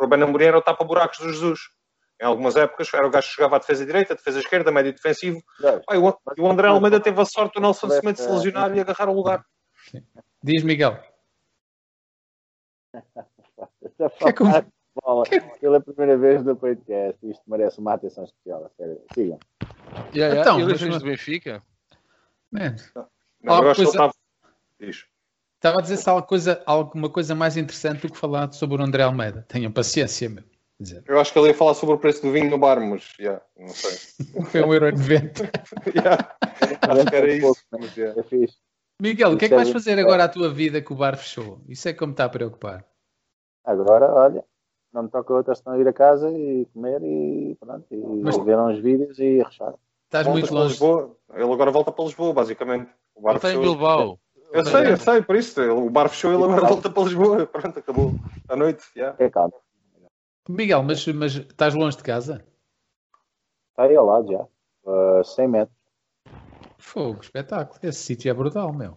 O 0.03 0.05
Rubén 0.05 0.21
Amorim 0.23 0.45
era 0.45 0.57
o 0.57 0.61
tapa-buracos 0.61 1.19
do 1.19 1.29
Jesus. 1.31 1.59
Em 2.21 2.25
algumas 2.25 2.55
épocas 2.57 2.93
era 2.93 3.07
o 3.07 3.09
gajo 3.09 3.27
que 3.29 3.35
jogava 3.35 3.55
a 3.55 3.59
defesa 3.59 3.85
direita, 3.85 4.13
a 4.13 4.15
defesa 4.17 4.39
esquerda, 4.39 4.71
médio 4.71 4.93
defensivo. 4.93 5.41
Ah, 5.89 5.95
e 5.95 5.97
o, 5.97 6.09
e 6.37 6.41
o 6.41 6.47
André 6.49 6.67
Almeida 6.67 6.99
teve 6.99 7.19
a 7.21 7.25
sorte 7.25 7.53
do 7.55 7.61
Nelson 7.61 7.89
Semedo 7.89 8.17
se 8.19 8.29
lesionar 8.29 8.75
e 8.75 8.79
agarrar 8.81 9.09
o 9.09 9.13
lugar. 9.13 9.45
Diz 10.43 10.61
Miguel. 10.63 10.97
Essa 12.93 14.09
Que 14.19 14.29
é 14.29 14.33
como- 14.33 14.65
bola, 15.01 15.23
Pela 15.59 15.81
primeira 15.81 16.17
vez 16.17 16.43
no 16.43 16.55
podcast, 16.55 17.17
isto 17.27 17.43
merece 17.47 17.79
uma 17.79 17.93
atenção 17.93 18.25
especial. 18.25 18.69
Sigam. 19.13 19.39
Yeah, 20.13 20.35
yeah. 20.35 20.41
Então, 20.41 20.59
Ele 20.59 20.71
mas- 20.71 20.81
fez 20.81 20.99
do 20.99 21.05
Benfica? 21.05 21.63
Man, 22.51 22.75
Não, 23.41 23.55
Ah, 23.55 23.61
eu 23.63 23.69
acho 23.71 23.75
que 23.75 23.81
ele 23.81 23.87
pois 23.87 23.87
é. 23.87 23.89
estava... 23.89 24.13
Diz. 24.79 25.05
Estava 25.63 25.79
a 25.79 25.81
dizer 25.81 25.95
se 25.95 26.09
há 26.09 26.11
alguma 26.11 26.27
coisa, 26.27 26.61
alguma 26.65 27.09
coisa 27.09 27.33
mais 27.33 27.55
interessante 27.55 28.01
do 28.01 28.11
que 28.11 28.17
falar 28.17 28.51
sobre 28.51 28.81
o 28.81 28.83
André 28.85 29.01
Almeida. 29.01 29.45
Tenham 29.47 29.71
paciência, 29.71 30.29
meu. 30.29 30.43
Dizer, 30.77 31.01
Eu 31.07 31.17
acho 31.17 31.31
que 31.31 31.39
ele 31.39 31.47
ia 31.47 31.53
falar 31.53 31.73
sobre 31.73 31.95
o 31.95 31.97
preço 31.97 32.21
do 32.21 32.33
vinho 32.33 32.49
no 32.49 32.57
bar, 32.57 32.81
mas 32.81 33.13
yeah, 33.17 33.41
não 33.57 33.69
sei. 33.69 33.91
Foi 34.51 34.61
1,90€. 34.61 35.95
Yeah. 35.95 36.35
Acho 36.81 37.05
que 37.05 37.15
era 37.15 37.27
Um 37.27 37.51
isso. 37.51 37.63
mas, 37.71 37.95
yeah. 37.95 38.19
É 38.19 38.23
fixe. 38.23 38.57
Miguel, 39.01 39.31
o 39.31 39.37
que 39.37 39.45
é 39.45 39.47
que 39.47 39.53
é 39.53 39.57
vais 39.57 39.69
fazer 39.69 39.97
agora 39.97 40.25
à 40.25 40.27
tua 40.27 40.53
vida 40.53 40.81
que 40.81 40.91
o 40.91 40.97
bar 40.97 41.15
fechou? 41.15 41.61
Isso 41.69 41.87
é 41.87 41.93
que 41.93 42.05
me 42.05 42.11
está 42.11 42.25
a 42.25 42.29
preocupar. 42.29 42.85
Agora, 43.63 44.11
olha, 44.13 44.43
não 44.91 45.03
me 45.03 45.09
toca 45.09 45.33
outra 45.33 45.55
senão 45.55 45.79
ir 45.79 45.87
a 45.87 45.93
casa 45.93 46.29
e 46.29 46.65
comer 46.73 47.01
e 47.01 47.55
pronto, 47.57 47.85
e 47.89 48.21
Mas- 48.21 48.35
ver 48.35 48.59
uns 48.59 48.79
vídeos 48.79 49.17
e 49.17 49.41
rechar. 49.41 49.75
Estás 50.07 50.25
Voltas 50.27 50.41
muito 50.41 50.53
longe. 50.53 50.71
Lisboa. 50.71 51.15
Ele 51.33 51.53
agora 51.53 51.71
volta 51.71 51.89
para 51.93 52.03
Lisboa, 52.03 52.33
basicamente. 52.33 52.91
O 53.15 53.21
bar 53.21 53.29
Ele 53.31 53.37
está 53.37 53.53
em. 53.53 53.61
Bilbao. 53.61 54.19
Eu 54.53 54.63
sei, 54.63 54.91
eu 54.91 54.97
sei, 54.97 55.21
por 55.23 55.35
isso. 55.35 55.59
O 55.61 55.89
bar 55.89 56.07
fechou 56.07 56.31
e 56.31 56.35
ele 56.35 56.43
agora 56.43 56.67
volta 56.67 56.89
para 56.89 57.03
Lisboa. 57.03 57.45
Pronto, 57.47 57.79
acabou. 57.79 58.15
À 58.47 58.55
noite, 58.55 58.83
yeah. 58.95 59.15
É 59.17 59.27
calma. 59.27 59.53
Miguel, 60.47 60.83
mas, 60.83 61.07
mas 61.07 61.35
estás 61.35 61.73
longe 61.73 61.97
de 61.97 62.03
casa? 62.03 62.45
Está 63.71 63.83
aí 63.83 63.95
ao 63.95 64.05
lado 64.05 64.31
já. 64.31 64.45
Uh, 64.85 65.23
100 65.23 65.47
metros. 65.47 65.77
Fogo, 66.77 67.21
espetáculo. 67.21 67.79
Esse 67.81 67.99
sítio 68.03 68.29
é 68.29 68.33
brutal, 68.33 68.71
meu. 68.71 68.95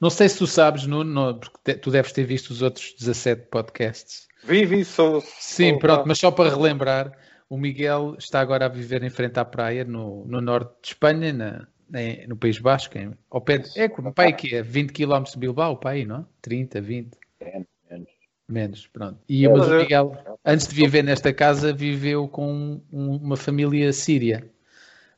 Não 0.00 0.10
sei 0.10 0.28
se 0.28 0.38
tu 0.38 0.46
sabes, 0.46 0.86
Nuno, 0.86 1.12
não, 1.12 1.38
porque 1.38 1.58
te- 1.62 1.74
tu 1.76 1.90
deves 1.90 2.12
ter 2.12 2.24
visto 2.24 2.50
os 2.50 2.62
outros 2.62 2.94
17 2.98 3.46
podcasts. 3.48 4.26
Vi, 4.42 4.64
vi, 4.64 4.84
sou. 4.84 5.20
Sim, 5.20 5.70
sou- 5.70 5.78
pronto, 5.78 6.04
mas 6.06 6.18
só 6.18 6.30
para 6.32 6.50
relembrar, 6.50 7.12
o 7.48 7.56
Miguel 7.56 8.16
está 8.18 8.40
agora 8.40 8.66
a 8.66 8.68
viver 8.68 9.02
em 9.04 9.10
frente 9.10 9.38
à 9.38 9.44
praia, 9.44 9.84
no, 9.84 10.24
no 10.26 10.40
norte 10.40 10.72
de 10.82 10.88
Espanha, 10.88 11.32
na, 11.32 11.68
em- 11.94 12.26
no 12.26 12.36
País 12.36 12.58
Basco, 12.58 12.96
em, 12.98 13.12
ao 13.30 13.40
pé 13.40 13.58
de, 13.58 13.78
é, 13.78 13.88
como 13.88 14.12
pai 14.12 14.32
que 14.34 14.54
é 14.54 14.62
20 14.62 14.92
km 14.92 15.24
de 15.32 15.38
Bilbao, 15.38 15.76
pai, 15.76 16.04
não? 16.04 16.26
30, 16.42 16.80
20, 16.80 17.16
Menos, 17.40 17.66
menos. 17.90 18.08
menos, 18.48 18.86
pronto. 18.86 19.18
E, 19.28 19.44
É, 19.46 19.48
mas 19.48 19.66
o 19.68 19.72
eu- 19.74 19.80
Miguel, 19.80 20.16
antes 20.44 20.66
de 20.68 20.74
viver 20.74 21.02
nesta 21.02 21.32
casa, 21.32 21.72
viveu 21.72 22.28
com 22.28 22.80
um- 22.92 23.16
uma 23.16 23.36
família 23.36 23.92
síria. 23.92 24.48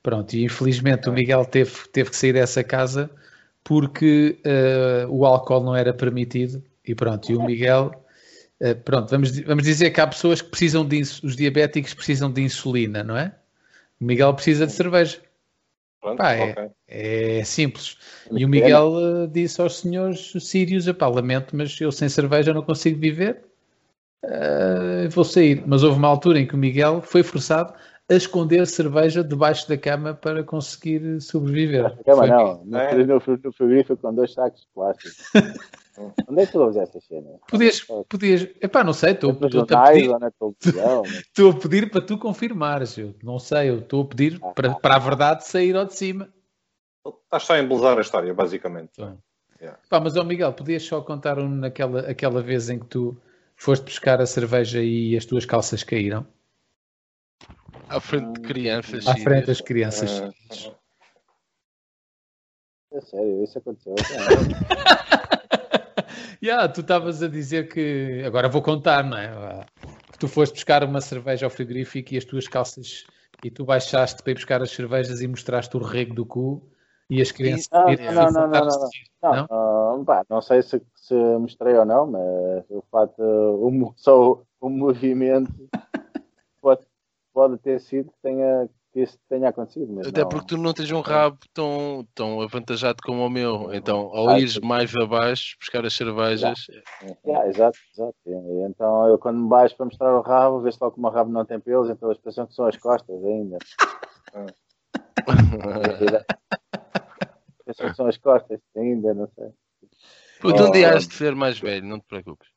Pronto, 0.03 0.35
e 0.35 0.45
infelizmente 0.45 1.09
o 1.09 1.13
Miguel 1.13 1.45
teve, 1.45 1.73
teve 1.93 2.11
que 2.11 2.17
sair 2.17 2.33
dessa 2.33 2.65
casa 2.65 3.11
porque 3.63 4.39
eh, 4.45 5.07
o 5.11 5.27
álcool 5.27 5.61
não 5.63 5.77
era 5.77 5.93
permitido 5.93 6.63
e 6.87 6.95
pronto, 6.95 7.31
e 7.31 7.37
o 7.37 7.43
Miguel 7.45 7.93
eh, 8.59 8.73
pronto, 8.75 9.11
vamos, 9.11 9.39
vamos 9.41 9.65
dizer 9.65 9.91
que 9.91 10.01
há 10.01 10.07
pessoas 10.07 10.41
que 10.41 10.49
precisam 10.51 10.87
de 10.87 10.99
ins- 10.99 11.23
os 11.23 11.37
diabéticos 11.37 11.93
precisam 11.95 12.31
de 12.33 12.41
insulina, 12.43 13.05
não 13.05 13.17
é? 13.17 13.35
O 14.01 14.05
Miguel 14.07 14.33
precisa 14.35 14.67
de 14.67 14.73
cerveja. 14.73 15.21
Pronto, 16.01 16.17
Pá, 16.17 16.33
é, 16.33 16.51
ok. 16.51 16.71
é 16.89 17.45
simples. 17.45 17.99
E 18.31 18.45
o 18.45 18.49
Miguel 18.49 18.93
eh, 18.99 19.27
disse 19.27 19.61
aos 19.61 19.81
senhores 19.81 20.33
sírios, 20.41 20.87
epá, 20.87 21.07
lamento, 21.07 21.55
mas 21.55 21.79
eu 21.81 21.93
sem 21.93 22.09
cerveja 22.09 22.55
não 22.55 22.63
consigo 22.63 22.99
viver. 22.99 23.45
Eh, 24.25 25.09
vou 25.11 25.25
sair. 25.25 25.63
Mas 25.67 25.83
houve 25.83 25.99
uma 25.99 26.09
altura 26.09 26.41
em 26.41 26.47
que 26.47 26.55
o 26.55 26.59
Miguel 26.59 27.03
foi 27.03 27.23
forçado 27.23 27.75
a 28.11 28.15
esconder 28.15 28.67
cerveja 28.67 29.23
debaixo 29.23 29.69
da 29.69 29.79
cama 29.79 30.13
para 30.13 30.43
conseguir 30.43 31.21
sobreviver. 31.21 31.97
Cama 32.05 32.19
Foi- 32.19 32.29
não. 32.29 32.65
Não 32.65 32.81
É. 32.81 33.05
no, 33.05 33.21
fri- 33.21 33.41
no 33.43 33.53
frigorífico 33.53 33.97
com 34.03 34.13
dois 34.15 34.33
sacos 34.33 34.63
de 34.63 34.67
plástico. 34.75 35.15
Onde 36.29 36.41
é 36.43 36.47
que 36.47 36.53
tu 36.53 36.61
ouves 36.61 36.77
essas 36.77 37.05
cenas? 37.05 37.35
Podias, 37.49 37.81
podias, 38.09 38.43
epá, 38.63 38.83
não 38.83 38.95
sei, 38.95 39.13
estou 39.13 39.35
Nos 39.35 39.43
estou-te 39.43 39.75
a 39.75 39.83
pedir, 39.83 40.11
estou 41.21 41.51
a 41.51 41.55
pedir 41.55 41.91
para 41.91 42.01
tu 42.01 42.17
confirmares. 42.19 42.97
Eu 42.97 43.15
não 43.23 43.39
sei, 43.39 43.69
eu 43.69 43.81
estou 43.81 44.03
a 44.03 44.07
pedir 44.07 44.41
para, 44.55 44.75
para 44.75 44.97
a 44.97 44.99
verdade 44.99 45.47
sair 45.47 45.77
ao 45.77 45.85
de 45.85 45.95
cima. 45.95 46.29
Estás 47.25 47.43
só 47.45 47.53
a 47.55 47.61
embelezar 47.61 47.99
a 47.99 48.01
história, 48.01 48.33
basicamente. 48.33 48.99
Yeah. 49.61 49.79
Pá, 49.91 50.01
mas 50.01 50.17
ó 50.17 50.25
Miguel, 50.25 50.55
podias 50.55 50.83
só 50.83 51.03
contar 51.03 51.39
um 51.39 51.49
naquela 51.49 52.01
aquela 52.01 52.41
vez 52.41 52.71
em 52.71 52.79
que 52.79 52.87
tu 52.87 53.21
foste 53.55 53.85
buscar 53.85 54.21
a 54.23 54.27
cerveja 54.27 54.83
e 54.83 55.15
as 55.17 55.27
tuas 55.27 55.45
calças 55.45 55.83
caíram 55.85 56.27
À 57.91 58.01
frente 58.01 58.33
de 58.35 58.41
crianças. 58.41 59.07
à 59.07 59.17
frente 59.17 59.47
das 59.47 59.61
crianças. 59.61 60.23
Ah, 60.23 60.31
É 62.93 63.01
sério, 63.01 63.45
isso 63.45 63.59
aconteceu. 63.59 63.95
Yeah, 66.43 66.67
tu 66.73 66.81
estavas 66.81 67.23
a 67.23 67.29
dizer 67.29 67.69
que 67.69 68.23
agora 68.25 68.49
vou 68.49 68.63
contar, 68.63 69.05
não 69.05 69.17
é? 69.19 69.27
Ah, 69.27 69.67
Que 70.11 70.19
tu 70.19 70.27
foste 70.27 70.55
buscar 70.55 70.83
uma 70.83 71.01
cerveja 71.03 71.45
ao 71.45 71.51
frigorífico 71.51 72.15
e 72.15 72.17
as 72.17 72.25
tuas 72.25 72.49
calças 72.49 73.05
e 73.45 73.51
tu 73.51 73.63
baixaste 73.65 74.23
para 74.23 74.31
ir 74.33 74.37
buscar 74.37 74.63
as 74.63 74.71
cervejas 74.71 75.21
e 75.21 75.29
mostraste 75.29 75.77
o 75.77 75.81
rego 75.83 76.15
do 76.15 76.25
cu 76.25 76.67
e 77.11 77.21
as 77.21 77.31
crianças 77.31 77.69
Não, 77.71 77.85
viram 77.85 78.15
não, 78.15 78.31
não, 78.33 78.49
não, 78.49 78.65
não. 78.65 78.91
Não, 79.23 79.35
Não? 79.37 79.47
ah, 79.51 80.05
pá, 80.07 80.25
não 80.31 80.41
sei 80.41 80.63
se, 80.63 80.81
se 80.97 81.15
mostrei 81.15 81.75
ou 81.75 81.85
não, 81.85 82.07
mas 82.07 82.65
o 82.71 82.83
fato, 82.91 83.21
o, 83.23 83.93
só 83.99 84.33
o, 84.33 84.43
o 84.63 84.71
movimento 84.71 85.53
pode, 87.33 87.59
ter 87.59 87.81
sido 87.81 88.11
que, 88.11 88.19
tenha, 88.23 88.69
que 88.93 89.01
isso 89.01 89.19
tenha 89.29 89.49
acontecido. 89.49 89.93
Mas 89.93 90.07
Até 90.07 90.23
não. 90.23 90.29
porque 90.29 90.47
tu 90.47 90.57
não 90.57 90.73
tens 90.73 90.91
um 90.91 91.01
rabo 91.01 91.39
tão, 91.53 92.07
tão 92.15 92.41
avantajado 92.41 92.99
como 93.03 93.25
o 93.25 93.31
meu. 93.31 93.73
Então, 93.73 94.11
ao 94.15 94.31
Ah, 94.31 94.39
ires 94.39 94.55
sim. 94.55 94.61
mais 94.63 94.95
abaixo, 94.97 95.57
buscar 95.61 95.85
as 95.85 95.95
cervejas, 95.95 96.67
Yeah, 97.25 97.49
exato, 97.49 97.79
exato. 97.95 98.15
E 98.27 98.33
então 98.69 99.07
eu 99.09 99.19
quando 99.19 99.39
me 99.39 99.49
baixo 99.49 99.75
para 99.77 99.87
mostrar 99.87 100.15
o 100.15 100.21
rabo, 100.21 100.61
vejo 100.61 100.77
logo 100.81 100.95
que 100.95 100.99
o 100.99 101.03
meu 101.03 101.11
rabo 101.11 101.31
não 101.31 101.47
tem 101.47 101.59
pelos, 101.59 101.89
então 101.89 102.11
eles 102.11 102.21
pensam 102.21 102.47
que 102.47 102.55
são 102.55 102.67
as 102.67 102.77
costas 102.77 103.25
ainda. 103.25 103.59
pensam 107.65 107.89
que 107.89 107.97
são 107.97 108.07
as 108.07 108.19
costas 108.19 108.61
ainda, 108.77 109.15
não 109.15 109.29
sei. 109.35 109.51
Puto, 110.41 110.65
um 110.65 110.71
dia 110.71 110.93
Oh. 110.93 110.97
has 110.97 111.09
de 111.09 111.15
ser 111.15 111.35
mais 111.35 111.59
velho, 111.59 111.87
não 111.87 111.99
te 111.99 112.07
preocupes. 112.07 112.49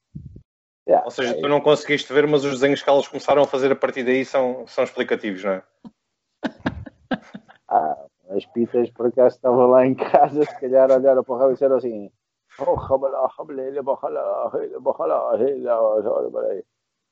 Yeah, 0.88 1.06
Ou 1.06 1.12
seja, 1.12 1.32
é, 1.38 1.42
tu 1.42 1.48
não 1.48 1.62
conseguiste 1.62 2.12
ver, 2.12 2.28
mas 2.28 2.44
os 2.44 2.52
desenhos 2.60 2.84
que 2.84 2.90
elas 2.90 3.08
começaram 3.08 3.44
a 3.44 3.48
fazer 3.48 3.72
a 3.72 3.76
partir 3.76 4.04
daí 4.04 4.26
são, 4.26 4.68
são 4.68 4.84
explicativos, 4.84 5.44
não 5.44 5.52
é? 5.54 5.64
ah, 7.70 8.06
as 8.32 8.46
pitas, 8.48 8.90
por 8.90 9.08
acaso, 9.08 9.36
estavam 9.36 9.68
lá 9.68 9.86
em 9.86 9.96
casa, 9.96 10.44
se 10.44 10.60
calhar 10.60 10.92
olharam 10.92 11.24
para 11.24 11.34
o 11.34 11.38
rabo 11.38 11.52
e 11.52 11.54
disseram 11.54 11.78
assim: 11.78 12.12
Oh, 12.60 12.76
rabalá, 12.76 13.28
rabalé, 13.38 13.82
bajalá, 13.82 14.52
bajalá, 14.82 15.32
olha 15.32 16.32
para 16.32 16.48
aí. 16.48 16.64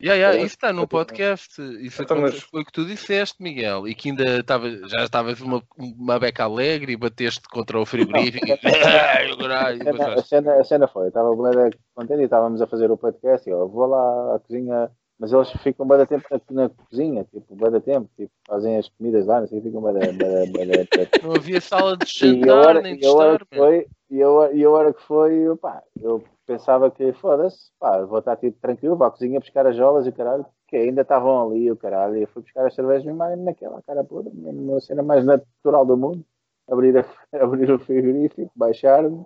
Yeah, 0.02 0.16
yeah, 0.16 0.38
isso 0.38 0.56
está 0.56 0.74
no 0.74 0.88
podcast. 0.88 1.62
Isso 1.80 2.02
Então, 2.02 2.20
mas- 2.22 2.40
foi 2.42 2.62
o 2.62 2.66
que 2.66 2.72
tu 2.72 2.86
disseste, 2.86 3.42
Miguel. 3.42 3.88
E 3.88 3.94
que 3.94 4.10
ainda 4.10 4.40
estava, 4.40 4.70
já 4.88 5.04
estavas 5.04 5.40
uma, 5.42 5.62
uma 5.78 6.18
beca 6.20 6.44
alegre 6.44 6.94
e 6.94 6.98
bateste 6.98 7.42
contra 7.50 7.80
o 7.80 7.86
frigorífico. 7.86 8.46
e- 8.48 8.52
A 10.18 10.22
cena, 10.24 10.54
a 10.56 10.64
cena, 10.64 10.88
foi, 10.88 11.08
estava 11.08 11.36
bem 11.36 11.72
contente 11.96 12.22
e 12.22 12.24
estávamos 12.24 12.62
a 12.62 12.68
fazer 12.68 12.90
o 12.92 12.98
podcast 12.98 13.48
e 13.48 13.52
eu 13.52 13.68
vou 13.70 13.86
lá 13.86 14.36
à 14.36 14.40
cozinha, 14.40 14.90
mas 15.20 15.32
eles 15.32 15.52
ficam 15.62 15.88
bem 15.88 16.06
tempo 16.06 16.26
na, 16.50 16.64
na 16.64 16.70
cozinha, 16.70 17.24
tipo, 17.26 17.56
bem 17.56 17.80
tempo, 17.82 18.10
tipo, 18.18 18.32
fazem 18.48 18.78
as 18.78 18.90
comidas 18.90 19.26
lá, 19.28 19.42
não 19.42 19.48
sei, 19.48 19.62
ficam 19.62 19.82
bem 19.82 19.94
Não 21.24 21.36
havia 21.36 21.62
sala 21.62 21.96
de 21.98 22.06
jantar, 22.08 22.82
nem 22.82 22.98
de 22.98 23.06
e 23.06 23.08
a 23.08 23.12
hora 23.14 23.34
estar. 23.36 23.46
que 23.46 23.56
meu. 23.56 23.64
foi, 23.66 23.88
e 24.10 24.22
a, 24.22 24.30
hora- 24.30 24.94
que 24.94 25.02
foi, 25.04 25.56
pá, 25.62 25.82
eu 26.02 26.24
pensava 26.52 26.92
que 26.92 27.14
foda-se, 27.14 27.72
pá, 27.80 28.04
vou 28.04 28.20
estar 28.20 28.38
tranquilo, 28.62 28.98
vou 28.98 29.08
à 29.08 29.12
cozinha 29.12 29.40
buscar 29.40 29.66
as 29.66 29.76
jolas 29.76 30.06
e 30.06 30.10
o 30.10 30.14
caralho, 30.14 30.46
que 30.68 30.76
ainda 30.76 31.02
estavam 31.02 31.48
ali 31.48 31.72
o 31.72 31.78
caralho, 31.78 32.18
e 32.18 32.24
eu 32.24 32.28
fui 32.28 32.42
buscar 32.42 32.68
as 32.68 32.76
cervejas 32.76 33.06
mesmo 33.06 33.24
naquela 33.38 33.82
cara 33.84 34.04
podre, 34.04 34.34
mesmo 34.34 34.76
a 34.76 34.82
cena 34.82 35.02
mais 35.02 35.24
natural 35.24 35.86
do 35.86 35.96
mundo, 35.96 36.26
abrir, 36.70 36.98
a, 36.98 37.06
abrir 37.42 37.72
o 37.72 37.80
frigorífico, 37.80 38.52
baixar-me, 38.54 39.26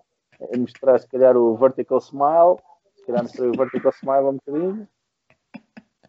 mostrar 0.55 0.99
se 0.99 1.07
calhar 1.07 1.35
o 1.35 1.55
vertical 1.55 1.99
smile, 1.99 2.57
se 2.95 3.05
calhar 3.05 3.23
mostrei 3.23 3.49
o 3.49 3.57
vertical 3.57 3.91
smile 3.91 4.25
um 4.25 4.33
bocadinho, 4.33 4.87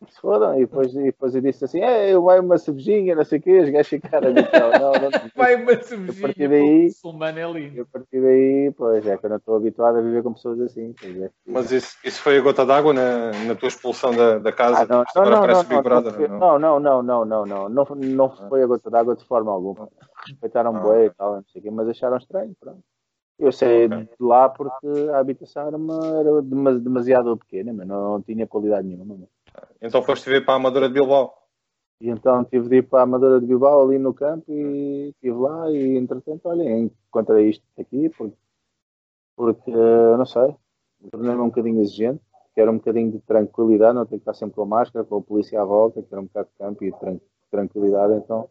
se 0.09 0.21
fodam, 0.21 0.55
e 0.57 0.61
depois, 0.61 0.95
e 0.95 1.03
depois 1.05 1.35
eu 1.35 1.41
disse 1.41 1.65
assim, 1.65 1.81
é, 1.81 2.17
vai 2.19 2.39
uma 2.41 2.59
cervejinha, 2.59 3.15
não 3.15 3.25
sei 3.25 3.39
o 3.39 3.43
quê, 3.43 3.59
os 3.61 3.71
gajos 3.71 3.89
ficaram 3.89 4.29
ali, 4.29 4.37
não, 4.53 4.71
não, 4.73 4.93
não, 5.01 5.11
Vai 5.35 5.55
uma 5.57 5.73
A 5.73 5.83
cervejinha, 5.83 6.23
partir 6.23 6.49
daí- 6.49 6.85
muçulmano 6.85 7.39
é 7.39 7.53
lindo. 7.53 7.83
a 7.83 7.87
partir 7.87 8.21
daí, 8.21 8.73
pois 8.77 9.07
é 9.07 9.17
que 9.17 9.27
eu 9.27 9.31
não 9.31 9.37
estou 9.37 9.57
habituado 9.57 9.99
a 9.99 10.01
viver 10.01 10.23
com 10.23 10.33
pessoas 10.33 10.61
assim. 10.61 10.95
dizer, 11.01 11.33
Mas 11.47 11.71
isso, 11.71 11.97
isso 12.05 12.21
foi 12.23 12.39
a 12.39 12.41
gota 12.41 12.65
d'água 12.67 12.93
na, 12.93 13.31
na 13.47 13.55
tua 13.55 13.69
expulsão 13.69 14.15
da, 14.15 14.39
da 14.39 14.53
casa? 14.53 14.83
Ah, 14.83 14.87
não, 14.87 15.05
agora 15.15 15.31
não, 15.37 15.41
parece 15.43 15.63
não, 15.63 15.71
Big 15.71 15.83
Brother, 15.83 16.13
não, 16.29 16.39
não? 16.39 16.59
não, 16.59 16.81
não, 16.81 17.03
não, 17.03 17.25
não, 17.25 17.47
não, 17.47 17.47
não, 17.47 17.69
não, 17.69 17.95
não 17.97 18.49
foi 18.49 18.63
a 18.63 18.67
gota 18.67 18.91
d'água 18.91 19.17
de 19.17 19.25
forma 19.25 19.51
alguma. 19.53 19.89
Respeitaram 20.27 20.75
Ah, 20.77 20.81
bem 20.81 21.07
e 21.07 21.11
tal, 21.11 21.37
não 21.37 21.45
sei 21.53 21.61
o 21.61 21.63
quê, 21.65 21.71
mas 21.71 21.89
acharam 21.89 22.17
estranho, 22.17 22.55
pronto. 22.61 22.83
Eu 23.39 23.53
saí 23.53 23.85
Ok. 23.85 23.99
de 23.99 24.09
lá 24.19 24.49
porque 24.49 24.87
a 25.13 25.19
habitação 25.19 25.67
era, 25.69 25.77
uma, 25.77 26.21
era 26.21 26.41
dema- 26.43 26.79
demasiado 26.79 27.37
pequena, 27.37 27.71
mas 27.73 27.87
não 27.87 28.23
tinha 28.23 28.47
qualidade 28.47 28.89
nenhuma. 28.89 29.15
meu. 29.15 29.29
Então 29.81 30.03
foste 30.03 30.29
ver 30.29 30.45
para 30.45 30.55
a 30.55 30.57
Amadora 30.57 30.89
de 30.89 30.95
Bilbao. 30.95 31.35
E 32.01 32.09
então 32.11 32.45
tive 32.45 32.69
de 32.69 32.77
ir 32.77 32.83
para 32.83 33.01
a 33.01 33.03
Amadora 33.05 33.41
de 33.41 33.47
Bilbao 33.47 33.83
ali 33.83 33.99
no 33.99 34.13
campo 34.13 34.53
e 34.53 35.09
estive 35.11 35.37
lá 35.37 35.71
e 35.71 35.97
entretanto, 35.97 36.43
olha, 36.47 36.69
encontrei 36.79 37.51
isto 37.51 37.65
aqui 37.79 38.11
porque, 38.11 38.37
porque 39.35 39.71
eh, 39.71 40.17
não 40.17 40.27
sei, 40.27 40.55
tornei-me 41.11 41.41
um 41.41 41.47
bocadinho 41.49 41.81
exigente, 41.81 42.21
quero 42.55 42.71
um 42.71 42.77
bocadinho 42.77 43.13
de 43.13 43.21
tranquilidade, 43.21 43.95
não 43.95 44.05
tenho 44.05 44.21
que 44.21 44.23
estar 44.29 44.35
sempre 44.35 44.57
com 44.57 44.63
a 44.63 44.67
máscara, 44.67 45.05
com 45.05 45.17
a 45.17 45.23
polícia 45.23 45.61
à 45.61 45.65
volta, 45.65 46.03
quero 46.03 46.21
um 46.21 46.25
bocado 46.25 46.49
de 46.49 46.59
campo 46.59 46.85
e 46.85 46.93
de 46.93 46.99
tran- 46.99 47.21
tranquilidade, 47.51 48.13
então 48.15 48.49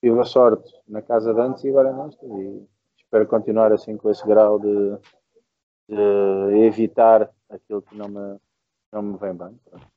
tive 0.00 0.20
a 0.20 0.24
sorte 0.24 0.72
na 0.86 1.02
casa 1.02 1.34
de 1.34 1.40
antes 1.40 1.64
e 1.64 1.70
agora 1.70 1.92
nesta 1.92 2.24
e 2.24 2.66
espero 2.98 3.26
continuar 3.26 3.72
assim 3.72 3.96
com 3.96 4.10
esse 4.10 4.24
grau 4.26 4.58
de, 4.60 4.96
de 5.88 6.66
evitar 6.66 7.30
aquilo 7.48 7.82
que 7.82 7.96
não 7.96 8.08
me, 8.08 8.38
não 8.92 9.02
me 9.02 9.18
vem 9.18 9.34
bem. 9.34 9.58
pronto. 9.64 9.95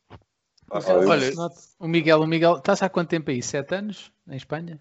Ah, 0.72 0.80
Olha, 1.08 1.32
o 1.80 1.88
Miguel, 1.88 2.20
o 2.22 2.28
Miguel, 2.28 2.58
estás 2.58 2.82
há 2.84 2.90
quanto 2.90 3.10
tempo 3.10 3.32
aí? 3.32 3.42
Sete 3.42 3.76
anos 3.76 4.12
em 4.28 4.36
Espanha? 4.36 4.80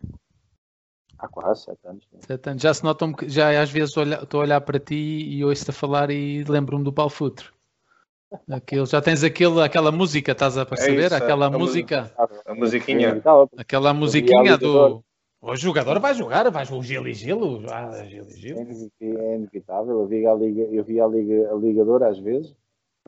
Há 1.19 1.27
quase 1.29 1.65
sete 1.65 1.87
anos. 1.87 2.07
né? 2.13 2.21
Sete 2.27 2.49
anos. 2.51 2.63
Já 2.63 2.75
se 2.75 2.85
nota 2.85 3.05
um 3.05 3.15
já 3.27 3.61
às 3.61 3.71
vezes 3.71 3.97
olha- 3.97 4.23
estou 4.23 4.41
a 4.41 4.45
olhar 4.45 4.61
para 4.61 4.79
ti 4.79 4.95
e 4.95 5.45
ouço-te 5.45 5.71
a 5.71 5.75
falar 5.75 6.11
e 6.11 6.45
lembro-me 6.45 6.85
do 6.85 6.93
Paulo 6.93 7.11
Futre. 7.11 7.47
Aquele, 8.51 8.85
já 8.85 9.01
tens 9.01 9.25
aquele, 9.25 9.61
aquela 9.63 9.91
música, 9.91 10.33
estás 10.33 10.59
a 10.59 10.67
perceber? 10.67 11.07
isso, 11.07 11.15
é. 11.15 11.17
aquela 11.17 11.47
A 11.47 11.51
música, 11.51 12.13
a 12.47 12.55
musiquinha. 12.55 13.09
E 13.17 13.21
tal, 13.21 13.49
aquela 13.57 13.95
musiquinha 13.95 14.57
do. 14.59 15.03
O 15.41 15.55
jogador 15.57 15.99
vai 16.01 16.15
jogar, 16.15 16.51
vai 16.51 16.65
o 16.71 16.83
Gil 16.83 17.07
e 17.07 17.15
Gilo. 17.15 17.65
Ah, 17.71 18.05
Gil 18.05 18.25
e 18.25 18.33
É 18.33 18.37
Gil. 18.37 18.59
é 18.59 19.37
inevitável. 19.37 20.01
Eu 20.01 20.07
via 20.07 20.33
a, 20.33 20.35
liga, 20.35 20.63
eu 20.63 20.83
via 20.85 21.05
a, 21.05 21.09
liga, 21.09 21.51
a 21.53 21.55
ligadora 21.55 22.09
às 22.09 22.19
vezes, 22.19 22.55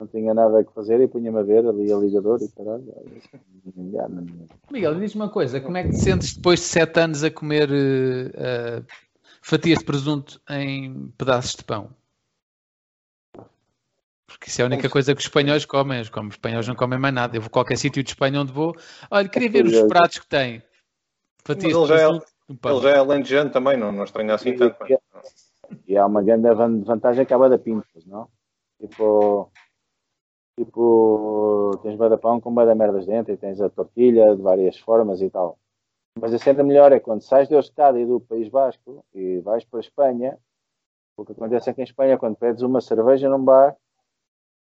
não 0.01 0.07
tinha 0.07 0.33
nada 0.33 0.59
a 0.59 0.63
que 0.63 0.73
fazer 0.73 0.99
e 0.99 1.07
punha-me 1.07 1.37
a 1.37 1.43
ver 1.43 1.65
ali 1.65 1.93
a 1.93 1.95
ligadora 1.95 2.43
e 2.43 2.49
caralho. 2.49 2.91
Miguel, 4.71 4.95
diz-me 4.99 5.21
uma 5.21 5.29
coisa: 5.29 5.61
como 5.61 5.77
é 5.77 5.83
que 5.83 5.91
te 5.91 5.97
sentes 6.01 6.33
depois 6.35 6.59
de 6.59 6.65
sete 6.65 6.99
anos 6.99 7.23
a 7.23 7.29
comer 7.29 7.69
eh, 7.71 8.81
fatias 9.41 9.79
de 9.79 9.85
presunto 9.85 10.41
em 10.49 11.07
pedaços 11.17 11.55
de 11.55 11.63
pão? 11.63 11.89
Porque 14.25 14.49
isso 14.49 14.61
é 14.61 14.63
a 14.63 14.67
única 14.67 14.89
coisa 14.89 15.13
que 15.13 15.19
os 15.19 15.25
espanhóis 15.25 15.65
comem. 15.65 16.01
Os 16.01 16.09
como- 16.09 16.29
os 16.29 16.35
espanhóis 16.35 16.67
não 16.67 16.73
comem 16.73 16.97
mais 16.97 17.13
nada. 17.13 17.37
Eu 17.37 17.41
vou 17.41 17.47
a 17.49 17.51
qualquer 17.51 17.77
sítio 17.77 18.01
de 18.01 18.09
Espanha 18.09 18.41
onde 18.41 18.51
vou. 18.51 18.73
Olha, 19.11 19.29
queria 19.29 19.51
ver 19.51 19.65
os 19.65 19.81
pratos 19.83 20.17
que 20.19 20.27
tem. 20.27 20.63
Fatias 21.43 21.73
Mas 21.77 21.87
de 21.87 21.93
ele 21.93 21.99
já 21.99 22.07
é-. 22.07 22.21
Ele 22.49 22.81
já 22.81 22.89
é 22.89 23.49
também, 23.49 23.77
não, 23.77 23.91
não 23.91 24.03
estranha 24.03 24.33
assim 24.33 24.55
tanto. 24.55 24.77
mas- 24.79 25.51
E 25.87 25.95
há 25.95 26.05
uma 26.05 26.23
grande 26.23 26.51
van- 26.53 26.81
vantagem 26.81 27.25
que 27.25 27.33
há 27.33 27.47
da 27.47 27.57
pintas, 27.59 28.05
não? 28.05 28.27
Tipo, 28.79 29.51
tipo, 30.63 31.79
tens 31.81 31.95
bada 31.95 32.17
pão 32.17 32.39
com 32.39 32.53
bada 32.53 32.75
merdas 32.75 33.05
dentro 33.05 33.33
e 33.33 33.37
tens 33.37 33.59
a 33.59 33.69
tortilha 33.69 34.35
de 34.35 34.41
várias 34.41 34.77
formas 34.77 35.21
e 35.21 35.29
tal. 35.29 35.57
Mas 36.19 36.33
a 36.33 36.37
cena 36.37 36.63
melhor 36.63 36.91
é 36.91 36.99
quando 36.99 37.21
sais 37.21 37.49
da 37.49 37.55
Euskadi 37.55 37.99
e 37.99 38.05
do 38.05 38.19
País 38.19 38.47
Basco 38.47 39.03
e 39.13 39.39
vais 39.39 39.63
para 39.65 39.79
a 39.79 39.81
Espanha, 39.81 40.37
o 41.17 41.25
que 41.25 41.31
acontece 41.31 41.69
é 41.69 41.73
que 41.73 41.81
em 41.81 41.83
Espanha, 41.83 42.17
quando 42.17 42.35
pedes 42.35 42.61
uma 42.61 42.81
cerveja 42.81 43.29
num 43.29 43.43
bar, 43.43 43.75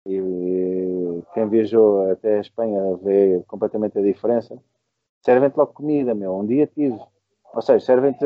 e 0.05 1.23
quem 1.33 1.49
viajou 1.49 2.09
até 2.11 2.37
a 2.37 2.41
Espanha 2.41 2.95
vê 2.97 3.43
completamente 3.47 3.97
a 3.97 4.01
diferença, 4.01 4.57
servem-te 5.21 5.57
logo 5.57 5.73
comida, 5.73 6.13
meu. 6.13 6.35
Um 6.35 6.45
dia 6.45 6.67
tive, 6.67 6.99
ou 7.53 7.61
seja, 7.61 7.83
servem-te 7.85 8.25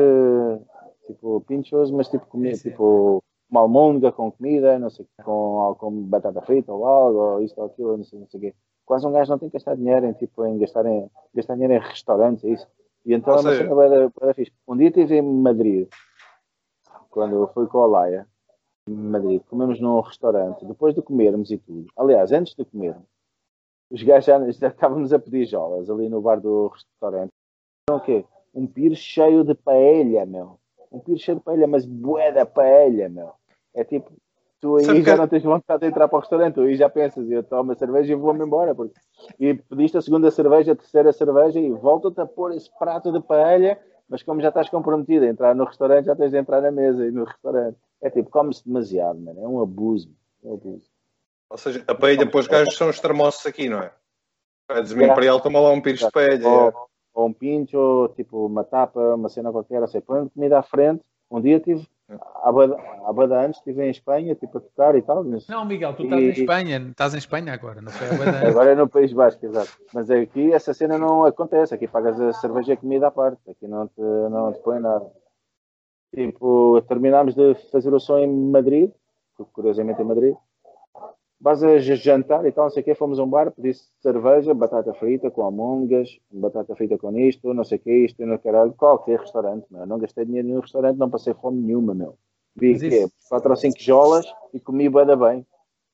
tipo 1.06 1.40
pinchos, 1.42 1.90
mas 1.90 2.08
tipo 2.08 2.26
comida, 2.26 2.56
tipo 2.56 3.22
uma 3.52 3.60
almôndega 3.60 4.10
com 4.10 4.32
comida, 4.32 4.78
não 4.78 4.88
sei, 4.88 5.06
com, 5.22 5.76
com 5.78 5.90
batata 6.04 6.40
frita 6.40 6.72
ou 6.72 6.86
algo, 6.86 7.18
ou 7.18 7.42
isto 7.42 7.58
ou 7.60 7.66
aquilo, 7.66 7.96
não 7.98 8.04
sei, 8.04 8.18
não 8.18 8.26
sei 8.26 8.38
o 8.38 8.40
quê. 8.40 8.54
Quase 8.86 9.06
um 9.06 9.12
gajo 9.12 9.30
não 9.30 9.38
tem 9.38 9.48
que 9.50 9.52
gastar 9.54 9.76
dinheiro 9.76 10.06
em, 10.06 10.12
tipo, 10.14 10.44
em 10.46 10.58
gastar, 10.58 10.86
em, 10.86 11.08
gastar 11.34 11.54
dinheiro 11.54 11.74
em 11.74 11.78
restaurantes, 11.78 12.42
é 12.44 12.48
isso. 12.48 12.66
E 13.04 13.12
então 13.12 13.34
Ou 13.34 13.38
é 13.40 13.42
uma 13.42 13.50
seja- 13.50 13.62
cena 13.64 13.74
bué 13.74 14.08
da 14.08 14.34
fixe. 14.34 14.52
Um 14.66 14.76
dia 14.76 14.88
estive 14.88 15.16
em 15.18 15.22
Madrid, 15.22 15.86
quando 17.10 17.34
eu 17.36 17.46
fui 17.48 17.66
com 17.66 17.82
a 17.82 17.86
Laia, 17.86 18.26
em 18.88 18.94
Madrid, 18.94 19.42
comemos 19.48 19.78
num 19.80 20.00
restaurante, 20.00 20.64
depois 20.64 20.94
de 20.94 21.02
comermos 21.02 21.50
e 21.50 21.58
tudo. 21.58 21.86
Aliás, 21.96 22.32
antes 22.32 22.54
de 22.54 22.64
comermos, 22.64 23.04
os 23.90 24.02
gajos 24.02 24.24
já, 24.24 24.50
já 24.50 24.68
estávamos 24.68 25.12
a 25.12 25.18
pedir 25.18 25.44
jolas 25.44 25.90
ali 25.90 26.08
no 26.08 26.22
bar 26.22 26.40
do 26.40 26.68
restaurante. 26.68 27.30
Então 27.84 27.98
o 27.98 28.00
quê? 28.00 28.24
Um 28.54 28.66
piro 28.66 28.94
cheio 28.96 29.44
de 29.44 29.54
paella, 29.54 30.24
meu. 30.24 30.58
Um 30.90 30.98
piro 30.98 31.18
cheio 31.18 31.36
de 31.38 31.44
paella, 31.44 31.66
mas 31.66 31.84
bué 31.84 32.32
da 32.32 32.46
paella, 32.46 33.08
meu. 33.08 33.32
É 33.74 33.84
tipo, 33.84 34.12
tu 34.60 34.76
aí 34.76 34.84
Sabe 34.84 35.02
já 35.02 35.12
que- 35.12 35.18
não 35.18 35.28
tens 35.28 35.42
vontade 35.42 35.80
de 35.80 35.86
entrar 35.86 36.08
para 36.08 36.16
o 36.16 36.20
restaurante, 36.20 36.54
tu 36.54 36.60
aí 36.62 36.76
já 36.76 36.88
pensas, 36.88 37.30
eu 37.30 37.42
tomo 37.42 37.72
a 37.72 37.74
cerveja 37.74 38.12
e 38.12 38.16
vou-me 38.16 38.44
embora. 38.44 38.74
Porque... 38.74 38.94
E 39.38 39.54
pediste 39.54 39.96
a 39.96 40.02
segunda 40.02 40.30
cerveja, 40.30 40.72
a 40.72 40.76
terceira 40.76 41.12
cerveja 41.12 41.58
e 41.58 41.70
volta-te 41.70 42.20
a 42.20 42.26
pôr 42.26 42.52
esse 42.52 42.70
prato 42.78 43.10
de 43.12 43.20
paella, 43.20 43.78
mas 44.08 44.22
como 44.22 44.40
já 44.40 44.48
estás 44.48 44.68
comprometido 44.68 45.24
a 45.24 45.28
entrar 45.28 45.54
no 45.54 45.64
restaurante, 45.64 46.06
já 46.06 46.14
tens 46.16 46.30
de 46.30 46.38
entrar 46.38 46.60
na 46.60 46.70
mesa 46.70 47.06
e 47.06 47.10
no 47.10 47.24
restaurante. 47.24 47.76
É 48.00 48.10
tipo, 48.10 48.30
come-se 48.30 48.66
demasiado, 48.66 49.18
mano. 49.20 49.42
É 49.42 49.48
um 49.48 49.62
abuso. 49.62 50.10
É 50.44 50.48
um 50.48 50.54
abuso. 50.54 50.90
Ou 51.48 51.58
seja, 51.58 51.84
a 51.86 51.94
paella 51.94 52.26
para 52.26 52.40
os 52.40 52.46
gajos 52.46 52.76
são 52.76 52.88
os 52.88 52.98
termossos 53.00 53.44
aqui, 53.46 53.68
não 53.68 53.78
é? 53.78 53.92
Pedes 54.66 54.92
uma 54.92 55.04
imperial, 55.04 55.40
toma 55.40 55.60
lá 55.60 55.70
um 55.70 55.80
pires 55.80 56.00
de 56.00 56.10
paella. 56.10 56.48
ou, 56.48 56.88
ou 57.14 57.26
um 57.28 57.32
pincho, 57.32 57.78
ou 57.78 58.08
tipo 58.08 58.46
uma 58.46 58.64
tapa, 58.64 58.98
uma 59.14 59.28
cena 59.28 59.52
qualquer, 59.52 59.80
ou 59.80 59.86
seja, 59.86 60.02
põe 60.06 60.28
comida 60.28 60.58
à 60.58 60.62
frente. 60.62 61.02
Um 61.30 61.40
dia 61.40 61.60
tive, 61.60 61.86
há 62.42 62.52
bada, 62.52 62.76
há 63.06 63.12
bada 63.12 63.40
antes, 63.46 63.58
estive 63.58 63.84
em 63.84 63.90
Espanha, 63.90 64.34
tipo 64.34 64.58
a 64.58 64.60
tocar 64.60 64.94
e 64.96 65.02
tal. 65.02 65.22
mas 65.24 65.46
Não, 65.48 65.64
Miguel, 65.64 65.94
tu 65.94 66.02
estás 66.04 66.22
em 66.22 66.26
E- 66.26 66.30
Espanha. 66.32 66.86
Estás 66.90 67.14
em 67.14 67.18
Espanha 67.18 67.52
agora, 67.52 67.80
não 67.80 67.90
foi? 67.92 68.06
há 68.06 68.10
anos. 68.10 68.44
Agora 68.44 68.70
é 68.72 68.74
no 68.74 68.88
País 68.88 69.12
Basco, 69.12 69.44
exato. 69.46 69.72
Mas 69.92 70.10
aqui 70.10 70.52
essa 70.52 70.72
cena 70.74 70.98
não 70.98 71.24
acontece. 71.24 71.74
Aqui 71.74 71.86
pagas 71.88 72.20
a 72.20 72.32
cerveja 72.32 72.72
e 72.72 72.74
a 72.74 72.76
comida 72.76 73.06
à 73.08 73.10
parte. 73.10 73.40
Aqui 73.50 73.66
não 73.66 73.86
te, 73.88 74.00
não 74.00 74.52
te 74.52 74.58
põe 74.60 74.78
nada. 74.80 75.06
Tipo, 76.14 76.82
terminámos 76.82 77.34
de 77.34 77.54
fazer 77.70 77.92
o 77.94 77.98
som 78.00 78.18
em 78.18 78.26
Madrid, 78.50 78.90
curiosamente 79.52 80.02
em 80.02 80.04
Madrid. 80.04 80.34
Vas 81.44 81.60
a 81.64 81.76
jantar 81.78 82.46
e 82.46 82.52
tal, 82.52 82.64
não 82.66 82.70
sei 82.70 82.82
o 82.82 82.84
quê, 82.84 82.94
fomos 82.94 83.18
a 83.18 83.24
um 83.24 83.28
bar, 83.28 83.50
pediste 83.50 83.88
cerveja, 84.00 84.54
batata 84.54 84.94
frita 84.94 85.28
com 85.28 85.42
almongas, 85.42 86.08
batata 86.30 86.76
frita 86.76 86.96
com 86.96 87.18
isto, 87.18 87.52
não 87.52 87.64
sei 87.64 87.78
o 87.78 87.80
quê, 87.80 88.04
isto 88.04 88.22
e 88.22 88.24
no 88.24 88.38
caralho, 88.38 88.72
qualquer 88.74 89.18
restaurante, 89.18 89.66
meu. 89.68 89.84
Não 89.84 89.98
gastei 89.98 90.24
dinheiro 90.24 90.46
nenhum 90.46 90.60
restaurante, 90.60 90.96
não 90.98 91.10
passei 91.10 91.34
fome 91.34 91.60
nenhuma, 91.60 91.94
meu. 91.94 92.16
Vi 92.54 92.70
Mas 92.72 92.80
que 92.82 92.86
isso- 92.86 93.12
4 93.28 93.50
ou 93.50 93.56
5 93.56 93.76
jolas 93.80 94.24
e 94.54 94.60
comi 94.60 94.88
bué 94.88 95.04
da 95.04 95.16
bem. 95.16 95.44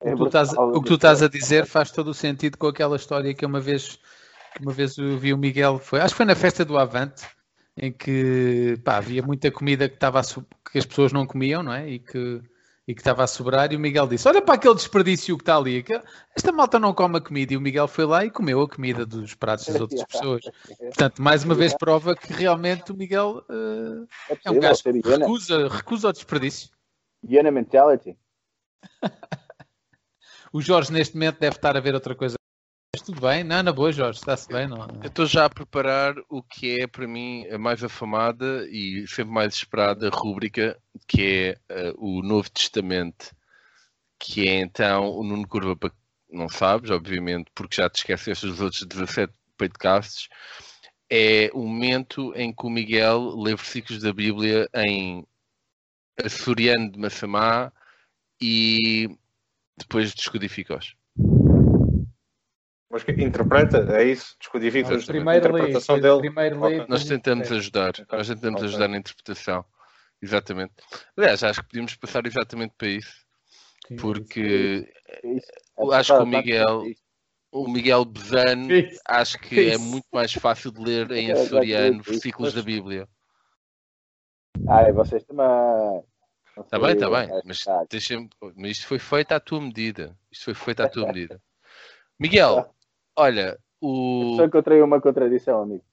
É 0.02 0.12
O 0.12 0.16
que, 0.16 0.22
tu 0.22 0.26
estás, 0.26 0.48
brutal. 0.50 0.68
o 0.76 0.82
que 0.82 0.88
tu 0.88 0.94
estás 0.94 1.22
a 1.22 1.28
dizer 1.28 1.64
faz 1.64 1.90
todo 1.90 2.08
o 2.08 2.14
sentido 2.14 2.58
com 2.58 2.66
aquela 2.66 2.96
história 2.96 3.32
que 3.32 3.46
uma 3.46 3.58
vez, 3.58 3.98
que 4.54 4.62
uma 4.62 4.72
vez 4.72 4.98
eu 4.98 5.16
vi 5.16 5.32
o 5.32 5.38
Miguel, 5.38 5.78
foi, 5.78 6.00
acho 6.00 6.12
que 6.12 6.18
foi 6.18 6.26
na 6.26 6.36
festa 6.36 6.62
do 6.62 6.76
Avante, 6.76 7.26
em 7.74 7.90
que 7.90 8.76
pá, 8.84 8.98
havia 8.98 9.22
muita 9.22 9.50
comida 9.50 9.88
que, 9.88 9.94
estava 9.94 10.20
que 10.70 10.76
as 10.78 10.84
pessoas 10.84 11.10
não 11.12 11.26
comiam, 11.26 11.62
não 11.62 11.72
é? 11.72 11.88
E 11.88 11.98
que, 12.00 12.40
e 12.88 12.94
que 12.94 13.02
estava 13.02 13.22
a 13.22 13.26
sobrar, 13.26 13.70
e 13.70 13.76
o 13.76 13.78
Miguel 13.78 14.08
disse: 14.08 14.26
Olha 14.26 14.40
para 14.40 14.54
aquele 14.54 14.74
desperdício 14.74 15.36
que 15.36 15.42
está 15.42 15.58
ali, 15.58 15.82
que 15.82 16.00
esta 16.34 16.50
malta 16.50 16.78
não 16.78 16.94
come 16.94 17.18
a 17.18 17.20
comida. 17.20 17.52
E 17.52 17.56
o 17.58 17.60
Miguel 17.60 17.86
foi 17.86 18.06
lá 18.06 18.24
e 18.24 18.30
comeu 18.30 18.62
a 18.62 18.68
comida 18.68 19.04
dos 19.04 19.34
pratos 19.34 19.66
das 19.66 19.78
outras 19.78 20.02
pessoas. 20.08 20.40
Portanto, 20.78 21.20
mais 21.20 21.44
uma 21.44 21.54
vez 21.54 21.74
prova 21.76 22.16
que 22.16 22.32
realmente 22.32 22.90
o 22.90 22.96
Miguel 22.96 23.44
eh, 23.50 24.38
É 24.42 24.50
um 24.50 24.58
gajo 24.58 24.82
que 24.82 24.90
recusa, 24.90 25.68
recusa 25.68 26.08
o 26.08 26.12
desperdício. 26.14 26.70
Hiena 27.22 27.50
mentality. 27.50 28.16
O 30.50 30.62
Jorge, 30.62 30.90
neste 30.90 31.14
momento, 31.14 31.38
deve 31.38 31.56
estar 31.56 31.76
a 31.76 31.80
ver 31.80 31.94
outra 31.94 32.14
coisa. 32.14 32.37
Tudo 33.08 33.22
bem, 33.22 33.42
não, 33.42 33.62
na 33.62 33.72
boa, 33.72 33.90
Jorge, 33.90 34.18
está-se 34.18 34.46
bem. 34.48 34.68
Não, 34.68 34.86
Eu 35.02 35.08
estou 35.08 35.24
já 35.24 35.46
a 35.46 35.48
preparar 35.48 36.14
o 36.28 36.42
que 36.42 36.82
é 36.82 36.86
para 36.86 37.08
mim 37.08 37.46
a 37.48 37.56
mais 37.56 37.82
afamada 37.82 38.68
e 38.68 39.06
sempre 39.08 39.32
mais 39.32 39.54
esperada 39.54 40.10
rúbrica, 40.10 40.78
que 41.06 41.22
é 41.22 41.58
eh, 41.70 41.94
o 41.96 42.20
Novo 42.20 42.50
Testamento, 42.50 43.34
que 44.18 44.46
é 44.46 44.60
então 44.60 45.08
o 45.08 45.24
Nuno 45.24 45.48
Curva, 45.48 45.74
para 45.74 45.90
não 46.30 46.50
sabes, 46.50 46.90
obviamente, 46.90 47.50
porque 47.54 47.76
já 47.76 47.88
te 47.88 47.96
esqueceste 47.96 48.46
dos 48.46 48.60
outros 48.60 48.82
17 48.82 49.32
podcasts, 49.56 50.28
é 51.08 51.50
o 51.54 51.62
momento 51.64 52.34
em 52.36 52.54
que 52.54 52.66
o 52.66 52.68
Miguel 52.68 53.40
lê 53.40 53.56
versículos 53.56 54.02
da 54.02 54.12
Bíblia 54.12 54.68
em 54.74 55.26
açoriano 56.22 56.92
de 56.92 56.98
Massamá 56.98 57.72
e 58.38 59.08
depois 59.78 60.12
descodifica-os. 60.12 60.97
Mas 62.90 63.02
que 63.04 63.12
interpreta, 63.12 63.78
é 63.90 64.04
isso? 64.04 64.34
Descodifica 64.40 64.88
a 64.88 64.94
interpretação 65.36 66.00
dele. 66.00 66.20
primeiro 66.20 66.58
Ok. 66.62 66.78
lê, 66.80 66.86
Nós 66.86 67.04
tentamos 67.04 67.52
ajudar, 67.52 67.92
nós 68.10 68.26
tentamos 68.28 68.60
Ok. 68.60 68.68
ajudar 68.68 68.88
na 68.88 68.96
interpretação. 68.96 69.64
Exatamente. 70.22 70.72
Aliás, 71.16 71.44
acho 71.44 71.60
que 71.62 71.68
podíamos 71.68 71.94
passar 71.96 72.26
exatamente 72.26 72.74
para 72.78 72.88
isso, 72.88 73.14
Sim. 73.86 73.96
porque 73.96 74.90
É 75.22 75.28
isso. 75.28 75.46
Eu 75.78 75.92
acho 75.92 76.12
que 76.12 76.22
o 76.22 76.24
Tá, 76.24 76.30
tá, 76.30 76.36
Miguel- 76.38 76.82
tá, 76.82 77.00
o 77.52 77.68
Miguel 77.68 78.04
Bezano 78.04 78.72
Isso. 78.72 79.00
acho 79.06 79.38
que 79.38 79.60
é 79.60 79.74
Isso. 79.74 79.80
muito 79.84 80.06
mais 80.12 80.32
fácil 80.32 80.72
de 80.72 80.80
ler 80.82 81.10
em 81.12 81.30
É, 81.30 81.32
açoriano 81.32 82.02
versículos 82.02 82.52
da 82.54 82.62
Bíblia. 82.62 83.06
Ai, 84.66 84.92
vocês 84.92 85.22
também. 85.24 85.46
Está 86.56 86.62
Tá 86.64 86.78
bem, 86.80 86.94
está 86.94 87.08
bem, 87.08 87.42
mas, 87.44 87.60
tá. 87.60 87.84
deixa-me- 87.88 88.28
mas 88.56 88.72
isto 88.72 88.86
foi 88.88 88.98
feito 88.98 89.32
à 89.32 89.38
tua 89.38 89.60
medida. 89.60 90.18
Isto 90.32 90.46
foi 90.46 90.54
feito 90.54 90.80
à 90.82 90.88
tua 90.88 91.06
medida. 91.06 91.40
Miguel, 92.18 92.74
olha, 93.18 93.58
o... 93.80 94.34
Só 94.36 94.44
encontrei 94.44 94.80
uma 94.80 95.00
contradição, 95.00 95.62
amigo. 95.62 95.84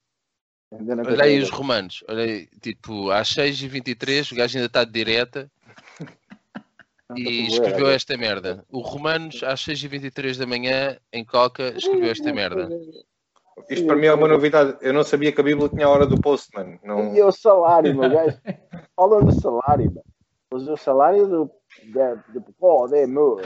Olha 0.72 1.24
aí 1.24 1.40
os 1.40 1.50
romanos. 1.50 2.04
Olha 2.08 2.24
aí, 2.24 2.48
tipo, 2.62 3.10
às 3.12 3.30
6h23 3.30 4.32
o 4.32 4.36
gajo 4.36 4.58
ainda 4.58 4.68
está 4.68 4.84
de 4.84 4.92
direta 4.92 5.50
Não 7.10 7.18
e 7.18 7.48
escreveu 7.48 7.88
esta 7.88 8.18
merda. 8.18 8.66
O 8.72 8.80
Romanos 8.80 9.44
às 9.44 9.62
6h23 9.62 10.38
da 10.38 10.46
manhã 10.46 10.98
em 11.14 11.24
Coca 11.24 11.74
escreveu 11.78 12.12
esta 12.12 12.34
merda. 12.34 12.70
Isto 13.70 13.86
para 13.86 13.96
mim 13.96 14.08
é 14.08 14.14
uma 14.14 14.28
novidade. 14.28 14.78
Eu 14.82 14.92
não 14.92 15.04
sabia 15.04 15.32
que 15.32 15.40
a 15.40 15.44
Bíblia 15.44 15.70
tinha 15.70 15.86
a 15.86 15.90
hora 15.90 16.06
do 16.06 16.20
postman. 16.20 16.80
Não... 16.84 17.16
E 17.16 17.22
o 17.22 17.32
salário, 17.32 17.96
meu 17.96 18.10
gajo. 18.10 18.38
Fala 18.96 19.24
do 19.24 19.32
salário, 19.32 19.86
mano. 19.86 20.04
Mas 20.52 20.68
o 20.68 20.78
salário 20.78 21.28
do, 21.28 21.52
do 22.34 22.42
pode 22.60 22.96
é 22.96 23.08
meu. 23.08 23.42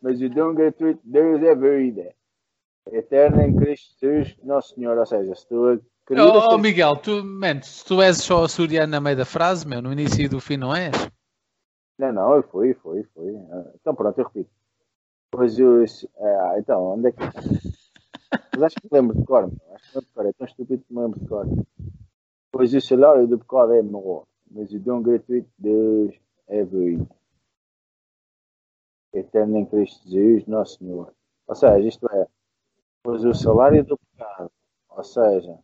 Mas 0.00 0.20
o 0.20 0.28
dom 0.28 0.54
gratuito 0.54 1.00
de 1.04 1.12
Deus 1.12 1.42
é 1.42 1.54
vida. 1.54 2.14
Eterna 2.90 3.46
em 3.46 3.54
Cristo 3.54 3.94
Jesus, 4.00 4.36
Nosso 4.42 4.74
Senhor. 4.74 4.96
Ou 4.98 5.06
seja, 5.06 5.34
se 5.34 5.46
tu 5.46 5.80
querias 6.06 6.26
Oh, 6.26 6.54
oh, 6.54 6.58
Miguel, 6.58 6.96
tu, 6.96 7.24
man, 7.24 7.62
se 7.62 7.84
tu 7.84 8.02
és 8.02 8.18
só 8.18 8.44
açoriano 8.44 8.90
na 8.90 9.00
meio 9.00 9.16
da 9.16 9.24
frase, 9.24 9.66
meu, 9.66 9.80
no 9.80 9.92
início 9.92 10.24
e 10.24 10.28
do 10.28 10.40
fim 10.40 10.56
não 10.56 10.74
és? 10.74 10.92
Não, 11.98 12.12
não, 12.12 12.34
eu 12.34 12.42
fui, 12.42 12.74
fui, 12.74 13.04
fui. 13.14 13.32
Então 13.74 13.94
pronto, 13.94 14.18
eu 14.18 14.24
repito. 14.24 14.50
Pois 15.30 15.58
eu. 15.58 15.84
Ah, 16.18 16.56
então, 16.58 16.82
onde 16.82 17.08
é 17.08 17.12
que. 17.12 17.18
Mas 18.54 18.62
acho 18.64 18.76
que 18.76 18.88
me 18.90 19.00
lembro 19.00 19.16
de 19.16 19.24
cor, 19.24 19.42
meu. 19.46 19.74
acho 19.74 19.84
que 19.84 19.96
me 19.96 20.00
lembro 20.00 20.08
de 20.08 20.14
cor. 20.14 20.26
É 20.26 20.32
tão 20.32 20.46
estúpido 20.46 20.84
que 20.86 20.94
me 20.94 21.00
lembro 21.00 21.20
de 21.20 21.26
cor. 21.26 21.46
Pois 22.50 22.74
o 22.74 22.80
salário 22.80 23.26
do 23.26 23.38
pecado 23.38 23.72
é 23.72 23.82
morrer, 23.82 24.26
mas 24.50 24.70
o 24.72 24.78
dom 24.78 25.00
gratuito 25.00 25.48
de 25.58 25.70
Deus 25.70 26.14
é 26.48 26.62
vida. 26.64 27.08
Eterno 29.14 29.56
em 29.56 29.64
Cristo 29.64 30.08
Jesus, 30.08 30.46
Nosso 30.46 30.78
Senhor. 30.78 31.14
Ou 31.46 31.54
seja, 31.54 31.78
isto 31.78 32.06
é, 32.10 32.26
pois 33.02 33.24
o 33.24 33.34
salário 33.34 33.84
do 33.84 33.98
pecado, 33.98 34.50
ou 34.90 35.02
seja, 35.04 35.58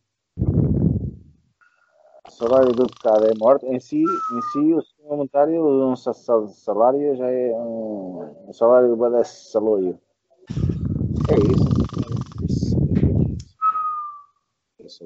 o 2.27 2.31
salário 2.31 2.73
do 2.73 2.87
pecado 2.87 3.27
é 3.27 3.35
morte, 3.39 3.67
em 3.67 3.79
si, 3.81 4.03
em 4.03 4.43
si 4.53 4.75
o 4.75 4.83
sistema 4.83 5.17
monetário, 5.17 5.65
um 5.65 5.97
sa- 5.97 6.13
sa- 6.13 6.47
salário 6.49 7.17
já 7.17 7.31
é 7.31 7.53
um, 7.53 8.47
um 8.49 8.53
salário 8.53 8.93
obedece 8.93 9.51
salário. 9.51 9.99
É 11.31 11.35
isso. 11.39 11.69
Isso. 12.45 12.77
Isso, 14.85 15.05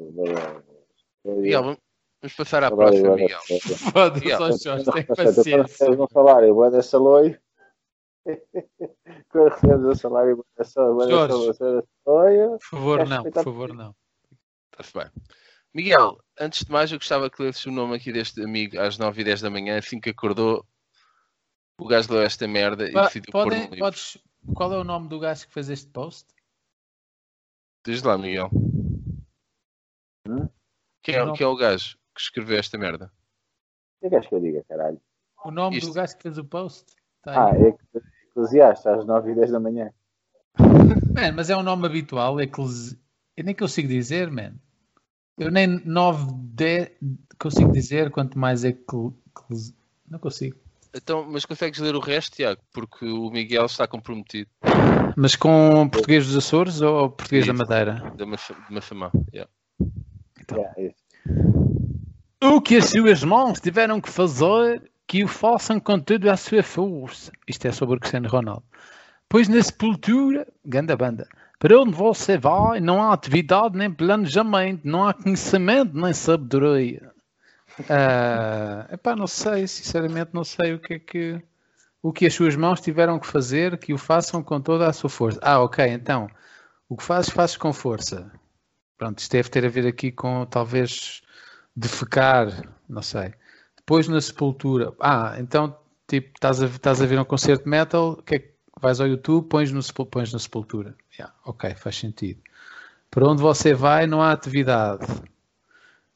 é- 1.25 1.35
Miguel, 1.35 1.63
vamos 1.63 2.35
passar 2.37 2.65
à 2.65 2.71
próxima, 2.71 3.15
Miguel. 3.15 3.39
salário. 3.47 3.77
Foda-se, 3.93 4.21
Miguel. 4.25 4.39
ó, 4.43 4.51
Jorge, 4.53 4.93
tem 4.93 5.05
paciência. 5.05 5.91
um 5.91 6.07
salário, 6.09 6.83
salário. 6.83 7.39
Quando 9.29 9.49
recebes 9.49 9.85
um 9.87 9.95
salário, 9.95 10.47
dar 10.57 10.65
salário. 10.65 11.11
Jorge. 11.11 11.59
salário. 12.05 12.51
Por 12.59 12.63
favor, 12.71 12.99
não, 12.99 13.07
por 13.07 13.13
respeitar- 13.25 13.43
favor, 13.45 13.75
não. 13.75 13.97
Está-se 14.73 14.93
bem. 14.95 15.11
Miguel, 15.75 16.19
antes 16.39 16.65
de 16.65 16.71
mais, 16.71 16.93
eu 16.93 16.99
gostava 16.99 17.31
que 17.31 17.43
lesses 17.43 17.65
o 17.67 17.71
nome 17.73 17.97
aqui 17.97 18.13
deste 18.13 18.43
amigo 18.43 18.79
às 18.79 18.99
9h10 18.99 19.41
da 19.43 19.51
manhã, 19.51 19.79
assim 19.79 19.99
que 20.01 20.11
acordou. 20.11 20.67
O 21.81 21.87
gajo 21.87 22.13
leu 22.13 22.23
esta 22.23 22.47
merda 22.47 22.89
e 22.89 22.93
decidiu 22.93 23.33
pôr 23.33 23.45
podem, 23.45 23.63
livro. 23.63 23.79
podes, 23.79 24.19
qual 24.55 24.73
é 24.73 24.77
o 24.79 24.85
nome 24.85 25.09
do 25.09 25.19
gajo 25.19 25.47
que 25.47 25.53
fez 25.53 25.69
este 25.71 25.89
post? 25.91 26.33
Diz 27.85 28.03
lá, 28.03 28.17
Miguel. 28.19 28.51
Hum? 30.29 30.49
Quem, 31.03 31.17
é, 31.17 31.33
quem 31.33 31.45
é 31.45 31.49
o 31.49 31.57
gajo 31.57 31.97
que 32.15 32.21
escreveu 32.21 32.59
esta 32.59 32.79
merda? 32.79 33.07
O 33.07 34.01
que 34.01 34.07
é 34.07 34.09
que 34.09 34.11
queres 34.11 34.29
que 34.29 34.35
eu 34.35 34.41
diga, 34.41 34.65
caralho? 34.69 35.01
O 35.45 35.51
nome 35.51 35.79
Isto. 35.79 35.89
do 35.89 35.95
gajo 35.95 36.17
que 36.17 36.23
fez 36.23 36.39
o 36.39 36.45
post? 36.45 36.95
Tá 37.23 37.47
Ah, 37.47 37.51
é 37.51 37.73
que 37.73 38.12
eclesiastes 38.33 38.87
às 38.87 39.07
9 39.07 39.31
e 39.31 39.35
10 39.35 39.51
da 39.51 39.61
manhã. 39.61 39.91
Man, 41.15 41.33
mas 41.35 41.51
é 41.51 41.57
um 41.57 41.63
nome 41.63 41.87
habitual, 41.87 42.41
eclesi... 42.41 42.99
eu 43.37 43.45
nem 43.45 43.55
consigo 43.55 43.89
dizer, 43.89 44.31
man. 44.31 44.55
Eu 45.39 45.51
nem 45.51 45.67
9, 45.85 46.33
10 46.55 46.91
consigo 47.39 47.73
dizer, 47.73 48.11
quanto 48.11 48.39
mais 48.39 48.65
ecl... 48.65 49.09
eclesi- 49.29 49.75
Não 50.09 50.19
consigo. 50.19 50.57
Então, 50.95 51.27
mas 51.31 51.47
consegues 51.47 51.79
ler 51.81 51.95
o 51.95 52.01
resto, 52.01 52.37
Tiago? 52.37 52.61
Porque 52.73 53.07
o 53.07 53.31
Miguel 53.31 53.65
está 53.65 53.87
comprometido 53.87 54.51
Mas 55.17 55.35
com 55.35 55.89
português 55.91 56.27
dos 56.27 56.37
Açores 56.37 56.83
ou 56.83 57.09
português 57.11 57.47
da 57.47 57.53
Isso. 57.55 57.63
Madeira? 57.63 58.13
de 58.17 58.27
Massamá. 58.71 59.11
Yeah. 59.33 59.51
Então. 60.39 60.59
Yeah, 60.59 60.83
isso. 60.83 61.03
O 62.45 62.61
que 62.61 62.77
as 62.77 62.91
suas 62.91 63.25
mãos 63.25 63.59
tiveram 63.61 64.01
que 64.03 64.11
fazer, 64.11 64.92
que 65.07 65.25
o 65.25 65.29
façam 65.29 65.79
com 65.79 65.99
toda 65.99 66.33
a 66.33 66.37
sua 66.37 66.63
força. 66.63 67.33
Isto 67.47 67.67
é 67.67 67.73
sobre 67.73 67.97
o 67.97 68.01
Cristiano 68.01 68.29
Ronaldo. 68.29 68.65
Pois 69.29 69.49
na 69.49 69.63
sepultura, 69.63 70.47
ganda 70.65 70.97
banda, 70.97 71.29
para 71.59 71.81
onde 71.81 71.93
você 71.93 72.37
vai, 72.37 72.81
não 72.81 73.03
há 73.03 73.13
atividade 73.13 73.77
nem 73.77 73.91
planejamento, 73.91 74.81
não 74.85 75.07
há 75.07 75.15
conhecimento 75.15 75.97
nem 75.97 76.13
sabedoria. 76.13 77.13
Ah, 77.89 78.87
epá, 78.93 79.17
não 79.17 79.27
sei, 79.27 79.67
sinceramente 79.67 80.31
não 80.33 80.45
sei 80.45 80.75
o 80.75 80.79
que 80.79 80.95
é 80.95 80.99
que 80.99 81.43
o 82.03 82.13
que 82.13 82.27
as 82.27 82.35
suas 82.35 82.57
mãos 82.57 82.81
tiveram 82.81 83.19
que 83.19 83.27
fazer, 83.27 83.79
que 83.79 83.95
o 83.95 83.99
façam 83.99 84.43
com 84.43 84.61
toda 84.61 84.89
a 84.89 84.93
sua 84.93 85.09
força. 85.09 85.39
Ah, 85.41 85.61
ok, 85.63 85.87
então, 85.87 86.29
o 86.89 86.97
que 86.97 87.05
fazes, 87.05 87.31
fazes 87.31 87.57
com 87.57 87.73
força. 87.73 88.31
Pronto, 88.99 89.19
isto 89.21 89.31
deve 89.33 89.49
ter 89.49 89.65
a 89.65 89.69
ver 89.69 89.87
aqui 89.87 90.11
com 90.11 90.45
talvez 90.47 91.23
defecar, 91.77 92.49
não 92.89 93.03
sei. 93.03 93.33
Depois 93.85 94.09
na 94.09 94.21
sepultura. 94.21 94.93
Ah, 95.01 95.37
então, 95.39 95.77
tipo, 96.07 96.31
estás 96.35 96.63
a, 96.63 96.67
estás 96.67 97.03
a 97.03 97.07
ver 97.07 97.19
um 97.19 97.25
concerto 97.25 97.69
metal, 97.69 98.17
que 98.17 98.35
é 98.37 98.39
que 98.39 98.53
vais 98.81 99.01
ao 99.01 99.07
YouTube, 99.07 99.49
pões, 99.49 99.73
no, 99.73 99.81
pões 100.07 100.33
na 100.33 100.39
sepultura. 100.39 100.95
Yeah, 101.19 101.35
ok, 101.45 101.75
faz 101.75 101.97
sentido. 101.97 102.41
Para 103.11 103.27
onde 103.29 103.43
você 103.43 103.75
vai, 103.75 104.07
não 104.07 104.23
há 104.23 104.33
atividade, 104.33 105.07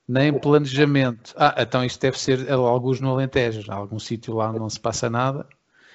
nem 0.09 0.33
planejamento. 0.33 1.35
Ah, 1.37 1.55
então 1.59 1.85
isto 1.85 2.01
deve 2.01 2.19
ser 2.19 2.51
alguns 2.51 3.01
no 3.01 3.11
Alentejo, 3.11 3.71
algum 3.71 3.99
sítio 3.99 4.35
lá 4.35 4.51
onde 4.51 4.59
não 4.59 4.71
se 4.71 4.81
passa 4.81 5.11
nada. 5.11 5.47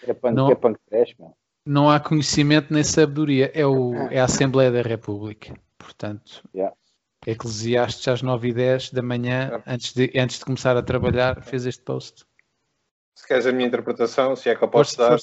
É 0.03 0.13
punk, 0.13 0.35
Não. 0.35 0.51
é 0.51 0.55
punk 0.55 0.77
trash, 0.89 1.15
meu. 1.17 1.35
Não 1.65 1.89
há 1.89 1.99
conhecimento 1.99 2.73
nem 2.73 2.83
sabedoria. 2.83 3.51
É, 3.53 3.65
o, 3.65 3.93
é 4.09 4.19
a 4.19 4.25
Assembleia 4.25 4.71
da 4.71 4.81
República. 4.81 5.53
Portanto, 5.77 6.43
Yeah. 6.53 6.75
Eclesiastes 7.25 8.07
às 8.07 8.21
9 8.21 8.49
e 8.49 8.53
10 8.53 8.89
da 8.91 9.01
manhã, 9.01 9.61
antes 9.67 9.93
de, 9.93 10.11
antes 10.17 10.39
de 10.39 10.45
começar 10.45 10.75
a 10.75 10.81
trabalhar, 10.81 11.41
fez 11.43 11.65
este 11.65 11.83
post. 11.83 12.25
Se 13.15 13.27
queres 13.27 13.45
a 13.45 13.51
minha 13.51 13.67
interpretação, 13.67 14.35
se 14.35 14.49
é 14.49 14.55
que 14.55 14.63
eu 14.63 14.67
posso 14.67 14.97
dar, 14.97 15.17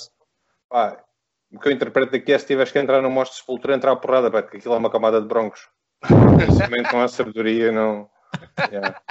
pá, 0.69 1.03
o 1.51 1.59
que 1.59 1.69
eu 1.69 1.73
interpreto 1.73 2.13
daqui 2.13 2.33
é 2.33 2.39
se 2.39 2.47
tiveres 2.47 2.71
que 2.71 2.79
entrar 2.79 3.03
no 3.03 3.11
mostre 3.11 3.35
de 3.37 3.41
sepultura, 3.41 3.75
entrar 3.75 3.93
a 3.93 3.97
porrada, 3.97 4.31
pá, 4.31 4.43
porque 4.43 4.59
aquilo 4.59 4.75
é 4.75 4.79
uma 4.79 4.91
camada 4.91 5.21
de 5.21 5.27
broncos. 5.27 5.69
Simplesmente 6.07 6.91
com 6.91 7.01
a 7.01 7.09
sabedoria, 7.09 7.73
não. 7.73 8.09
Yeah. 8.71 9.03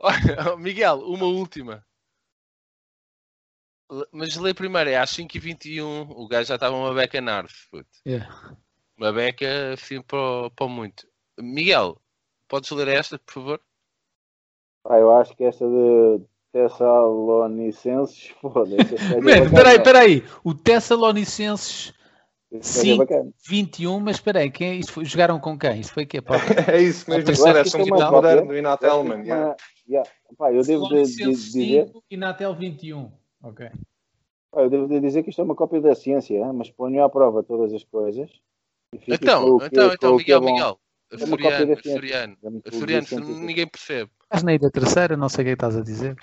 Olha, 0.00 0.56
Miguel, 0.58 0.98
uma 1.00 1.26
última. 1.26 1.84
Le- 3.90 4.06
Mas 4.12 4.34
lê 4.36 4.52
primeiro, 4.52 4.90
é 4.90 4.96
às 4.96 5.10
5h21. 5.14 6.08
O 6.10 6.26
gajo 6.26 6.48
já 6.48 6.54
estava 6.56 6.74
uma 6.74 6.92
beca 6.94 7.20
narce, 7.20 7.68
puto. 7.70 7.88
Yeah. 8.06 8.56
Uma 8.98 9.12
beca 9.12 9.72
assim 9.74 10.02
para 10.02 10.50
para 10.50 10.66
muito. 10.66 11.06
Miguel, 11.38 11.96
podes 12.48 12.68
ler 12.72 12.88
esta, 12.88 13.16
por 13.18 13.32
favor? 13.32 13.60
Ah, 14.84 14.98
eu 14.98 15.12
acho 15.16 15.36
que 15.36 15.44
esta 15.44 15.64
de 15.64 16.20
Tessalonicenses, 16.52 18.28
foda-se. 18.42 18.94
esta 18.94 19.04
é 19.14 19.20
Man, 19.20 19.44
bacana. 19.44 19.50
peraí, 19.54 19.82
peraí. 19.82 20.24
O 20.42 20.52
Tessalonicenses 20.52 21.94
é 22.50 22.60
Sim. 22.60 22.96
bacana. 22.96 23.30
21, 23.48 24.00
mas 24.00 24.18
peraí, 24.18 24.50
quem 24.50 24.70
é 24.70 24.74
isto? 24.74 24.92
Foi- 24.92 25.04
jogaram 25.04 25.38
com 25.38 25.56
quem? 25.56 25.80
Isto 25.80 25.94
foi 25.94 26.02
o 26.04 26.06
quê? 26.06 26.20
Pá? 26.20 26.34
É 26.76 26.80
isso 26.82 27.08
mesmo, 27.08 27.30
isso 27.30 27.48
um 27.48 27.52
que 27.52 27.60
isto 27.60 27.76
é 27.76 27.82
tipo 27.84 27.94
uma 27.94 28.10
moderno 28.10 28.40
cópia. 28.42 28.46
do 28.52 28.58
Inatel, 28.58 28.90
Acho 28.90 29.04
man. 29.04 29.22
que 29.22 29.28
yeah. 29.28 29.56
yeah. 29.88 30.10
Pá, 30.36 30.52
eu 30.52 30.62
devo 30.64 30.88
de, 30.88 31.02
de- 31.02 31.30
dizer, 31.34 31.86
5 31.86 32.04
e 32.10 32.16
Natel 32.16 32.54
21. 32.54 33.12
Ok. 33.42 33.70
pá, 34.50 34.62
eu 34.62 34.70
devo 34.70 34.88
de 34.88 34.98
dizer 35.00 35.22
que 35.22 35.30
isto 35.30 35.40
é 35.40 35.44
uma 35.44 35.54
cópia 35.54 35.80
da 35.80 35.94
ciência, 35.94 36.52
mas 36.52 36.70
ponho 36.70 37.04
à 37.04 37.08
prova 37.08 37.44
todas 37.44 37.72
as 37.72 37.84
coisas. 37.84 38.30
Então, 38.94 39.58
então, 39.64 39.92
então, 39.92 40.14
é 40.14 40.16
Miguel. 40.16 40.40
Miguel. 40.40 40.78
Cópia 41.10 41.74
Açoriano, 41.74 42.36
açoriano. 42.66 43.40
Ninguém 43.46 43.66
percebe. 43.66 44.10
Estás 44.24 44.42
na 44.42 44.56
da 44.58 44.70
terceira, 44.70 45.16
não 45.16 45.28
sei 45.28 45.42
o 45.42 45.44
que 45.46 45.50
é 45.50 45.56
que 45.56 45.64
estás 45.64 45.76
a 45.76 45.82
dizer. 45.82 46.16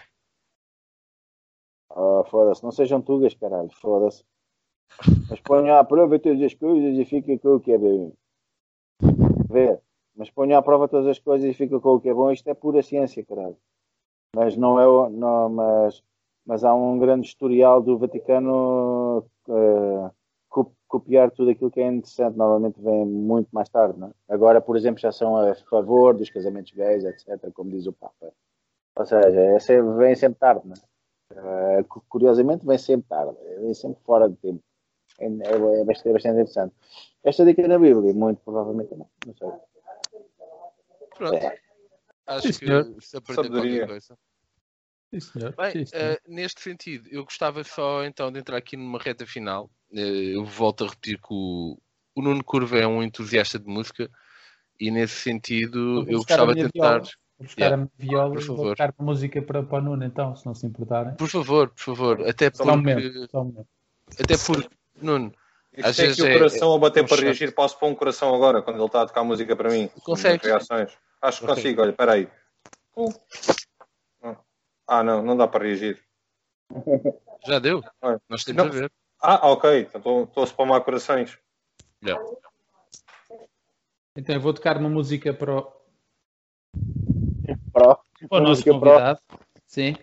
Ah, 1.89 2.23
foda-se, 2.29 2.63
não 2.63 2.71
sejam 2.71 3.01
tugas, 3.01 3.33
caralho, 3.33 3.69
foda-se. 3.71 4.23
Mas 5.29 5.39
ponho 5.41 5.73
à 5.73 5.83
prova 5.83 6.19
todas 6.19 6.41
as 6.41 6.53
coisas 6.53 6.97
e 6.97 7.05
fica 7.05 7.37
com 7.39 7.55
o 7.55 7.59
que 7.59 7.71
é 7.71 7.77
bom. 7.77 8.13
Vê, 9.49 9.79
mas 10.15 10.29
ponho 10.29 10.57
à 10.57 10.61
prova 10.61 10.87
todas 10.87 11.07
as 11.07 11.19
coisas 11.19 11.49
e 11.49 11.53
fica 11.53 11.79
com 11.79 11.95
o 11.95 11.99
que 12.01 12.09
é 12.09 12.13
bom. 12.13 12.31
Isto 12.31 12.49
é 12.49 12.53
pura 12.53 12.83
ciência, 12.83 13.25
caralho. 13.25 13.57
Mas 14.35 14.55
não 14.55 14.79
é 14.79 14.87
o. 14.87 15.09
Não, 15.09 15.49
mas, 15.49 16.03
mas 16.45 16.63
há 16.63 16.73
um 16.75 16.99
grande 16.99 17.27
historial 17.27 17.81
do 17.81 17.97
Vaticano 17.97 19.25
co- 19.43 20.11
copiar 20.87 21.31
tudo 21.31 21.51
aquilo 21.51 21.71
que 21.71 21.81
é 21.81 21.87
interessante. 21.87 22.37
Normalmente 22.37 22.79
vem 22.81 23.05
muito 23.05 23.49
mais 23.51 23.67
tarde, 23.69 23.99
não 23.99 24.07
é? 24.09 24.11
Agora, 24.33 24.61
por 24.61 24.77
exemplo, 24.77 24.99
já 24.99 25.11
são 25.11 25.35
a 25.37 25.55
favor 25.55 26.15
dos 26.15 26.29
casamentos 26.29 26.71
gays, 26.71 27.03
etc., 27.03 27.51
como 27.53 27.71
diz 27.71 27.85
o 27.87 27.93
Papa. 27.93 28.31
Ou 28.97 29.05
seja, 29.05 29.27
é 29.41 29.59
sempre- 29.59 29.97
vem 29.97 30.15
sempre 30.15 30.39
tarde, 30.39 30.61
não 30.67 30.73
é? 30.75 30.95
Uh, 31.31 31.83
cu- 31.85 32.03
curiosamente 32.07 32.65
vem 32.65 32.77
sempre 32.77 33.07
tarde, 33.09 33.35
vem 33.59 33.73
sempre 33.73 34.01
fora 34.03 34.29
de 34.29 34.35
tempo. 34.37 34.63
É, 35.19 35.25
é- 35.25 35.81
é 35.81 35.83
bastante, 35.83 36.09
é 36.09 36.13
bastante 36.13 36.33
interessante. 36.35 36.73
Esta 37.23 37.43
dica 37.43 37.67
na 37.67 37.79
Bíblia, 37.79 38.13
muito 38.13 38.41
provavelmente 38.43 38.91
não. 38.95 39.09
Não 39.25 39.33
sei. 39.35 39.49
Pronto. 41.17 41.33
É. 41.35 41.57
Acho 42.27 42.53
Sim, 42.53 42.59
que 42.59 43.01
se 43.01 43.19
Sabedoria. 43.33 43.79
qualquer 43.79 43.87
coisa. 43.87 44.17
Sim, 45.15 45.19
senhor. 45.19 45.53
Bem, 45.55 45.71
Sim, 45.71 45.85
senhor. 45.85 46.11
eh, 46.13 46.19
neste 46.27 46.61
sentido, 46.61 47.07
eu 47.09 47.23
gostava 47.23 47.63
só 47.63 48.03
então 48.03 48.31
de 48.31 48.39
entrar 48.39 48.57
aqui 48.57 48.75
numa 48.75 48.99
reta 48.99 49.25
final. 49.25 49.69
Eh, 49.93 50.35
eu 50.35 50.43
volto 50.45 50.83
a 50.83 50.87
repetir 50.89 51.17
que 51.17 51.27
o, 51.29 51.77
o 52.15 52.21
Nuno 52.21 52.43
Curva 52.43 52.77
é 52.77 52.85
um 52.87 53.01
entusiasta 53.01 53.57
de 53.57 53.65
música 53.65 54.09
e 54.79 54.91
nesse 54.91 55.15
sentido 55.15 56.05
eu 56.09 56.17
a 56.19 56.23
gostava 56.23 56.53
de 56.55 56.63
tentar. 56.63 56.99
viola. 56.99 57.09
Vou 57.37 57.45
buscar 57.47 57.61
Yeah, 57.65 57.73
a 57.73 57.77
minha 57.77 57.91
viola 57.97 58.31
por 58.33 58.41
e 58.41 58.45
vou 58.45 58.55
favor. 58.57 58.69
buscar 58.71 58.93
uma 58.97 59.05
música 59.11 59.41
para, 59.41 59.63
para 59.63 59.77
o 59.77 59.81
Nuno, 59.81 60.03
então, 60.05 60.35
se 60.35 60.45
não 60.45 60.53
se 60.55 60.65
importarem. 60.65 61.15
Por 61.15 61.29
favor, 61.29 61.69
por 61.69 61.79
favor, 61.81 62.27
até 62.27 62.49
Só 62.53 62.63
um 62.63 62.67
porque, 62.67 62.77
momento, 62.77 63.29
só 63.31 63.41
um 63.41 63.45
momento. 63.45 63.67
até 64.19 64.37
porque 64.37 64.69
Nuno, 65.01 65.33
Isto 65.73 65.89
Às 65.89 65.95
tem 65.97 66.05
vezes 66.05 66.19
aqui 66.19 66.29
o 66.29 66.31
é- 66.31 66.37
coração 66.37 66.73
a 66.73 66.77
bater 66.79 66.99
é 67.01 67.03
um 67.03 67.07
para 67.07 67.21
reagir. 67.21 67.53
Posso 67.53 67.77
pôr 67.77 67.87
um 67.87 67.95
coração 67.95 68.33
agora, 68.33 68.61
quando 68.61 68.77
ele 68.77 68.85
está 68.85 69.01
a 69.01 69.05
tocar 69.07 69.23
música 69.23 69.55
para 69.55 69.69
mim? 69.69 69.89
Consegues? 70.03 70.47
Nas 70.47 70.69
Reações. 70.69 70.97
Acho 71.21 71.39
que 71.41 71.47
Consegue. 71.47 71.61
consigo, 71.61 71.81
olha, 71.81 71.89
espera 71.91 72.13
aí. 72.13 72.29
Ah, 74.87 75.03
não, 75.03 75.21
não 75.21 75.35
dá 75.35 75.47
para 75.47 75.63
reagir. 75.65 76.03
já 77.45 77.59
deu? 77.59 77.83
Olha, 78.01 78.21
Nós 78.29 78.43
temos 78.43 78.63
não. 78.63 78.69
a 78.69 78.73
ver. 78.73 78.91
Ah, 79.21 79.49
ok, 79.49 79.89
então 79.93 80.23
estou- 80.23 80.43
a 80.43 80.47
spamar 80.47 80.81
corações. 80.83 81.37
Já. 82.01 82.17
Então 84.15 84.35
eu 84.35 84.41
vou 84.41 84.53
tocar 84.53 84.77
uma 84.77 84.89
música 84.89 85.33
para 85.33 85.55
o, 85.57 85.61
Pro, 87.71 87.71
para 87.73 87.97
o 88.29 88.39
nosso 88.39 88.49
música 88.49 88.71
pro. 88.71 88.79
convidado. 88.79 89.19
Sim. 89.65 89.95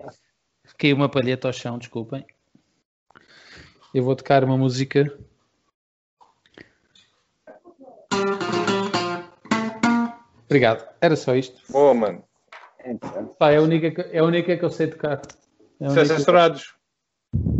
Caiu 0.78 0.96
uma 0.96 1.08
palheta 1.08 1.48
ao 1.48 1.52
chão, 1.52 1.78
desculpem. 1.78 2.26
Eu 3.94 4.02
vou 4.04 4.16
tocar 4.16 4.42
uma 4.42 4.56
música. 4.56 5.18
Obrigado. 10.44 10.86
Era 11.00 11.16
só 11.16 11.34
isto. 11.34 11.62
Boa, 11.72 11.94
mano. 11.94 12.24
É. 12.84 12.94
Pá, 13.38 13.50
é, 13.52 13.56
a 13.56 13.62
única, 13.62 13.90
que- 13.90 14.16
é 14.16 14.18
a 14.18 14.24
única 14.24 14.56
que 14.56 14.64
eu 14.64 14.70
sei 14.70 14.88
tocar. 14.88 15.22
É 15.80 15.84
é 15.84 15.88
única- 15.88 16.04
censurados. 16.06 16.74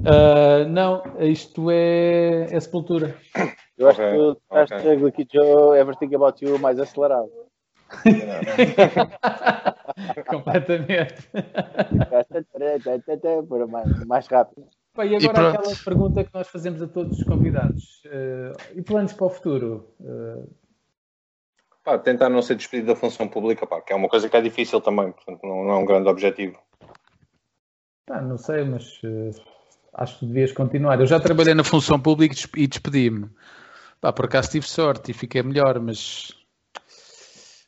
Ah, 0.04 0.64
não, 0.68 1.02
isto 1.20 1.70
é, 1.70 2.46
é 2.50 2.60
sepultura. 2.60 3.16
Eu 3.78 3.88
acho 3.88 4.02
Ok, 4.02 4.10
que 4.10 4.16
tu 4.16 4.32
estás 4.42 4.72
ok. 4.72 4.96
okay. 4.96 5.08
aqui 5.08 5.26
Joe 5.32 5.78
Everything 5.78 6.14
About 6.14 6.44
You 6.44 6.58
mais 6.58 6.78
acelerado. 6.78 7.30
Completamente. 10.28 11.28
Para 13.48 13.66
mais, 13.66 13.98
mais 14.06 14.26
rápido. 14.26 14.66
Pá, 14.94 15.06
e 15.06 15.12
E 15.12 15.16
agora 15.16 15.32
pronto. 15.32 15.58
aquela 15.58 15.76
pergunta 15.84 16.24
que 16.24 16.30
nós 16.34 16.48
fazemos 16.48 16.82
a 16.82 16.86
todos 16.86 17.18
os 17.18 17.24
convidados. 17.24 18.02
Ah, 18.06 18.52
e 18.74 18.82
planos 18.82 19.12
para 19.12 19.26
o 19.26 19.30
futuro? 19.30 19.94
Ah, 20.04 20.42
Pá, 21.84 21.98
tentar 21.98 22.28
não 22.28 22.42
ser 22.42 22.54
despedido 22.54 22.88
da 22.88 22.96
função 22.96 23.26
pública, 23.26 23.66
pá, 23.66 23.80
que 23.80 23.92
é 23.92 23.96
uma 23.96 24.08
coisa 24.08 24.28
que 24.28 24.36
é 24.36 24.40
difícil 24.40 24.80
também, 24.80 25.10
portanto 25.10 25.40
não, 25.42 25.64
não 25.64 25.74
é 25.74 25.76
um 25.78 25.84
grande 25.84 26.08
objetivo. 26.08 26.58
não 28.08 28.38
sei, 28.38 28.62
mas 28.64 29.00
ah, 29.94 30.02
acho 30.02 30.20
que 30.20 30.26
devias 30.26 30.52
continuar. 30.52 31.00
Eu 31.00 31.06
já 31.06 31.18
trabalhei 31.18 31.54
na 31.54 31.64
função 31.64 31.98
pública 31.98 32.34
e 32.34 32.36
des- 32.36 32.68
despedi-me. 32.68 33.28
Pá, 34.00 34.12
por 34.12 34.26
acaso 34.26 34.50
tive 34.50 34.66
sorte 34.66 35.10
e 35.10 35.14
fiquei 35.14 35.42
melhor, 35.42 35.80
mas 35.80 36.32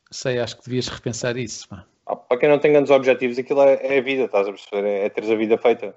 sei, 0.09 0.39
acho 0.39 0.57
que 0.57 0.65
devias 0.65 0.87
repensar 0.87 1.35
isso. 1.35 1.67
pá. 1.67 1.85
Ah, 2.07 2.15
para 2.15 2.37
quem 2.37 2.49
não 2.49 2.59
tem 2.59 2.71
grandes 2.71 2.91
objetivos, 2.91 3.37
aquilo 3.37 3.61
é, 3.63 3.95
é 3.95 3.97
a 3.97 4.01
vida, 4.01 4.25
estás 4.25 4.47
a 4.47 4.51
perceber? 4.51 4.87
É, 4.87 5.05
é 5.05 5.09
teres 5.09 5.29
a 5.29 5.35
vida 5.35 5.57
feita. 5.57 5.93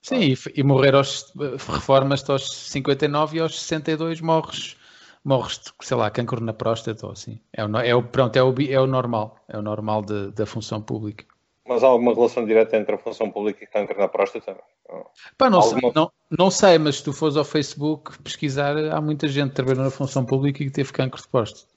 Sim, 0.00 0.18
e, 0.20 0.36
e 0.56 0.62
morrer 0.64 0.94
aos. 0.96 1.32
Reformas-te 1.68 2.30
aos 2.30 2.52
59 2.70 3.36
e 3.36 3.40
aos 3.40 3.60
62 3.60 4.20
morres. 4.20 4.76
Morres, 5.24 5.58
de, 5.58 5.70
sei 5.86 5.96
lá, 5.96 6.10
cancro 6.10 6.40
na 6.42 6.52
próstata 6.52 7.06
ou 7.06 7.12
assim. 7.12 7.40
É 7.52 7.64
o, 7.64 7.76
é 7.78 7.94
o, 7.94 8.02
pronto, 8.02 8.36
é 8.36 8.42
o, 8.42 8.52
é 8.60 8.80
o 8.80 8.86
normal. 8.86 9.36
É 9.48 9.56
o 9.56 9.62
normal 9.62 10.02
de- 10.02 10.32
da 10.32 10.44
função 10.46 10.82
pública. 10.82 11.24
Mas 11.66 11.84
há 11.84 11.86
alguma 11.86 12.12
relação 12.12 12.44
direta 12.44 12.76
entre 12.76 12.94
a 12.96 12.98
função 12.98 13.30
pública 13.30 13.62
e 13.62 13.66
câncer 13.68 13.96
na 13.96 14.08
próstata? 14.08 14.56
Não. 14.88 15.06
Pá, 15.38 15.48
não, 15.48 15.60
Alguma- 15.60 15.80
sei, 15.80 15.92
não, 15.94 16.12
não 16.30 16.50
sei, 16.50 16.76
mas 16.78 16.96
se 16.96 17.04
tu 17.04 17.12
fores 17.12 17.36
ao 17.36 17.44
Facebook 17.44 18.18
pesquisar, 18.18 18.76
há 18.76 19.00
muita 19.00 19.28
gente 19.28 19.50
que 19.50 19.54
trabalhou 19.56 19.84
na 19.84 19.90
função 19.90 20.24
pública 20.26 20.60
e 20.62 20.66
que 20.66 20.72
teve 20.72 20.92
cancro 20.92 21.22
de 21.22 21.28
próstata. 21.28 21.70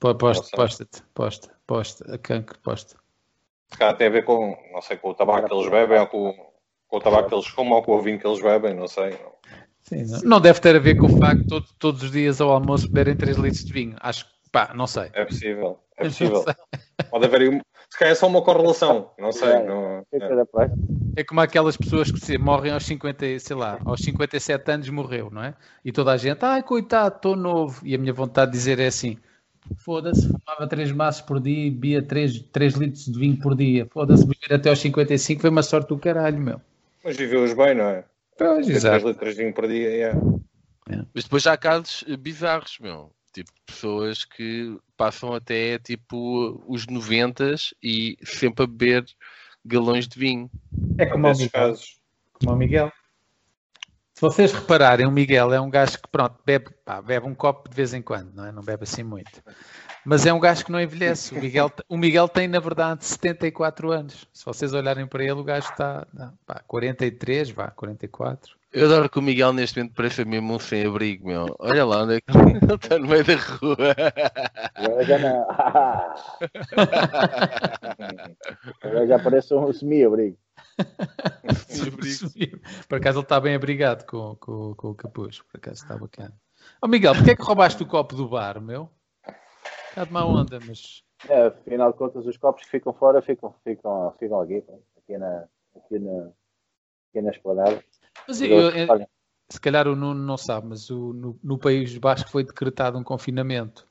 Sei. 0.00 0.14
próstata, 0.14 1.02
próstata, 1.12 1.54
próstata, 1.66 2.18
cancro 2.18 2.54
de 2.54 2.60
próstata. 2.60 3.02
Tem 3.98 4.06
a 4.06 4.10
ver 4.10 4.24
com, 4.24 4.56
não 4.72 4.80
sei, 4.80 4.96
com 4.96 5.10
o 5.10 5.14
tabaco 5.14 5.48
que 5.48 5.52
eles 5.54 5.68
bebem, 5.68 5.98
ou 5.98 6.06
com, 6.06 6.32
com 6.86 6.96
o 6.96 7.00
tabaco 7.00 7.28
que 7.28 7.34
eles 7.34 7.46
fumam, 7.48 7.74
ou 7.78 7.82
com 7.82 7.96
o 7.96 8.00
vinho 8.00 8.20
que 8.20 8.26
eles 8.26 8.40
bebem, 8.40 8.72
não 8.74 8.86
sei. 8.86 9.18
Sim, 9.88 10.04
não, 10.04 10.20
não 10.22 10.40
deve 10.40 10.60
ter 10.60 10.76
a 10.76 10.78
ver 10.78 10.94
com 10.96 11.06
o 11.06 11.08
facto 11.08 11.40
de 11.42 11.46
todo- 11.48 11.66
todos 11.78 12.02
os 12.02 12.10
dias 12.10 12.40
ao 12.40 12.50
almoço 12.50 12.86
beberem 12.88 13.16
3 13.16 13.36
litros 13.36 13.64
de 13.64 13.72
vinho. 13.72 13.96
Acho 14.00 14.26
que, 14.26 14.30
pá, 14.52 14.72
não 14.74 14.86
sei. 14.86 15.10
É 15.14 15.24
possível, 15.24 15.78
é 15.96 16.04
Não 16.04 16.10
possível. 16.10 16.44
Pode 17.10 17.24
haver 17.24 17.40
aí, 17.40 17.48
um- 17.48 17.60
se 17.90 17.98
calhar 17.98 18.12
é 18.12 18.14
só 18.14 18.26
uma 18.26 18.42
correlação, 18.42 19.10
não 19.18 19.32
sei. 19.32 19.62
Não, 19.64 20.04
é. 20.12 20.18
Da 20.18 20.44
próstata. 20.44 20.78
É 21.16 21.24
como 21.24 21.40
aquelas 21.40 21.76
pessoas 21.76 22.12
que 22.12 22.20
se 22.20 22.38
morrem 22.38 22.70
aos 22.70 22.84
50, 22.84 23.26
e- 23.26 23.40
sei 23.40 23.56
lá, 23.56 23.80
aos 23.84 24.00
57 24.02 24.70
anos 24.70 24.88
morreu, 24.88 25.30
não 25.32 25.42
é? 25.42 25.54
E 25.84 25.90
toda 25.90 26.12
a 26.12 26.16
gente, 26.16 26.44
ai 26.44 26.62
coitado, 26.62 27.16
estou 27.16 27.34
novo. 27.34 27.80
E 27.84 27.94
a 27.94 27.98
minha 27.98 28.12
vontade 28.12 28.52
de 28.52 28.58
dizer 28.58 28.78
é 28.78 28.86
assim: 28.86 29.16
foda-se, 29.78 30.28
fumava 30.28 30.68
3 30.68 30.92
maços 30.92 31.22
por 31.22 31.40
dia 31.40 31.66
e 31.66 31.70
bebia 31.70 32.02
3, 32.02 32.40
3 32.52 32.74
litros 32.74 33.06
de 33.06 33.18
vinho 33.18 33.36
por 33.38 33.56
dia. 33.56 33.88
Foda-se, 33.90 34.24
viver 34.26 34.54
até 34.54 34.68
aos 34.70 34.78
55 34.78 35.40
foi 35.40 35.50
uma 35.50 35.62
sorte 35.62 35.88
do 35.88 35.98
caralho, 35.98 36.38
meu. 36.38 36.60
Mas 37.02 37.16
viveu-os 37.16 37.52
bem, 37.54 37.74
não 37.74 37.84
é? 37.86 38.04
Pois, 38.38 38.68
exato. 38.68 39.00
3 39.00 39.04
litros 39.04 39.34
de 39.34 39.42
vinho 39.42 39.52
por 39.54 39.68
dia, 39.68 40.10
é. 40.10 40.12
Mas 41.12 41.24
depois 41.24 41.42
já 41.42 41.52
há 41.52 41.56
casos 41.56 42.04
bizarros, 42.18 42.78
meu. 42.80 43.12
Tipo, 43.32 43.50
pessoas 43.66 44.24
que 44.24 44.78
passam 44.96 45.34
até 45.34 45.78
tipo 45.78 46.64
os 46.66 46.86
90 46.86 47.54
e 47.82 48.16
sempre 48.24 48.64
a 48.64 48.66
beber 48.66 49.04
galões 49.64 50.08
de 50.08 50.18
vinho. 50.18 50.50
É 50.96 51.04
como 51.04 51.26
o 51.26 51.28
Nesses 51.28 51.44
Miguel. 51.44 51.60
casos. 51.60 52.00
Como 52.32 52.52
o 52.52 52.56
Miguel. 52.56 52.92
Se 54.14 54.22
vocês 54.22 54.52
repararem, 54.52 55.06
o 55.06 55.12
Miguel 55.12 55.52
é 55.52 55.60
um 55.60 55.70
gajo 55.70 55.98
que, 55.98 56.08
pronto, 56.08 56.36
bebe, 56.44 56.70
pá, 56.84 57.00
bebe 57.00 57.26
um 57.26 57.34
copo 57.34 57.68
de 57.68 57.76
vez 57.76 57.94
em 57.94 58.02
quando, 58.02 58.34
não 58.34 58.46
é? 58.46 58.50
Não 58.50 58.62
bebe 58.62 58.82
assim 58.84 59.02
muito. 59.04 59.42
Mas 60.08 60.24
é 60.24 60.32
um 60.32 60.40
gajo 60.40 60.64
que 60.64 60.72
não 60.72 60.80
envelhece. 60.80 61.34
O 61.34 61.38
Miguel, 61.38 61.70
o 61.86 61.98
Miguel 61.98 62.26
tem, 62.28 62.48
na 62.48 62.58
verdade, 62.58 63.04
74 63.04 63.92
anos. 63.92 64.26
Se 64.32 64.42
vocês 64.42 64.72
olharem 64.72 65.06
para 65.06 65.22
ele, 65.22 65.32
o 65.32 65.44
gajo 65.44 65.68
está 65.68 66.06
não, 66.14 66.32
pá, 66.46 66.62
43, 66.66 67.50
vá, 67.50 67.70
44. 67.70 68.56
Eu 68.72 68.86
adoro 68.86 69.10
que 69.10 69.18
o 69.18 69.22
Miguel 69.22 69.52
neste 69.52 69.78
momento 69.78 69.92
parece 69.94 70.24
mesmo 70.24 70.54
um 70.54 70.58
sem-abrigo, 70.58 71.26
meu. 71.26 71.54
Olha 71.58 71.84
lá 71.84 72.04
onde 72.04 72.14
é 72.14 72.20
que 72.22 72.32
ele 72.40 72.74
está 72.74 72.98
no 72.98 73.06
meio 73.06 73.22
da 73.22 73.36
rua. 73.36 73.94
Agora 74.74 75.04
já 75.04 75.18
não. 75.18 75.46
Agora 78.82 79.06
já 79.06 79.18
parece 79.18 79.54
um 79.54 79.70
semi-abrigo. 79.74 80.38
Por 82.88 82.96
acaso 82.96 83.18
ele 83.18 83.24
está 83.24 83.38
bem 83.38 83.54
abrigado 83.54 84.06
com, 84.06 84.36
com, 84.36 84.74
com 84.74 84.88
o 84.88 84.94
capuz. 84.94 85.42
Por 85.42 85.58
acaso 85.58 85.82
está 85.82 85.98
bacana. 85.98 86.32
Ó 86.80 86.88
Miguel, 86.88 87.14
porquê 87.14 87.32
é 87.32 87.36
que 87.36 87.42
roubaste 87.42 87.82
o 87.82 87.86
copo 87.86 88.16
do 88.16 88.26
bar, 88.26 88.58
meu? 88.58 88.90
De 90.04 90.12
má 90.12 90.24
onda, 90.24 90.58
mas. 90.66 91.04
É, 91.28 91.46
afinal 91.46 91.92
de 91.92 91.98
contas, 91.98 92.26
os 92.26 92.36
copos 92.36 92.62
que 92.64 92.70
ficam 92.70 92.92
fora 92.92 93.20
ficam, 93.20 93.52
ficam, 93.64 94.12
ficam 94.18 94.40
aqui, 94.40 94.64
aqui 94.96 95.18
na, 95.18 95.48
aqui 95.76 95.98
na, 95.98 96.30
aqui 97.10 97.20
na 97.22 97.30
esplanada. 97.30 97.84
Mas 98.26 98.40
eu- 98.40 98.70
eu- 98.70 99.06
se 99.50 99.60
calhar 99.60 99.88
o 99.88 99.96
Nuno 99.96 100.22
não 100.24 100.36
sabe, 100.36 100.68
mas 100.68 100.90
o- 100.90 101.12
no, 101.12 101.38
no 101.42 101.58
País 101.58 101.96
Basco 101.98 102.30
foi 102.30 102.44
decretado 102.44 102.98
um 102.98 103.02
confinamento. 103.04 103.88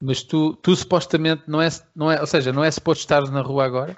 Mas 0.00 0.22
tu, 0.22 0.56
tu 0.56 0.74
supostamente 0.74 1.44
não 1.48 1.60
é, 1.62 1.68
não 1.94 2.10
é, 2.10 2.20
ou 2.20 2.26
seja, 2.26 2.52
não 2.52 2.64
é 2.64 2.70
suposto 2.70 3.00
estares 3.00 3.30
na 3.30 3.40
rua 3.42 3.64
agora? 3.64 3.96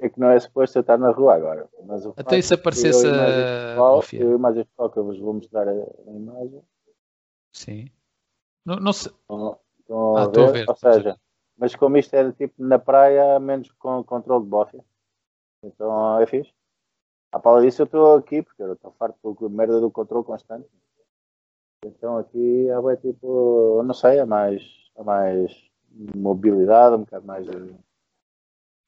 é 0.00 0.08
que 0.08 0.18
não 0.20 0.30
é 0.30 0.38
suposto 0.38 0.78
eu 0.78 0.80
estar 0.80 0.96
na 0.96 1.10
rua 1.10 1.34
agora. 1.34 1.68
Mas 1.84 2.06
o 2.06 2.14
Até 2.16 2.38
isso 2.38 2.54
que 2.54 2.60
aparecesse 2.60 3.06
eu 3.06 3.12
a 3.12 3.26
pessoal-. 3.26 3.94
Eu 3.94 4.48
este 4.60 4.64
pessoal 4.70 4.90
que 4.90 4.98
eu 4.98 5.04
vos 5.04 5.18
vou 5.18 5.34
mostrar 5.34 5.68
a, 5.68 5.72
a 5.72 6.10
imagem. 6.12 6.62
Sim. 7.52 7.90
Não, 8.64 8.76
não 8.76 8.92
sei. 8.92 9.12
Estão, 9.12 9.58
estão 9.88 10.16
Ah, 10.16 10.22
a 10.24 10.28
ver? 10.28 10.52
ver. 10.52 10.68
Ou 10.68 10.76
seja, 10.76 11.20
mas 11.56 11.74
como 11.74 11.96
isto 11.96 12.14
era 12.14 12.32
tipo 12.32 12.54
na 12.62 12.78
praia, 12.78 13.38
menos 13.40 13.70
com 13.72 14.02
controle 14.04 14.44
de 14.44 14.50
bófia. 14.50 14.84
Então 15.62 16.20
é 16.20 16.26
fixe. 16.26 16.52
À 17.32 17.38
pala 17.38 17.62
disso 17.62 17.82
eu 17.82 17.86
estou 17.86 18.16
aqui, 18.16 18.42
porque 18.42 18.62
eu 18.62 18.74
estou 18.74 18.92
farto 18.92 19.18
com 19.34 19.46
a 19.46 19.48
merda 19.48 19.80
do 19.80 19.90
controle 19.90 20.24
constante. 20.24 20.68
Então 21.84 22.18
aqui 22.18 22.68
é 22.68 22.80
bem 22.82 22.96
tipo, 22.96 23.82
não 23.84 23.94
sei, 23.94 24.18
é 24.18 24.24
mais, 24.24 24.62
é 24.96 25.02
mais 25.02 25.52
mobilidade, 26.16 26.96
um 26.96 27.00
bocado 27.00 27.26
mais. 27.26 27.46
eh, 27.48 27.74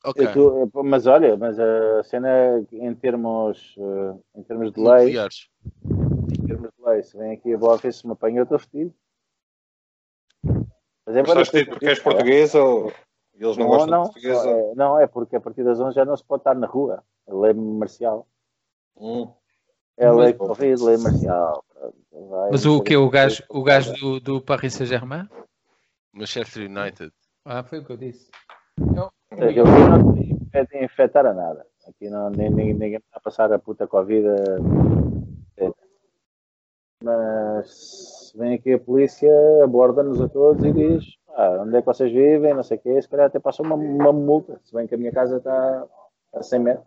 Ok. 0.05 0.21
eu 0.21 0.71
tô- 0.71 0.83
mas 0.83 1.07
olha, 1.07 1.37
mas 1.37 1.59
a 1.59 2.03
cena 2.05 2.29
é 2.29 2.59
em 2.73 2.95
termos, 2.95 3.75
eh, 3.79 4.39
em 4.41 4.43
termos 4.43 4.73
de 4.73 4.81
lei, 4.81 5.17
em 5.17 6.47
termos 6.47 6.71
de 6.77 6.85
lei, 6.85 7.03
se 7.03 7.17
vem 7.17 7.33
aqui 7.33 7.55
a 7.55 7.59
bófia, 7.59 7.93
se 7.93 8.07
me 8.07 8.13
apanha, 8.13 8.39
eu 8.41 8.45
estou 8.45 8.59
fedido. 8.59 8.95
Mas 11.11 11.17
é 11.17 11.35
Mas 11.35 11.51
porque 11.51 11.87
és 11.87 11.99
pá. 11.99 12.05
português 12.11 12.55
ou 12.55 12.93
eles 13.35 13.57
não, 13.57 13.67
gostam 13.69 13.91
não, 13.91 14.03
de 14.05 14.13
português? 14.13 14.39
ou- 14.39 14.51
é, 14.51 14.75
não, 14.75 15.01
é 15.01 15.07
porque 15.07 15.37
a 15.37 15.41
partir 15.41 15.65
das 15.65 15.81
11 15.81 15.95
já 15.95 16.05
não 16.05 16.17
se 16.17 16.25
pode 16.25 16.41
estar 16.41 16.55
na 16.55 16.67
rua. 16.67 17.03
A 17.27 17.35
lei 17.35 17.53
marcial. 17.55 18.27
Hum. 18.97 19.33
É 19.97 20.07
a 20.07 20.13
lei 20.13 20.33
Covid, 20.35 20.83
lei 20.83 20.97
marcial. 20.97 21.65
Vai, 22.13 22.51
Mas 22.53 22.65
o 22.67 22.83
que 22.83 22.97
O 22.97 23.09
gajo, 23.11 23.43
o 23.49 23.63
gajo 23.63 23.93
Não, 23.93 23.99
do, 23.99 24.21
do 24.21 24.41
Paris 24.41 24.75
Saint-Germain? 24.75 25.29
Manchester 26.13 26.69
United. 26.71 27.13
Ah, 27.45 27.63
foi 27.63 27.79
o 27.79 27.85
que 27.85 27.93
eu 27.93 27.97
disse. 27.97 28.31
Seja, 29.39 29.63
aqui 29.63 29.71
não 30.53 30.67
te 30.67 30.85
infectar 30.85 31.25
a 31.27 31.33
nada. 31.33 31.67
Aqui 31.87 32.09
não, 32.11 32.31
nem, 32.31 32.51
nem- 32.51 32.73
ninguém 32.75 32.97
está 32.97 33.19
a 33.19 33.21
passar 33.21 33.53
a 33.53 33.59
puta 33.59 33.87
Covid. 33.87 34.27
eh, 35.57 35.71
Mas 37.03 38.20
se 38.31 38.39
vem 38.39 38.55
aqui 38.55 38.73
a 38.73 38.79
polícia, 38.79 39.31
aborda-nos 39.65 40.21
a 40.21 40.29
todos 40.29 40.63
e 40.65 40.73
diz 40.73 41.05
"Ah, 41.35 41.59
onde 41.63 41.77
é 41.77 41.81
que 41.81 41.87
vocês 41.87 42.13
vivem, 42.13 42.55
não 42.55 42.63
sei 42.63 42.77
o 42.77 42.81
quê, 42.81 43.01
se 43.03 43.09
calhar 43.09 43.27
até 43.27 43.39
passa 43.39 43.63
uma, 43.63 43.75
uma 43.75 44.13
multa, 44.13 44.61
se 44.65 44.73
bem 44.75 44.87
que 44.87 44.95
a 44.95 44.99
minha 44.99 45.13
casa 45.13 45.39
está 45.39 45.85
a 46.35 46.43
100 46.43 46.59
metros. 46.61 46.87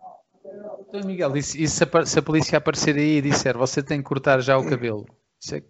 Então, 0.88 1.00
Miguel, 1.04 1.36
e 1.36 1.42
se, 1.42 1.62
e 1.62 1.66
se 1.68 1.82
a, 1.84 2.06
se 2.06 2.18
a 2.18 2.22
polícia 2.22 2.58
aparecer 2.58 2.94
aí 2.96 3.18
e 3.18 3.22
disser 3.22 3.56
você 3.56 3.82
tem 3.82 3.98
que 3.98 4.08
cortar 4.08 4.40
já 4.40 4.56
o 4.58 4.68
cabelo? 4.68 5.06
Isso 5.40 5.56
é, 5.56 5.60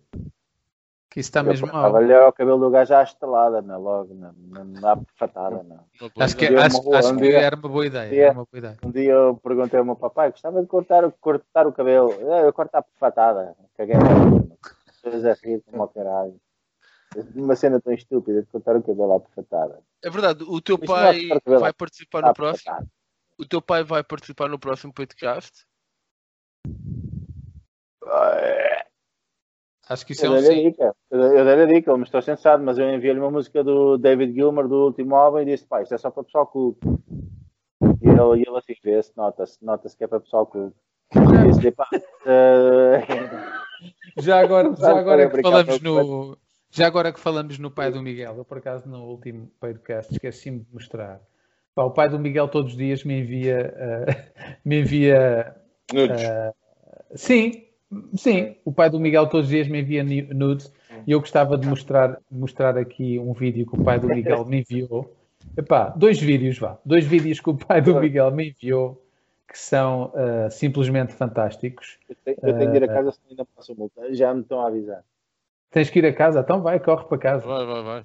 que 1.10 1.20
isso 1.20 1.28
está 1.30 1.42
mesmo 1.44 1.68
mal. 1.72 1.92
Olha 1.94 2.28
o 2.28 2.32
cabelo 2.32 2.58
do 2.58 2.70
gajo 2.70 2.92
à 2.94 3.02
estalada, 3.04 3.62
não 3.62 3.74
é? 3.74 3.78
Logo, 3.78 4.14
não, 4.14 4.64
não 4.64 4.88
há 4.88 4.98
fatada, 5.16 5.64
pode 5.98 6.12
Acho 6.18 6.36
que, 6.36 6.46
Um 6.46 6.48
dia 6.48 6.60
acho, 6.66 6.82
boa, 6.82 6.98
acho 6.98 7.12
um 7.12 7.16
que 7.16 7.22
dia- 7.28 7.40
era 7.40 7.56
uma 7.56 7.68
boa 7.68 7.86
ideia. 7.86 8.10
dia- 8.10 8.24
Era 8.26 8.32
uma 8.34 8.46
boa 8.50 8.58
ideia. 8.58 8.76
Um 8.84 8.90
dia 8.90 9.12
eu 9.12 9.36
perguntei 9.42 9.78
ao 9.78 9.84
meu 9.84 9.96
papai, 9.96 10.30
gostava 10.32 10.60
de 10.60 10.66
cortar, 10.66 11.10
cortar 11.20 11.66
o 11.68 11.72
cabelo. 11.72 12.12
"Ah, 12.32 12.40
Eu 12.40 12.52
corto 12.52 12.74
à 12.76 12.84
fatada. 12.98 13.54
Caguei 13.76 13.94
na. 13.96 14.44
Pessoas 15.04 15.24
a 15.26 15.34
rir 15.34 15.62
como 15.66 15.82
ao 15.82 15.88
caralho. 15.88 16.40
Uma 17.34 17.54
cena 17.54 17.80
tão 17.80 17.92
estúpida 17.92 18.40
de 18.42 18.48
cortar 18.48 18.74
o 18.76 18.82
cabelo 18.82 19.12
à 19.12 19.20
fatada. 19.20 19.80
É 20.02 20.10
verdade, 20.10 20.42
o 20.44 20.60
teu 20.60 20.78
é 20.82 20.86
pai 20.86 21.28
cabelo. 21.28 21.60
vai 21.60 21.72
participar 21.72 22.22
no 22.22 22.34
próximo. 22.34 22.88
O 23.38 23.46
teu 23.46 23.60
pai 23.62 23.84
vai 23.84 24.02
participar 24.02 24.48
no 24.48 24.58
próximo 24.58 24.92
podcast. 24.92 25.66
Acho 29.88 30.06
que 30.06 30.12
isso 30.12 30.24
é 30.24 30.28
Eu 30.28 30.32
um 30.32 30.34
dei-lhe 30.36 30.48
a 30.48 30.52
sim. 30.54 30.70
dica. 30.70 30.96
Eu 31.10 31.20
dei- 31.20 31.40
eu 31.40 31.62
a 31.62 31.66
dica, 31.66 31.90
ele 31.90 31.98
me 31.98 32.04
estou 32.04 32.22
sensado, 32.22 32.62
mas 32.64 32.78
eu 32.78 32.88
enviei-lhe 32.88 33.20
uma 33.20 33.30
música 33.30 33.62
do 33.62 33.98
David 33.98 34.32
Gilmer 34.32 34.66
do 34.66 34.86
último 34.86 35.14
álbum 35.14 35.40
e 35.40 35.44
disse, 35.44 35.66
pá, 35.66 35.82
isto 35.82 35.94
é 35.94 35.98
só 35.98 36.10
para 36.10 36.24
pessoal 36.24 36.46
culto. 36.46 36.80
E 38.00 38.08
ele, 38.08 38.42
ele 38.46 38.56
assim 38.58 38.74
vê-se, 38.82 39.12
nota-se, 39.16 39.62
nota-se 39.62 39.96
que 39.96 40.04
é 40.04 40.06
para 40.06 40.20
pessoal 40.20 40.46
culto. 40.46 40.76
E 41.12 41.48
disse, 41.52 41.70
pá, 41.70 41.86
eh, 42.26 43.00
Já 44.18 44.40
agora, 44.40 44.74
já 44.76 44.98
agora 44.98 45.30
que 45.30 45.42
falamos 45.42 45.80
no. 45.80 46.38
Já 46.70 46.86
agora 46.86 47.12
que 47.12 47.20
falamos 47.20 47.58
no 47.58 47.70
pai 47.70 47.90
do 47.92 48.02
Miguel, 48.02 48.34
eu 48.36 48.44
por 48.44 48.58
acaso 48.58 48.88
no 48.88 49.04
último 49.04 49.48
podcast 49.60 50.12
esqueci-me 50.12 50.60
de 50.60 50.66
mostrar. 50.72 51.20
Pá, 51.74 51.84
o 51.84 51.90
pai 51.90 52.08
do 52.08 52.18
Miguel 52.18 52.48
todos 52.48 52.72
os 52.72 52.76
dias 52.78 53.04
me 53.04 53.20
envia, 53.20 53.74
eh, 53.76 54.26
me 54.64 54.80
envia 54.80 55.54
Nudes. 55.92 56.20
Sim, 57.14 57.64
sim. 58.14 58.56
O 58.64 58.72
pai 58.72 58.90
do 58.90 58.98
Miguel 58.98 59.28
todos 59.28 59.46
os 59.46 59.50
dias 59.50 59.68
me 59.68 59.80
envia 59.80 60.02
nu- 60.02 60.34
nudes 60.34 60.72
e 61.06 61.12
eu 61.12 61.20
gostava 61.20 61.56
de 61.58 61.66
mostrar, 61.68 62.18
mostrar 62.30 62.76
aqui 62.78 63.18
um 63.18 63.32
vídeo 63.32 63.66
que 63.66 63.78
o 63.78 63.84
pai 63.84 63.98
do 64.00 64.08
Miguel 64.08 64.44
me 64.44 64.60
enviou. 64.60 65.14
Epá, 65.56 65.90
dois 65.90 66.20
vídeos, 66.20 66.58
vá. 66.58 66.78
Dois 66.84 67.04
vídeos 67.04 67.38
que 67.40 67.50
o 67.50 67.56
pai 67.56 67.80
do 67.82 68.00
Miguel 68.00 68.30
me 68.32 68.48
enviou 68.50 69.03
que 69.48 69.58
são 69.58 70.12
ah, 70.14 70.50
simplesmente 70.50 71.12
fantásticos. 71.12 71.98
eu 72.08 72.16
tenho, 72.24 72.36
eu 72.42 72.58
tenho 72.58 72.70
de 72.70 72.76
ir 72.78 72.84
a 72.84 72.88
casa 72.88 73.12
se 73.12 73.20
ainda 73.28 73.44
passo 73.44 73.74
multa. 73.76 74.14
Já 74.14 74.34
me 74.34 74.40
estão 74.40 74.60
a 74.60 74.68
avisar. 74.68 75.04
Tens 75.70 75.90
que 75.90 75.98
ir 75.98 76.06
a 76.06 76.12
casa? 76.12 76.40
Então 76.40 76.62
vai, 76.62 76.78
corre 76.80 77.04
para 77.04 77.18
casa. 77.18 77.46
Vai, 77.46 77.66
vai, 77.66 77.82
vai. 77.82 78.04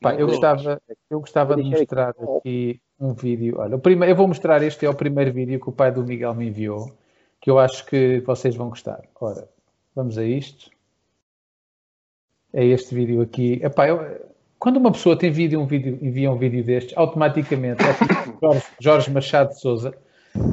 Pá, 0.00 0.14
eu 0.14 0.26
gostava, 0.26 0.80
eu 1.10 1.20
gostava 1.20 1.56
de 1.56 1.62
mostrar 1.62 2.14
aqui 2.36 2.80
um 2.98 3.12
vídeo. 3.12 3.58
Olha, 3.58 3.76
o 3.76 3.80
primeiro, 3.80 4.12
eu 4.12 4.16
vou 4.16 4.28
mostrar 4.28 4.62
este 4.62 4.86
é 4.86 4.90
o 4.90 4.94
primeiro 4.94 5.32
vídeo 5.32 5.60
que 5.60 5.68
o 5.68 5.72
pai 5.72 5.90
do 5.90 6.04
Miguel 6.04 6.34
me 6.34 6.48
enviou, 6.48 6.92
que 7.40 7.50
eu 7.50 7.58
acho 7.58 7.84
que 7.86 8.20
vocês 8.20 8.54
vão 8.54 8.68
gostar. 8.68 9.02
Ora, 9.20 9.48
vamos 9.94 10.16
a 10.16 10.24
isto. 10.24 10.70
É 12.52 12.64
este 12.64 12.94
vídeo 12.94 13.20
aqui. 13.20 13.60
Epá, 13.62 13.88
eu- 13.88 14.30
quando 14.58 14.76
uma 14.76 14.92
pessoa 14.92 15.18
tem 15.18 15.30
vídeo, 15.30 15.60
um 15.60 15.66
vídeo, 15.66 15.98
envia 16.02 16.30
um 16.30 16.36
vídeo 16.36 16.62
destes, 16.62 16.96
automaticamente 16.96 17.82
é 17.82 17.92
tipo 17.94 18.38
Jorge, 18.42 18.66
Jorge 18.78 19.10
Machado 19.10 19.48
de 19.50 19.60
Souza. 19.60 19.94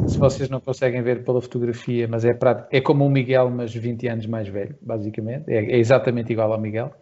Se 0.08 0.18
vocês 0.18 0.50
não 0.50 0.60
conseguem 0.60 1.02
ver 1.02 1.24
pela 1.24 1.42
fotografia, 1.42 2.08
mas 2.08 2.26
é, 2.26 2.38
é 2.72 2.82
como 2.82 3.06
o 3.06 3.10
Miguel, 3.10 3.50
mas 3.50 3.74
20 3.74 4.08
anos 4.08 4.26
mais 4.26 4.48
velho, 4.48 4.76
basicamente. 4.82 5.50
É, 5.50 5.58
é 5.58 5.78
exatamente 5.78 6.32
igual 6.32 6.52
ao 6.52 6.60
Miguel 6.60 6.94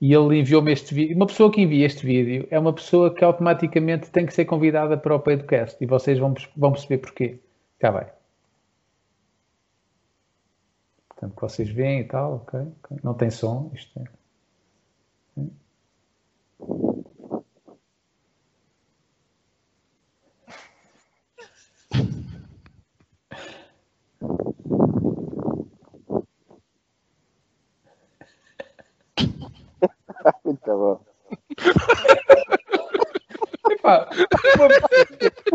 e 0.00 0.12
ele 0.12 0.38
enviou-me 0.38 0.72
este 0.72 0.94
vídeo. 0.94 1.16
Uma 1.16 1.26
pessoa 1.26 1.50
que 1.50 1.62
envia 1.62 1.86
este 1.86 2.04
vídeo 2.04 2.46
é 2.50 2.58
uma 2.58 2.72
pessoa 2.72 3.14
que 3.14 3.24
automaticamente 3.24 4.10
tem 4.10 4.26
que 4.26 4.34
ser 4.34 4.44
convidada 4.44 4.98
para 4.98 5.14
o 5.14 5.20
podcast 5.20 5.82
e 5.82 5.86
vocês 5.86 6.18
vão, 6.18 6.34
vão 6.56 6.72
perceber 6.72 6.98
porquê. 6.98 7.38
Cá 7.78 7.90
vai. 7.90 8.12
Portanto, 11.08 11.40
vocês 11.40 11.68
veem 11.70 12.00
e 12.00 12.04
tal, 12.04 12.34
ok. 12.46 12.60
Não 13.02 13.14
tem 13.14 13.30
som, 13.30 13.70
isto 13.74 13.98
é. 13.98 14.23
Muito 30.44 30.60
bom. 30.66 31.00
Epá, 33.70 34.08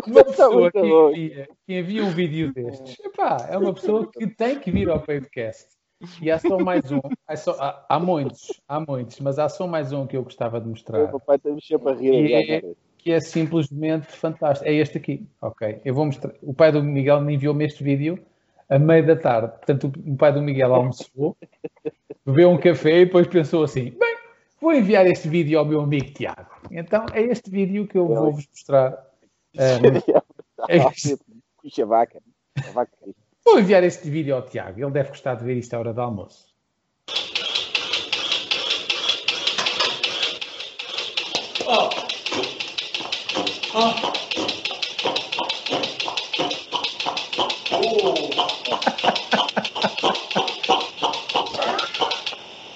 uma, 0.07 0.23
pessoa 0.25 0.71
que 0.71 0.79
envia, 0.79 1.47
que 1.65 1.79
envia 1.79 2.03
um 2.03 2.09
vídeo 2.09 2.53
destes 2.53 2.99
epá, 3.05 3.37
é 3.49 3.57
uma 3.57 3.73
pessoa 3.73 4.09
que 4.11 4.27
tem 4.27 4.59
que 4.59 4.71
vir 4.71 4.89
ao 4.89 4.99
podcast. 5.01 5.67
E 6.21 6.31
há 6.31 6.39
só 6.39 6.57
mais 6.57 6.91
um. 6.91 6.99
Há, 7.27 7.35
só- 7.35 7.57
há- 7.59 7.85
há 7.89 7.99
muitos, 7.99 8.61
há 8.67 8.79
muitos, 8.79 9.19
mas 9.19 9.37
há 9.37 9.49
só 9.49 9.67
mais 9.67 9.91
um 9.91 10.07
que 10.07 10.15
eu 10.15 10.23
gostava 10.23 10.59
de 10.59 10.67
O 10.67 10.69
mostrar. 10.69 11.07
papai 11.11 11.35
está 11.35 11.49
a 11.49 11.53
mexer 11.53 11.77
para 11.77 11.95
rir. 11.97 12.33
É- 12.33 12.63
que 12.97 13.11
é 13.11 13.19
simplesmente 13.21 14.07
fantástico. 14.07 14.69
É 14.69 14.73
este 14.73 14.97
aqui, 14.97 15.25
ok? 15.41 15.79
Eu 15.85 15.93
vou 15.93 16.05
mostrar. 16.05 16.33
O 16.41 16.53
pai 16.53 16.71
do 16.71 16.83
Miguel 16.83 17.21
me 17.21 17.33
enviou-me 17.35 17.65
este 17.65 17.81
vídeo 17.83 18.19
a 18.69 18.77
meio 18.79 19.05
da 19.05 19.15
tarde. 19.15 19.49
Portanto, 19.57 19.91
o 20.05 20.17
pai 20.17 20.33
do 20.33 20.41
Miguel 20.41 20.73
almoçou, 20.73 21.35
bebeu 22.25 22.49
um 22.49 22.57
café 22.57 22.99
e 22.99 23.05
depois 23.05 23.25
pensou 23.27 23.63
assim: 23.63 23.91
bem, 23.91 24.17
vou 24.61 24.73
enviar 24.73 25.05
este 25.07 25.27
vídeo 25.27 25.59
ao 25.59 25.65
meu 25.65 25.81
amigo 25.81 26.11
Tiago. 26.13 26.49
Então 26.71 27.05
é 27.13 27.21
este 27.21 27.49
vídeo 27.49 27.87
que 27.87 27.97
eu 27.97 28.07
vou-vos 28.07 28.47
mostrar. 28.47 29.05
Um, 29.55 29.59
é 30.69 30.77
este- 30.77 31.17
Puxa 31.61 31.85
vaca. 31.85 32.21
Vou 33.43 33.59
enviar 33.59 33.83
este 33.83 34.09
vídeo 34.09 34.35
ao 34.35 34.43
Tiago. 34.43 34.79
Ele 34.79 34.91
deve 34.91 35.09
gostar 35.09 35.35
de 35.35 35.43
ver 35.43 35.57
isto 35.57 35.73
à 35.73 35.79
hora 35.79 35.93
do 35.93 36.01
almoço. 36.01 36.49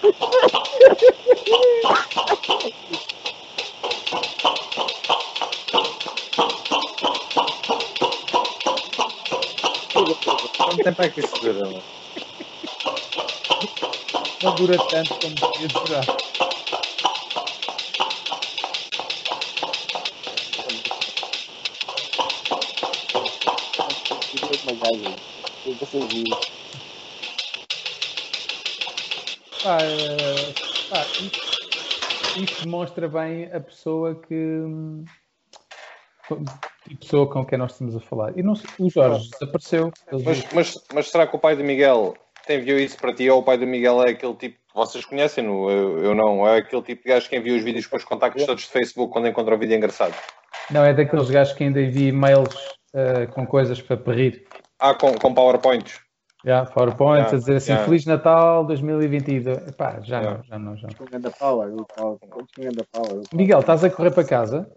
Quanto 10.57 10.83
tempo 10.83 11.01
é 11.01 11.09
que 11.09 11.19
isso 11.21 11.39
dura? 11.39 11.53
não? 11.53 11.83
Não 14.41 14.55
dura 14.57 14.77
tanto 14.89 15.13
como 15.19 15.35
devia 15.53 15.67
durar. 15.69 16.05
Eh, 29.65 30.53
pá, 30.89 31.05
isto, 31.21 31.52
isto 32.37 32.63
demonstra 32.63 33.07
bem 33.07 33.49
a 33.51 33.59
pessoa 33.59 34.15
que. 34.15 34.61
A 36.31 36.97
pessoa 36.99 37.29
com 37.29 37.45
quem 37.45 37.57
nós 37.57 37.73
estamos 37.73 37.95
a 37.95 37.99
falar. 37.99 38.37
E 38.37 38.41
não, 38.41 38.53
o 38.79 38.89
Jorge 38.89 39.29
desapareceu. 39.29 39.91
Mas, 40.11 40.53
mas, 40.53 40.83
mas 40.93 41.09
será 41.09 41.27
que 41.27 41.35
o 41.35 41.39
pai 41.39 41.55
do 41.55 41.63
Miguel 41.63 42.15
te 42.45 42.55
enviou 42.55 42.79
isso 42.79 42.97
para 42.97 43.13
ti 43.13 43.29
ou 43.29 43.39
o 43.39 43.43
pai 43.43 43.57
do 43.57 43.67
Miguel 43.67 44.03
é 44.03 44.11
aquele 44.11 44.35
tipo. 44.35 44.57
Vocês 44.73 45.05
conhecem-no? 45.05 45.69
Eu, 45.69 46.03
eu 46.03 46.15
não. 46.15 46.47
É 46.47 46.57
aquele 46.57 46.81
tipo 46.81 47.03
de 47.03 47.09
gajo 47.09 47.29
que 47.29 47.35
envia 47.35 47.55
os 47.55 47.63
vídeos 47.63 47.85
com 47.85 47.97
os 47.97 48.03
contactos 48.03 48.45
todos 48.45 48.63
de 48.63 48.69
Facebook 48.69 49.11
quando 49.11 49.27
encontra 49.27 49.55
um 49.55 49.59
vídeo 49.59 49.75
engraçado. 49.75 50.15
Não, 50.71 50.83
é 50.83 50.93
daqueles 50.93 51.29
gajos 51.29 51.53
que 51.53 51.63
ainda 51.63 51.81
envia 51.81 52.09
e-mails 52.09 52.55
eh, 52.93 53.27
com 53.27 53.45
coisas 53.45 53.81
para 53.81 54.13
rir. 54.13 54.47
Ah, 54.79 54.93
com, 54.93 55.13
com 55.13 55.33
PowerPoints. 55.33 55.99
Já, 56.45 56.65
PowerPoint, 56.65 57.29
Já, 57.29 57.35
a 57.35 57.39
dizer 57.39 57.55
assim, 57.55 57.73
já. 57.73 57.85
Feliz 57.85 58.05
Natal 58.05 58.65
2022. 58.65 59.67
Epá, 59.69 59.99
já 60.01 60.21
Já. 60.21 60.31
não, 60.31 60.43
já 60.43 60.59
não, 60.59 60.77
já 60.77 60.87
não. 60.87 60.93
Miguel, 63.33 63.59
estás 63.59 63.83
a 63.83 63.89
correr 63.89 64.11
para 64.11 64.23
casa? 64.25 64.69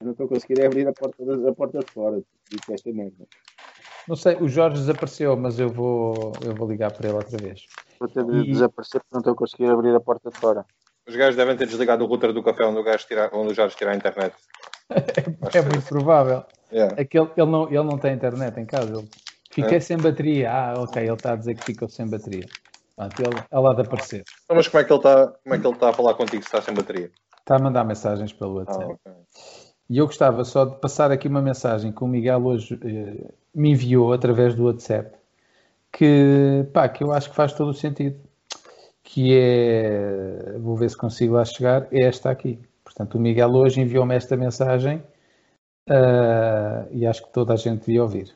Eu 0.00 0.06
não 0.06 0.12
estou 0.12 0.26
a 0.26 0.28
conseguir 0.28 0.64
abrir 0.64 0.86
a 0.88 0.92
porta, 0.92 1.24
de- 1.24 1.48
a 1.48 1.52
porta 1.54 1.78
de 1.78 1.86
fora. 1.92 2.20
Digo 2.50 2.74
esta 2.74 2.90
merda. 2.92 3.24
Não 4.08 4.16
sei, 4.16 4.36
o 4.36 4.48
Jorge 4.48 4.78
desapareceu, 4.80 5.36
mas 5.36 5.58
eu 5.58 5.70
vou, 5.70 6.32
eu 6.44 6.54
vou 6.54 6.68
ligar 6.68 6.90
para 6.92 7.08
ele 7.08 7.16
outra 7.16 7.36
vez. 7.38 7.62
Vou 7.98 8.08
ter 8.08 8.24
de 8.24 8.36
E- 8.38 8.52
desaparecer 8.52 9.00
porque 9.00 9.14
não 9.14 9.20
estou 9.20 9.32
a 9.32 9.36
conseguir 9.36 9.66
abrir 9.66 9.94
a 9.94 10.00
porta 10.00 10.30
de 10.30 10.38
fora. 10.38 10.64
Os 11.08 11.14
gajos 11.14 11.36
devem 11.36 11.56
ter 11.56 11.66
desligado 11.66 12.04
o 12.04 12.08
router 12.08 12.32
do 12.32 12.42
café 12.42 12.64
onde 12.64 12.78
o, 12.80 12.84
gajo 12.84 13.06
tira, 13.06 13.30
onde 13.32 13.52
o 13.52 13.54
Jorge 13.54 13.76
tira 13.76 13.92
a 13.92 13.96
internet. 13.96 14.34
É 15.54 15.62
muito 15.62 15.82
provável. 15.88 16.44
Yeah. 16.72 16.94
É 16.96 17.04
que 17.04 17.18
ele, 17.18 17.28
ele, 17.36 17.50
não, 17.50 17.64
ele 17.66 17.82
não 17.82 17.98
tem 17.98 18.14
internet 18.14 18.58
em 18.60 18.66
casa. 18.66 18.98
Ele... 18.98 19.08
Fiquei 19.56 19.78
É? 19.78 19.80
sem 19.80 19.96
bateria. 19.96 20.52
Ah, 20.52 20.74
ok, 20.76 21.02
ele 21.02 21.12
está 21.14 21.32
a 21.32 21.36
dizer 21.36 21.54
que 21.54 21.64
ficou 21.64 21.88
sem 21.88 22.06
bateria. 22.06 22.46
Pronto, 22.94 23.22
ele, 23.22 23.36
ele 23.50 23.66
há 23.66 23.72
de 23.74 23.80
aparecer. 23.80 24.22
Então, 24.44 24.54
Mas 24.56 24.68
como 24.68 24.80
é 24.82 24.84
que 24.84 24.92
ele 24.92 24.98
está 24.98 25.26
como 25.28 25.54
é 25.54 25.58
que 25.58 25.66
ele 25.66 25.74
está 25.74 25.88
a 25.88 25.92
falar 25.94 26.14
contigo 26.14 26.42
se 26.42 26.48
está 26.48 26.60
sem 26.60 26.74
bateria? 26.74 27.10
Está 27.40 27.56
a 27.56 27.58
mandar 27.58 27.82
mensagens 27.84 28.32
pelo 28.34 28.58
Ah, 28.58 28.64
WhatsApp. 28.64 28.92
ok. 28.92 29.12
E 29.88 29.96
eu 29.98 30.04
gostava 30.06 30.44
só 30.44 30.66
de 30.66 30.76
passar 30.78 31.10
aqui 31.10 31.26
uma 31.26 31.40
mensagem 31.40 31.90
que 31.90 32.04
o 32.04 32.06
Miguel 32.06 32.44
hoje 32.44 32.78
eh, 32.84 33.32
me 33.54 33.70
enviou 33.70 34.12
através 34.12 34.54
do 34.54 34.64
WhatsApp, 34.66 35.16
que, 35.90 36.66
pá, 36.74 36.86
que 36.88 37.02
eu 37.02 37.12
acho 37.12 37.30
que 37.30 37.36
faz 37.36 37.52
todo 37.54 37.70
o 37.70 37.74
sentido. 37.74 38.20
Que 39.02 39.38
é, 39.38 40.58
vou 40.58 40.76
ver 40.76 40.90
se 40.90 40.96
consigo 40.98 41.34
lá 41.34 41.44
chegar, 41.46 41.86
é 41.92 42.02
esta 42.02 42.30
aqui. 42.30 42.58
Portanto, 42.84 43.14
o 43.14 43.20
Miguel 43.20 43.50
hoje 43.54 43.80
enviou-me 43.80 44.14
esta 44.14 44.36
mensagem 44.36 45.02
ah, 45.88 46.84
e 46.90 47.06
acho 47.06 47.24
que 47.24 47.32
toda 47.32 47.54
a 47.54 47.56
gente 47.56 47.86
devia 47.86 48.02
ouvir. 48.02 48.34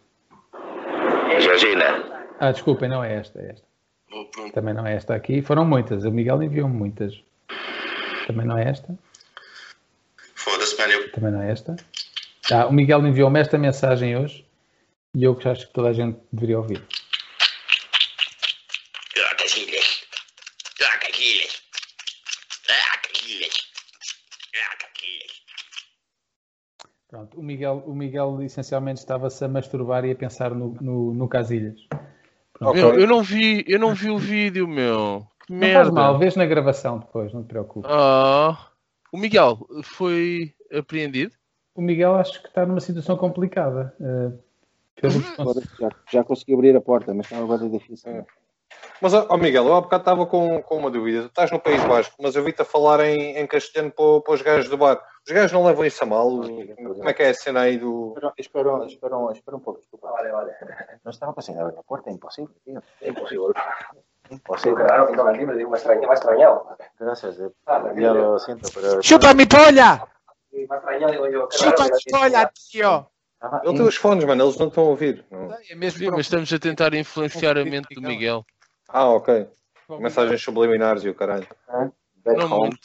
Georgina. 1.40 2.26
Ah, 2.38 2.52
desculpem, 2.52 2.88
não 2.88 3.02
é 3.02 3.16
esta, 3.16 3.40
é 3.40 3.50
esta. 3.50 3.66
Oh. 4.12 4.50
Também 4.52 4.74
não 4.74 4.86
é 4.86 4.94
esta 4.94 5.14
aqui. 5.14 5.42
Foram 5.42 5.64
muitas. 5.64 6.04
O 6.04 6.10
Miguel 6.10 6.42
enviou-me 6.42 6.74
muitas. 6.74 7.22
Também 8.26 8.46
não 8.46 8.58
é 8.58 8.68
esta. 8.68 8.98
Foda-se, 10.34 10.76
mano. 10.78 10.92
Eu... 10.92 11.12
Também 11.12 11.32
não 11.32 11.42
é 11.42 11.50
esta. 11.50 11.76
Ah, 12.52 12.66
o 12.66 12.72
Miguel 12.72 13.06
enviou-me 13.06 13.38
esta 13.38 13.56
mensagem 13.58 14.16
hoje 14.16 14.44
e 15.14 15.24
eu 15.24 15.34
que 15.34 15.48
acho 15.48 15.66
que 15.66 15.72
toda 15.72 15.88
a 15.88 15.92
gente 15.92 16.18
deveria 16.32 16.58
ouvir. 16.58 16.82
O 27.40 27.42
Miguel, 27.42 27.82
o 27.86 27.94
Miguel 27.94 28.42
essencialmente 28.42 28.98
estava-se 29.00 29.42
a 29.42 29.48
masturbar 29.48 30.04
e 30.04 30.12
a 30.12 30.14
pensar 30.14 30.54
no, 30.54 30.76
no, 30.80 31.14
no 31.14 31.26
Casilhas. 31.26 31.80
Eu, 32.60 33.00
eu 33.00 33.06
não 33.06 33.22
vi, 33.22 33.64
eu 33.66 33.78
não 33.78 33.94
vi 33.94 34.10
o 34.10 34.18
vídeo, 34.18 34.68
meu. 34.68 35.26
Que 35.46 35.52
Não 35.54 35.60
merda. 35.60 35.84
faz 35.84 35.90
mal, 35.94 36.18
vês 36.18 36.36
na 36.36 36.44
gravação 36.44 36.98
depois, 36.98 37.32
não 37.32 37.42
te 37.42 37.48
preocupes. 37.48 37.90
Ah, 37.90 38.68
o 39.10 39.16
Miguel 39.16 39.66
foi 39.82 40.52
apreendido? 40.70 41.32
O 41.74 41.80
Miguel 41.80 42.14
acho 42.16 42.42
que 42.42 42.48
está 42.48 42.66
numa 42.66 42.80
situação 42.80 43.16
complicada. 43.16 43.94
Agora 45.38 45.62
Já, 45.78 45.88
já 46.12 46.24
consegui 46.24 46.52
abrir 46.52 46.76
a 46.76 46.80
porta, 46.80 47.14
mas 47.14 47.24
estava 47.24 47.42
agora 47.44 47.66
difícil. 47.70 48.10
É. 48.12 48.24
Mas, 49.00 49.14
ó 49.14 49.36
Miguel, 49.36 49.66
eu 49.66 49.74
há 49.74 49.80
bocado 49.80 50.02
estava 50.02 50.26
com, 50.26 50.62
com 50.62 50.76
uma 50.76 50.90
dúvida. 50.90 51.22
Tu 51.22 51.26
estás 51.28 51.50
no 51.50 51.58
País 51.58 51.82
Basco, 51.84 52.14
mas 52.20 52.36
eu 52.36 52.44
vi-te 52.44 52.60
a 52.60 52.64
falar 52.64 53.00
em, 53.00 53.38
em 53.38 53.46
castelhano 53.46 53.90
para, 53.90 54.20
para 54.20 54.34
os 54.34 54.42
gajos 54.42 54.68
do 54.68 54.76
bar. 54.76 55.00
Os 55.26 55.32
gajos 55.32 55.52
não 55.52 55.64
levam 55.64 55.86
isso 55.86 56.02
a 56.04 56.06
mal? 56.06 56.28
Como 56.28 57.08
é 57.08 57.12
que 57.14 57.22
é 57.22 57.30
a 57.30 57.34
cena 57.34 57.62
aí 57.62 57.78
do. 57.78 58.14
Espera, 58.14 58.32
espera, 58.36 58.86
espera, 58.86 59.16
espera 59.32 59.56
um 59.56 59.60
pouco, 59.60 59.80
desculpa. 59.80 60.10
Vale, 60.10 60.30
vale. 60.30 60.52
Não 61.02 61.10
estava 61.10 61.32
conseguindo 61.32 61.64
abrir 61.64 61.78
a 61.78 61.82
porta, 61.82 62.10
é 62.10 62.12
impossível, 62.12 62.54
tío. 62.64 62.82
É 63.00 63.08
imposible. 63.08 63.54
Impossível. 64.30 64.84
Claro, 64.84 65.06
que 65.06 65.16
no 65.16 65.24
me 65.24 65.46
me 65.46 65.56
digo, 65.56 65.70
me 65.70 65.78
extraña, 65.78 66.00
me 66.02 66.08
ha 66.08 66.14
extrañado. 66.14 66.76
Gracias, 66.98 67.40
eh. 67.40 67.50
Ah, 67.66 67.82
ya 67.96 68.12
lo 68.12 68.38
siento, 68.38 68.68
pero... 68.74 69.00
¡Chupa 69.00 69.34
mi 69.34 69.46
polla! 69.46 70.06
Me 70.52 70.66
ha 70.70 70.76
extrañado, 70.76 71.12
digo 71.12 71.28
yo, 71.28 71.48
¡Chupa 71.48 71.84
mi 71.84 72.12
polla, 72.12 72.52
tío! 72.52 73.10
Estava 73.42 73.62
Ele 73.64 73.74
tem 73.74 73.86
os 73.86 73.96
fones, 73.96 74.24
mano, 74.26 74.44
eles 74.44 74.58
não 74.58 74.68
estão 74.68 74.84
a 74.84 74.88
ouvir. 74.88 75.24
Não. 75.30 75.48
É 75.70 75.74
mesmo 75.74 76.10
mas 76.12 76.26
estamos 76.26 76.52
a 76.52 76.58
tentar 76.58 76.92
influenciar 76.92 77.56
a 77.56 77.64
mente 77.64 77.94
do 77.94 78.02
Miguel. 78.02 78.44
Ah, 78.92 79.08
ok. 79.08 79.48
Mensagens 79.98 80.42
subliminares 80.42 81.04
e 81.04 81.08
o 81.08 81.14
caralho. 81.14 81.46
back 82.24 82.38
Não 82.38 82.52
home. 82.52 82.60
muito. 82.60 82.78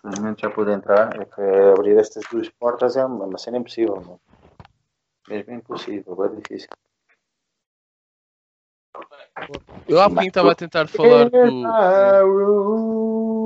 Felizmente 0.00 0.42
já 0.42 0.50
pude 0.50 0.72
entrar. 0.72 1.20
É 1.20 1.24
que 1.24 1.40
abrir 1.40 1.96
estas 1.98 2.24
duas 2.30 2.48
portas 2.48 2.96
é 2.96 3.04
uma, 3.04 3.26
uma 3.26 3.38
cena 3.38 3.58
impossível, 3.58 3.96
mano. 3.96 4.20
Mesmo 5.28 5.54
impossível, 5.54 6.24
é 6.24 6.28
difícil. 6.28 6.68
Eu 9.88 10.00
há 10.00 10.08
bocadinho 10.08 10.28
estava 10.28 10.52
a 10.52 10.54
tentar 10.54 10.86
falar 10.86 11.30
com. 11.30 11.64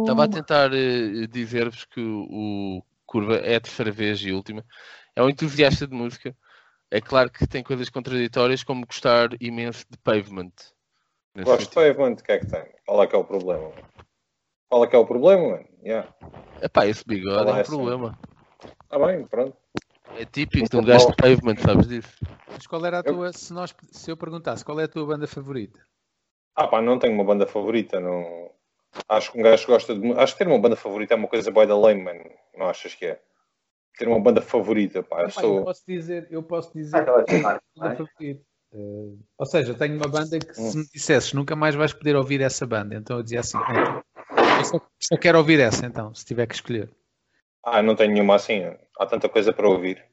Estava 0.03 0.25
a 0.25 0.29
tentar 0.29 0.73
eh, 0.75 1.27
dizer-vos 1.29 1.85
que 1.85 2.01
o, 2.01 2.27
o 2.79 2.83
Curva 3.07 3.37
é 3.37 3.57
a 3.57 3.61
terceira 3.61 3.91
vez 3.91 4.21
e 4.21 4.33
última. 4.33 4.65
É 5.17 5.23
um 5.23 5.29
entusiasta 5.29 5.87
de 5.87 5.95
música. 5.95 6.37
É 6.91 7.01
claro 7.01 7.31
que 7.31 7.47
tem 7.47 7.63
coisas 7.63 7.89
contraditórias, 7.91 8.65
como 8.65 8.87
gostar 8.87 9.31
imenso 9.41 9.85
de 9.91 9.99
Pavement. 9.99 10.53
Gosto 11.37 11.69
de 11.69 11.75
pavement, 11.75 12.15
o 12.15 12.23
que 12.25 12.33
é 12.33 12.39
que 12.39 12.47
tem? 12.47 12.65
Qual 12.87 13.03
é 13.03 13.07
que 13.07 13.15
é 13.15 13.19
o 13.19 13.25
problema? 13.25 13.71
Qual 14.69 14.83
é 14.85 14.87
que 14.89 14.97
é 14.97 14.99
o 14.99 15.07
problema, 15.07 15.51
mano? 15.51 15.69
Yeah. 15.85 16.13
Epá, 16.61 16.87
esse 16.87 17.05
bigode 17.07 17.35
é 17.35 17.39
Fala 17.45 17.57
um 17.57 17.61
essa. 17.61 17.71
problema. 17.71 18.19
Ah, 18.91 18.99
bem, 18.99 19.25
pronto. 19.27 19.57
É 20.17 20.25
típico 20.25 20.69
de 20.69 20.77
um 20.77 20.85
gajo 20.85 21.11
de 21.11 21.17
Pavement, 21.17 21.57
sabes 21.63 21.87
disso? 21.87 22.17
Mas 22.49 22.67
qual 22.67 22.85
era 22.85 22.99
a 23.01 23.03
Eu- 23.05 23.15
tua, 23.15 23.33
se, 23.33 23.53
nós, 23.53 23.73
se 23.93 24.11
eu 24.11 24.17
perguntasse, 24.17 24.65
qual 24.65 24.81
é 24.81 24.85
a 24.85 24.89
tua 24.89 25.07
banda 25.07 25.29
favorita? 25.29 25.79
Ah, 26.57 26.67
pá, 26.67 26.83
não 26.83 26.99
tenho 26.99 27.15
uma 27.15 27.23
banda 27.25 27.47
favorita. 27.47 28.01
Não... 28.01 28.51
Acho 29.09 29.31
que 29.31 29.39
um 29.39 29.43
gajo 29.43 29.67
gosta 29.67 29.95
de. 29.95 30.13
Acho 30.15 30.33
que 30.33 30.39
ter 30.45 30.49
uma 30.51 30.59
banda 30.59 30.75
favorita 30.75 31.15
é 31.15 31.17
uma 31.17 31.29
coisa 31.29 31.51
boa 31.53 31.67
da 31.67 31.77
lame, 31.77 32.03
mano. 32.03 32.25
Não 32.57 32.67
achas 32.69 32.95
que 32.97 33.07
é? 33.07 33.23
Ter 33.99 34.07
uma 34.07 34.21
banda 34.21 34.41
favorita, 34.41 35.03
pá. 35.03 35.23
Eu 35.23 35.29
Epá, 35.29 35.41
eu 35.43 35.49
sou. 35.49 35.65
posso 35.65 35.83
dizer, 35.87 36.29
eu 36.31 36.43
posso 36.43 36.73
dizer 36.73 36.99
Ah, 36.99 37.05
banda 37.05 37.61
não 37.77 37.87
é? 37.91 37.97
favorita. 37.97 38.41
Eh, 38.73 39.13
ou 39.39 39.47
seja, 39.47 39.75
tenho 39.75 39.97
uma 39.97 40.09
banda 40.09 40.39
que 40.39 40.51
Hum. 40.61 40.71
se 40.71 40.77
me 40.79 40.87
dissesses 40.95 41.33
nunca 41.33 41.57
mais 41.57 41.75
vais 41.75 41.93
poder 41.93 42.15
ouvir 42.15 42.41
essa 42.41 42.65
banda, 42.67 42.95
então 42.95 43.17
eu 43.17 43.23
dizia 43.23 43.41
assim, 43.41 43.59
"Então, 43.59 44.03
eu 44.59 44.65
só, 44.65 44.81
só 45.01 45.17
quero 45.17 45.39
ouvir 45.39 45.59
essa 45.59 45.85
então, 45.87 46.15
se 46.15 46.25
tiver 46.25 46.47
que 46.47 46.55
escolher. 46.55 46.89
Ah, 47.65 47.83
não 47.83 47.97
tenho 47.97 48.13
nenhuma 48.13 48.37
assim. 48.37 48.63
Há 48.99 49.07
tanta 49.07 49.29
coisa 49.29 49.53
para 49.53 49.69
ouvir. 49.69 50.05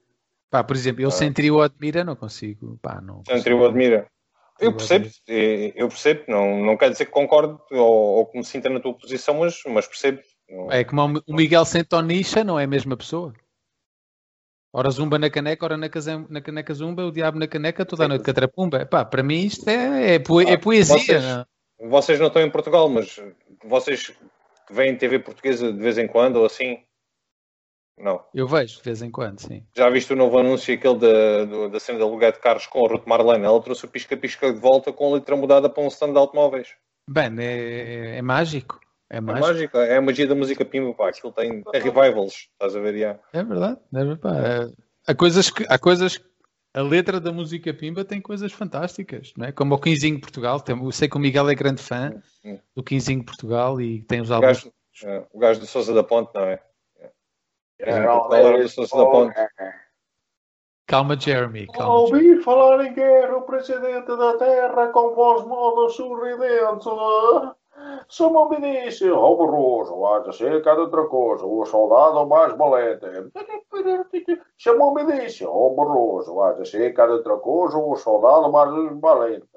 Pá, 0.50 0.64
por 0.64 0.76
exemplo, 0.76 1.02
eu 1.04 1.10
Ah. 1.10 1.12
sem 1.12 1.32
trio 1.32 1.62
admira 1.62 2.04
não 2.04 2.16
consigo, 2.16 2.80
pá, 2.82 3.00
não 3.02 3.22
Sem 3.28 3.44
trio 3.44 3.64
admira. 3.66 4.08
Eu 4.60 4.72
percebo, 4.74 5.10
eh, 5.28 5.74
eu 5.76 5.88
percebo, 5.90 6.24
não, 6.30 6.64
não 6.64 6.78
quer 6.78 6.90
dizer 6.90 7.06
que 7.06 7.12
concordo 7.12 7.62
ou, 7.72 7.80
ou 8.18 8.26
que 8.26 8.38
me 8.38 8.44
sinta 8.44 8.70
na 8.70 8.80
tua 8.80 8.94
posição, 8.94 9.36
mas, 9.40 9.60
mas 9.68 9.86
percebo 9.86 10.22
Não- 10.50 10.72
É 10.72 10.84
como 10.84 11.22
o 11.28 11.34
Miguel 11.36 11.66
sem 11.66 11.84
tonicha, 11.84 12.44
não 12.44 12.58
é 12.60 12.64
a 12.64 12.68
mesma 12.68 12.96
pessoa. 12.96 13.34
Ora 14.78 14.90
zumba 14.90 15.18
na 15.18 15.30
caneca, 15.30 15.64
ora 15.66 15.78
na, 15.78 15.88
casam- 15.88 16.28
na 16.30 16.42
caneca 16.42 16.74
zumba, 16.74 17.06
o 17.06 17.12
diabo 17.12 17.40
na 17.40 17.48
caneca, 17.48 17.86
toda 17.86 18.04
a 18.04 18.08
noite 18.10 18.26
catrapumba. 18.26 18.82
Epá, 18.82 19.06
para 19.06 19.24
mim 19.24 19.46
isto 19.46 19.66
é, 19.70 20.16
é, 20.16 20.20
poe- 20.20 20.46
é 20.50 20.58
poesia. 20.58 20.98
Vocês, 20.98 21.24
não? 21.24 21.46
vocês 21.90 22.20
não 22.20 22.28
estão 22.28 22.42
em 22.42 22.50
Portugal, 22.52 22.90
mas 22.90 23.18
vocês 23.64 24.12
veem 24.70 24.98
TV 24.98 25.20
portuguesa 25.20 25.72
de 25.72 25.80
vez 25.80 25.98
em 25.98 26.08
quando 26.08 26.36
ou 26.38 26.46
assim? 26.46 26.84
Não. 27.98 28.22
Eu 28.34 28.46
vejo 28.50 28.76
de 28.80 28.84
vez 28.84 29.02
em 29.02 29.10
quando, 29.10 29.40
sim. 29.40 29.64
Já 29.74 29.90
viste 29.90 30.12
o 30.12 30.16
novo 30.18 30.38
anúncio 30.38 30.74
aquele 30.76 31.00
da, 31.00 31.46
do- 31.46 31.70
da 31.70 31.80
cena 31.80 31.98
da 32.00 32.04
aluguer 32.04 32.34
de 32.34 32.40
carros 32.40 32.68
com 32.68 32.86
a 32.86 32.90
Ruth 32.90 33.06
Marlene? 33.08 33.46
Ela 33.46 33.62
trouxe 33.62 33.86
o 33.86 33.88
pisca-pisca 33.88 34.52
de 34.52 34.60
volta 34.60 34.92
com 34.92 35.10
a 35.14 35.16
letra 35.16 35.38
mudada 35.38 35.70
para 35.70 35.84
um 35.84 35.88
stand 35.88 36.12
de 36.12 36.18
automóveis. 36.18 36.76
Bem, 37.10 37.32
é, 37.40 38.18
é 38.18 38.22
mágico. 38.22 38.78
É 39.10 39.18
É 39.18 39.22
mágico. 39.22 39.48
mágico, 39.48 39.78
é 39.78 39.98
a 39.98 40.02
magia 40.02 40.28
da 40.28 40.36
música 40.36 40.66
pimba, 40.66 40.94
pá. 40.94 41.10
Aquilo 41.10 41.32
tem, 41.32 41.62
tem 41.64 41.82
revivals, 41.82 42.48
estás 42.54 42.76
a 42.76 42.80
ver? 42.80 42.98
já. 42.98 43.20
É 43.34 43.44
verdade. 43.44 43.80
É 43.94 43.98
verdade. 44.04 44.20
Pá, 44.20 44.36
é- 44.38 44.72
há 45.08 45.16
coisas 45.16 45.50
que. 45.50 45.66
Há 45.70 45.78
coisas 45.78 46.20
a 46.74 46.82
letra 46.82 47.22
da 47.22 47.32
música 47.32 47.74
Pimba 47.74 48.04
tem 48.04 48.20
coisas 48.20 48.52
fantásticas, 48.52 49.32
não 49.38 49.46
é? 49.46 49.52
Como 49.54 49.74
o 49.76 49.80
Quinzinho 49.80 50.20
Portugal. 50.20 50.60
Tem, 50.60 50.76
eu 50.78 50.92
sei 50.92 51.08
que 51.08 51.16
o 51.16 51.20
Miguel 51.22 51.48
é 51.50 51.56
grande 51.56 51.82
fã 51.82 52.14
Hum. 52.44 52.60
do 52.76 52.84
Quinzinho 52.84 53.24
Portugal 53.24 53.80
e 53.80 54.02
tem 54.02 54.20
os 54.20 54.30
álbuns. 54.30 54.70
é, 55.06 55.26
o 55.32 55.40
gajo 55.40 55.62
do 55.62 55.66
Sousa 55.66 55.94
da 55.94 56.04
Ponte, 56.04 56.32
não 56.36 56.42
é? 56.44 56.62
Era 57.80 58.06
Qual 58.08 58.34
era 58.34 58.58
do 58.62 58.68
Sousa 58.68 58.98
da 58.98 59.06
Ponte? 59.06 59.34
Calma, 60.86 61.18
Jeremy. 61.18 61.68
Calma, 61.68 61.94
Ao 61.96 62.08
Jeremy. 62.08 62.28
ouvir 62.30 62.44
falar 62.44 62.86
em 62.86 62.94
guerra, 62.94 63.38
o 63.38 63.42
presidente 63.44 64.08
da 64.08 64.38
terra, 64.38 64.88
com 64.90 65.16
voz 65.16 65.46
moda 65.48 65.90
sorridente, 65.94 66.86
me 68.50 68.62
disse, 68.62 69.10
ó 69.12 69.36
Barroso, 69.36 70.06
haja 70.06 70.32
ser 70.32 70.64
cada 70.64 70.82
outra 70.82 71.06
coisa, 71.06 71.46
o 71.46 71.66
soldado 71.66 72.26
mais 72.28 72.56
valente. 72.58 73.06
Chamou-me 74.58 75.06
disse, 75.06 75.46
ó 75.46 75.70
Barroso, 75.70 76.42
haja 76.42 76.66
ser 76.66 76.94
cada 76.94 77.14
outra 77.14 77.38
coisa, 77.38 77.78
o 77.78 77.96
soldado 77.96 78.52
mais 78.52 78.70
valente. 79.00 79.48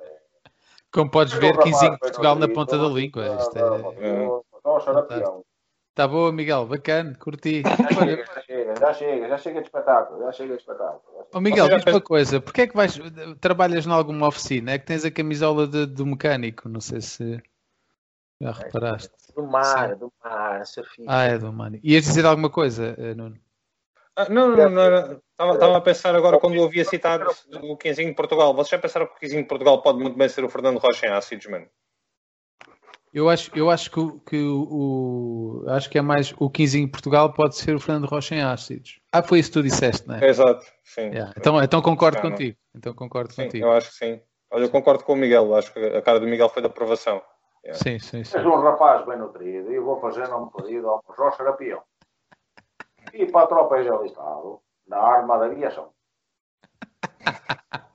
Como 0.93 1.11
podes 1.11 1.35
ver, 1.35 1.51
rapaz 1.51 1.65
Quinzinho 1.65 1.91
bem 1.91 1.99
Portugal 1.99 2.35
na 2.37 2.49
ponta 2.49 2.79
da 2.79 2.89
língua. 2.89 3.37
Isto 3.39 3.59
é... 3.59 4.29
Nossa, 4.65 4.91
era. 4.91 5.35
Tá 5.95 6.09
boa, 6.09 6.33
Miguel. 6.33 6.65
Bacana. 6.67 7.15
Curti. 7.19 7.63
Já 7.63 7.77
chega, 7.77 8.25
já 8.25 8.41
chega, 8.41 8.75
já 8.77 8.95
chega, 8.95 9.29
já 9.29 9.39
chega 9.39 9.61
de 9.61 9.67
espetáculo, 9.67 10.21
já 10.23 10.33
chega 10.33 10.55
de 10.55 10.61
espetáculo. 10.61 11.27
Ó 11.35 11.41
Miguel, 11.41 11.69
diz 11.69 11.85
uma 11.85 12.01
coisa. 12.01 12.41
Porquê 12.41 12.63
é 12.63 12.67
que 12.69 12.77
vais... 12.77 12.99
Trabalhas 13.41 13.87
em 13.87 13.91
alguma 13.91 14.29
oficina? 14.29 14.73
É 14.73 14.79
que 14.79 14.87
tens 14.87 15.05
a 15.05 15.11
camisola 15.11 15.67
de- 15.67 15.87
do 15.87 16.07
mecânico. 16.07 16.69
Não 16.69 16.81
sei 16.81 17.01
se 17.01 17.43
já 18.41 18.53
reparaste. 18.53 19.11
Do 19.35 19.43
mar, 19.47 19.97
do 19.97 20.13
mar, 20.25 20.67
surfista. 20.67 21.03
Ah, 21.13 21.25
é 21.25 21.39
do 21.39 21.53
Mani. 21.53 21.81
Ias 21.83 22.05
dizer 22.05 22.25
alguma 22.27 22.51
coisa, 22.51 22.95
eh, 22.99 23.15
Nuno? 23.15 23.39
Ah, 24.17 24.29
não, 24.29 24.49
não, 24.49 24.69
não. 24.71 25.21
Estava, 25.31 25.55
estava 25.55 25.77
a 25.77 25.81
pensar 25.81 26.15
agora 26.15 26.39
quando 26.41 26.55
eu 26.57 26.63
ouvia 26.63 26.85
citar 26.85 27.21
o 27.63 27.77
Quinzinho 27.77 28.09
de 28.11 28.15
Portugal. 28.17 28.53
Vocês 28.55 28.71
já 28.71 28.79
pensaram 28.79 29.07
que 29.07 29.13
o 29.15 29.19
Quinzinho 29.19 29.43
de 29.43 29.49
Portugal 29.49 29.81
pode 29.81 29.99
muito 30.01 30.17
bem 30.19 30.29
ser 30.29 30.43
o 30.45 30.49
Fernando 30.49 30.79
Rocha 30.79 31.07
em 31.07 31.11
ácidos, 31.11 31.47
mano? 31.47 31.67
Eu 33.15 33.29
acho, 33.29 33.51
eu 33.57 33.71
acho 33.71 33.91
que, 33.91 34.01
o, 34.01 34.21
que 34.21 34.37
o, 34.37 35.63
o- 35.65 35.71
acho 35.71 35.89
que 35.89 35.97
é 35.99 36.03
mais 36.03 36.35
o 36.39 36.51
15 36.51 36.79
em 36.81 36.87
Portugal 36.89 37.33
pode 37.33 37.57
ser 37.57 37.75
o 37.75 37.81
Fernando 37.81 38.07
Rocha 38.07 38.35
em 38.35 38.43
ácidos. 38.43 39.01
Ah, 39.13 39.23
foi 39.23 39.39
isso 39.39 39.51
que 39.51 39.55
tu 39.55 39.63
disseste, 39.63 40.07
não 40.07 40.17
é? 40.17 40.27
Exato, 40.29 40.65
sim. 40.85 41.03
Yeah, 41.13 41.33
Então, 41.37 41.63
então 41.63 41.81
concordo 41.81 42.19
Ah, 42.19 42.23
contigo. 42.23 42.57
Então 42.75 42.93
concordo 42.95 43.33
Sim, 43.33 43.45
contigo. 43.45 43.65
eu 43.67 43.73
acho 43.73 43.91
que 43.91 43.97
sim. 43.97 44.21
Olha, 44.51 44.65
eu 44.65 44.71
concordo 44.71 45.05
com 45.05 45.13
o 45.13 45.17
Miguel. 45.17 45.55
Acho 45.55 45.73
que 45.73 45.79
a 45.79 46.03
cara 46.03 46.19
do 46.21 46.27
Miguel 46.27 46.49
foi 46.49 46.61
da 46.61 46.69
aprovação. 46.69 47.23
Yeah. 47.65 47.83
Sim, 47.83 47.99
sim, 47.99 48.25
sim. 48.25 48.39
És 48.39 48.47
um 48.47 48.61
rapaz 48.61 49.05
bem 49.07 49.19
nutrido 49.19 49.73
e 49.73 49.79
vou 49.79 50.01
fazer 50.01 50.33
um 50.33 50.47
pedido 50.49 50.89
ao 50.89 51.03
Major 51.09 51.35
Serapião. 51.35 51.83
E 53.13 53.27
para 53.27 53.43
a 53.45 53.47
tropa 53.47 53.77
é 53.79 53.89
alistado 53.89 54.61
na 54.87 54.99
arma 54.99 55.39
da 55.39 55.47
aviação. 55.47 55.91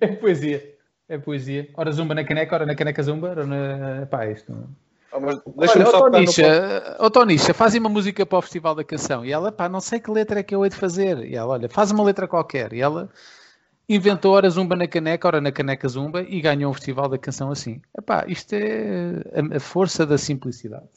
É 0.00 0.06
poesia. 0.06 0.78
É 1.08 1.18
poesia. 1.18 1.68
Ora 1.76 1.90
zumba 1.90 2.14
na 2.14 2.24
caneca, 2.24 2.54
ora 2.54 2.64
na 2.64 2.76
caneca 2.76 3.02
zumba, 3.02 3.30
ora 3.30 3.44
na. 3.44 4.06
Pá, 4.06 4.26
isto. 4.26 4.52
Ah, 5.12 5.18
Deixa-me 5.56 5.84
só 5.86 5.98
ó 5.98 6.04
pegar 6.04 6.20
no 6.20 6.26
Tonisha, 6.26 6.96
ó 7.00 7.10
Tonisha, 7.10 7.52
faz 7.52 7.74
uma 7.74 7.88
música 7.88 8.24
para 8.24 8.38
o 8.38 8.42
Festival 8.42 8.76
da 8.76 8.84
Canção. 8.84 9.24
E 9.24 9.32
ela, 9.32 9.50
pá, 9.50 9.68
não 9.68 9.80
sei 9.80 9.98
que 9.98 10.10
letra 10.10 10.38
é 10.38 10.42
que 10.42 10.54
eu 10.54 10.64
hei 10.64 10.70
de 10.70 10.76
fazer. 10.76 11.18
E 11.24 11.34
ela, 11.34 11.54
olha, 11.54 11.68
faz 11.68 11.90
uma 11.90 12.04
letra 12.04 12.28
qualquer. 12.28 12.72
E 12.72 12.80
ela 12.80 13.10
inventou 13.94 14.34
ora 14.34 14.48
zumba 14.50 14.76
na 14.76 14.86
caneca, 14.86 15.26
ora 15.28 15.40
na 15.40 15.50
caneca 15.52 15.88
zumba 15.88 16.22
e 16.22 16.40
ganhou 16.40 16.70
um 16.70 16.74
Festival 16.74 17.08
da 17.08 17.18
Canção 17.18 17.50
assim. 17.50 17.80
Epá, 17.96 18.24
isto 18.28 18.54
é 18.54 19.22
a, 19.56 19.60
força 19.60 20.06
da 20.06 20.16
simplicidade. 20.18 20.88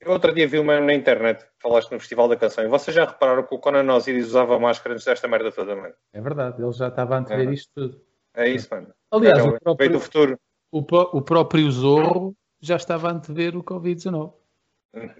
Eu 0.00 0.12
outro 0.12 0.32
dia 0.34 0.46
vi 0.46 0.58
uma 0.58 0.78
na 0.80 0.94
internet, 0.94 1.44
falaste 1.58 1.90
no 1.90 1.98
Festival 1.98 2.28
da 2.28 2.36
Canção, 2.36 2.62
e 2.64 2.68
vocês 2.68 2.94
já 2.94 3.04
repararam 3.04 3.42
que 3.42 3.54
o 3.54 3.58
Conan 3.58 3.92
Osiris 3.94 4.26
usava 4.28 4.58
máscara 4.58 4.94
antes 4.94 5.04
desta 5.04 5.26
merda 5.26 5.50
toda, 5.50 5.74
mano? 5.74 5.94
É 6.12 6.20
verdade, 6.20 6.62
ele 6.62 6.72
já 6.72 6.88
estava 6.88 7.16
a 7.16 7.18
antever 7.18 7.48
É. 7.48 7.52
isto 7.52 7.70
tudo. 7.74 8.00
É 8.34 8.48
isso, 8.48 8.68
mano. 8.70 8.88
Aliás, 9.10 9.38
Era 9.38 9.44
o 9.44 9.48
o- 9.48 9.50
veio 9.50 9.60
próprio, 9.60 9.90
do 9.90 10.00
futuro. 10.00 10.38
o, 10.70 10.78
o 11.18 11.22
próprio 11.22 11.70
Zorro 11.72 12.36
já 12.60 12.76
estava 12.76 13.08
a 13.08 13.12
antever 13.12 13.56
o 13.56 13.64
Covid-19. 13.64 14.32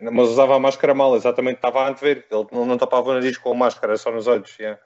Mas 0.01 0.28
usava 0.28 0.55
a 0.55 0.59
máscara 0.61 0.94
mal, 0.94 1.15
exatamente, 1.16 1.57
estava 1.57 1.81
a 1.81 1.89
antever. 1.89 2.24
Ele 2.31 2.47
não, 2.53 2.65
não 2.65 2.78
tapava 2.78 3.11
o 3.11 3.15
nariz 3.15 3.36
com 3.36 3.51
a 3.53 3.55
máscara, 3.55 3.93
era 3.93 3.98
só 3.98 4.11
nos 4.12 4.27
olhos. 4.27 4.57
Yeah. 4.59 4.81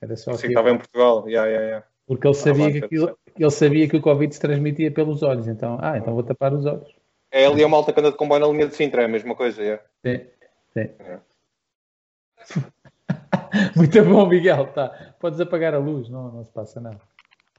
Era 0.00 0.16
só 0.16 0.32
que 0.32 0.36
aquilo. 0.38 0.52
estava 0.52 0.70
em 0.70 0.78
Portugal. 0.78 1.28
Yeah, 1.28 1.48
yeah, 1.48 1.66
yeah. 1.66 1.86
Porque 2.06 2.26
ele 2.26 2.34
sabia, 2.34 2.66
Ah, 2.66 2.72
que 2.72 2.84
aquilo, 2.84 3.18
ele 3.38 3.50
sabia 3.50 3.88
que 3.88 3.96
o 3.96 4.02
Covid 4.02 4.34
se 4.34 4.40
transmitia 4.40 4.90
pelos 4.90 5.22
olhos. 5.22 5.46
Então, 5.46 5.78
ah, 5.80 5.96
então 5.96 6.12
vou 6.12 6.24
tapar 6.24 6.52
os 6.52 6.66
olhos. 6.66 6.88
É 7.30 7.46
ali 7.46 7.62
a 7.62 7.68
malta 7.68 7.92
que 7.92 8.00
anda 8.00 8.10
de 8.10 8.16
comboio 8.16 8.40
na 8.40 8.48
linha 8.48 8.66
de 8.66 8.74
Sintra, 8.74 9.02
é 9.02 9.04
a 9.04 9.08
mesma 9.08 9.36
coisa. 9.36 9.62
Yeah. 9.62 9.82
Sim, 10.04 10.26
sim. 10.72 10.90
É. 10.98 11.20
Muito 13.76 14.04
bom, 14.04 14.26
Miguel. 14.26 14.66
Tá. 14.72 15.14
Podes 15.20 15.40
apagar 15.40 15.74
a 15.74 15.78
luz, 15.78 16.08
não, 16.08 16.32
não 16.32 16.44
se 16.44 16.52
passa 16.52 16.80
nada. 16.80 17.00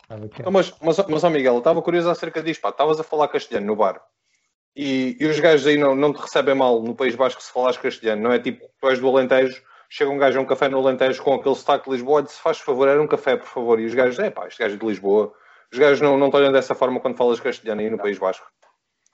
Quieto. 0.10 0.42
Então, 0.42 0.52
mas, 0.52 0.74
mas, 0.82 0.98
mas 1.08 1.24
ó 1.24 1.30
Miguel, 1.30 1.54
eu 1.54 1.60
estava 1.60 1.82
curioso 1.82 2.10
acerca 2.10 2.44
disto. 2.44 2.62
Pá, 2.62 2.70
estavas 2.70 3.00
a 3.00 3.04
falar 3.04 3.30
castelhano 3.30 3.68
no 3.68 3.76
bar. 3.76 4.02
E, 4.76 5.18
e 5.20 5.26
os 5.26 5.40
gajos 5.40 5.68
aí 5.68 5.78
não, 5.78 5.96
não 5.96 6.14
te 6.14 6.22
recebem 6.22 6.56
mal 6.56 6.82
no 6.82 6.96
País 6.96 7.16
Basco 7.16 7.42
se 7.42 7.52
falares 7.52 7.78
castelhano, 7.78 8.22
não 8.22 8.32
é? 8.32 8.40
Tipo, 8.40 8.70
tu 8.80 8.90
és 8.90 9.00
do 9.00 9.08
Alentejo, 9.08 9.62
chega 9.92 10.10
um 10.10 10.18
gajo 10.18 10.40
a 10.40 10.42
um 10.42 10.46
café 10.46 10.70
no 10.70 10.80
Alentejo 10.80 11.22
com 11.22 11.34
aquele 11.34 11.54
sotaque 11.54 11.84
de 11.86 11.92
Lisboa, 11.92 12.22
e 12.22 12.24
diz, 12.24 12.40
faz 12.40 12.60
favor, 12.60 12.88
era 12.88 13.02
um 13.02 13.08
café, 13.08 13.36
por 13.36 13.46
favor. 13.48 13.78
E 13.78 13.86
os 13.86 13.94
gajos, 13.94 14.18
é 14.20 14.30
pá, 14.30 14.48
este 14.48 14.64
gajo 14.64 14.76
é 14.76 14.78
de 14.78 14.86
Lisboa. 14.86 15.34
Os 15.72 15.78
gajos 15.78 16.00
não, 16.00 16.18
não 16.18 16.30
te 16.30 16.38
olham 16.38 16.52
dessa 16.52 16.74
forma 16.74 17.00
quando 17.02 17.18
falas 17.18 17.42
castelhano 17.42 17.82
aí 17.82 17.90
no 17.90 17.98
País 17.98 18.18
Basco. 18.18 18.48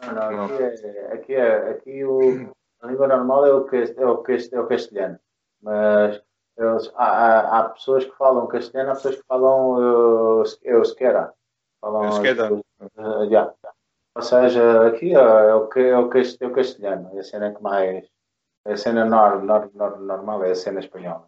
Não, 0.06 0.32
não, 0.32 0.46
aqui, 0.46 0.64
é, 0.64 1.14
aqui, 1.14 1.36
é, 1.36 1.70
aqui 1.72 2.06
o, 2.06 2.52
a 2.82 2.88
língua 2.88 3.08
normal 3.08 3.46
é 3.48 3.54
o, 3.54 3.68
é, 3.72 4.06
o, 4.06 4.24
é 4.52 4.60
o 4.60 4.68
castelhano. 4.68 5.20
Mas 5.62 6.22
eles, 6.56 6.92
há, 6.96 7.06
há, 7.06 7.60
há 7.60 7.70
pessoas 7.70 8.06
que 8.06 8.16
falam 8.16 8.46
castelhano, 8.48 8.92
há 8.92 8.96
pessoas 8.96 9.16
que 9.16 9.24
falam 9.28 10.42
uh, 10.42 10.44
é 10.64 10.76
o 10.76 10.82
esquerda. 10.84 11.34
Falam, 11.82 12.10
esquerda. 12.10 12.54
uh, 12.54 13.30
já. 13.30 13.52
Ou 14.16 14.22
seja, 14.22 14.88
aqui 14.88 15.16
é, 15.16 15.20
é 15.20 15.54
o, 15.56 15.68
que- 15.68 15.80
é, 15.80 15.90
é 15.90 15.98
o 15.98 16.10
castelhano. 16.54 17.10
É 17.16 17.20
a 17.20 17.24
cena 17.24 17.54
que 17.54 17.62
mais. 17.62 18.06
É 18.68 18.74
a 18.74 18.78
cena 18.78 19.06
nor, 19.06 19.42
nor, 19.42 19.72
nor, 19.74 20.00
normal, 20.00 20.44
é 20.44 20.52
a 20.52 20.56
cena 20.56 20.82
espanhola. 20.82 21.26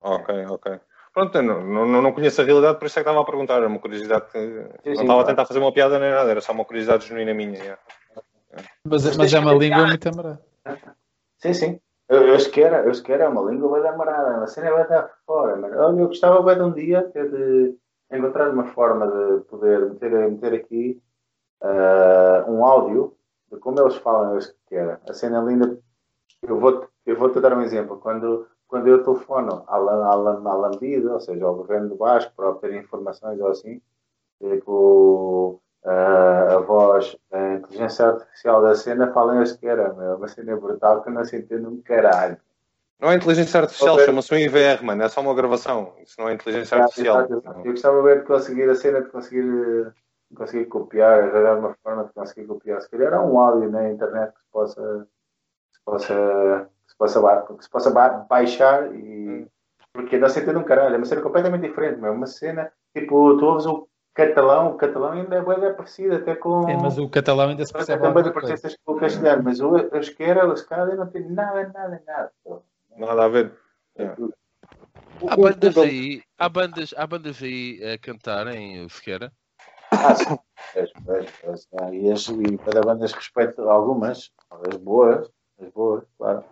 Ok, 0.00 0.46
ok. 0.46 0.80
Pronto, 1.12 1.36
eu 1.36 1.42
não, 1.42 1.86
não, 1.86 2.02
não 2.02 2.12
conheço 2.12 2.40
a 2.40 2.44
realidade, 2.44 2.78
por 2.78 2.86
isso 2.86 2.98
é 2.98 3.02
que 3.02 3.08
estava 3.08 3.22
a 3.22 3.26
perguntar. 3.26 3.54
Era 3.54 3.66
uma 3.66 3.80
curiosidade 3.80 4.30
que. 4.30 4.38
não 4.38 4.92
estava 4.92 5.02
a 5.02 5.06
claro. 5.06 5.26
tentar 5.26 5.46
fazer 5.46 5.58
uma 5.58 5.72
piada 5.72 5.98
nem 5.98 6.12
nada, 6.12 6.30
era 6.30 6.40
só 6.40 6.52
uma 6.52 6.64
curiosidade 6.64 7.08
genuína 7.08 7.34
minha. 7.34 7.58
yeah. 7.58 7.82
Mas, 8.84 9.16
mas 9.16 9.34
é 9.34 9.38
uma 9.38 9.54
língua 9.54 9.86
muito 9.86 10.08
amarada. 10.08 10.40
Sim, 11.38 11.52
sim. 11.52 11.80
Eu, 12.08 12.22
eu 12.28 12.36
esquerda, 12.36 12.78
eu 12.78 12.90
esquerda 12.90 13.24
é 13.24 13.28
uma 13.28 13.50
língua 13.50 13.80
bem 13.80 13.90
amarada, 13.90 14.36
uma 14.36 14.46
cena 14.46 14.70
vai 14.70 14.86
dar 14.86 15.10
fora. 15.26 15.56
Mas, 15.56 15.72
olha, 15.72 16.00
eu 16.00 16.06
gostava 16.06 16.40
bem 16.42 16.54
de 16.56 16.62
um 16.62 16.72
dia 16.72 17.02
ter 17.12 17.28
de 17.28 17.76
encontrar 18.12 18.50
uma 18.50 18.66
forma 18.66 19.08
de 19.08 19.44
poder 19.44 19.90
meter, 19.90 20.30
meter 20.30 20.54
aqui 20.54 21.02
ah, 21.60 22.44
um 22.46 22.64
áudio 22.64 23.16
de 23.50 23.58
como 23.58 23.80
eles 23.80 23.96
falam 23.96 24.32
eu 24.32 24.38
esquerda. 24.38 25.00
A 25.08 25.12
cena 25.12 25.40
linda. 25.40 25.78
Eu 26.42 26.58
vou, 26.58 26.88
eu 27.04 27.16
vou 27.16 27.30
te 27.30 27.40
dar 27.40 27.56
um 27.56 27.62
exemplo. 27.62 27.98
Quando, 27.98 28.46
quando 28.66 28.88
eu 28.88 29.02
telefono 29.02 29.64
à, 29.66 29.76
à, 29.76 30.12
à 30.12 30.54
Lambida, 30.54 31.12
ou 31.12 31.20
seja, 31.20 31.44
ao 31.44 31.54
governo 31.54 31.88
do 31.88 31.96
Vasco, 31.96 32.32
para 32.36 32.50
obter 32.50 32.74
informações 32.74 33.40
ou 33.40 33.48
assim, 33.48 33.80
tipo, 34.40 35.60
ah, 35.84 36.56
a 36.56 36.58
voz, 36.58 37.16
a 37.32 37.54
inteligência 37.54 38.06
artificial 38.06 38.60
da 38.60 38.74
cena 38.74 39.12
fala 39.12 39.36
em 39.36 39.42
esquerda, 39.42 39.92
meu. 39.94 40.16
Uma 40.16 40.28
cena 40.28 40.56
brutal 40.56 41.02
que 41.02 41.08
eu 41.08 41.14
não 41.14 41.24
se 41.24 41.36
entende 41.36 41.66
um 41.66 41.80
caralho. 41.80 42.36
Não 42.98 43.10
é 43.10 43.14
inteligência 43.14 43.60
artificial, 43.60 43.98
chama-se 44.00 44.34
um 44.34 44.38
IVR, 44.38 44.82
mano. 44.82 45.02
É 45.02 45.08
só 45.08 45.20
uma 45.20 45.34
gravação. 45.34 45.92
Isso 46.02 46.14
não 46.18 46.28
é 46.28 46.34
inteligência 46.34 46.78
artificial. 46.78 47.18
Exato, 47.18 47.34
exato. 47.34 47.60
Eu 47.60 47.72
gostava 47.72 48.02
bem 48.02 48.18
de 48.18 48.24
conseguir 48.24 48.70
a 48.70 48.74
cena 48.74 49.02
de 49.02 49.10
conseguir, 49.10 49.44
de 50.30 50.36
conseguir 50.36 50.64
copiar, 50.64 51.24
arranjar 51.24 51.58
uma 51.58 51.76
forma 51.82 52.04
de 52.04 52.12
conseguir 52.14 52.46
copiar. 52.46 52.80
Se 52.80 52.90
calhar 52.90 53.12
há 53.12 53.22
um 53.22 53.38
áudio 53.38 53.70
na 53.70 53.90
internet 53.90 54.32
que 54.32 54.40
se 54.40 54.50
possa, 54.50 55.06
possa, 55.86 56.68
que 56.84 56.92
se 56.92 56.98
possa, 56.98 57.42
que 57.56 57.64
se 57.64 57.70
possa 57.70 57.90
ba- 57.90 58.26
baixar 58.28 58.94
e. 58.94 59.46
Porque 59.92 60.18
não 60.18 60.28
se 60.28 60.40
entende 60.40 60.58
um 60.58 60.64
caralho, 60.64 60.94
é 60.94 60.98
uma 60.98 61.06
cena 61.06 61.22
completamente 61.22 61.66
diferente, 61.66 61.98
meu. 61.98 62.12
Uma 62.12 62.26
cena, 62.26 62.70
tipo, 62.94 63.38
tu 63.38 63.46
ouves 63.46 63.64
o 63.64 63.88
catalão, 64.12 64.72
o 64.72 64.76
catalão 64.76 65.12
ainda 65.12 65.36
é 65.36 65.42
bem 65.42 65.74
parecido, 65.74 66.16
até 66.16 66.34
com. 66.34 66.68
É, 66.68 66.76
mas 66.76 66.98
o 66.98 67.08
catalão 67.08 67.48
ainda 67.48 67.64
se 67.64 67.72
percebe 67.72 68.02
também 68.02 68.22
coisa. 68.24 68.48
parecem 68.48 68.78
com 68.84 68.92
o 68.92 69.00
castelhano, 69.00 69.42
mas 69.42 69.60
o 69.60 69.78
euskera, 69.78 70.46
o 70.46 70.52
escada 70.52 70.94
não 70.94 71.06
tem 71.06 71.26
nada, 71.30 71.70
nada, 71.72 72.02
nada. 72.06 72.32
Nada 72.94 73.24
a 73.24 73.28
ver. 73.28 73.52
Há 75.28 75.36
bandas 75.36 75.78
aí, 75.78 76.22
há 76.38 76.48
bandas, 76.48 76.94
há 76.94 77.06
bandas 77.06 77.42
aí 77.42 77.80
a 77.82 77.98
cantarem 77.98 78.84
o 78.84 78.90
Sequeira. 78.90 79.32
Ah, 79.92 80.14
sim. 80.14 80.38
E, 81.92 82.10
as, 82.10 82.28
e 82.28 82.58
para 82.58 82.82
bandas 82.82 83.12
respeito 83.12 83.62
algumas, 83.62 84.30
as 84.50 84.76
boas, 84.76 85.30
as 85.60 85.72
boas, 85.72 86.04
claro. 86.18 86.44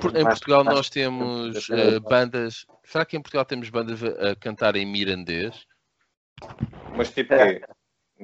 Por- 0.00 0.16
Em 0.16 0.24
Portugal 0.24 0.64
mais- 0.64 0.76
nós 0.76 0.90
temos 0.90 1.70
eh, 1.70 1.98
bandas. 2.00 2.66
Será 2.84 3.04
que 3.04 3.16
em 3.16 3.22
Portugal 3.22 3.44
temos 3.44 3.70
bandas 3.70 4.02
a, 4.02 4.36
cantar 4.36 4.76
em 4.76 4.84
mirandês? 4.86 5.66
Mas 6.94 7.10
tipo 7.10 7.34
quê? 7.34 7.62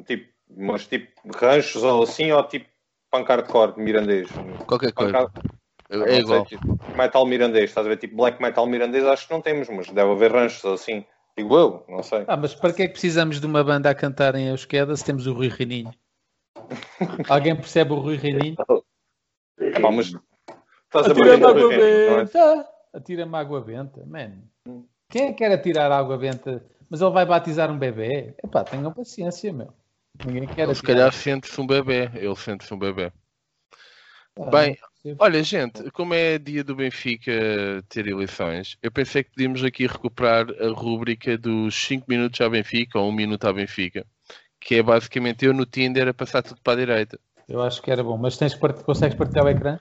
Tipo, 0.04 0.32
mas 0.56 0.86
tipo 0.86 1.10
ranchos 1.32 1.82
ou 1.82 2.02
assim, 2.02 2.30
ou 2.32 2.44
tipo 2.44 2.66
pancard 3.10 3.48
core 3.48 3.80
mirandês? 3.80 4.30
Qualquer 4.66 4.92
coisa. 4.92 5.12
Pancard- 5.12 5.50
É, 5.90 5.96
é 5.96 6.06
sei, 6.14 6.20
igual. 6.20 6.46
tipo, 6.46 6.78
metal 6.96 7.26
mirandês, 7.26 7.70
estás 7.70 7.84
a 7.86 7.90
ver? 7.90 7.96
Tipo 7.96 8.16
black 8.16 8.40
metal 8.40 8.66
mirandês, 8.66 9.04
acho 9.04 9.26
que 9.26 9.32
não 9.32 9.40
temos, 9.40 9.68
mas 9.68 9.90
deve 9.90 10.10
haver 10.12 10.30
ranchos 10.32 10.62
ou 10.64 10.74
assim. 10.74 11.04
Digo 11.36 11.56
eu, 11.56 11.84
não 11.88 12.02
sei. 12.02 12.24
Ah, 12.28 12.36
mas 12.36 12.54
para 12.54 12.72
que 12.72 12.82
é 12.82 12.86
que 12.86 12.92
precisamos 12.92 13.40
de 13.40 13.46
uma 13.46 13.64
banda 13.64 13.90
a 13.90 13.94
cantar 13.94 14.34
em 14.34 14.48
Euskeda 14.48 14.94
se 14.96 15.04
temos 15.04 15.26
o 15.26 15.32
Rui 15.32 15.48
Reininho? 15.48 15.92
Alguém 17.28 17.56
percebe 17.56 17.92
o 17.92 17.98
Rui 17.98 18.16
Reininho? 19.60 19.78
Epá, 19.78 19.90
mas 19.90 20.06
estás 20.06 21.06
a 21.06 21.10
Atira-me 21.10 21.44
água 21.44 21.74
é? 21.74 22.16
benta! 22.16 22.68
Atira-me 22.92 23.36
água 23.36 23.60
benta, 23.60 24.04
man. 24.06 24.42
Quem 25.08 25.22
é 25.22 25.26
que 25.28 25.34
quer 25.34 25.52
atirar 25.52 25.92
água 25.92 26.16
benta? 26.18 26.64
Mas 26.88 27.00
ele 27.00 27.10
vai 27.10 27.24
batizar 27.24 27.70
um 27.70 27.78
bebê? 27.78 28.34
Epá, 28.42 28.64
tenham 28.64 28.92
paciência, 28.92 29.52
meu. 29.52 29.72
Ninguém 30.24 30.46
quer 30.46 30.64
Ele 30.64 30.74
se 30.74 30.82
calhar 30.82 31.12
sente-se 31.12 31.60
um 31.60 31.66
bebê. 31.66 32.10
Ele 32.14 32.34
sente-se 32.36 32.72
um 32.74 32.78
bebê. 32.78 33.12
Ah, 34.38 34.50
Bem, 34.50 34.76
olha, 35.18 35.42
gente, 35.42 35.90
como 35.90 36.14
é 36.14 36.38
dia 36.38 36.64
do 36.64 36.74
Benfica 36.74 37.32
ter 37.88 38.06
eleições, 38.06 38.76
eu 38.82 38.90
pensei 38.90 39.22
que 39.22 39.30
podíamos 39.30 39.62
aqui 39.64 39.86
recuperar 39.86 40.46
a 40.60 40.68
rúbrica 40.68 41.36
dos 41.36 41.74
5 41.74 42.06
minutos 42.08 42.40
à 42.40 42.48
Benfica 42.48 42.98
ou 42.98 43.08
1 43.08 43.12
minuto 43.12 43.44
à 43.46 43.52
Benfica, 43.52 44.06
que 44.60 44.76
é 44.76 44.82
basicamente 44.82 45.44
eu 45.44 45.52
no 45.52 45.66
Tinder 45.66 46.08
a 46.08 46.14
passar 46.14 46.42
tudo 46.42 46.60
para 46.62 46.74
a 46.74 46.76
direita. 46.76 47.20
Eu 47.50 47.60
acho 47.60 47.82
que 47.82 47.90
era 47.90 48.04
bom, 48.04 48.16
mas 48.16 48.36
tens 48.36 48.54
part... 48.54 48.84
consegues 48.84 49.16
partilhar 49.18 49.44
o 49.44 49.48
ecrã? 49.48 49.76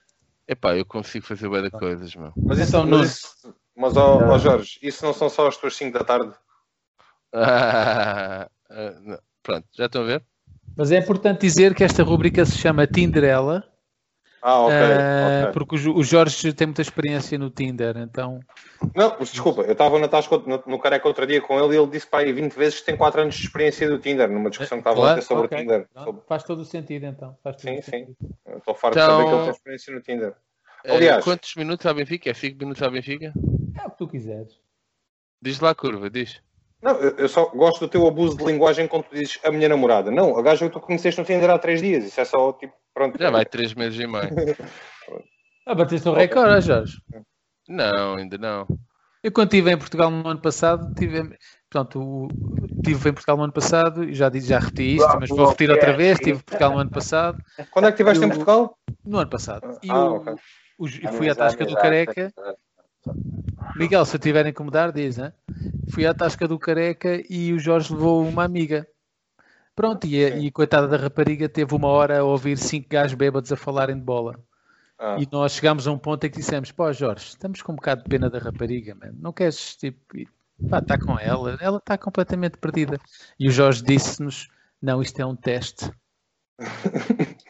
Epá, 0.47 0.75
eu 0.75 0.83
consigo 0.83 1.23
fazer 1.23 1.47
bem 1.47 1.61
de 1.61 1.69
coisas, 1.69 2.15
meu. 2.15 2.33
Mas 2.35 2.59
Então, 2.59 2.85
mas, 2.87 3.11
isso, 3.11 3.55
mas 3.77 3.95
ó, 3.95 4.17
ó, 4.17 4.37
Jorge, 4.39 4.79
isso 4.81 5.05
não 5.05 5.13
são 5.13 5.29
só 5.29 5.47
as 5.47 5.55
tuas 5.55 5.75
5 5.75 5.97
da 5.97 6.03
tarde? 6.03 6.33
Ah, 7.31 8.49
ah. 8.71 9.19
Pronto, 9.43 9.67
já 9.77 9.85
estão 9.85 10.01
a 10.01 10.05
ver? 10.05 10.25
Mas 10.75 10.91
é 10.91 10.97
importante 10.97 11.41
dizer 11.41 11.75
que 11.75 11.83
esta 11.83 12.01
rubrica 12.01 12.43
se 12.43 12.57
chama 12.57 12.87
Tinderela, 12.87 13.63
Ah, 14.41 14.61
ok. 14.61 14.73
ah, 14.75 15.39
ok. 15.43 15.53
porque 15.53 15.75
o 15.75 15.77
Jo- 15.77 15.93
o 15.95 16.03
Jorge 16.03 16.53
tem 16.53 16.67
muita 16.67 16.81
experiência 16.81 17.37
no 17.37 17.49
Tinder, 17.49 17.97
então 17.97 18.39
Não, 18.95 19.17
desculpa, 19.19 19.63
eu 19.63 19.73
estava 19.73 19.99
na 19.99 20.07
Tasca 20.07 20.37
no, 20.37 20.63
no 20.65 20.79
Careca 20.79 21.07
outro 21.07 21.27
dia 21.27 21.41
com 21.41 21.59
ele 21.59 21.75
e 21.75 21.77
ele 21.77 21.87
disse 21.91 22.07
para 22.07 22.19
aí 22.25 22.31
20 22.31 22.53
vezes 22.53 22.79
que 22.79 22.85
tem 22.85 22.95
4 22.95 23.21
anos 23.21 23.35
de 23.35 23.45
experiência 23.45 23.89
do 23.89 23.99
Tinder, 23.99 24.29
numa 24.29 24.49
discussão 24.49 24.77
que 24.77 24.81
estava 24.81 24.97
a 24.97 25.01
Claro, 25.01 25.19
ter 25.19 25.25
sobre 25.25 25.45
ok. 25.45 25.57
o 25.57 25.61
Tinder. 25.61 25.87
Pronto, 25.93 26.05
Sobre- 26.05 26.21
faz 26.27 26.43
todo 26.43 26.59
o 26.59 26.65
sentido 26.65 27.05
então. 27.05 27.37
Faz 27.43 27.55
todo 27.57 27.65
Sim, 27.69 27.79
o 27.79 27.83
sim. 27.83 27.91
sentido. 27.91 28.15
Eu 28.45 28.57
Estou 28.59 28.75
farto 28.75 28.97
Então- 28.97 29.07
de 29.07 29.13
saber 29.17 29.29
que 29.29 29.35
ele 29.35 29.43
tem 29.43 29.51
experiência 29.51 29.93
no 29.93 30.01
Tinder. 30.01 30.33
Eh, 30.85 30.95
Aliás- 30.95 31.23
quantos 31.25 31.55
minutos 31.55 31.85
à 31.85 31.93
Benfica? 31.93 32.29
É 32.29 32.33
5 32.33 32.57
minutos 32.59 32.81
à 32.81 32.89
Benfica? 32.89 33.33
É 33.81 33.85
o 33.87 33.91
que 33.91 33.97
tu 33.97 34.07
quiseres. 34.07 34.57
Diz 35.41 35.59
lá 35.59 35.71
a 35.71 35.75
curva, 35.75 36.09
diz. 36.09 36.41
Não, 36.81 36.95
eu 36.97 37.27
só 37.27 37.45
gosto 37.47 37.81
do 37.81 37.89
teu 37.89 38.07
abuso 38.07 38.37
de 38.37 38.45
linguagem 38.45 38.87
quando 38.87 39.03
tu 39.03 39.15
dizes 39.15 39.37
a 39.43 39.51
minha 39.51 39.67
namorada. 39.67 40.09
Não, 40.09 40.37
a 40.37 40.41
gaja 40.41 40.65
que 40.67 40.71
tu 40.73 40.79
conheceste 40.79 41.19
no 41.19 41.27
Tinder 41.27 41.49
há 41.49 41.59
3 41.59 41.81
dias. 41.81 42.05
Isso 42.05 42.21
é 42.21 42.25
só 42.25 42.53
tipo, 42.53 42.73
pronto. 42.93 43.17
Já 43.21 43.29
vai 43.29 43.45
3 43.45 43.73
meses 43.73 43.99
e 43.99 44.07
meio. 44.07 44.29
Ah, 45.65 45.75
bateste 45.75 46.07
o 46.09 46.13
recorde, 46.13 46.51
ah, 46.55 46.59
Jorge. 46.59 46.97
Não, 47.67 48.15
ainda 48.15 48.39
não. 48.39 48.67
Eu 49.21 49.31
quando 49.31 49.47
estive 49.53 49.71
em 49.71 49.77
Portugal 49.77 50.09
no 50.09 50.27
ano 50.27 50.41
passado, 50.41 50.91
tive, 50.97 51.37
portanto, 51.69 52.27
estive 52.77 53.09
em 53.09 53.13
Portugal 53.13 53.37
no 53.37 53.43
ano 53.43 53.53
passado, 53.53 54.03
e 54.03 54.15
já, 54.15 54.29
disse, 54.29 54.47
já 54.47 54.57
repeti 54.57 54.95
isto, 54.95 55.15
mas 55.19 55.29
vou 55.29 55.45
repetir 55.45 55.69
outra 55.69 55.93
vez, 55.93 56.13
estive 56.17 56.37
em 56.37 56.41
Portugal 56.41 56.71
no 56.71 56.79
ano 56.79 56.89
passado. 56.89 57.37
Quando 57.69 57.85
é 57.85 57.89
que 57.89 57.93
estiveste 58.01 58.25
em 58.25 58.29
Portugal? 58.29 58.77
No 59.05 59.19
ano 59.19 59.29
passado. 59.29 59.79
E 59.83 59.91
Ah, 59.91 60.09
o- 60.09 60.15
ok. 60.15 60.33
o- 60.79 60.87
fui 61.11 61.29
à 61.29 61.35
Tasca 61.35 61.65
do 61.65 61.77
Amizade, 61.77 62.05
Careca. 62.15 62.33
Miguel, 63.75 64.05
se 64.05 64.15
eu 64.15 64.19
tiver 64.19 64.45
a 64.45 64.49
incomodar, 64.49 64.91
diz, 64.91 65.17
né? 65.17 65.33
Fui 65.89 66.05
à 66.05 66.13
Tasca 66.13 66.47
do 66.47 66.59
Careca 66.59 67.21
e 67.29 67.53
o 67.53 67.59
Jorge 67.59 67.93
levou 67.93 68.27
uma 68.27 68.43
amiga. 68.43 68.87
Pronto, 69.75 70.05
e, 70.05 70.23
a- 70.25 70.37
e 70.37 70.51
coitada 70.51 70.87
da 70.87 70.97
rapariga 70.97 71.47
teve 71.47 71.73
uma 71.73 71.87
hora 71.87 72.19
a 72.19 72.23
ouvir 72.23 72.57
cinco 72.57 72.89
gajos 72.89 73.15
bêbados 73.15 73.51
a 73.51 73.55
falarem 73.55 73.95
de 73.95 74.01
bola. 74.03 74.39
Ah. 74.97 75.17
E 75.19 75.27
nós 75.31 75.53
chegámos 75.53 75.87
a 75.87 75.91
um 75.91 75.97
ponto 75.97 76.25
em 76.25 76.29
que 76.29 76.37
dissemos: 76.39 76.71
pô, 76.71 76.91
Jorge, 76.91 77.29
estamos 77.29 77.61
com 77.61 77.71
um 77.71 77.75
bocado 77.75 78.03
de 78.03 78.09
pena 78.09 78.29
da 78.29 78.37
rapariga, 78.39 78.93
man. 78.95 79.13
não 79.17 79.31
queres, 79.31 79.75
tipo, 79.77 80.17
ir- 80.17 80.27
pá, 80.69 80.79
está 80.79 80.97
com 80.97 81.17
ela, 81.17 81.57
ela 81.61 81.77
está 81.77 81.97
completamente 81.97 82.57
perdida. 82.57 82.99
E 83.39 83.47
o 83.47 83.51
Jorge 83.51 83.81
disse-nos: 83.81 84.49
não, 84.81 85.01
isto 85.01 85.19
é 85.21 85.25
um 85.25 85.35
teste. 85.35 85.89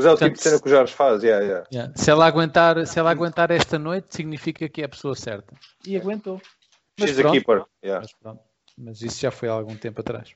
Mas 0.00 0.06
é 0.06 0.12
o 0.12 0.14
tipo 0.14 0.28
Portanto, 0.30 0.36
de 0.36 0.42
cena 0.42 0.62
que 0.62 0.66
o 0.66 0.70
Jorge 0.70 0.94
faz. 0.94 1.22
Yeah, 1.22 1.44
yeah. 1.44 1.68
Yeah. 1.70 1.92
Se, 1.94 2.10
ela 2.10 2.26
aguentar, 2.26 2.86
se 2.86 2.98
ela 2.98 3.10
aguentar 3.10 3.50
esta 3.50 3.78
noite, 3.78 4.14
significa 4.16 4.66
que 4.66 4.80
é 4.80 4.86
a 4.86 4.88
pessoa 4.88 5.14
certa. 5.14 5.54
E 5.86 5.94
aguentou. 5.94 6.40
Mas 6.98 7.10
She's 7.10 7.20
pronto. 7.20 7.32
keeper. 7.34 7.64
Yeah. 7.84 8.00
Mas 8.00 8.12
pronto. 8.14 8.42
Mas 8.78 9.02
isso 9.02 9.20
já 9.20 9.30
foi 9.30 9.50
há 9.50 9.52
algum 9.52 9.76
tempo 9.76 10.00
atrás. 10.00 10.34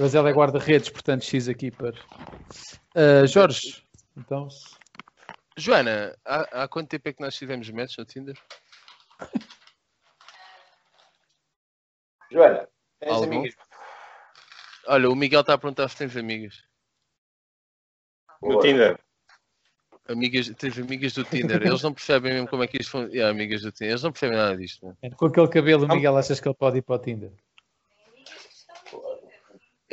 Mas 0.00 0.14
ela 0.14 0.30
é 0.30 0.32
guarda-redes, 0.32 0.88
portanto, 0.88 1.26
X 1.26 1.46
aqui 1.46 1.70
para. 1.70 1.92
Ah, 2.94 3.26
Jorge, 3.26 3.84
então. 4.16 4.48
Joana, 5.58 6.16
há, 6.24 6.62
há 6.62 6.68
quanto 6.68 6.88
tempo 6.88 7.06
é 7.10 7.12
que 7.12 7.20
nós 7.20 7.34
tivemos 7.36 7.68
match 7.68 7.98
no 7.98 8.06
Tinder? 8.06 8.38
Joana, 12.30 12.66
tens 12.98 13.12
Algum? 13.12 13.40
amigas? 13.40 13.54
Olha, 14.86 15.10
o 15.10 15.14
Miguel 15.14 15.42
está 15.42 15.52
a 15.52 15.58
perguntar 15.58 15.86
se 15.88 15.96
tens 15.98 16.16
amigas. 16.16 16.71
No 18.42 18.60
Tinder. 18.60 18.98
Amigas, 20.08 20.48
tens 20.58 20.78
amigas 20.78 21.12
do 21.12 21.24
Tinder. 21.24 21.62
Eles 21.62 21.82
não 21.82 21.94
percebem 21.94 22.32
mesmo 22.32 22.48
como 22.48 22.64
é 22.64 22.66
que 22.66 22.78
isto 22.78 22.90
funciona. 22.90 23.14
Yeah, 23.14 23.30
amigas 23.30 23.62
do 23.62 23.70
Tinder. 23.70 23.90
Eles 23.90 24.02
não 24.02 24.12
percebem 24.12 24.36
nada 24.36 24.56
disto. 24.56 24.86
né? 24.86 25.10
Com 25.10 25.26
aquele 25.26 25.48
cabelo, 25.48 25.86
Miguel, 25.88 26.16
achas 26.16 26.40
que 26.40 26.48
ele 26.48 26.54
pode 26.54 26.78
ir 26.78 26.82
para 26.82 26.96
o 26.96 26.98
Tinder? 26.98 27.32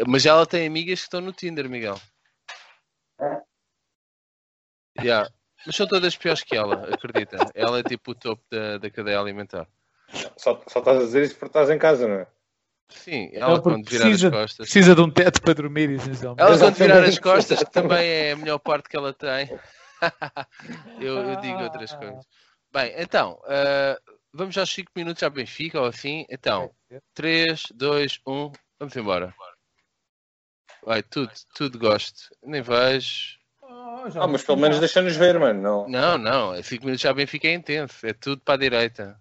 Mas 0.07 0.25
ela 0.25 0.45
tem 0.45 0.65
amigas 0.65 0.99
que 0.99 1.05
estão 1.05 1.21
no 1.21 1.31
Tinder, 1.31 1.69
Miguel. 1.69 1.99
É? 3.19 3.41
Yeah. 5.01 5.29
Mas 5.65 5.75
são 5.75 5.87
todas 5.87 6.15
piores 6.15 6.41
que 6.43 6.55
ela, 6.55 6.89
acredita. 6.93 7.37
Ela 7.53 7.79
é 7.79 7.83
tipo 7.83 8.11
o 8.11 8.15
topo 8.15 8.41
da, 8.49 8.77
da 8.77 8.89
cadeia 8.89 9.19
alimentar. 9.19 9.67
Só, 10.37 10.61
só 10.67 10.79
estás 10.79 10.97
a 10.97 11.01
dizer 11.01 11.23
isso 11.23 11.33
porque 11.35 11.47
estás 11.47 11.69
em 11.69 11.77
casa, 11.77 12.07
não 12.07 12.15
é? 12.15 12.27
Sim, 12.89 13.29
ela 13.33 13.53
Ele 13.53 13.61
quando 13.61 13.89
virar 13.89 14.03
precisa, 14.03 14.27
as 14.27 14.33
costas. 14.33 14.55
precisa 14.57 14.95
de 14.95 15.01
um 15.01 15.11
teto 15.11 15.41
para 15.41 15.53
dormir, 15.53 15.89
essencialmente. 15.91 16.41
Ela 16.41 16.57
quando 16.57 16.75
virar 16.75 17.03
as 17.03 17.19
costas, 17.19 17.59
que 17.59 17.71
também 17.71 18.07
é 18.07 18.31
a 18.31 18.35
melhor 18.35 18.57
parte 18.59 18.89
que 18.89 18.97
ela 18.97 19.13
tem. 19.13 19.49
eu, 20.99 21.17
eu 21.17 21.35
digo 21.41 21.61
outras 21.63 21.93
coisas. 21.93 22.25
Bem, 22.71 22.93
então, 22.97 23.39
ah, 23.45 23.99
vamos 24.33 24.57
aos 24.57 24.71
5 24.71 24.91
minutos 24.95 25.21
à 25.23 25.29
Benfica 25.29 25.79
ou 25.79 25.87
assim. 25.87 26.25
Então, 26.29 26.71
3, 27.13 27.63
2, 27.73 28.19
1, 28.25 28.51
vamos 28.79 28.95
embora. 28.95 29.33
Vai, 30.83 31.03
tudo, 31.03 31.31
tudo 31.55 31.77
gosto. 31.77 32.29
Nem 32.43 32.61
vejo. 32.61 33.37
Ah, 33.61 34.27
mas 34.27 34.43
pelo 34.43 34.57
menos 34.57 34.79
deixa-nos 34.79 35.15
ver, 35.15 35.39
mano. 35.39 35.61
Não. 35.61 35.89
Não, 35.89 36.17
não, 36.17 36.63
5 36.63 36.85
minutos 36.85 37.05
à 37.05 37.13
Benfica 37.13 37.47
é 37.47 37.53
intenso. 37.53 38.05
É 38.05 38.13
tudo 38.13 38.41
para 38.41 38.55
a 38.55 38.57
direita. 38.57 39.19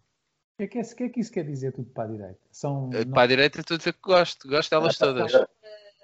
O 0.58 0.60
que, 0.60 0.64
é 0.64 0.66
que, 0.66 0.78
é- 0.80 1.08
que 1.08 1.18
é 1.18 1.20
isso 1.22 1.30
quer 1.32 1.44
dizer 1.44 1.72
tudo 1.72 1.88
para 1.90 2.02
a 2.02 2.06
direita? 2.08 2.38
São, 2.50 2.90
Eh, 2.92 3.04
Para 3.04 3.22
a 3.22 3.26
direita 3.28 3.60
estou 3.60 3.76
a 3.76 3.78
dizer 3.78 3.92
que 3.92 4.00
gosto. 4.02 4.48
Gosto 4.48 4.70
delas 4.70 4.98
todas. 4.98 5.32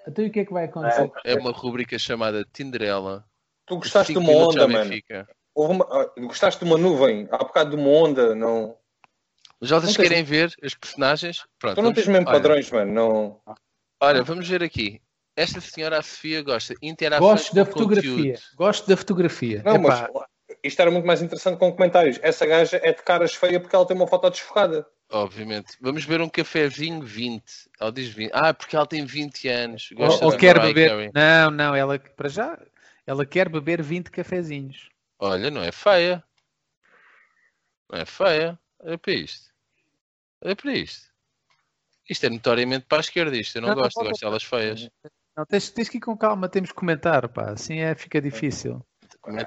Então 0.07 0.23
e 0.23 0.29
o 0.29 0.31
que 0.31 0.39
é 0.39 0.45
que 0.45 0.53
vai 0.53 0.63
acontecer? 0.65 1.11
É 1.25 1.35
uma 1.35 1.51
rubrica 1.51 1.99
chamada 1.99 2.45
Tinderela. 2.53 3.25
Tu 3.65 3.75
gostaste 3.75 4.13
de 4.13 4.19
uma 4.19 4.31
onda, 4.31 4.65
mano. 4.67 4.91
Uma- 5.53 5.85
ah, 5.91 6.09
gostaste 6.21 6.63
de 6.63 6.69
uma 6.71 6.77
nuvem, 6.77 7.27
há 7.31 7.37
bocado 7.39 7.71
de 7.71 7.75
uma 7.75 7.89
onda, 7.89 8.33
não. 8.33 8.77
Mas 9.59 9.69
vocês 9.71 9.95
tens- 9.95 10.07
querem 10.07 10.23
ver 10.23 10.53
os 10.63 10.73
personagens? 10.75 11.43
Pronto, 11.59 11.75
Tu 11.75 11.77
não 11.81 11.83
vamos- 11.89 11.95
tens 11.95 12.07
mesmo 12.07 12.27
olha, 12.29 12.35
padrões, 12.37 12.71
mano. 12.71 12.93
Não. 12.93 13.41
Olha, 14.01 14.23
vamos 14.23 14.47
ver 14.47 14.63
aqui. 14.63 15.01
Esta 15.35 15.59
senhora, 15.59 15.97
a 15.99 16.01
Sofia, 16.01 16.41
gosta. 16.41 16.75
Interações 16.81 17.29
Gosto 17.41 17.55
da 17.55 17.65
fotografia. 17.65 18.11
conteúdo. 18.11 18.39
Gosto 18.55 18.87
da 18.87 18.95
fotografia. 18.97 19.61
Não, 19.65 19.75
Epá, 19.75 20.09
mas 20.11 20.25
isto 20.67 20.79
era 20.81 20.91
muito 20.91 21.05
mais 21.05 21.21
interessante 21.21 21.57
com 21.57 21.71
comentários. 21.71 22.19
Essa 22.21 22.45
gaja 22.45 22.79
é 22.83 22.91
de 22.93 23.01
caras 23.03 23.33
feia 23.35 23.59
porque 23.59 23.75
ela 23.75 23.85
tem 23.85 23.95
uma 23.95 24.07
foto 24.07 24.29
desfocada. 24.29 24.87
Obviamente. 25.11 25.77
Vamos 25.79 26.03
ver 26.03 26.19
um 26.21 26.27
cafezinho 26.29 27.01
20. 27.01 27.43
Ela 27.79 27.91
diz 27.91 28.07
20. 28.09 28.31
Ah, 28.33 28.53
porque 28.53 28.75
ela 28.75 28.87
tem 28.87 29.05
20 29.05 29.47
anos. 29.47 29.89
ou, 29.91 29.97
Gosta 29.97 30.25
ou 30.25 30.31
da 30.31 30.37
quer 30.37 30.55
Mariah 30.57 30.73
beber. 30.73 30.89
Carey. 30.89 31.11
Não, 31.13 31.51
não, 31.51 31.75
ela 31.75 31.99
para 31.99 32.27
já. 32.29 32.59
Ela 33.05 33.25
quer 33.25 33.47
beber 33.49 33.81
20 33.83 34.09
cafezinhos. 34.09 34.89
Olha, 35.19 35.51
não 35.51 35.61
é 35.61 35.71
feia. 35.71 36.23
Não 37.91 37.99
é 37.99 38.05
feia. 38.05 38.59
Olha 38.79 38.97
para 38.97 39.13
isto. 39.13 39.51
Olha 40.43 40.55
para 40.55 40.73
isto. 40.73 41.05
Isto 42.09 42.25
é 42.25 42.29
notoriamente 42.29 42.85
para 42.87 42.99
a 42.99 43.01
esquerda, 43.01 43.35
isto 43.35 43.55
eu 43.57 43.61
não, 43.61 43.69
Não, 43.69 43.75
não 43.75 43.83
gosto, 43.83 43.97
eu 43.97 44.01
pode- 44.03 44.09
gosto 44.11 44.21
delas 44.25 44.43
feias. 44.43 44.89
Não, 45.35 45.45
tens, 45.45 45.69
tens 45.69 45.89
que 45.89 45.97
ir 45.97 46.01
com 46.01 46.15
calma, 46.15 46.47
temos 46.47 46.69
que 46.69 46.75
comentar, 46.75 47.27
pá. 47.29 47.51
Assim 47.51 47.79
é, 47.79 47.93
fica 47.95 48.21
difícil. 48.21 48.85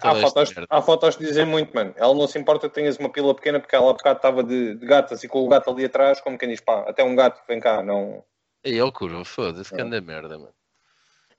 Há 0.02 0.14
fotos, 0.16 0.54
há 0.68 0.82
fotos 0.82 1.16
que 1.16 1.24
dizem 1.24 1.44
muito, 1.44 1.74
mano. 1.74 1.94
Ela 1.96 2.14
não 2.14 2.26
se 2.26 2.38
importa 2.38 2.68
que 2.68 2.74
tenhas 2.74 2.96
uma 2.96 3.10
pila 3.10 3.34
pequena 3.34 3.60
porque 3.60 3.76
ela 3.76 3.90
há 3.90 3.92
bocado 3.92 4.16
estava 4.16 4.42
de, 4.42 4.74
de 4.74 4.86
gatas 4.86 5.22
e 5.22 5.28
com 5.28 5.44
o 5.44 5.48
gato 5.48 5.70
ali 5.70 5.84
atrás, 5.84 6.20
como 6.20 6.38
quem 6.38 6.48
diz, 6.48 6.60
pá, 6.60 6.80
até 6.88 7.04
um 7.04 7.14
gato, 7.14 7.40
vem 7.46 7.60
cá, 7.60 7.82
não. 7.82 8.24
Aí 8.64 8.76
é 8.76 8.84
o 8.84 8.92
curva, 8.92 9.24
foda-se, 9.24 9.74
que 9.74 9.80
anda 9.80 10.00
merda, 10.00 10.38
mano. 10.38 10.54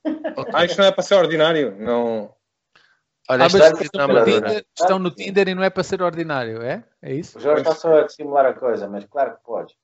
Ah, 0.53 0.64
isto 0.64 0.78
não 0.78 0.86
é 0.86 0.91
para 0.94 1.03
ser 1.03 1.16
ordinário, 1.16 1.76
não. 1.78 2.34
Olha, 3.30 3.44
Ah, 3.44 3.68
aqui 3.68 3.84
estão 3.84 4.07
na 4.07 4.20
no. 4.20 4.26
Tinder, 4.26 4.66
estão 4.78 4.99
no 4.99 5.11
Tinder 5.11 5.48
e 5.49 5.56
não 5.56 5.64
é 5.64 5.70
para 5.70 5.84
ser 5.84 6.02
ordinário, 6.02 6.61
é? 6.61 6.84
É 7.02 7.14
isso? 7.14 7.38
O 7.38 7.41
Jorge 7.41 7.61
está 7.61 7.76
só 7.76 7.99
a 7.99 8.03
dissimular 8.03 8.45
a 8.45 8.53
coisa, 8.53 8.88
mas 8.88 9.03
claro 9.06 9.36
que 9.36 9.44
podes. 9.44 9.76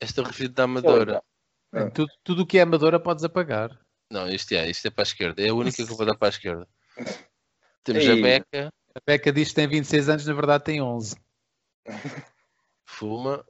Esta 0.00 0.22
review 0.22 0.48
da 0.48 0.64
Amadora. 0.64 1.22
Tudo, 1.94 2.10
tudo 2.24 2.42
o 2.42 2.46
que 2.46 2.58
é 2.58 2.62
amadora 2.62 2.98
podes 2.98 3.24
apagar. 3.24 3.78
Não, 4.10 4.28
isto 4.28 4.52
é, 4.52 4.68
isto 4.68 4.86
é 4.86 4.90
para 4.90 5.02
a 5.02 5.04
esquerda. 5.04 5.42
É 5.42 5.48
a 5.48 5.54
única 5.54 5.76
que 5.86 5.90
eu 5.90 5.96
vou 5.96 6.04
dar 6.04 6.16
para 6.16 6.28
a 6.28 6.30
esquerda. 6.30 6.68
Temos 7.84 8.08
a. 8.08 8.14
Beca, 8.14 8.72
A 8.94 9.00
Beca 9.06 9.32
diz 9.32 9.48
que 9.48 9.54
tem 9.54 9.66
26 9.68 10.08
anos, 10.08 10.26
na 10.26 10.34
verdade 10.34 10.64
tem 10.64 10.80
11. 10.82 11.16
fuma. 12.84 13.44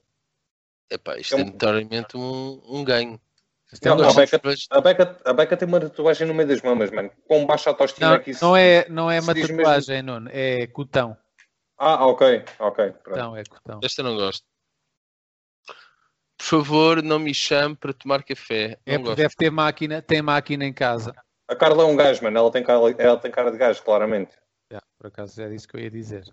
Epá, 0.90 1.16
isto 1.18 1.34
é 1.36 1.44
notoriamente 1.44 2.16
um, 2.16 2.60
um 2.64 2.84
ganho. 2.84 3.20
Isto 3.72 3.86
é 3.86 3.88
Não, 3.94 4.08
a. 4.08 4.12
Beca, 4.12 4.40
a, 4.70 4.80
Beca, 4.80 5.20
a 5.24 5.32
Beca 5.32 5.56
tem 5.56 5.66
uma 5.66 5.80
tatuagem 5.80 6.26
no 6.26 6.34
meio 6.34 6.48
das 6.48 6.60
mamas, 6.60 6.90
mano. 6.90 7.10
Com 7.26 7.46
baixa 7.46 7.70
autoestima 7.70 8.08
Não, 8.10 8.14
é 8.16 8.18
que 8.18 8.30
isso. 8.30 8.44
não 8.44 8.56
é, 8.56 8.88
não 8.88 9.10
é 9.10 9.20
uma 9.20 9.32
diz 9.34 9.44
mesmo- 9.48 9.56
tatuagem, 9.58 10.02
Nuno. 10.02 10.28
É 10.32 10.66
cotão. 10.66 11.16
Ah, 11.78 12.06
ok, 12.06 12.44
ok. 12.58 12.92
Cotão, 13.04 13.36
é 13.36 13.42
cotão. 13.44 13.80
Esta 13.82 14.02
eu 14.02 14.04
não 14.04 14.16
gosto. 14.16 14.44
Por 16.36 16.44
favor, 16.44 17.02
não 17.02 17.18
me 17.18 17.32
chame 17.32 17.74
para 17.76 17.92
tomar 17.94 18.22
café. 18.22 18.78
É 18.84 18.92
Não 18.92 18.98
porque 18.98 19.02
gosto. 19.04 19.16
deve 19.16 19.34
ter 19.36 19.50
máquina, 19.50 20.02
tem 20.02 20.20
máquina 20.20 20.64
em 20.64 20.72
casa. 20.72 21.14
A 21.52 21.56
Carla 21.56 21.82
é 21.82 21.86
um 21.86 21.96
gajo, 21.96 22.22
mano. 22.22 22.38
Ela 22.38 22.50
tem 22.50 22.62
cara, 22.62 22.80
ela 22.98 23.18
tem 23.18 23.30
cara 23.30 23.50
de 23.50 23.58
gajo, 23.58 23.82
claramente. 23.82 24.32
Já, 24.70 24.80
por 24.98 25.06
acaso 25.08 25.40
era 25.40 25.54
isso 25.54 25.68
que 25.68 25.76
eu 25.76 25.80
ia 25.80 25.90
dizer. 25.90 26.24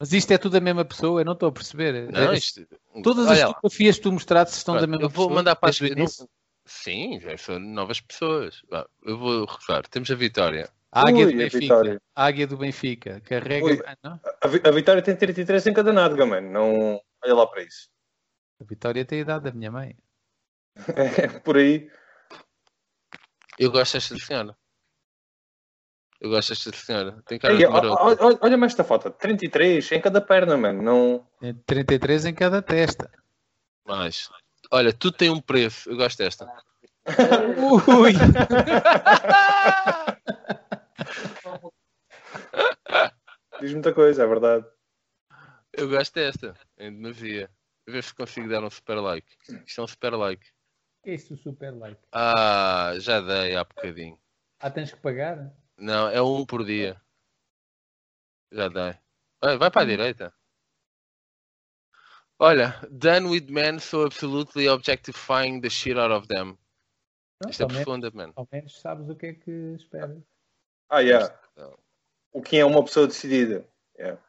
Mas 0.00 0.12
isto 0.12 0.32
é 0.32 0.38
tudo 0.38 0.56
a 0.56 0.60
mesma 0.60 0.84
pessoa, 0.84 1.20
eu 1.20 1.24
não 1.24 1.34
estou 1.34 1.48
a 1.48 1.52
perceber. 1.52 2.10
Não, 2.10 2.32
É- 2.32 2.34
isto... 2.36 2.66
Todas 3.02 3.28
as 3.28 3.40
fotografias 3.40 3.96
que 3.96 4.02
tu 4.02 4.12
mostraste 4.12 4.56
estão 4.56 4.74
da 4.74 4.86
mesma 4.86 5.04
eu 5.04 5.08
vou 5.08 5.26
pessoa. 5.26 5.34
mandar 5.34 5.56
para 5.56 5.70
as... 5.70 5.80
início. 5.80 6.28
Sim, 6.64 7.18
já 7.20 7.36
são 7.38 7.58
novas 7.58 8.00
pessoas. 8.00 8.62
Eu 9.02 9.18
vou 9.18 9.44
recordar. 9.46 9.86
Temos 9.88 10.10
a 10.10 10.14
Vitória. 10.14 10.68
A 10.90 11.08
águia 11.08 11.26
Ui, 11.26 11.32
do 11.32 11.38
a 11.38 11.42
Benfica. 11.44 11.58
Vitória. 11.60 12.02
A 12.14 12.24
águia 12.26 12.46
do 12.46 12.56
Benfica. 12.56 13.20
Carrega. 13.20 13.64
Ui. 13.64 13.82
Ah, 14.02 14.18
a 14.42 14.70
Vitória 14.70 15.02
tem 15.02 15.14
33 15.16 15.66
em 15.66 15.72
cada 15.72 15.92
nádega, 15.92 16.26
mano. 16.26 16.50
Não. 16.50 17.00
Olha 17.24 17.34
lá 17.34 17.46
para 17.46 17.62
isso. 17.62 17.88
A 18.60 18.64
Vitória 18.64 19.04
tem 19.04 19.18
a 19.18 19.22
idade 19.22 19.44
da 19.44 19.52
minha 19.52 19.70
mãe. 19.70 19.96
É 21.18 21.26
por 21.40 21.56
aí. 21.56 21.90
Eu 23.58 23.70
gosto 23.70 23.94
desta 23.94 24.16
senhora. 24.18 24.56
Eu 26.20 26.30
gosto 26.30 26.48
desta 26.50 26.72
senhora. 26.72 27.22
Tem 27.26 27.38
cara 27.38 27.54
Ei, 27.54 27.58
de 27.60 27.66
ó- 27.66 27.94
ó- 27.94 28.38
Olha-me 28.40 28.66
esta 28.66 28.84
foto. 28.84 29.10
33 29.10 29.92
em 29.92 30.00
cada 30.00 30.20
perna, 30.20 30.56
mano. 30.56 30.82
Não. 30.82 31.26
Tem 31.40 31.54
33 31.54 32.26
em 32.26 32.34
cada 32.34 32.60
testa. 32.62 33.10
Mas, 33.84 34.28
olha, 34.70 34.92
tudo 34.92 35.16
tem 35.16 35.30
um 35.30 35.40
preço. 35.40 35.90
Eu 35.90 35.96
gosto 35.96 36.18
desta. 36.18 36.46
Ui! 37.98 38.12
Diz 43.60 43.72
muita 43.72 43.92
coisa, 43.92 44.22
é 44.22 44.26
verdade. 44.26 44.64
Eu 45.72 45.88
gosto 45.88 46.14
desta. 46.14 46.54
Em 46.78 46.92
demasia. 46.92 47.50
A 47.88 47.90
ver 47.90 48.04
se 48.04 48.14
consigo 48.14 48.48
dar 48.48 48.62
um 48.62 48.70
super 48.70 48.96
like. 49.00 49.26
Isto 49.66 49.80
é 49.80 49.84
um 49.84 49.86
super 49.86 50.14
like. 50.14 50.46
Isso, 51.08 51.38
super 51.38 51.74
like. 51.74 51.98
Ah, 52.12 52.92
já 52.98 53.18
dei 53.22 53.56
há 53.56 53.64
bocadinho. 53.64 54.20
Ah, 54.60 54.70
tens 54.70 54.92
que 54.92 55.00
pagar? 55.00 55.50
Não, 55.78 56.06
é 56.10 56.20
um 56.20 56.44
por 56.44 56.62
dia. 56.66 57.00
Já 58.52 58.68
dei. 58.68 58.94
Vai, 59.42 59.56
vai 59.56 59.70
para 59.70 59.82
a 59.82 59.86
direita. 59.86 60.34
Olha, 62.38 62.78
done 62.90 63.26
with 63.26 63.46
men 63.48 63.78
so 63.78 64.04
absolutely 64.04 64.68
objectifying 64.68 65.62
the 65.62 65.70
shit 65.70 65.96
out 65.98 66.12
of 66.12 66.28
them. 66.28 66.58
Não, 67.42 67.50
Isto 67.50 67.62
é 67.62 67.64
ao, 67.64 67.68
menos, 67.70 67.84
profunda, 67.84 68.10
mano. 68.10 68.32
ao 68.36 68.46
menos 68.52 68.78
sabes 68.78 69.08
o 69.08 69.16
que 69.16 69.26
é 69.28 69.32
que 69.32 69.50
esperas. 69.76 70.22
Ah, 70.90 71.00
yeah. 71.00 71.34
O 72.32 72.42
que 72.42 72.58
é 72.58 72.66
uma 72.66 72.84
pessoa 72.84 73.06
decidida. 73.06 73.66
Yeah. 73.98 74.22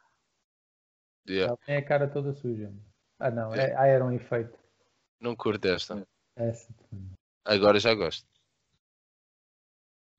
Yeah, 1.28 1.50
Ela 1.50 1.58
tem 1.58 1.76
a 1.76 1.84
cara 1.84 2.08
toda 2.08 2.32
suja. 2.32 2.72
Ah, 3.18 3.30
não. 3.30 3.54
É, 3.54 3.76
ah, 3.76 3.86
era 3.86 4.02
um 4.02 4.12
efeito. 4.12 4.58
Não 5.20 5.36
curto 5.36 5.68
esta. 5.68 6.08
Essa. 6.40 6.74
Agora 7.44 7.78
já 7.78 7.94
gosto. 7.94 8.26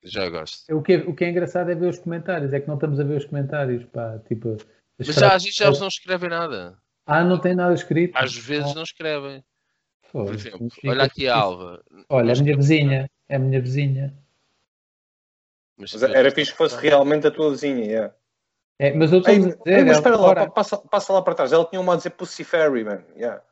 Já 0.03 0.29
gosto. 0.29 0.75
O 0.75 0.81
que, 0.81 0.93
é, 0.93 0.97
o 0.97 1.15
que 1.15 1.23
é 1.25 1.29
engraçado 1.29 1.69
é 1.71 1.75
ver 1.75 1.89
os 1.89 1.99
comentários. 1.99 2.53
É 2.53 2.59
que 2.59 2.67
não 2.67 2.75
estamos 2.75 2.99
a 2.99 3.03
ver 3.03 3.17
os 3.17 3.25
comentários. 3.25 3.83
Pá, 3.85 4.19
tipo, 4.27 4.53
as 4.99 5.07
Mas 5.07 5.15
já, 5.15 5.33
a 5.33 5.37
gente 5.37 5.55
já 5.55 5.65
eles 5.67 5.79
não 5.79 5.87
escrevem 5.87 6.29
nada. 6.29 6.77
Ah, 7.05 7.23
não 7.23 7.39
tem 7.39 7.55
nada 7.55 7.73
escrito. 7.73 8.15
Às 8.15 8.35
vezes 8.35 8.73
não 8.73 8.83
escrevem. 8.83 9.43
Pô, 10.11 10.25
Por 10.25 10.33
exemplo, 10.33 10.67
olha 10.85 11.03
aqui 11.03 11.27
a 11.27 11.35
Alva. 11.35 11.83
Olha, 12.09 12.33
a 12.33 12.35
minha 12.41 12.55
vizinha. 12.55 13.09
É 13.29 13.35
a 13.35 13.39
minha 13.39 13.61
vizinha. 13.61 14.13
Mas, 15.77 15.93
Mas 15.93 16.03
era 16.03 16.31
fixe 16.31 16.51
que 16.51 16.57
fosse 16.57 16.75
realmente 16.75 17.27
a 17.27 17.31
tua 17.31 17.51
vizinha. 17.51 17.85
Yeah. 17.85 18.15
É, 18.79 18.93
mas 18.93 19.11
eu 19.11 19.19
estou 19.19 19.33
Ei, 19.33 19.39
a 19.39 19.41
ei, 19.41 19.47
dizer. 19.47 19.61
mas 19.65 19.77
ela 19.77 19.91
espera 19.91 20.17
lá, 20.17 20.27
fora- 20.27 20.51
passa, 20.51 20.77
passa 20.77 21.13
lá 21.13 21.21
para 21.21 21.35
trás. 21.35 21.53
Ela 21.53 21.65
tinha 21.65 21.79
uma 21.79 21.93
a 21.93 21.97
dizer 21.97 22.09
Pussy 22.11 22.43
Fairy, 22.43 22.83
man. 22.83 23.03
Yeah. 23.15 23.43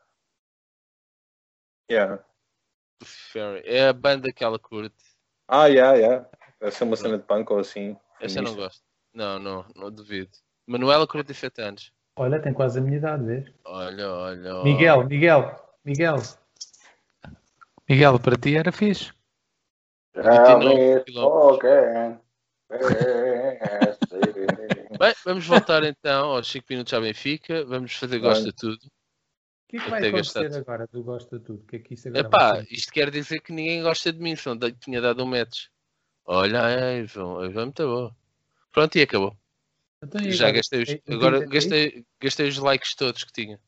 Yeah. 1.92 2.24
Fairy. 3.06 3.62
É 3.66 3.88
a 3.88 3.94
banda 3.94 4.32
que 4.32 4.44
ela 4.44 4.60
curte. 4.60 4.96
Ah, 5.48 5.68
yeah, 5.68 5.98
yeah. 5.98 6.30
Deve 6.60 6.72
ser 6.72 6.84
uma 6.84 6.96
cena 6.96 7.18
de 7.18 7.24
punk 7.24 7.52
ou 7.52 7.60
assim. 7.60 7.98
Essa 8.20 8.40
eu 8.40 8.44
não 8.44 8.56
gosto. 8.56 8.84
Não, 9.14 9.40
não, 9.40 9.66
não 9.76 9.92
duvido. 9.92 10.32
Manuela, 10.68 11.08
47 11.08 11.62
anos. 11.62 11.92
Olha, 12.16 12.42
tem 12.42 12.54
quase 12.54 12.80
a 12.80 12.82
minha 12.82 12.98
idade, 12.98 13.24
vês? 13.24 13.52
Olha, 13.66 14.10
olha. 14.10 14.56
olha. 14.56 14.64
Miguel, 14.64 15.06
Miguel, 15.06 15.56
Miguel. 15.86 16.18
Miguel, 17.90 18.20
para 18.20 18.38
ti 18.38 18.56
era 18.56 18.72
fixe. 18.72 19.12
Já 20.16 20.58
29 20.58 20.96
vi 20.96 21.04
quilómetros. 21.06 21.18
alguém. 21.18 22.20
Bem, 25.00 25.14
vamos 25.26 25.48
voltar 25.48 25.84
então 25.84 26.32
aos 26.36 26.48
5 26.52 26.66
minutos 26.70 26.94
à 26.94 27.00
Benfica. 27.00 27.66
Vamos 27.66 27.96
fazer 27.96 28.20
gosto 28.20 28.46
de 28.46 28.54
tudo. 28.54 28.80
O 29.70 29.72
que 29.72 29.78
é 29.78 29.82
que 29.82 29.90
vai 29.92 30.08
acontecer 30.08 30.50
gastado. 30.50 30.62
agora 30.62 30.88
do 30.88 31.04
Gosta 31.04 31.38
de 31.38 31.46
Tudo? 31.46 31.62
O 31.62 31.66
que 31.68 31.76
é 31.76 31.80
que 31.80 31.94
isso 31.94 32.08
agora 32.08 32.26
Epá, 32.26 32.66
isto 32.72 32.92
quer 32.92 33.12
dizer 33.12 33.40
que 33.40 33.54
ninguém 33.54 33.84
gosta 33.84 34.12
de 34.12 34.20
mim, 34.20 34.36
só 34.36 34.56
tinha 34.80 35.00
dado 35.00 35.24
um 35.24 35.28
match. 35.28 35.68
Olha, 36.26 36.66
a 36.66 36.70
Eva, 36.72 37.42
a 37.42 37.46
Eva 37.46 37.62
é 37.62 37.66
muito 37.66 37.86
boa. 37.86 38.16
Pronto, 38.72 38.98
e 38.98 39.04
acabou. 39.04 39.38
Então, 40.02 40.20
e 40.22 40.32
Já 40.32 40.46
agora? 40.46 40.58
gastei 40.58 40.82
os, 40.82 40.90
É- 40.90 41.02
é 41.06 41.14
agora 41.14 41.38
30 41.38 41.54
gastei, 41.54 42.06
gastei 42.20 42.48
os 42.48 42.58
likes 42.58 42.96
todos 42.96 43.24
que 43.24 43.32
tinha. 43.32 43.60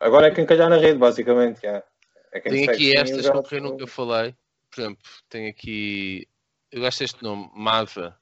Agora 0.00 0.26
é 0.26 0.34
quem 0.34 0.44
calhar 0.44 0.68
na 0.68 0.78
rede, 0.78 0.98
basicamente. 0.98 1.64
É 1.64 2.40
quem 2.40 2.50
Tenho 2.50 2.70
aqui 2.70 2.98
estas 2.98 3.30
com 3.30 3.42
quem 3.42 3.60
nunca 3.60 3.86
falei. 3.86 4.34
Por 4.68 4.80
exemplo, 4.80 5.02
tenho 5.28 5.48
aqui. 5.48 6.28
Eu 6.72 6.80
gosto 6.80 6.98
deste 6.98 7.22
nome, 7.22 7.48
Mava. 7.54 8.20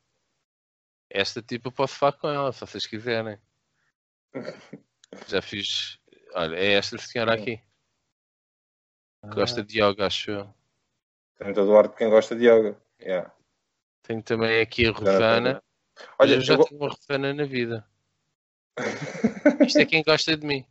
Esta 1.09 1.41
tipo 1.41 1.69
eu 1.69 1.73
posso 1.73 1.95
falar 1.95 2.13
com 2.13 2.29
ela, 2.29 2.53
se 2.53 2.61
vocês 2.61 2.87
quiserem. 2.87 3.39
Já 5.27 5.41
fiz. 5.41 5.99
Olha, 6.37 6.55
é 6.55 6.75
esta 6.75 6.99
senhora 6.99 7.33
aqui. 7.33 7.59
Que 9.23 9.35
gosta 9.35 9.65
de 9.65 9.81
yoga, 9.81 10.07
acho 10.07 10.31
eu. 10.31 10.55
O 11.41 11.77
arte 11.77 11.97
quem 11.97 12.11
gosta 12.11 12.37
de 12.37 12.47
yoga. 12.47 12.77
Yeah. 13.01 13.33
Tenho 14.03 14.23
também 14.23 14.61
aqui 14.61 14.87
a 14.87 14.91
Rosana. 14.93 15.63
Olha, 16.19 16.35
eu 16.35 16.41
já 16.43 16.55
eu 16.55 16.65
tenho 16.65 16.79
uma 16.79 16.91
Rosana 16.91 17.33
na 17.33 17.45
vida. 17.45 17.87
Isto 19.67 19.79
é 19.79 19.87
quem 19.87 20.03
gosta 20.03 20.37
de 20.37 20.47
mim. 20.47 20.67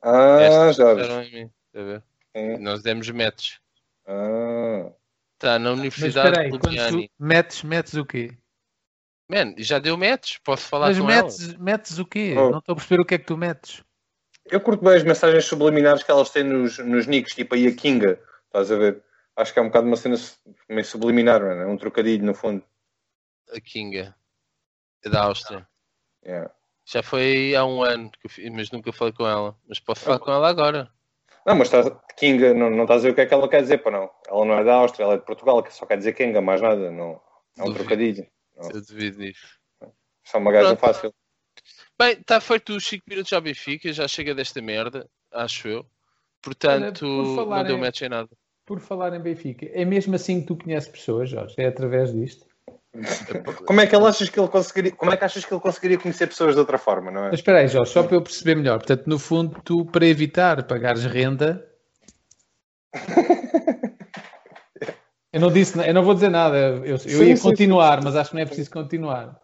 Ah, 0.00 0.40
Estas 0.40 0.76
de 0.76 1.32
mim. 1.34 1.50
Está 1.66 1.80
a 1.80 1.84
ver? 1.84 2.02
Sim. 2.34 2.56
Nós 2.62 2.82
demos 2.82 3.10
matches. 3.10 3.60
Ah. 4.06 4.90
Está 5.34 5.58
na 5.58 5.70
Mas 5.70 5.80
Universidade 5.80 6.28
espera 6.28 6.46
aí, 6.46 6.98
de 6.98 7.10
metes, 7.18 7.62
metes 7.62 7.94
o 7.94 8.06
quê? 8.06 8.34
Man, 9.28 9.54
já 9.58 9.78
deu 9.78 9.98
matches? 9.98 10.38
Posso 10.38 10.66
falar 10.66 10.88
Mas 10.88 10.98
com 10.98 11.04
metes, 11.04 11.54
metes 11.58 11.98
o 11.98 12.06
quê? 12.06 12.34
Oh. 12.38 12.50
Não 12.50 12.58
estou 12.60 12.72
a 12.72 12.76
perceber 12.76 13.02
o 13.02 13.04
que 13.04 13.14
é 13.16 13.18
que 13.18 13.26
tu 13.26 13.36
metes. 13.36 13.84
Eu 14.50 14.60
curto 14.60 14.84
bem 14.84 14.94
as 14.94 15.04
mensagens 15.04 15.44
subliminares 15.44 16.02
que 16.02 16.10
elas 16.10 16.30
têm 16.30 16.42
nos, 16.42 16.78
nos 16.78 17.06
nicks, 17.06 17.34
tipo 17.34 17.54
aí 17.54 17.68
a 17.68 17.74
Kinga. 17.74 18.20
Estás 18.46 18.70
a 18.72 18.76
ver? 18.76 19.02
Acho 19.36 19.52
que 19.52 19.58
é 19.58 19.62
um 19.62 19.66
bocado 19.66 19.86
uma 19.86 19.96
cena 19.96 20.16
meio 20.68 20.84
subliminar, 20.84 21.40
mano. 21.40 21.62
é 21.62 21.66
um 21.66 21.76
trocadilho 21.76 22.24
no 22.24 22.34
fundo. 22.34 22.62
A 23.52 23.60
Kinga. 23.60 24.14
É 25.04 25.08
da 25.08 25.22
Áustria. 25.22 25.66
Yeah. 26.24 26.52
Já 26.84 27.02
foi 27.02 27.54
há 27.54 27.64
um 27.64 27.82
ano, 27.82 28.10
eu 28.38 28.52
mas 28.52 28.70
nunca 28.70 28.92
falei 28.92 29.12
com 29.12 29.26
ela. 29.26 29.56
Mas 29.68 29.78
posso 29.78 30.02
falar 30.04 30.18
com 30.18 30.32
ela 30.32 30.48
agora. 30.48 30.90
Não, 31.46 31.54
mas 31.54 31.68
estás, 31.68 31.90
Kinga, 32.18 32.52
não, 32.52 32.68
não 32.68 32.82
estás 32.82 33.02
a 33.02 33.04
ver 33.04 33.12
o 33.12 33.14
que 33.14 33.20
é 33.20 33.26
que 33.26 33.32
ela 33.32 33.48
quer 33.48 33.62
dizer, 33.62 33.78
para 33.78 33.92
não. 33.92 34.10
Ela 34.28 34.44
não 34.44 34.54
é 34.58 34.64
da 34.64 34.74
Áustria, 34.74 35.04
ela 35.04 35.14
é 35.14 35.18
de 35.18 35.24
Portugal, 35.24 35.62
que 35.62 35.72
só 35.72 35.86
quer 35.86 35.96
dizer 35.96 36.12
Kinga, 36.12 36.40
mais 36.40 36.60
nada. 36.60 36.90
Não, 36.90 37.20
é 37.56 37.62
um 37.62 37.66
Duvido. 37.66 37.74
trocadilho. 37.74 38.26
Eu 38.56 38.82
devido 38.82 39.18
nisso. 39.18 39.58
Só 40.24 40.38
uma 40.38 40.52
gaja 40.52 40.76
fácil. 40.76 41.14
Bem, 42.00 42.12
está 42.12 42.40
feito 42.40 42.74
os 42.74 42.86
5 42.86 43.04
minutos 43.06 43.30
à 43.34 43.38
Benfica, 43.42 43.92
já 43.92 44.08
chega 44.08 44.34
desta 44.34 44.62
merda. 44.62 45.06
acho 45.30 45.68
eu. 45.68 45.84
Portanto, 46.40 47.04
Olha, 47.04 47.24
por 47.26 47.34
falar 47.36 47.56
não 47.58 47.64
deu 47.64 47.76
em- 47.76 47.80
match 47.80 48.00
em 48.00 48.08
nada. 48.08 48.28
Por 48.64 48.80
falar 48.80 49.12
em 49.14 49.20
Benfica, 49.20 49.66
é 49.70 49.84
mesmo 49.84 50.14
assim 50.14 50.40
que 50.40 50.46
tu 50.46 50.56
conheces 50.56 50.88
pessoas, 50.88 51.28
Jorge? 51.28 51.54
É 51.58 51.66
através 51.66 52.10
disto? 52.10 52.46
Como 53.66 53.82
é 53.82 53.86
que 53.86 53.94
ele 53.94 54.06
achas 54.06 54.30
que 54.30 54.40
ele 54.40 54.48
conseguiria, 54.48 54.92
como 54.92 55.12
é 55.12 55.16
que 55.16 55.24
achas 55.24 55.44
que 55.44 55.52
ele 55.52 55.60
conseguiria 55.60 55.98
conhecer 55.98 56.26
pessoas 56.26 56.54
de 56.54 56.60
outra 56.60 56.78
forma, 56.78 57.10
não 57.10 57.24
é? 57.26 57.30
Mas 57.30 57.40
espera 57.40 57.58
aí, 57.58 57.68
Jorge, 57.68 57.92
só 57.92 58.02
para 58.02 58.16
eu 58.16 58.22
perceber 58.22 58.54
melhor. 58.54 58.78
Portanto, 58.78 59.06
no 59.06 59.18
fundo, 59.18 59.60
tu, 59.62 59.84
para 59.84 60.06
evitar 60.06 60.66
pagares 60.66 61.04
renda... 61.04 61.68
Eu 65.32 65.40
não 65.40 65.52
disse, 65.52 65.78
eu 65.78 65.94
não 65.94 66.02
vou 66.02 66.12
dizer 66.12 66.28
nada. 66.28 66.56
Eu, 66.56 66.84
eu 66.86 66.98
Sim, 66.98 67.24
ia 67.26 67.36
sim, 67.36 67.42
continuar, 67.42 68.02
mas 68.02 68.16
acho 68.16 68.30
que 68.30 68.34
não 68.36 68.42
é 68.42 68.46
preciso 68.46 68.68
continuar. 68.72 69.40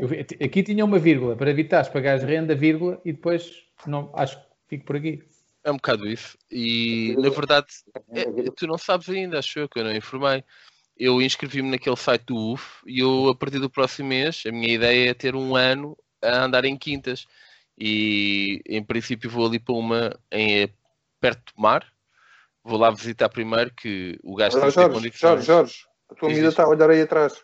Eu 0.00 0.46
aqui 0.46 0.62
tinha 0.62 0.84
uma 0.84 0.98
vírgula, 0.98 1.36
para 1.36 1.50
evitares 1.50 1.88
pagares 1.88 2.22
renda, 2.22 2.54
vírgula, 2.54 3.00
e 3.04 3.12
depois 3.12 3.64
não, 3.86 4.10
acho 4.14 4.38
que 4.38 4.46
fico 4.68 4.84
por 4.86 4.96
aqui. 4.96 5.22
É 5.62 5.70
um 5.70 5.76
bocado 5.76 6.06
isso. 6.06 6.36
E 6.50 7.16
na 7.18 7.30
verdade, 7.30 7.66
é- 8.10 8.50
tu 8.54 8.66
não 8.66 8.76
sabes 8.76 9.08
ainda, 9.08 9.38
acho 9.38 9.60
eu, 9.60 9.68
que 9.68 9.78
eu 9.78 9.84
não 9.84 9.94
informei. 9.94 10.44
Eu 10.96 11.20
inscrevi-me 11.20 11.70
naquele 11.70 11.96
site 11.96 12.26
do 12.26 12.36
UF 12.36 12.82
e 12.86 13.00
eu, 13.00 13.28
a 13.28 13.34
partir 13.34 13.58
do 13.58 13.70
próximo 13.70 14.10
mês, 14.10 14.42
a 14.46 14.52
minha 14.52 14.72
ideia 14.72 15.10
é 15.10 15.14
ter 15.14 15.34
um 15.34 15.56
ano 15.56 15.96
a 16.22 16.44
andar 16.44 16.64
em 16.64 16.76
quintas. 16.76 17.26
E 17.76 18.60
em 18.66 18.82
princípio 18.84 19.28
vou 19.28 19.46
ali 19.46 19.58
para 19.58 19.74
uma 19.74 20.16
em, 20.30 20.68
perto 21.20 21.54
do 21.54 21.62
mar. 21.62 21.84
Vou 22.62 22.78
lá 22.78 22.90
visitar 22.90 23.28
primeiro 23.28 23.72
que 23.74 24.18
o 24.22 24.36
gajo 24.36 24.56
Olha, 24.58 24.70
Jorge, 24.70 24.94
condições. 24.94 25.20
Jorge, 25.20 25.46
Jorge, 25.46 25.86
a 26.10 26.14
tua 26.14 26.28
amiga 26.28 26.48
está 26.48 26.62
a 26.64 26.68
olhar 26.68 26.90
aí 26.90 27.02
atrás. 27.02 27.42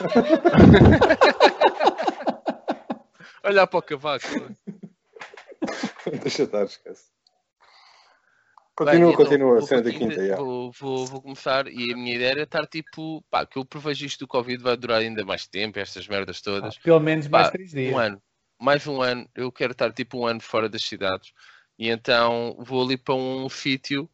Olhar 3.44 3.66
para 3.66 3.78
o 3.78 3.82
cavaco. 3.82 4.26
Deixa 6.22 6.44
estar, 6.44 6.64
esquece. 6.64 7.18
Bem, 8.84 8.86
Continua, 8.86 9.10
então, 9.10 9.24
continua, 9.24 9.58
vou 9.58 9.62
cena 9.62 9.82
da 9.82 9.90
para 9.90 9.98
quinta, 9.98 10.26
já. 10.26 10.36
Vou, 10.36 10.70
vou, 10.70 11.06
vou 11.06 11.20
começar 11.20 11.66
e 11.66 11.92
a 11.92 11.96
minha 11.96 12.14
ideia 12.14 12.30
era 12.30 12.42
estar 12.44 12.64
tipo, 12.66 13.24
pá, 13.28 13.44
que 13.44 13.58
eu 13.58 13.64
prevejo 13.64 14.06
isto 14.06 14.20
do 14.20 14.28
Covid 14.28 14.62
vai 14.62 14.76
durar 14.76 15.00
ainda 15.00 15.24
mais 15.24 15.48
tempo, 15.48 15.80
estas 15.80 16.06
merdas 16.06 16.40
todas. 16.40 16.78
Pelo 16.78 17.00
menos 17.00 17.26
mais 17.26 17.48
Pá, 17.48 17.52
três 17.52 17.72
dias. 17.72 17.92
Um 17.92 17.98
ano. 17.98 18.22
Mais 18.60 18.86
um 18.86 19.02
ano. 19.02 19.28
Eu 19.34 19.50
quero 19.50 19.72
estar 19.72 19.92
tipo 19.92 20.18
um 20.18 20.26
ano 20.26 20.40
fora 20.40 20.68
das 20.68 20.82
cidades. 20.82 21.32
E 21.76 21.88
então 21.88 22.56
vou 22.60 22.84
ali 22.84 22.96
para 22.96 23.16
um 23.16 23.48
sítio 23.48 24.08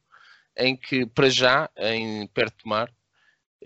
em 0.56 0.74
que, 0.74 1.04
para 1.04 1.28
já, 1.28 1.68
em 1.76 2.26
perto 2.28 2.64
do 2.64 2.70
mar, 2.70 2.90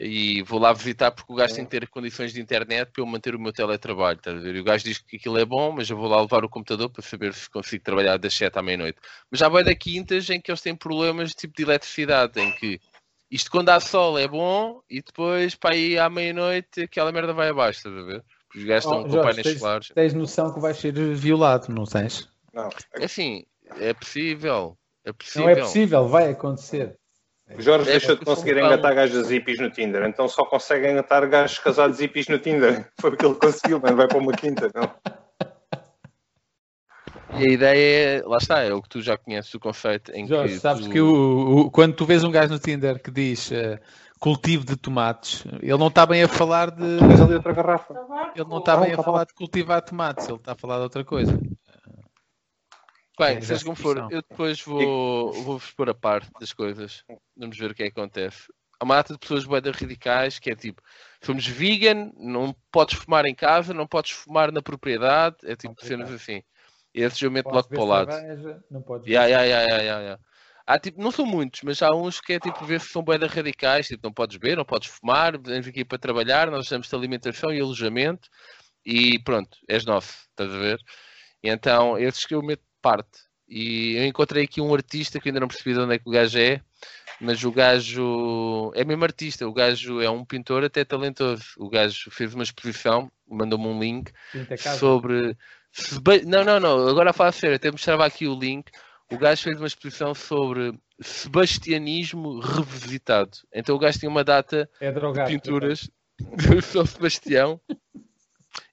e 0.00 0.42
vou 0.42 0.60
lá 0.60 0.72
visitar 0.72 1.10
porque 1.10 1.32
o 1.32 1.34
gajo 1.34 1.56
tem 1.56 1.64
que 1.64 1.70
ter 1.72 1.88
condições 1.88 2.32
de 2.32 2.40
internet 2.40 2.90
para 2.92 3.02
eu 3.02 3.06
manter 3.06 3.34
o 3.34 3.40
meu 3.40 3.52
teletrabalho. 3.52 4.16
Estás 4.18 4.36
a 4.36 4.40
ver? 4.40 4.54
E 4.54 4.60
o 4.60 4.64
gajo 4.64 4.84
diz 4.84 4.98
que 4.98 5.16
aquilo 5.16 5.36
é 5.38 5.44
bom, 5.44 5.72
mas 5.72 5.90
eu 5.90 5.96
vou 5.96 6.06
lá 6.06 6.20
levar 6.20 6.44
o 6.44 6.48
computador 6.48 6.88
para 6.88 7.02
saber 7.02 7.34
se 7.34 7.50
consigo 7.50 7.82
trabalhar 7.82 8.16
das 8.16 8.32
7 8.32 8.56
à 8.56 8.62
meia-noite. 8.62 8.98
Mas 9.28 9.40
já 9.40 9.48
vai 9.48 9.64
da 9.64 9.74
quintas 9.74 10.30
em 10.30 10.40
que 10.40 10.52
eles 10.52 10.60
têm 10.60 10.76
problemas 10.76 11.34
tipo 11.34 11.52
de 11.56 11.64
eletricidade, 11.64 12.40
em 12.40 12.52
que 12.52 12.80
isto 13.28 13.50
quando 13.50 13.70
há 13.70 13.80
sol 13.80 14.16
é 14.16 14.28
bom 14.28 14.80
e 14.88 15.02
depois 15.02 15.56
para 15.56 15.74
aí 15.74 15.98
à 15.98 16.08
meia-noite 16.08 16.82
aquela 16.82 17.10
merda 17.10 17.32
vai 17.32 17.48
abaixo, 17.48 17.78
estás 17.78 17.96
a 17.96 18.02
ver? 18.02 18.24
Os 18.54 18.62
gajos 18.64 18.84
estão 18.84 19.00
Oh, 19.00 19.02
com 19.02 19.10
Jorge, 19.10 19.22
painéis 19.24 19.46
tens, 19.46 19.58
solares. 19.58 19.88
tens 19.88 20.14
noção 20.14 20.54
que 20.54 20.60
vais 20.60 20.76
ser 20.76 20.92
violado, 20.92 21.74
não 21.74 21.84
tens? 21.84 22.28
Não, 22.54 22.70
É 22.94 23.04
assim, 23.04 23.44
é 23.80 23.92
possível. 23.92 24.78
É 25.04 25.12
possível. 25.12 25.44
Não 25.44 25.50
é 25.50 25.56
possível, 25.56 26.08
vai 26.08 26.30
acontecer. 26.30 26.96
O 27.56 27.60
Jorge 27.62 27.88
É, 27.88 27.92
deixou 27.92 28.16
de 28.16 28.24
conseguir 28.24 28.56
engatar 28.58 28.94
gajos 28.94 29.30
hippies 29.30 29.58
no 29.58 29.70
Tinder, 29.70 30.04
então 30.04 30.28
só 30.28 30.44
consegue 30.44 30.90
engatar 30.90 31.28
gajos 31.28 31.58
casados 31.58 31.98
hippies 32.00 32.28
no 32.28 32.38
Tinder. 32.38 32.90
Foi 33.00 33.10
o 33.10 33.16
que 33.16 33.24
ele 33.24 33.34
conseguiu, 33.34 33.80
mas 33.82 33.94
vai 33.94 34.06
para 34.06 34.18
uma 34.18 34.32
quinta, 34.32 34.70
não? 34.74 34.90
E 37.38 37.50
a 37.50 37.52
ideia 37.52 38.18
é, 38.18 38.22
lá 38.26 38.38
está, 38.38 38.62
é 38.62 38.72
o 38.72 38.82
que 38.82 38.88
tu 38.88 39.00
já 39.02 39.16
conheces 39.16 39.52
o 39.54 39.60
conceito 39.60 40.10
em 40.12 40.26
Jorge, 40.26 40.54
que. 40.54 40.60
sabes 40.60 40.86
tu- 40.86 40.90
que 40.90 41.00
o, 41.00 41.66
o- 41.66 41.70
quando 41.70 41.94
tu 41.94 42.04
vês 42.04 42.24
um 42.24 42.30
gajo 42.30 42.52
no 42.52 42.58
Tinder 42.58 43.00
que 43.00 43.10
diz 43.10 43.52
eh, 43.52 43.78
cultivo 44.18 44.64
de 44.64 44.76
tomates, 44.76 45.44
ele 45.62 45.76
não 45.76 45.88
está 45.88 46.04
bem 46.06 46.22
a 46.22 46.28
falar 46.28 46.70
de. 46.70 46.98
Tens 46.98 47.20
ali 47.20 47.34
outra 47.34 47.52
garrafa. 47.52 47.94
Ele 48.34 48.48
não 48.48 48.58
está 48.58 48.76
bem 48.76 48.92
a 48.92 48.96
tá 48.96 49.02
falar 49.02 49.24
de 49.24 49.34
cultivar 49.34 49.82
tomates, 49.82 50.26
ele 50.26 50.36
está 50.38 50.52
a 50.52 50.56
falar 50.56 50.76
de 50.76 50.82
outra 50.84 51.04
coisa. 51.04 51.38
Bem, 53.18 53.40
seja 53.40 53.64
como 53.64 53.74
for, 53.74 53.96
eu 54.10 54.22
depois 54.22 54.60
vou, 54.62 55.32
vou-vos 55.32 55.70
pôr 55.72 55.90
a 55.90 55.94
par 55.94 56.22
das 56.38 56.52
coisas. 56.52 57.04
Vamos 57.36 57.58
ver 57.58 57.72
o 57.72 57.74
que 57.74 57.82
é 57.82 57.90
que 57.90 57.98
acontece. 57.98 58.52
Há 58.78 58.84
uma 58.84 58.94
data 58.94 59.12
de 59.12 59.18
pessoas 59.18 59.44
boedas 59.44 59.74
radicais 59.74 60.38
que 60.38 60.50
é 60.50 60.54
tipo, 60.54 60.80
somos 61.20 61.44
vegan, 61.44 62.12
não 62.16 62.54
podes 62.70 62.96
fumar 62.96 63.26
em 63.26 63.34
casa, 63.34 63.74
não 63.74 63.88
podes 63.88 64.12
fumar 64.12 64.52
na 64.52 64.62
propriedade, 64.62 65.36
é 65.42 65.56
tipo 65.56 65.84
cenas 65.84 66.12
assim. 66.12 66.42
E 66.94 67.02
esse 67.02 67.24
eu 67.24 67.30
meto 67.30 67.50
logo 67.50 67.68
para 67.68 67.80
o 67.80 67.84
lado. 67.84 68.12
cerveja, 68.12 68.64
não 68.70 68.82
podes 68.82 69.08
ya, 69.08 69.26
ya. 69.26 70.18
Há, 70.64 70.78
tipo, 70.78 71.02
não 71.02 71.10
são 71.10 71.24
muitos, 71.24 71.62
mas 71.62 71.82
há 71.82 71.94
uns 71.94 72.20
que 72.20 72.34
é 72.34 72.38
tipo 72.38 72.64
ver 72.64 72.80
se 72.80 72.88
são 72.88 73.02
boedas 73.02 73.32
radicais, 73.32 73.88
tipo, 73.88 74.06
não 74.06 74.12
podes 74.12 74.36
beber, 74.36 74.56
não 74.56 74.66
podes 74.66 74.88
fumar, 74.90 75.40
vens 75.40 75.66
aqui 75.66 75.82
para 75.84 75.98
trabalhar, 75.98 76.50
nós 76.50 76.68
damos-te 76.68 76.94
alimentação 76.94 77.50
e 77.52 77.58
alojamento 77.58 78.28
e 78.84 79.18
pronto, 79.20 79.56
és 79.66 79.84
nosso, 79.86 80.12
estás 80.30 80.52
a 80.52 80.58
ver? 80.58 80.78
E 81.42 81.48
então, 81.48 81.98
esses 81.98 82.26
que 82.26 82.34
eu 82.34 82.42
meto 82.42 82.67
parte. 82.88 83.18
E 83.48 83.94
eu 83.96 84.04
encontrei 84.06 84.44
aqui 84.44 84.60
um 84.60 84.74
artista 84.74 85.18
que 85.20 85.28
ainda 85.28 85.40
não 85.40 85.48
percebi 85.48 85.74
de 85.74 85.80
onde 85.80 85.94
é 85.94 85.98
que 85.98 86.08
o 86.08 86.12
gajo 86.12 86.38
é, 86.38 86.60
mas 87.20 87.42
o 87.44 87.50
gajo 87.50 88.72
é 88.74 88.84
mesmo 88.84 89.04
artista, 89.04 89.46
o 89.48 89.52
gajo 89.52 90.00
é 90.00 90.08
um 90.10 90.24
pintor 90.24 90.64
até 90.64 90.84
talentoso. 90.84 91.44
O 91.58 91.68
gajo 91.68 92.10
fez 92.10 92.34
uma 92.34 92.42
exposição, 92.44 93.10
mandou-me 93.28 93.66
um 93.66 93.78
link 93.80 94.12
sobre. 94.78 95.36
Não, 96.26 96.44
não, 96.44 96.60
não, 96.60 96.88
agora 96.88 97.10
a 97.10 97.12
falar 97.12 97.30
a 97.30 97.32
sério, 97.32 97.56
até 97.56 97.70
mostrava 97.70 98.04
aqui 98.06 98.26
o 98.26 98.38
link. 98.38 98.70
O 99.10 99.18
gajo 99.18 99.42
fez 99.42 99.58
uma 99.58 99.66
exposição 99.66 100.14
sobre 100.14 100.78
sebastianismo 101.00 102.40
revisitado. 102.40 103.30
Então 103.52 103.74
o 103.74 103.78
gajo 103.78 103.98
tinha 103.98 104.10
uma 104.10 104.24
data 104.24 104.68
É 104.80 104.88
de 104.88 104.94
drogado. 104.94 105.30
pinturas 105.30 105.88
de 106.36 106.62
São 106.62 106.84
Sebastião 106.84 107.60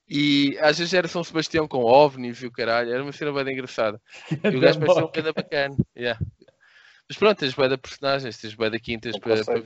e 0.08 0.58
às 0.60 0.78
vezes 0.78 0.94
era 0.94 1.08
São 1.08 1.24
Sebastião 1.24 1.68
com 1.68 1.84
ovnis 1.84 2.42
e 2.42 2.46
o 2.46 2.52
caralho, 2.52 2.94
era 2.94 3.02
uma 3.02 3.12
cena 3.12 3.32
bem 3.32 3.54
engraçada. 3.54 4.00
E 4.52 4.56
o 4.56 4.60
gajo 4.60 4.80
parecia 4.80 5.06
um 5.06 5.12
bem 5.12 5.34
bacana. 5.34 5.76
Yeah. 5.98 6.20
Mas 7.10 7.18
pronto, 7.18 7.40
tens 7.40 7.54
bem 7.54 7.70
da 7.70 7.78
personagens, 7.78 8.38
tens 8.38 8.56
bem 8.56 8.70
da 8.70 8.80
quintas 8.80 9.18
para, 9.18 9.44
para- 9.44 9.64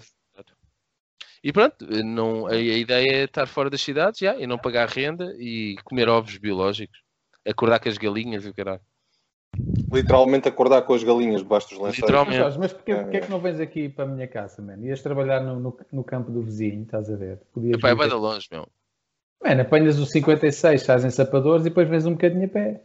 E 1.44 1.52
pronto, 1.53 1.86
não, 2.03 2.48
a, 2.48 2.52
a 2.52 2.56
ideia 2.56 3.11
é 3.11 3.24
estar 3.24 3.48
fora 3.48 3.70
das 3.70 3.82
cidades 3.82 4.22
yeah, 4.22 4.41
e 4.41 4.48
não 4.48 4.57
pagar 4.57 4.88
renda 4.88 5.34
e 5.38 5.76
comer 5.84 6.07
ovos 6.10 6.38
biológicos. 6.38 6.99
Acordar 7.45 7.80
com 7.80 7.90
as 7.90 7.98
galinhas 7.98 8.45
e 8.45 8.49
o 8.49 8.53
caralho. 8.53 8.82
Literalmente 9.91 10.48
acordar 10.48 10.84
com 10.84 10.94
as 10.94 11.03
galinhas 11.03 11.41
debaixo 11.41 11.70
dos 11.70 11.80
lençóis. 11.80 11.99
Mas, 11.99 12.10
Literalmente. 12.10 12.60
Mas 12.60 12.74
porquê, 12.74 12.91
É, 12.91 12.95
porquê 13.02 13.18
é 13.18 13.20
é. 13.20 13.24
que 13.24 13.32
não 13.32 13.40
vens 13.40 13.60
aqui 13.60 13.90
para 13.90 14.06
a 14.06 14.07
minha 14.07 14.28
casa, 14.28 14.61
mano? 14.61 14.86
Ias 14.86 15.02
trabalhar 15.02 15.41
no, 15.41 15.60
no, 15.60 15.78
no 15.91 16.03
campo 16.03 16.32
do 16.32 16.41
vizinho, 16.44 16.84
estás 16.84 17.10
a 17.10 17.16
ver? 17.16 17.40
Podias 17.53 17.78
Epá, 17.78 17.90
é 17.90 17.95
bem 17.95 18.07
de 18.07 18.14
longe, 18.14 18.48
meu. 18.52 18.68
Mano, 19.41 19.61
apanhas 19.61 19.98
o 19.98 20.06
56, 20.06 20.82
estás 20.82 21.06
em 21.06 21.10
sapadores 21.10 21.66
e 21.66 21.70
depois 21.70 21.88
vens 21.88 22.06
um 22.06 22.14
bocadinho 22.14 22.45
a 22.45 22.49
pé. 22.49 22.84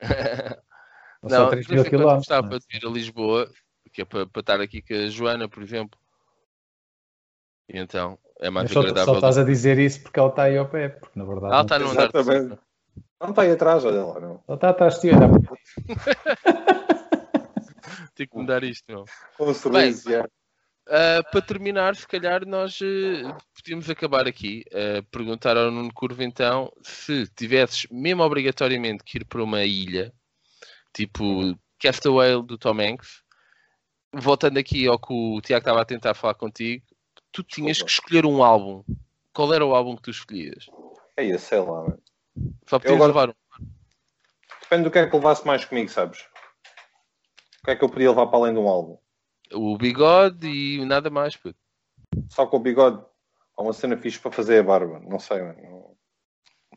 Ou 1.22 1.30
só 1.30 1.44
Não, 1.44 1.50
3 1.50 1.66
de 1.66 1.74
mil 1.74 1.84
quilómetros. 1.84 2.18
gostava 2.18 2.48
não 2.48 2.56
é? 2.56 2.58
de 2.58 2.76
ir 2.76 2.86
a 2.86 2.90
Lisboa, 2.90 3.50
que 3.92 4.02
é 4.02 4.04
para, 4.04 4.26
para 4.26 4.40
estar 4.40 4.60
aqui 4.60 4.82
com 4.82 4.94
a 4.94 5.06
Joana, 5.08 5.48
por 5.48 5.62
exemplo. 5.62 5.98
E 7.68 7.78
então, 7.78 8.18
é 8.40 8.50
mais 8.50 8.64
Mas 8.64 8.72
só, 8.72 8.80
agradável. 8.80 9.06
só 9.06 9.14
estás 9.14 9.38
a 9.38 9.44
dizer 9.44 9.78
isso 9.78 10.02
porque 10.02 10.18
ela 10.18 10.28
está 10.28 10.42
aí 10.44 10.56
ao 10.56 10.68
pé, 10.68 10.88
porque 10.88 11.18
na 11.18 11.24
verdade 11.24 11.46
Ela 11.46 11.56
não 11.56 11.62
está 11.62 11.78
num 11.78 11.90
andar 11.90 12.08
de. 12.08 12.58
Não 13.20 13.30
está 13.30 13.42
aí 13.42 13.52
atrás, 13.52 13.84
olha 13.84 14.04
lá. 14.04 14.20
Não. 14.20 14.42
Ela 14.46 14.56
está 14.56 14.70
atrás 14.70 14.94
de 14.96 15.00
ti, 15.00 15.10
olha. 15.10 15.28
Tenho 18.14 18.28
que 18.28 18.36
mudar 18.36 18.64
isto, 18.64 18.84
meu. 18.88 19.04
Com 19.36 19.50
um 19.50 19.54
sorriso, 19.54 20.10
já. 20.10 20.26
Ah, 20.88 21.22
para 21.32 21.42
terminar, 21.42 21.96
se 21.96 22.06
calhar 22.06 22.46
nós 22.46 22.78
eh, 22.80 23.22
podíamos 23.54 23.90
acabar 23.90 24.26
aqui. 24.28 24.64
a 24.72 25.02
perguntar 25.10 25.56
ao 25.56 25.70
Nuno 25.70 25.92
Curva 25.92 26.22
então 26.22 26.72
se 26.82 27.26
tivesses 27.28 27.86
mesmo 27.90 28.22
obrigatoriamente 28.22 29.02
que 29.02 29.18
ir 29.18 29.24
para 29.24 29.42
uma 29.42 29.64
ilha, 29.64 30.12
tipo 30.92 31.56
Castaway 31.80 32.40
do 32.42 32.56
Tom 32.56 32.80
Hanks, 32.80 33.22
voltando 34.12 34.58
aqui 34.58 34.86
ao 34.86 34.98
que 34.98 35.12
o 35.12 35.40
Tiago 35.40 35.62
estava 35.62 35.80
a 35.80 35.84
tentar 35.84 36.14
falar 36.14 36.34
contigo, 36.34 36.84
tu 37.32 37.42
tinhas 37.42 37.82
que 37.82 37.90
escolher 37.90 38.24
um 38.24 38.42
álbum. 38.42 38.84
Qual 39.32 39.52
era 39.52 39.66
o 39.66 39.74
álbum 39.74 39.96
que 39.96 40.02
tu 40.02 40.10
escolhias? 40.10 40.70
É 41.16 41.36
sei 41.36 41.58
lá, 41.58 41.82
mano. 41.82 42.02
Só 42.66 42.78
podias 42.78 42.94
agora- 42.94 43.08
levar 43.08 43.30
um. 43.30 43.34
Depende 44.62 44.84
do 44.84 44.90
que 44.90 44.98
é 44.98 45.06
que 45.06 45.16
levasse 45.16 45.46
mais 45.46 45.64
comigo, 45.64 45.88
sabes? 45.90 46.20
O 47.60 47.64
que 47.64 47.70
é 47.72 47.76
que 47.76 47.84
eu 47.84 47.88
podia 47.88 48.10
levar 48.10 48.26
para 48.26 48.38
além 48.38 48.52
de 48.54 48.58
um 48.60 48.68
álbum? 48.68 48.98
O 49.52 49.76
bigode 49.76 50.46
e 50.46 50.84
nada 50.84 51.08
mais, 51.10 51.36
puto. 51.36 51.56
Só 52.28 52.46
com 52.46 52.56
o 52.56 52.60
bigode. 52.60 53.02
Há 53.56 53.62
uma 53.62 53.72
cena 53.72 53.96
fixe 53.96 54.18
para 54.18 54.30
fazer 54.32 54.58
a 54.60 54.62
barba. 54.62 55.00
Não 55.00 55.18
sei, 55.18 55.40
mano. 55.42 55.96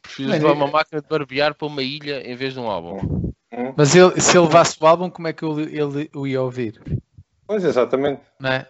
Prefiro 0.02 0.30
levar 0.30 0.54
uma 0.54 0.68
máquina 0.68 1.02
de 1.02 1.08
barbear 1.08 1.54
para 1.56 1.68
uma 1.68 1.84
ilha 1.84 2.22
em 2.30 2.36
vez 2.36 2.54
de 2.54 2.60
um 2.60 2.70
álbum. 2.70 3.32
Hum? 3.52 3.74
Mas 3.76 3.96
ele, 3.96 4.20
se 4.22 4.38
ele 4.38 4.46
levasse 4.46 4.78
o 4.82 4.86
álbum, 4.88 5.10
como 5.10 5.28
é 5.28 5.34
que 5.34 5.44
ele, 5.44 5.64
ele 5.78 6.10
o 6.16 6.26
ia 6.26 6.42
ouvir? 6.42 6.82
Pois, 7.46 7.64
exatamente. 7.64 8.22
Não 8.40 8.50
é? 8.52 8.68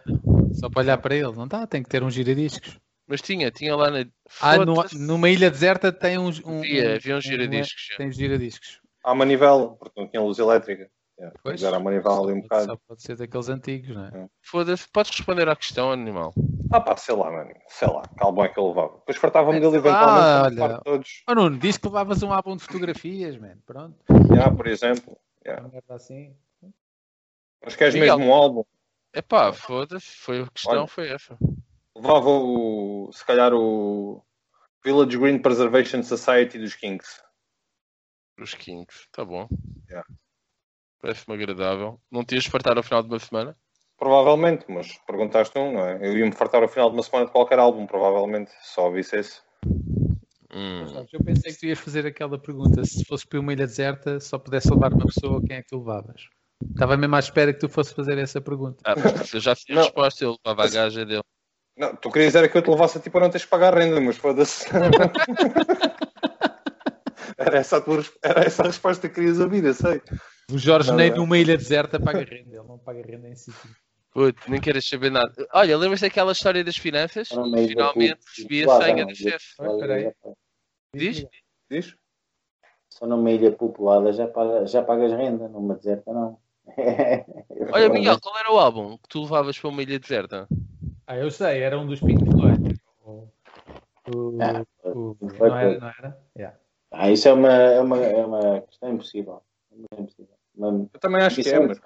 Só 0.53 0.69
para 0.69 0.81
olhar 0.81 0.97
para 0.97 1.15
ele, 1.15 1.31
não 1.33 1.47
dá? 1.47 1.67
Tem 1.67 1.83
que 1.83 1.89
ter 1.89 2.01
um 2.01 2.09
giradiscos. 2.09 2.79
Mas 3.05 3.21
tinha, 3.21 3.51
tinha 3.51 3.75
lá 3.75 3.91
na. 3.91 4.05
Ah, 4.41 4.55
Foda-se. 4.55 4.97
numa, 4.97 5.29
ilha 5.29 5.51
deserta 5.51 5.91
tem 5.91 6.17
uns. 6.17 6.39
Um, 6.45 6.59
Havia, 6.59 6.91
um- 6.91 6.95
havia 6.95 7.15
uns 7.17 7.25
um- 7.25 7.29
giradiscos, 7.29 7.87
já. 7.91 7.97
Tem 7.97 8.07
os 8.07 8.15
giradiscos. 8.15 8.79
à 9.03 9.13
manivela, 9.15 9.75
porque 9.75 9.99
não 9.99 10.07
tinha 10.07 10.21
luz 10.21 10.39
elétrica. 10.39 10.89
Yeah, 11.19 11.35
Pois. 11.43 11.61
Era 11.61 11.75
a 11.77 11.79
manivela 11.81 12.21
ali 12.23 12.33
um 12.33 12.41
bocado. 12.41 12.65
Só 12.65 12.77
pode 12.87 13.01
ser 13.01 13.17
daqueles 13.17 13.49
antigos, 13.49 13.93
não 13.93 14.05
é? 14.05 14.29
Foda-se, 14.41 14.87
podes 14.87 15.11
responder 15.11 15.49
à 15.49 15.55
questão, 15.55 15.91
animal. 15.91 16.33
Ah 16.71 16.79
pá, 16.79 16.95
sei 16.95 17.13
lá, 17.15 17.29
mano. 17.29 17.51
Sei 17.67 17.87
lá, 17.89 18.03
que 18.03 18.23
álbum 18.23 18.43
é 18.43 18.47
que 18.47 18.57
ele 18.59 18.67
levava. 18.69 18.93
Depois 18.99 19.17
fartava-me 19.17 19.59
dele 19.59 19.75
Ah, 19.75 19.79
eventualmente. 19.79 20.25
olha. 20.61 20.69
farto 20.69 20.83
todos. 20.85 21.23
Oh, 21.27 21.35
Nuno, 21.35 21.57
diz 21.57 21.77
que 21.77 21.87
levavas 21.87 22.23
um 22.23 22.31
álbum 22.31 22.55
de 22.55 22.63
fotografias, 22.63 23.37
mano. 23.37 23.61
Pronto. 23.65 23.97
Yeah, 24.31 24.55
por 24.55 24.67
exemplo. 24.67 25.17
Yeah. 25.45 25.61
Uma 25.63 25.73
merda 25.73 25.95
assim. 25.95 26.33
Mas 27.65 27.75
queres 27.75 27.93
Miguel. 27.95 28.17
mesmo 28.17 28.31
um 28.31 28.33
álbum? 28.33 28.63
Epá, 29.13 29.51
foda-se, 29.51 30.15
foi 30.15 30.41
a 30.41 30.47
questão, 30.47 30.73
Olha. 30.79 30.87
foi 30.87 31.09
essa. 31.09 31.37
Levava 31.95 32.29
o, 32.29 33.09
se 33.11 33.25
calhar 33.25 33.53
o 33.53 34.23
Village 34.85 35.17
Green 35.17 35.39
Preservation 35.41 36.01
Society 36.03 36.57
dos 36.57 36.75
Kings. 36.75 37.21
Os 38.39 38.53
Kings, 38.53 39.07
tá 39.11 39.25
bom. 39.25 39.49
Yeah. 39.89 40.07
Parece-me 41.01 41.35
agradável. 41.35 41.99
Não 42.11 42.23
te 42.23 42.35
ias 42.35 42.45
fartar 42.45 42.77
ao 42.77 42.83
final 42.83 43.01
de 43.01 43.09
uma 43.09 43.19
semana? 43.19 43.55
Provavelmente, 43.97 44.65
mas 44.69 44.97
perguntaste 45.05 45.57
um, 45.57 45.73
não 45.73 45.85
é? 45.85 45.97
Eu 46.01 46.17
ia-me 46.17 46.31
fartar 46.31 46.61
ao 46.61 46.69
final 46.69 46.89
de 46.89 46.95
uma 46.95 47.03
semana 47.03 47.25
de 47.25 47.31
qualquer 47.31 47.59
álbum, 47.59 47.85
provavelmente, 47.85 48.51
só 48.61 48.85
ouvisse 48.85 49.17
esse. 49.17 49.41
Hum. 50.53 50.87
Sabes, 50.87 51.13
Eu 51.13 51.23
pensei 51.23 51.53
que 51.53 51.59
tu 51.59 51.65
ias 51.65 51.79
fazer 51.79 52.05
aquela 52.05 52.39
pergunta: 52.39 52.83
se 52.83 53.03
fosse 53.05 53.27
para 53.27 53.39
uma 53.39 53.53
ilha 53.53 53.67
deserta, 53.67 54.19
só 54.19 54.37
pudesse 54.37 54.69
levar 54.71 54.93
uma 54.93 55.05
pessoa, 55.05 55.41
quem 55.45 55.57
é 55.57 55.61
que 55.61 55.69
tu 55.69 55.79
levavas? 55.79 56.27
Estava 56.71 56.97
mesmo 56.97 57.15
à 57.15 57.19
espera 57.19 57.53
que 57.53 57.59
tu 57.59 57.69
fosse 57.69 57.93
fazer 57.93 58.17
essa 58.17 58.41
pergunta. 58.41 58.81
Ah, 58.85 58.95
mas 58.95 59.33
eu 59.33 59.39
já 59.39 59.55
sei 59.55 59.77
a 59.77 59.81
resposta, 59.81 60.25
ele 60.25 60.35
levava 60.45 60.67
a 60.67 60.71
gaja 60.71 61.05
dele. 61.05 61.23
Não, 61.77 61.95
tu 61.95 62.11
querias 62.11 62.35
era 62.35 62.49
que 62.49 62.57
eu 62.57 62.61
te 62.61 62.69
levasse 62.69 62.97
a 62.97 63.01
ti 63.01 63.09
para 63.09 63.21
não 63.21 63.29
teres 63.29 63.45
que 63.45 63.51
pagar 63.51 63.73
renda, 63.73 64.01
mas 64.01 64.17
foda-se. 64.17 64.65
era, 67.39 67.57
essa 67.57 67.77
a 67.77 67.81
tua, 67.81 68.03
era 68.23 68.41
essa 68.43 68.63
a 68.63 68.67
resposta 68.67 69.07
que 69.07 69.15
querias 69.15 69.39
ouvir, 69.39 69.63
eu 69.63 69.73
sei. 69.73 70.01
O 70.51 70.57
Jorge 70.57 70.89
Não, 70.89 70.97
nem 70.97 71.09
não. 71.09 71.17
numa 71.17 71.37
ilha 71.37 71.57
deserta 71.57 71.99
paga 71.99 72.19
renda, 72.19 72.55
ele 72.57 72.67
não 72.67 72.77
paga 72.77 73.01
renda 73.01 73.27
em 73.29 73.35
sítio. 73.35 73.69
Puto, 74.11 74.41
nem 74.49 74.59
queres 74.59 74.87
saber 74.89 75.11
nada. 75.11 75.31
Olha, 75.53 75.77
lembras 75.77 76.01
daquela 76.01 76.31
história 76.31 76.63
das 76.63 76.75
finanças? 76.77 77.29
Finalmente 77.29 78.19
recebi 78.35 78.63
a 78.63 78.81
senha 78.81 79.05
do 79.05 79.15
chefe. 79.15 79.53
Olha, 79.59 79.71
espera 79.71 79.95
aí. 79.95 80.13
Diz? 80.95 81.25
Diz? 81.69 81.95
Só 82.89 83.05
numa 83.05 83.29
ilha 83.29 83.51
populada 83.51 84.11
já, 84.11 84.27
paga, 84.27 84.65
já 84.65 84.81
pagas 84.81 85.11
renda, 85.11 85.47
numa 85.47 85.75
deserta 85.75 86.11
não. 86.11 86.39
Olha, 87.71 87.89
Miguel, 87.89 88.19
qual 88.19 88.37
era 88.37 88.51
o 88.51 88.57
álbum 88.57 88.97
que 88.97 89.07
tu 89.07 89.21
levavas 89.21 89.57
para 89.59 89.69
uma 89.69 89.83
ilha 89.83 89.99
deserta? 89.99 90.47
Ah, 91.05 91.15
eu 91.17 91.29
sei, 91.29 91.61
era 91.61 91.77
um 91.79 91.85
dos 91.85 91.99
Pink 91.99 92.23
Floyd. 92.31 92.79
O, 93.05 93.27
o, 94.09 94.37
Ah, 94.41 94.65
o- 94.89 95.17
não 95.21 95.55
era? 95.55 95.79
Não 95.79 95.87
era? 95.87 96.19
Yeah. 96.35 96.57
Ah, 96.91 97.11
isso 97.11 97.27
é 97.27 97.33
uma, 97.33 97.53
é 97.53 97.81
uma, 97.81 97.97
é 97.97 98.25
uma 98.25 98.61
questão 98.61 98.91
impossível. 98.91 99.41
É 99.91 100.01
impossível. 100.01 100.33
Uma 100.55 100.89
Eu 100.93 100.99
também 100.99 101.21
acho 101.21 101.41
que 101.41 101.49
é, 101.49 101.59
mas. 101.59 101.79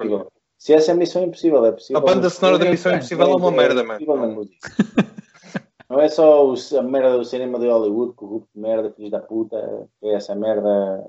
Se 0.57 0.73
essa 0.73 0.91
é 0.91 0.93
a 0.93 0.97
missão 0.97 1.23
impossível, 1.23 1.65
é 1.65 1.71
possível. 1.73 1.97
A 2.01 2.05
banda 2.05 2.29
sonora 2.29 2.57
da 2.57 2.69
Missão 2.71 2.93
Impossível 2.95 3.25
é 3.27 3.35
uma 3.35 3.51
merda, 3.51 3.83
mano. 3.83 4.47
Não 5.89 5.99
é 5.99 6.07
só 6.07 6.53
a 6.79 6.81
merda 6.81 7.17
do 7.17 7.25
cinema 7.25 7.59
de 7.59 7.67
Hollywood, 7.67 8.13
corrupto 8.13 8.49
de 8.55 8.61
merda, 8.61 8.89
filhos 8.91 9.11
da 9.11 9.19
puta, 9.19 9.57
é 10.01 10.13
essa 10.13 10.33
merda. 10.33 11.05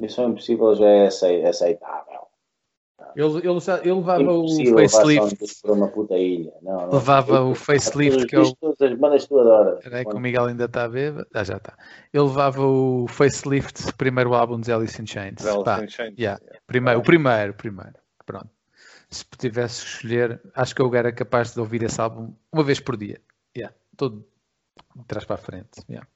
Missão 0.00 0.30
Impossível 0.30 0.74
já 0.76 0.86
é 0.88 1.06
acei- 1.08 1.44
aceitável. 1.44 2.28
Ele, 3.14 3.38
ele, 3.38 3.80
ele 3.82 3.92
levava 3.92 4.32
o 4.32 4.44
Impossível 4.44 4.78
facelift. 4.78 5.62
para 5.62 5.72
uma 5.72 5.88
puta 5.88 6.16
ilha. 6.16 6.52
Não, 6.62 6.86
não. 6.86 6.92
Levava 6.92 7.42
o 7.42 7.54
facelift, 7.54 8.26
que 8.26 8.36
é 8.36 8.40
o. 8.40 8.54
Todas 8.54 8.80
as 8.80 8.98
bandas 8.98 9.26
tu 9.26 9.38
adoras. 9.38 9.78
Espera 9.78 9.98
aí 9.98 10.04
que 10.04 10.14
o 10.14 10.20
Miguel 10.20 10.44
ainda 10.46 10.64
está 10.64 10.84
a 10.84 10.88
ver. 10.88 11.26
Ah, 11.34 11.44
já 11.44 11.56
está. 11.56 11.76
Ele 12.12 12.24
levava 12.24 12.66
o 12.66 13.06
facelift 13.08 13.92
primeiro 13.94 14.34
álbum 14.34 14.60
de 14.60 14.72
Alice 14.72 15.00
in 15.00 15.06
Chains. 15.06 15.44
Alice 15.46 15.84
in 15.84 15.88
Chains, 15.88 16.18
yeah. 16.18 16.40
Primeiro, 16.66 17.00
o 17.00 17.02
primeiro, 17.02 17.52
o 17.52 17.54
primeiro. 17.54 17.94
Pronto. 18.24 18.48
Se 19.10 19.24
tivesse 19.36 19.82
que 19.82 19.88
escolher, 19.88 20.40
acho 20.54 20.74
que 20.74 20.80
eu 20.80 20.94
era 20.94 21.12
capaz 21.12 21.52
de 21.52 21.60
ouvir 21.60 21.82
esse 21.82 22.00
álbum 22.00 22.32
uma 22.50 22.62
vez 22.62 22.80
por 22.80 22.96
dia. 22.96 23.20
Yeah. 23.56 23.74
Todo 23.96 24.24
de 24.96 25.04
trás 25.04 25.24
para 25.24 25.36
a 25.36 25.38
frente. 25.38 25.82
Yeah. 25.88 26.06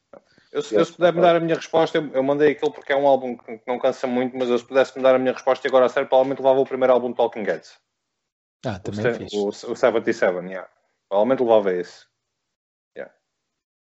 Eu, 0.57 0.63
se- 0.63 0.75
eu 0.75 0.85
se 0.87 0.93
puder 0.95 1.13
me 1.13 1.21
dar 1.21 1.37
a 1.37 1.41
minha 1.41 1.55
resposta, 1.55 1.99
eu, 1.99 2.09
eu 2.15 2.23
mandei 2.23 2.53
aquilo 2.53 2.73
porque 2.73 2.91
é 2.91 2.97
um 2.97 3.07
álbum 3.07 3.37
que, 3.37 3.61
não 3.67 3.79
cansa 3.79 4.07
muito, 4.07 4.35
mas 4.37 4.49
eu 4.49 4.57
se 4.59 4.65
pudesse 4.65 4.97
me 4.97 5.03
dar 5.03 5.15
a 5.15 5.19
minha 5.19 5.35
resposta 5.35 5.67
e 5.67 5.69
agora 5.69 5.85
a 5.85 5.89
sério, 5.91 6.09
provavelmente 6.09 6.39
levava 6.39 6.61
o 6.61 6.65
primeiro 6.65 6.95
álbum 6.95 7.11
de 7.11 7.17
Talking 7.17 7.43
Heads. 7.43 7.79
Ah, 8.65 8.77
O, 8.79 8.83
também 8.83 9.03
se- 9.03 9.09
é 9.09 9.15
fixe. 9.15 9.37
o, 9.37 9.49
o 9.49 9.53
77, 9.53 10.35
yeah. 10.47 10.67
Provavelmente 11.11 11.41
levava 11.43 11.73
esse. 11.75 12.07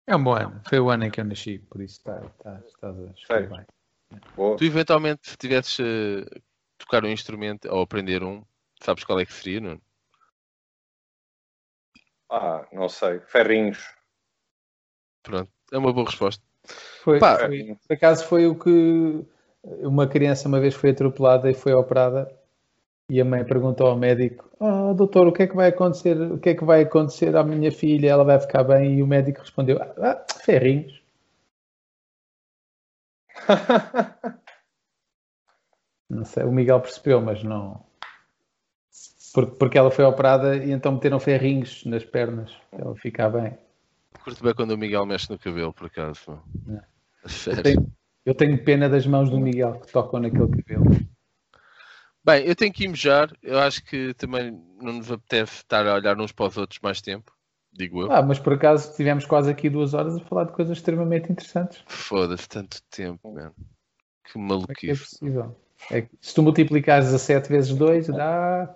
É 0.06 0.14
um 0.16 0.22
bom 0.22 0.34
ano. 0.34 0.60
Foi 0.68 0.78
o 0.80 0.90
ano 0.90 1.04
em 1.04 1.10
que 1.10 1.20
eu 1.20 1.24
nasci, 1.24 1.60
por 1.60 1.80
isso 1.80 1.98
está, 1.98 2.20
está, 2.26 2.60
estás 2.66 2.94
a 2.98 3.26
Sério? 3.26 3.48
bem. 3.48 3.64
Boa. 4.36 4.56
Tu 4.58 4.64
eventualmente, 4.64 5.30
se 5.30 5.36
tivesses 5.36 5.78
eh, 5.80 6.40
tocar 6.76 7.04
um 7.04 7.08
instrumento 7.08 7.72
ou 7.72 7.80
aprender 7.80 8.22
um, 8.22 8.44
sabes 8.82 9.02
qual 9.04 9.18
é 9.20 9.24
que 9.24 9.32
seria, 9.32 9.60
não? 9.60 9.80
Ah, 12.28 12.66
não 12.72 12.88
sei. 12.88 13.20
Ferrinhos. 13.20 13.78
Pronto, 15.22 15.50
é 15.72 15.78
uma 15.78 15.92
boa 15.92 16.04
resposta. 16.04 16.44
Foi, 17.02 17.18
Pá. 17.18 17.38
foi- 17.38 17.76
por 17.86 17.94
acaso 17.94 18.24
foi 18.26 18.46
o 18.46 18.54
que 18.54 19.24
uma 19.82 20.06
criança 20.06 20.48
uma 20.48 20.60
vez 20.60 20.74
foi 20.74 20.90
atropelada 20.90 21.50
e 21.50 21.54
foi 21.54 21.72
operada. 21.72 22.30
E 23.10 23.20
a 23.20 23.24
mãe 23.24 23.44
perguntou 23.44 23.86
ao 23.86 23.98
médico 23.98 24.48
oh, 24.58 24.94
doutor, 24.94 25.26
o 25.26 25.32
que 25.32 25.42
é 25.42 25.46
que 25.46 25.54
vai 25.54 25.68
acontecer? 25.68 26.16
O 26.20 26.38
que 26.38 26.50
é 26.50 26.54
que 26.54 26.64
vai 26.64 26.82
acontecer 26.82 27.36
à 27.36 27.44
minha 27.44 27.70
filha? 27.70 28.08
Ela 28.08 28.24
vai 28.24 28.40
ficar 28.40 28.64
bem? 28.64 28.98
E 28.98 29.02
o 29.02 29.06
médico 29.06 29.40
respondeu 29.40 29.78
ah, 29.82 30.24
ferrinhos. 30.42 31.02
Não 36.08 36.24
sei, 36.24 36.44
o 36.44 36.52
Miguel 36.52 36.80
percebeu 36.80 37.20
mas 37.20 37.42
não. 37.42 37.84
Porque, 39.32 39.56
porque 39.56 39.78
ela 39.78 39.90
foi 39.90 40.04
operada 40.04 40.56
e 40.56 40.70
então 40.70 40.92
meteram 40.92 41.18
ferrinhos 41.18 41.84
nas 41.84 42.04
pernas 42.04 42.52
para 42.70 42.84
ela 42.84 42.94
ficar 42.94 43.30
bem 43.30 43.58
Curto 44.24 44.42
bem 44.42 44.54
quando 44.54 44.70
o 44.70 44.78
Miguel 44.78 45.04
mexe 45.04 45.30
no 45.30 45.38
cabelo, 45.38 45.70
por 45.70 45.86
acaso. 45.86 46.42
É. 46.70 46.80
Eu 47.46 47.62
tenho, 47.62 47.92
eu 48.24 48.34
tenho 48.34 48.64
pena 48.64 48.88
das 48.88 49.06
mãos 49.06 49.28
do 49.28 49.38
Miguel 49.38 49.80
que 49.80 49.92
tocam 49.92 50.18
naquele 50.18 50.48
cabelo 50.48 50.84
Bem, 52.24 52.46
eu 52.46 52.56
tenho 52.56 52.72
que 52.72 52.84
ir 52.84 52.88
mejar. 52.88 53.30
Eu 53.42 53.58
acho 53.58 53.84
que 53.84 54.14
também 54.14 54.50
não 54.80 54.94
nos 54.94 55.12
apetece 55.12 55.56
estar 55.56 55.86
a 55.86 55.94
olhar 55.94 56.18
uns 56.18 56.32
para 56.32 56.46
os 56.46 56.56
outros 56.56 56.80
mais 56.82 57.02
tempo, 57.02 57.30
digo 57.70 58.00
eu. 58.00 58.12
Ah, 58.12 58.22
mas 58.22 58.38
por 58.38 58.54
acaso 58.54 58.96
tivemos 58.96 59.26
quase 59.26 59.50
aqui 59.50 59.68
duas 59.68 59.92
horas 59.92 60.16
a 60.16 60.20
falar 60.20 60.44
de 60.44 60.52
coisas 60.52 60.78
extremamente 60.78 61.30
interessantes. 61.30 61.84
Foda-se, 61.86 62.48
tanto 62.48 62.82
tempo, 62.90 63.30
mano. 63.30 63.54
Que 64.24 64.32
Como 64.32 64.54
é 64.54 64.74
que 64.74 64.86
é 64.86 64.94
maluquice. 64.94 65.00
possível? 65.00 65.56
É 65.90 66.00
que 66.00 66.08
se 66.18 66.34
tu 66.34 66.42
multiplicares 66.42 67.04
17 67.06 67.50
vezes 67.50 67.74
2, 67.74 68.06
dá. 68.06 68.74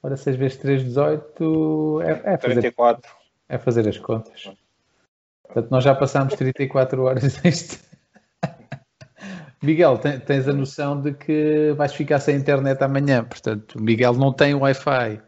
Ora, 0.00 0.16
6 0.16 0.36
vezes 0.36 0.58
3, 0.58 0.84
18. 0.84 2.02
É, 2.02 2.34
é, 2.34 2.38
fazer, 2.38 2.60
34. 2.60 3.10
é 3.48 3.58
fazer 3.58 3.88
as 3.88 3.98
contas. 3.98 4.48
Portanto, 5.46 5.70
nós 5.70 5.84
já 5.84 5.94
passámos 5.94 6.34
34 6.34 7.02
horas 7.02 7.40
neste. 7.42 7.78
Miguel, 9.62 9.98
ten- 9.98 10.20
tens 10.20 10.46
a 10.46 10.52
noção 10.52 11.00
de 11.00 11.12
que 11.14 11.72
vais 11.76 11.92
ficar 11.94 12.20
sem 12.20 12.36
internet 12.36 12.82
amanhã. 12.82 13.24
Portanto, 13.24 13.76
o 13.78 13.82
Miguel 13.82 14.12
não 14.14 14.32
tem 14.32 14.54
Wi-Fi. 14.54 15.20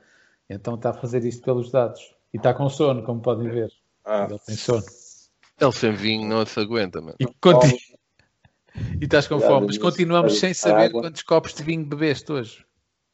Então 0.50 0.74
está 0.74 0.90
a 0.90 0.94
fazer 0.94 1.24
isto 1.24 1.42
pelos 1.42 1.70
dados. 1.70 2.00
E 2.32 2.36
está 2.36 2.52
com 2.52 2.68
sono, 2.68 3.02
como 3.02 3.20
podem 3.20 3.48
ver. 3.48 3.70
Ah, 4.04 4.26
Ele 4.28 4.38
tem 4.40 4.54
sono. 4.54 4.84
Ele 5.60 5.72
sem 5.72 5.92
vinho 5.92 6.28
não 6.28 6.44
se 6.46 6.60
aguenta, 6.60 7.00
mano. 7.00 7.16
E, 7.18 7.26
conti- 7.40 7.76
e 9.00 9.04
estás 9.04 9.26
com 9.26 9.40
fome, 9.40 9.66
mas 9.66 9.78
continuamos 9.78 10.38
sem 10.38 10.52
saber 10.54 10.90
quantos 10.90 11.22
copos 11.22 11.54
de 11.54 11.62
vinho 11.62 11.84
bebeste 11.84 12.30
hoje. 12.30 12.64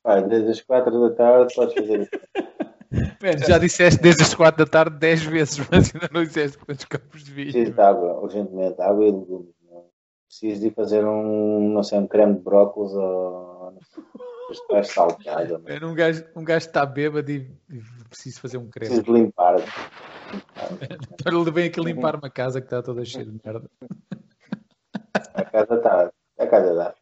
Pá, 0.03 0.21
desde 0.21 0.51
as 0.51 0.61
4 0.61 1.09
da 1.09 1.15
tarde 1.17 1.55
podes 1.55 1.75
fazer 1.75 2.01
isso. 2.03 2.11
Man, 3.23 3.39
já 3.47 3.59
disseste 3.59 4.01
desde 4.01 4.23
as 4.23 4.35
4 4.35 4.65
da 4.65 4.71
tarde 4.71 4.97
10 4.99 5.23
vezes, 5.25 5.59
mas 5.71 5.95
ainda 5.95 6.09
não 6.13 6.25
disseste 6.25 6.59
quantos 6.59 6.85
copos 6.85 7.25
de 7.25 7.33
vinho. 7.33 7.53
Preciso 7.53 7.73
de 7.73 7.81
água, 7.81 8.21
urgentemente, 8.21 8.81
água 8.81 9.05
e 9.05 9.11
legumes. 9.11 9.55
não. 9.71 9.85
Preciso 10.29 10.61
de 10.61 10.71
fazer 10.71 11.05
um, 11.05 11.73
não 11.73 11.83
sei, 11.83 11.99
um 11.99 12.07
creme 12.07 12.35
de 12.35 12.41
brócolis 12.41 12.93
ou. 12.93 13.79
Estás 14.51 14.89
salteado. 14.89 15.63
Man, 15.63 15.87
um, 15.89 15.95
gajo, 15.95 16.25
um 16.37 16.45
gajo 16.45 16.67
está 16.67 16.85
bêbado 16.85 17.31
e, 17.31 17.51
preciso 18.11 18.41
fazer 18.41 18.59
um 18.59 18.69
creme. 18.69 18.89
Preciso 18.89 19.03
de 19.03 19.13
limpar. 19.13 19.57
Para 21.23 21.35
ele 21.35 21.51
vem 21.51 21.67
aqui 21.67 21.81
limpar 21.81 22.17
uma 22.17 22.31
casa 22.31 22.61
que 22.61 22.67
está 22.67 22.83
toda 22.83 23.05
cheia 23.05 23.25
de 23.25 23.41
merda. 23.45 23.69
A 25.35 25.45
casa 25.45 25.75
está. 25.75 26.13
A 26.39 26.47
casa 26.47 26.75
dá. 26.75 26.95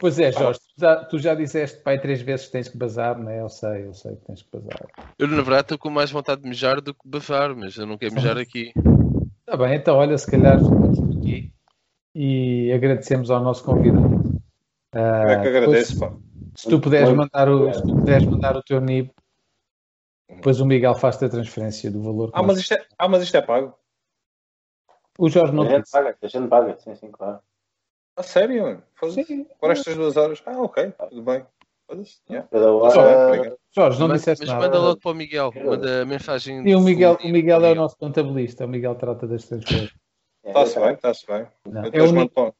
Pois 0.00 0.18
é, 0.18 0.32
Jorge, 0.32 0.58
tu 0.58 0.80
já, 0.80 1.04
tu 1.04 1.18
já 1.18 1.34
disseste 1.34 1.82
pai 1.82 2.00
três 2.00 2.22
vezes 2.22 2.46
que 2.46 2.52
tens 2.52 2.68
que 2.70 2.78
bazar, 2.78 3.18
não 3.18 3.30
é? 3.30 3.42
Eu 3.42 3.50
sei, 3.50 3.84
eu 3.84 3.92
sei 3.92 4.16
que 4.16 4.24
tens 4.24 4.42
que 4.42 4.48
bazar. 4.50 4.86
Eu, 5.18 5.28
na 5.28 5.42
verdade, 5.42 5.60
estou 5.60 5.78
com 5.78 5.90
mais 5.90 6.10
vontade 6.10 6.40
de 6.40 6.48
mejar 6.48 6.80
do 6.80 6.94
que 6.94 7.06
bazar, 7.06 7.54
mas 7.54 7.76
eu 7.76 7.84
não 7.84 7.98
quero 7.98 8.14
mejar 8.14 8.38
aqui. 8.40 8.72
Está 9.40 9.58
bem, 9.58 9.74
então 9.74 9.98
olha, 9.98 10.16
se 10.16 10.30
calhar 10.30 10.58
ficamos 10.58 10.98
por 10.98 11.18
aqui 11.18 11.52
e 12.14 12.72
agradecemos 12.72 13.30
ao 13.30 13.42
nosso 13.42 13.62
convidado. 13.62 14.40
Ah, 14.92 15.22
Eu 15.22 15.28
é 15.28 15.42
que 15.42 15.48
agradeço, 15.48 15.92
depois, 15.92 16.12
pá. 16.12 16.18
Se 16.56 16.68
tu 16.70 16.80
puderes 16.80 17.12
mandar 17.12 17.48
o, 17.50 17.72
se 17.72 17.82
tu 17.82 17.94
puderes 17.94 18.24
mandar 18.26 18.56
o 18.56 18.62
teu 18.62 18.80
NIB, 18.80 19.12
depois 20.30 20.60
o 20.60 20.66
Miguel 20.66 20.94
faz-te 20.94 21.26
a 21.26 21.28
transferência 21.28 21.90
do 21.90 22.02
valor. 22.02 22.32
que 22.32 22.38
Ah, 22.38 22.42
mas 22.42 22.58
isto 22.58 22.72
é, 22.72 22.86
ah, 22.98 23.06
mas 23.08 23.22
isto 23.22 23.36
é 23.36 23.42
pago. 23.42 23.74
O 25.18 25.28
Jorge 25.28 25.52
não 25.52 25.64
A 25.64 25.68
gente 25.68 25.90
paga, 25.90 26.16
a 26.22 26.26
gente 26.26 26.48
paga, 26.48 26.78
sim, 26.78 26.94
sim, 26.94 27.10
claro. 27.10 27.40
A 28.20 28.22
sério? 28.22 28.82
Sim. 29.10 29.46
Por 29.58 29.70
estas 29.70 29.96
duas 29.96 30.14
horas? 30.14 30.42
Ah, 30.44 30.60
ok, 30.60 30.92
tudo 31.08 31.22
bem. 31.22 31.42
Foda-se, 31.88 32.20
yeah. 32.28 32.46
Hora. 32.52 33.26
obrigado. 33.28 33.56
Jorge, 33.74 33.98
não 33.98 34.08
Mas, 34.08 34.18
disseste 34.20 34.44
mas 34.44 34.52
nada. 34.54 34.66
manda 34.66 34.78
logo 34.78 35.00
para 35.00 35.10
o 35.10 35.14
Miguel. 35.14 35.50
Manda 35.56 36.04
mensagem. 36.04 36.68
E 36.68 36.76
o 36.76 36.80
Miguel, 36.82 37.16
o 37.24 37.28
Miguel 37.28 37.64
é 37.64 37.72
o 37.72 37.74
nosso 37.74 37.96
contabilista. 37.96 38.66
O 38.66 38.68
Miguel 38.68 38.94
trata 38.96 39.26
destas 39.26 39.64
coisas. 39.64 39.90
Está-se 40.44 40.78
bem, 40.78 40.92
está-se 40.92 41.26
bem. 41.26 41.46
Não, 41.66 41.82
é 41.90 42.02
o 42.02 42.08
único- 42.10 42.54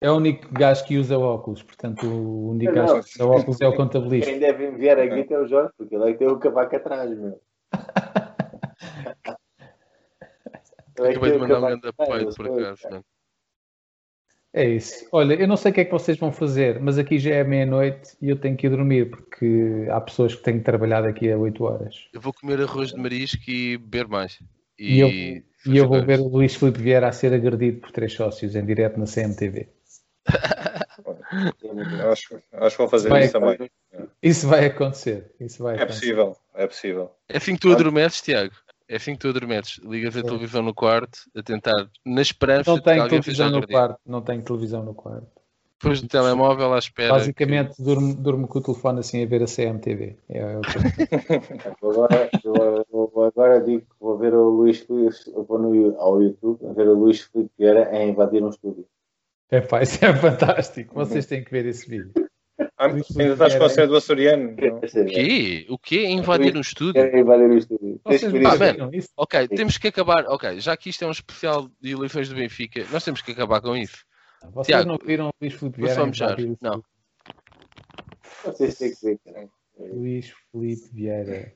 É 0.00 0.10
o 0.10 0.16
único 0.16 0.52
gajo 0.52 0.84
que 0.86 0.98
usa 0.98 1.16
óculos. 1.16 1.62
Portanto, 1.62 2.04
o 2.04 2.50
único 2.50 2.72
Não. 2.72 2.86
gajo 2.86 3.02
que 3.04 3.10
usa 3.22 3.26
óculos 3.26 3.60
é 3.60 3.68
o 3.68 3.76
contabilista. 3.76 4.28
Quem 4.30 4.40
deve 4.40 4.66
enviar 4.66 4.98
aqui 4.98 5.32
é 5.32 5.38
o 5.38 5.46
Jorge, 5.46 5.72
porque 5.78 5.94
ele 5.94 6.04
é 6.10 6.12
que 6.12 6.18
tem 6.18 6.28
o 6.28 6.38
cavaco 6.40 6.74
atrás, 6.74 7.10
meu. 7.16 7.40
É 11.00 11.02
que 11.02 11.16
Acabei 11.16 11.30
de 11.30 11.38
mandar 11.38 11.58
um 11.58 11.60
grande 11.60 11.88
apoio, 11.88 12.34
por 12.34 12.46
acaso. 12.46 12.82
mano. 12.90 13.04
É 14.52 14.66
isso. 14.68 15.06
Olha, 15.12 15.34
eu 15.34 15.46
não 15.46 15.56
sei 15.56 15.70
o 15.70 15.74
que 15.74 15.80
é 15.82 15.84
que 15.84 15.90
vocês 15.92 16.16
vão 16.18 16.32
fazer, 16.32 16.80
mas 16.80 16.96
aqui 16.98 17.18
já 17.18 17.34
é 17.34 17.44
meia-noite 17.44 18.16
e 18.20 18.30
eu 18.30 18.36
tenho 18.36 18.56
que 18.56 18.66
ir 18.66 18.70
dormir 18.70 19.10
porque 19.10 19.86
há 19.90 20.00
pessoas 20.00 20.34
que 20.34 20.42
têm 20.42 20.58
que 20.58 20.64
trabalhar 20.64 21.02
daqui 21.02 21.30
a 21.30 21.36
8 21.36 21.62
horas. 21.64 21.94
Eu 22.12 22.20
vou 22.20 22.32
comer 22.32 22.60
arroz 22.62 22.90
de 22.92 22.96
marisco 22.98 23.42
e 23.50 23.76
beber 23.76 24.08
mais. 24.08 24.38
E, 24.78 25.00
eu, 25.00 25.08
E, 25.08 25.44
e 25.66 25.76
eu 25.76 25.86
vou 25.86 26.02
ver 26.04 26.18
o 26.20 26.28
Luís 26.28 26.54
Filipe 26.54 26.80
Vieira 26.80 27.08
a 27.08 27.12
ser 27.12 27.32
agredido 27.34 27.80
por 27.80 27.90
três 27.92 28.12
sócios 28.14 28.56
em 28.56 28.64
direto 28.64 28.98
na 28.98 29.06
CMTV. 29.06 29.68
Acho, 32.10 32.40
acho 32.52 32.76
que 32.76 32.82
vou 32.82 32.88
fazer 32.88 33.08
Vai- 33.10 33.24
isso 33.24 33.32
também. 33.32 33.70
Isso 34.22 34.48
vai 34.48 34.64
acontecer. 34.66 35.30
Isso 35.38 35.62
vai 35.62 35.74
É 35.74 35.82
acontecer. 35.82 36.00
possível, 36.00 36.36
é 36.54 36.66
possível. 36.66 37.10
É 37.28 37.36
assim 37.36 37.54
que 37.54 37.60
tu 37.60 37.72
adormeces, 37.72 38.22
Tiago. 38.22 38.54
É 38.88 38.96
assim 38.96 39.12
que 39.12 39.18
tu 39.18 39.28
adormeces. 39.28 39.78
Ligas 39.84 40.16
a 40.16 40.22
televisão 40.22 40.62
no 40.62 40.74
quarto 40.74 41.18
a 41.36 41.42
tentar, 41.42 41.88
na 42.06 42.22
esperança 42.22 42.70
Não 42.70 42.76
de 42.76 42.82
que 42.82 42.90
tenho 42.90 43.02
alguém 43.02 43.20
televisão 43.20 43.50
no 43.50 43.66
quarto. 43.66 44.00
Não 44.06 44.22
tenho 44.22 44.42
televisão 44.42 44.82
no 44.82 44.94
quarto. 44.94 45.38
Depois 45.80 46.02
do 46.02 46.08
telemóvel 46.08 46.74
à 46.74 46.78
espera. 46.78 47.12
Basicamente, 47.12 47.80
durmo, 47.80 48.14
durmo 48.14 48.48
com 48.48 48.58
o 48.58 48.62
telefone 48.62 48.98
assim 48.98 49.22
a 49.22 49.26
ver 49.26 49.44
a 49.44 49.46
CMTV. 49.46 50.16
É, 50.28 50.56
o 50.56 50.60
que 50.62 51.84
eu 51.84 51.90
Agora, 51.90 52.30
eu 52.92 53.24
agora 53.24 53.60
digo 53.60 53.82
que 53.82 53.94
vou 54.00 54.18
ver 54.18 54.34
o 54.34 54.48
Luís 54.48 54.84
vou 54.88 55.58
no, 55.58 56.00
ao 56.00 56.20
YouTube 56.20 56.66
a 56.66 56.72
ver 56.72 56.88
o 56.88 56.94
Luís 56.94 57.20
Filipe 57.20 57.52
Vieira 57.56 57.90
a 57.90 58.04
invadir 58.04 58.42
um 58.42 58.48
estúdio. 58.48 58.86
É 59.50 59.60
pá, 59.60 59.82
isso 59.82 60.04
é 60.04 60.12
fantástico. 60.16 60.94
Vocês 60.94 61.26
têm 61.26 61.44
que 61.44 61.50
ver 61.50 61.64
esse 61.66 61.88
vídeo. 61.88 62.12
Ah, 62.76 62.86
ainda 62.86 63.32
estás 63.32 63.56
com 63.56 63.64
a 63.64 63.68
cena 63.68 63.86
do 63.86 63.96
açoriano? 63.96 64.50
O 64.52 65.06
quê? 65.06 65.66
O 65.68 65.78
quê? 65.78 66.06
Invadir 66.06 66.56
um 66.56 66.60
estúdio? 66.60 66.94
Quero 66.94 67.18
invadir 67.18 67.50
o 67.50 67.56
estúdio. 67.58 68.00
Vocês 68.04 68.24
Ah, 68.24 68.56
man, 68.56 68.90
ok, 69.16 69.48
temos 69.48 69.78
que 69.78 69.88
acabar. 69.88 70.26
Ok, 70.26 70.60
já 70.60 70.76
que 70.76 70.90
isto 70.90 71.04
é 71.04 71.08
um 71.08 71.12
especial 71.12 71.68
de 71.80 71.92
eleições 71.92 72.28
do 72.28 72.34
Benfica, 72.34 72.84
nós 72.90 73.04
temos 73.04 73.22
que 73.22 73.32
acabar 73.32 73.60
com 73.60 73.76
isso. 73.76 74.04
Vocês 74.52 74.66
Tiago, 74.66 74.88
não 74.88 74.98
viram 75.04 75.28
o 75.28 75.32
Luís 75.40 75.54
Filipe 75.54 75.80
vou 75.80 75.88
Vieira 75.88 76.06
invadir 76.06 76.50
o 76.50 76.58
Não. 76.60 76.84
Vocês 78.44 78.78
têm 78.78 78.94
que 78.94 79.04
ver. 79.04 79.48
Luís 79.92 80.32
Filipe 80.50 80.88
Vieira 80.92 81.52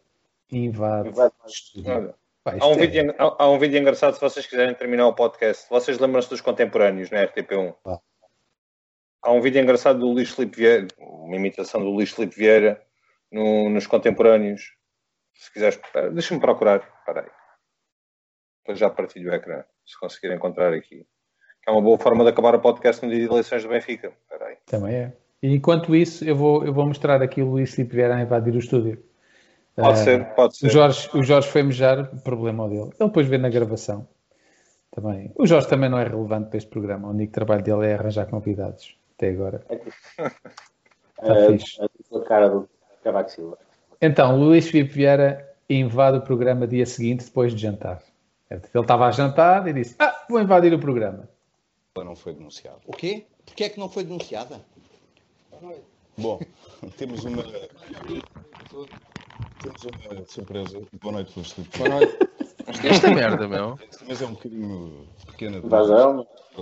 invade. 0.50 1.10
Estúdio. 1.46 2.14
Há 2.44 2.66
um, 2.66 2.72
é- 2.72 2.76
vídeo, 2.76 3.14
há, 3.18 3.44
há 3.44 3.50
um 3.50 3.58
vídeo 3.58 3.78
engraçado 3.78 4.14
se 4.14 4.20
vocês 4.20 4.46
quiserem 4.46 4.74
terminar 4.74 5.06
o 5.06 5.14
podcast. 5.14 5.68
Vocês 5.70 5.98
lembram-se 5.98 6.28
dos 6.28 6.40
contemporâneos 6.40 7.10
na 7.10 7.24
RTP1? 7.24 7.74
Ah. 7.84 8.00
Há 9.22 9.30
um 9.32 9.40
vídeo 9.40 9.60
engraçado 9.62 10.00
do 10.00 10.06
Luís 10.08 10.30
Filipe 10.30 10.56
Vieira, 10.56 10.88
uma 10.98 11.36
imitação 11.36 11.80
do 11.80 11.90
Luís 11.90 12.10
Filipe 12.10 12.34
Vieira 12.36 12.82
no- 13.30 13.68
nos 13.70 13.86
contemporâneos. 13.86 14.74
Se 15.34 15.52
quiseres, 15.52 15.80
deixa-me 16.12 16.40
procurar. 16.40 16.82
Espera 16.98 17.20
aí. 17.22 17.30
Depois 18.62 18.78
já 18.78 18.90
partilho 18.90 19.30
o 19.30 19.34
ecrã, 19.34 19.62
se 19.86 19.98
conseguir 19.98 20.32
encontrar 20.34 20.72
aqui. 20.72 21.06
Que 21.62 21.70
é 21.70 21.72
uma 21.72 21.80
boa 21.80 21.98
forma 21.98 22.24
de 22.24 22.30
acabar 22.30 22.54
o 22.54 22.60
podcast 22.60 23.04
no 23.04 23.10
dia 23.10 23.20
de 23.20 23.32
eleições 23.32 23.62
do 23.62 23.68
Benfica. 23.68 24.08
Espera 24.22 24.46
aí. 24.50 24.56
Também 24.66 24.94
é. 24.94 25.12
E 25.42 25.54
enquanto 25.54 25.94
isso, 25.94 26.24
eu 26.24 26.36
vou, 26.36 26.64
eu 26.64 26.72
vou 26.72 26.86
mostrar 26.86 27.22
aqui 27.22 27.42
o 27.42 27.50
Luís 27.50 27.74
Filipe 27.74 27.94
Vieira 27.96 28.16
a 28.16 28.20
invadir 28.22 28.54
o 28.54 28.58
estúdio. 28.58 29.02
Pode 29.74 29.88
Ah, 29.88 29.96
ser, 29.96 30.24
pode 30.34 30.56
ser. 30.56 30.66
O 30.66 30.70
Jorge, 30.70 31.08
o 31.14 31.22
Jorge 31.22 31.48
foi 31.48 31.62
mejar, 31.62 32.06
problema 32.22 32.68
dele. 32.68 32.90
Ele 32.98 33.08
depois 33.08 33.26
vê 33.26 33.38
na 33.38 33.48
gravação. 33.48 34.08
Também. 34.90 35.32
O 35.36 35.46
Jorge 35.46 35.68
também 35.68 35.88
não 35.88 35.98
é 35.98 36.04
relevante 36.04 36.48
para 36.50 36.58
este 36.58 36.68
programa. 36.68 37.08
O 37.08 37.12
único 37.12 37.32
trabalho 37.32 37.62
dele 37.62 37.86
é 37.86 37.94
arranjar 37.94 38.26
convidados. 38.26 38.96
Até 39.16 39.30
agora. 39.30 39.64
Está 39.70 40.32
A, 41.22 41.46
fixe. 41.46 41.80
a 41.80 42.20
cara 42.24 42.48
do 42.48 42.68
Cavaco 43.04 43.30
Silva. 43.30 43.58
Então, 44.00 44.34
o 44.34 44.44
Luís 44.44 44.68
Filipe 44.68 44.92
Vieira 44.92 45.54
invade 45.70 46.18
o 46.18 46.22
programa 46.22 46.66
dia 46.66 46.84
seguinte, 46.84 47.24
depois 47.24 47.54
de 47.54 47.62
jantar. 47.62 48.02
Ele 48.50 48.60
estava 48.74 49.06
a 49.06 49.10
jantar 49.10 49.66
e 49.68 49.72
disse: 49.72 49.94
Ah, 49.98 50.26
vou 50.28 50.40
invadir 50.40 50.74
o 50.74 50.78
programa. 50.78 51.28
Ela 51.94 52.04
não 52.04 52.16
foi 52.16 52.34
denunciada. 52.34 52.78
O 52.86 52.92
quê? 52.92 53.26
Porquê 53.46 53.64
é 53.64 53.68
que 53.68 53.78
não 53.78 53.88
foi 53.88 54.04
denunciada? 54.04 54.60
Bom, 56.16 56.40
temos 56.98 57.24
uma. 57.24 57.42
Temos 59.62 59.84
uma 59.84 60.26
surpresa. 60.26 60.82
Boa 61.00 61.12
noite, 61.12 61.32
Luís 61.36 61.52
Filipe. 61.52 61.78
Boa 61.78 61.90
noite. 61.90 62.18
Esta 62.84 63.14
merda, 63.14 63.48
meu. 63.48 63.78
Mas 64.06 64.20
é 64.22 64.26
um 64.26 64.32
bocadinho 64.32 65.06
pequena 65.26 65.60
de 65.60 65.68
para 65.68 65.82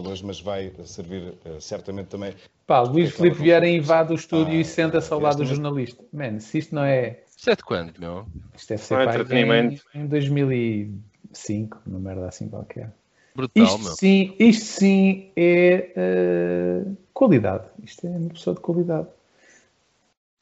hoje, 0.08 0.24
mas 0.24 0.40
vai 0.40 0.72
servir 0.84 1.34
eh, 1.44 1.58
certamente 1.60 2.08
também. 2.08 2.34
Pá, 2.66 2.80
Luís 2.80 3.12
Filipe 3.12 3.38
Vieira 3.38 3.68
invade 3.68 4.12
o 4.12 4.14
estúdio 4.14 4.54
Ah, 4.54 4.60
e 4.60 4.64
senta-se 4.64 5.12
ao 5.12 5.20
lado 5.20 5.38
do 5.38 5.44
jornalista. 5.44 6.04
Mano, 6.12 6.40
se 6.40 6.58
isto 6.58 6.74
não 6.74 6.84
é. 6.84 7.20
Isto 7.36 7.50
é 7.50 7.56
de 7.56 7.64
quando, 7.64 7.98
meu? 7.98 8.26
Isto 8.54 8.68
deve 8.68 8.82
ser 8.82 8.94
Não 8.94 9.00
é 9.00 9.24
pá, 9.24 9.34
em, 9.34 9.80
em 10.02 10.06
2005, 10.06 11.82
uma 11.86 11.98
merda 11.98 12.28
assim 12.28 12.48
qualquer. 12.48 12.92
Brutal, 13.34 13.64
Isto 13.64 13.78
meu. 13.78 13.92
sim, 13.92 14.36
isto 14.38 14.64
sim 14.64 15.32
é 15.36 15.92
eh, 15.96 16.82
qualidade. 17.14 17.64
Isto 17.82 18.06
é 18.06 18.10
uma 18.10 18.30
pessoa 18.30 18.54
de 18.54 18.60
qualidade. 18.60 19.08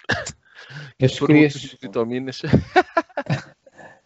As 1.02 1.18
Por 1.18 1.28
crias... 1.28 1.54
vitaminas. 1.80 2.42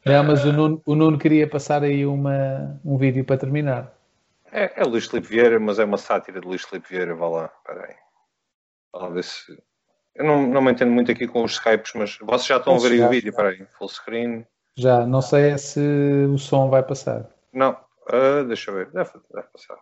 Não, 0.05 0.25
mas 0.25 0.45
o 0.45 0.53
Nuno, 0.53 0.83
o 0.85 0.95
Nuno 0.95 1.19
queria 1.19 1.49
passar 1.49 1.83
aí 1.83 2.05
uma, 2.05 2.81
um 2.85 2.97
vídeo 2.97 3.25
para 3.25 3.39
terminar. 3.39 3.93
É, 4.51 4.81
é 4.83 4.85
Luís 4.85 5.07
Filipe 5.07 5.29
Vieira, 5.29 5.61
mas 5.61 5.79
é 5.79 5.85
uma 5.85 5.97
sátira 5.99 6.41
de 6.41 6.47
Luís 6.47 6.63
Filipe 6.65 6.89
Vieira. 6.89 7.15
Vá 7.15 7.29
lá, 7.29 7.53
espera 7.57 7.87
aí. 7.87 7.95
Vá 8.93 8.99
lá 9.01 9.09
ver 9.09 9.25
se... 9.25 9.57
Eu 10.15 10.25
não, 10.27 10.47
não 10.47 10.61
me 10.61 10.73
entendo 10.73 10.91
muito 10.91 11.11
aqui 11.11 11.27
com 11.27 11.43
os 11.43 11.53
Skypes, 11.53 11.93
mas 11.95 12.19
vocês 12.19 12.47
já 12.47 12.57
estão 12.59 12.75
a 12.75 12.77
Posso 12.77 12.87
ver 12.89 12.93
aí 12.95 12.99
o 12.99 12.99
chegar? 12.99 13.11
vídeo. 13.11 13.31
Espera 13.31 13.49
aí. 13.51 13.65
Full 13.79 13.89
screen. 13.89 14.47
Já, 14.77 15.07
não 15.07 15.23
sei 15.23 15.51
é 15.53 15.57
se 15.59 15.81
o 15.81 16.37
som 16.37 16.69
vai 16.69 16.83
passar. 16.83 17.31
Não. 17.53 17.77
Ah, 18.11 18.43
deixa 18.47 18.71
eu 18.71 18.75
ver. 18.75 18.91
Deve, 18.91 19.11
deve 19.33 19.47
passar. 19.49 19.79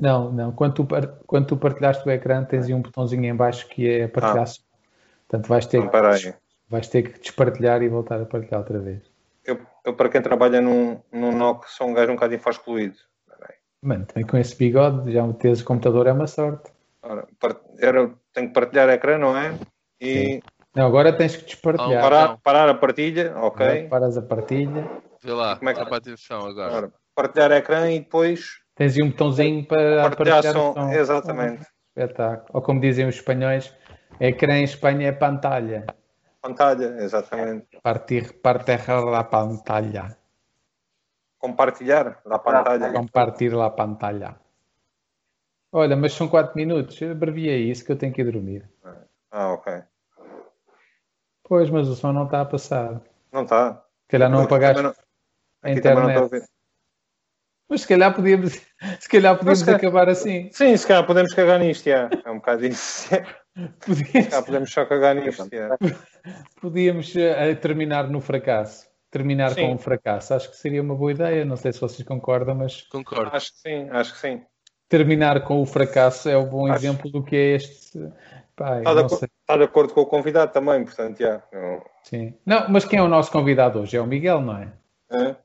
Não, 0.00 0.32
não. 0.32 0.52
Quando 0.52 0.74
tu, 0.74 0.88
quando 1.26 1.46
tu 1.46 1.56
partilhaste 1.56 2.06
o 2.06 2.10
ecrã, 2.10 2.44
tens 2.44 2.66
aí 2.66 2.74
um 2.74 2.82
botãozinho 2.82 3.24
em 3.24 3.34
baixo 3.36 3.68
que 3.68 3.88
é 3.88 4.08
partilhar 4.08 4.42
Ah. 4.44 4.46
som. 4.46 4.62
Portanto, 5.28 5.48
vais 5.48 5.66
ter, 5.66 5.78
Não, 5.78 5.86
espera 5.86 6.14
aí. 6.14 6.34
Vais 6.72 6.88
ter 6.88 7.02
que 7.02 7.20
despartilhar 7.20 7.82
e 7.82 7.88
voltar 7.88 8.20
a 8.20 8.24
partilhar 8.24 8.60
outra 8.60 8.78
vez. 8.80 9.02
Eu, 9.44 9.60
eu, 9.84 9.94
para 9.94 10.08
quem 10.08 10.22
trabalha 10.22 10.60
num, 10.60 10.98
num 11.12 11.30
NOC, 11.36 11.66
sou 11.68 11.86
um 11.88 11.92
gajo 11.94 12.10
um 12.10 12.14
bocado 12.14 12.34
infascluído. 12.34 12.96
Mano, 13.84 14.06
também 14.06 14.24
com 14.26 14.36
esse 14.38 14.56
bigode, 14.56 15.12
já 15.12 15.30
teres 15.34 15.60
o 15.60 15.64
computador 15.64 16.06
é 16.06 16.12
uma 16.12 16.26
sorte. 16.28 16.70
Ora, 17.02 17.26
par- 17.40 17.60
era, 17.78 18.10
tenho 18.32 18.46
que 18.48 18.54
partilhar 18.54 18.88
ecrã, 18.88 19.18
não 19.18 19.36
é? 19.36 19.58
E 20.00 20.40
Não, 20.74 20.86
agora 20.86 21.12
tens 21.12 21.36
que 21.36 21.44
despartilhar. 21.44 22.00
parar, 22.00 22.38
parar 22.38 22.68
a 22.68 22.74
partilha, 22.74 23.36
ok. 23.36 23.66
Agora 23.66 23.88
Paras 23.88 24.16
a 24.16 24.22
partilha. 24.22 24.88
Vê 25.22 25.32
lá, 25.32 25.56
Como 25.56 25.68
é 25.68 25.74
que- 25.74 25.80
dá 25.80 25.86
para 25.86 25.96
atenção 25.98 26.46
agora. 26.46 26.72
Ora, 26.72 26.92
partilhar 27.14 27.50
ecrã 27.52 27.90
e 27.90 27.98
depois 27.98 28.62
Tens 28.76 28.96
aí 28.96 29.02
um 29.02 29.10
botãozinho 29.10 29.66
para 29.66 30.02
partilhar 30.02 30.42
partilhar 30.42 30.54
som. 30.54 30.72
som. 30.74 30.92
Exatamente. 30.92 31.66
Espetáculo. 31.96 32.48
Ou 32.54 32.62
como 32.62 32.80
dizem 32.80 33.06
os 33.08 33.16
espanhóis, 33.16 33.74
ecrã 34.20 34.54
em 34.58 34.64
Espanha 34.64 35.08
é 35.08 35.12
pantalha. 35.12 35.84
Pantalha, 36.42 36.96
exatamente. 36.98 37.78
Partir, 37.82 38.40
partejar 38.42 39.04
la 39.04 39.22
pantalla. 39.30 40.18
Compartilhar 41.38 42.20
da 42.26 42.38
pantalha. 42.38 42.92
Compartir 42.92 43.52
la 43.54 43.70
pantalla. 43.70 44.40
Olha, 45.72 45.96
mas 45.96 46.12
são 46.12 46.28
4 46.28 46.54
minutos. 46.56 47.00
Eu 47.00 47.12
abreviei 47.12 47.70
isso 47.70 47.84
que 47.84 47.92
eu 47.92 47.96
tenho 47.96 48.12
que 48.12 48.20
ir 48.22 48.30
dormir. 48.30 48.68
Ah, 49.30 49.52
ok. 49.52 49.82
Pois, 51.44 51.70
mas 51.70 51.88
o 51.88 51.94
som 51.94 52.12
não 52.12 52.24
está 52.26 52.40
a 52.42 52.44
passar. 52.44 53.00
Não 53.32 53.44
está. 53.44 53.74
Se 54.02 54.08
calhar 54.08 54.28
não 54.30 54.42
apagaste 54.42 54.82
não- 54.82 54.90
a 54.90 55.68
aqui 55.70 55.80
também 55.80 55.94
não 55.96 56.10
internet. 56.10 56.10
estou 56.10 56.22
a 56.22 56.24
ouvir. 56.40 56.48
Mas 57.68 57.80
se 57.82 57.88
calhar 57.88 58.14
podíamos, 58.14 58.52
se 59.00 59.08
calhar 59.08 59.36
podíamos 59.38 59.62
calhar- 59.62 59.80
acabar 59.80 60.08
assim. 60.08 60.50
Sim, 60.52 60.76
se 60.76 60.86
calhar 60.86 61.06
podemos 61.06 61.32
cagar 61.32 61.58
nisto, 61.60 61.84
já. 61.88 62.10
É 62.24 62.30
um 62.30 62.36
bocado 62.36 62.66
isso. 62.66 63.08
Podíamos, 63.54 64.12
calhar 64.12 64.44
podemos 64.44 64.72
só 64.72 64.84
cagar 64.86 65.14
nisto, 65.14 65.48
já. 65.52 65.76
podíamos 66.60 67.14
eh, 67.16 67.54
terminar 67.56 68.08
no 68.08 68.20
fracasso. 68.20 68.90
Terminar 69.10 69.50
Sim. 69.52 69.66
com 69.66 69.72
um 69.74 69.78
fracasso. 69.78 70.32
Acho 70.32 70.50
que 70.50 70.56
seria 70.56 70.80
uma 70.80 70.94
boa 70.94 71.12
ideia. 71.12 71.44
Não 71.44 71.56
sei 71.56 71.70
se 71.72 71.80
vocês 71.80 72.06
concordam, 72.06 72.54
mas 72.54 72.82
Concordo. 72.82 73.30
Acho 73.36 73.52
que 73.52 73.58
sim, 73.58 73.88
acho 73.90 74.14
que 74.14 74.18
sim. 74.20 74.42
terminar 74.88 75.42
com 75.44 75.60
o 75.60 75.66
fracasso 75.66 76.28
é 76.30 76.36
um 76.38 76.46
bom 76.48 76.66
Acho- 76.66 76.76
exemplo 76.86 77.10
do 77.10 77.22
que 77.22 77.36
é 77.36 77.54
este. 77.56 77.98
Eu 77.98 78.12
Está 78.52 78.78
de, 78.78 78.84
não 78.84 78.90
acordo, 78.92 79.16
sei. 79.16 79.28
está 79.40 79.56
de 79.58 79.64
acordo 79.64 79.94
com 79.94 80.00
o 80.02 80.06
convidado 80.06 80.52
também, 80.52 80.82
portanto, 80.84 81.18
já. 81.18 81.42
Não- 81.52 81.82
Sim. 82.04 82.34
Não, 82.46 82.68
mas 82.70 82.84
quem 82.86 82.98
é 82.98 83.02
o 83.02 83.08
nosso 83.08 83.30
convidado 83.30 83.80
hoje? 83.80 83.96
É 83.96 84.00
o 84.00 84.06
Miguel, 84.06 84.40
não 84.40 84.56
é? 84.58 84.72
é? 85.10 85.36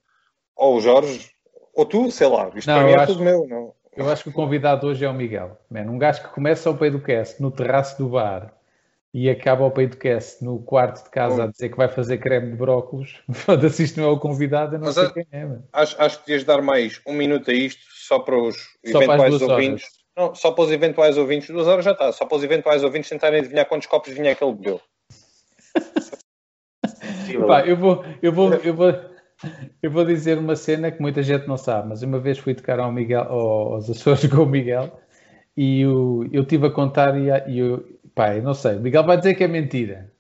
Ou 0.56 0.78
o 0.78 0.82
Jorge, 0.82 1.30
ou 1.74 1.86
tu, 1.86 2.10
sei 2.12 2.28
lá. 2.28 2.50
Isto 2.56 2.68
Não, 2.70 2.76
para 2.78 2.86
mim 2.86 2.92
eu 2.94 2.98
é 3.00 3.04
acho- 3.04 3.12
tudo 3.14 3.24
meu. 3.24 3.48
Não. 3.48 3.74
Eu 3.98 4.08
acho 4.12 4.24
que 4.24 4.30
o 4.30 4.34
convidado 4.34 4.86
hoje 4.86 5.04
é 5.04 5.10
o 5.10 5.14
Miguel. 5.14 5.58
Man, 5.72 5.90
um 5.90 5.98
gajo 5.98 6.22
que 6.22 6.30
começa 6.30 6.70
ao 6.70 6.78
pé 6.78 6.92
do 6.92 7.02
cast 7.02 7.42
no 7.42 7.50
terraço 7.50 7.98
do 7.98 8.10
bar 8.10 8.54
e 9.12 9.28
acaba 9.28 9.64
ao 9.64 9.72
pé 9.72 9.88
do 9.88 9.98
cast 9.98 10.44
no 10.46 10.60
quarto 10.60 11.04
de 11.06 11.10
casa 11.10 11.46
a 11.46 11.48
dizer 11.48 11.70
que 11.70 11.78
vai 11.78 11.88
fazer 11.90 12.20
creme 12.20 12.52
de 12.52 12.58
brócolos. 12.58 13.24
Foda-se, 13.34 13.84
isto 13.84 14.00
não 14.00 14.08
é 14.10 14.12
o 14.12 14.20
convidado, 14.20 14.76
eu 14.76 14.80
não 14.80 14.86
Mas 14.86 14.96
sei 14.96 15.06
a- 15.06 15.12
quem 15.12 15.26
é. 15.32 15.46
mano. 15.46 15.68
Acho, 15.74 16.00
acho 16.00 16.20
que 16.20 16.28
devias 16.28 16.44
dar 16.44 16.62
mais 16.62 17.02
um 17.08 17.14
minuto 17.14 17.50
a 17.50 17.54
isto, 17.56 17.82
só 17.92 18.20
para 18.20 18.38
os 18.40 18.56
Só 18.86 19.00
para 19.00 19.16
eventuais 19.16 19.30
duas 19.40 19.42
ouvintes. 19.42 19.84
horas. 19.84 19.98
Não, 20.30 20.36
só 20.36 20.52
para 20.52 20.64
os 20.64 20.72
eventuais 20.72 21.18
ouvintes. 21.18 21.50
Duas 21.50 21.68
horas 21.68 21.84
já 21.84 21.92
está. 21.92 22.12
Só 22.12 22.26
para 22.26 22.38
os 22.38 22.44
eventuais 22.44 22.84
ouvintes 22.84 23.10
tentarem 23.10 23.40
adivinhar 23.40 23.66
quantos 23.68 23.88
copos 23.88 24.10
de 24.10 24.16
vinho 24.16 24.28
é 24.30 24.36
que 24.36 24.44
ele 24.44 24.54
bebeu. 24.54 24.80
Pá, 27.48 27.66
eu 27.66 27.76
vou, 27.78 28.04
eu 28.22 28.32
vou, 28.32 28.54
eu 28.56 28.74
vou, 28.76 28.92
eu 29.82 29.92
vou 29.92 30.06
dizer 30.06 30.38
uma 30.38 30.56
cena 30.56 30.92
que 30.92 31.02
muita 31.02 31.22
gente 31.24 31.48
não 31.48 31.58
sabe, 31.58 31.90
mas 31.90 32.02
uma 32.04 32.20
vez 32.20 32.38
fui 32.38 32.54
tocar 32.56 32.80
ao 32.80 32.92
Miguel, 32.92 33.22
ao- 33.24 33.74
aos 33.76 33.90
Açores 33.90 34.26
com 34.32 34.44
o 34.44 34.46
Miguel 34.46 35.00
e 35.56 35.86
o- 35.86 36.28
eu 36.32 36.46
tive 36.46 36.68
a 36.68 36.72
contar 36.72 37.16
e, 37.18 37.28
e 37.52 37.60
eu, 37.60 38.00
pá, 38.16 38.36
eu 38.36 38.44
não 38.44 38.54
sei, 38.54 38.76
o 38.78 38.82
Miguel 38.82 39.04
vai 39.04 39.18
dizer 39.18 39.36
que 39.36 39.44
é 39.44 39.48
mentira, 39.48 40.12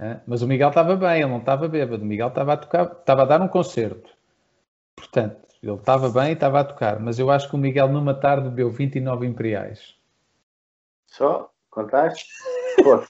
né? 0.00 0.20
mas 0.26 0.42
o 0.42 0.46
Miguel 0.46 0.68
estava 0.70 0.96
bem, 0.96 1.20
ele 1.22 1.30
não 1.30 1.38
estava 1.38 1.68
bêbado, 1.68 2.02
o 2.02 2.06
Miguel 2.06 2.28
estava 2.28 2.54
a 2.54 2.56
tocar, 2.56 2.84
estava 3.00 3.22
a 3.22 3.26
dar 3.26 3.40
um 3.42 3.48
concerto, 3.48 4.10
portanto, 4.94 5.36
ele 5.62 5.72
estava 5.72 6.08
bem 6.10 6.30
e 6.30 6.32
estava 6.32 6.60
a 6.60 6.64
tocar, 6.64 7.00
mas 7.00 7.18
eu 7.18 7.30
acho 7.30 7.48
que 7.48 7.54
o 7.56 7.58
Miguel 7.58 7.88
numa 7.88 8.14
tarde 8.14 8.48
bebeu 8.48 8.70
29 8.70 9.26
imperiais. 9.26 9.94
Só? 11.06 11.50
Contaste? 11.70 12.26
Pô. 12.82 13.02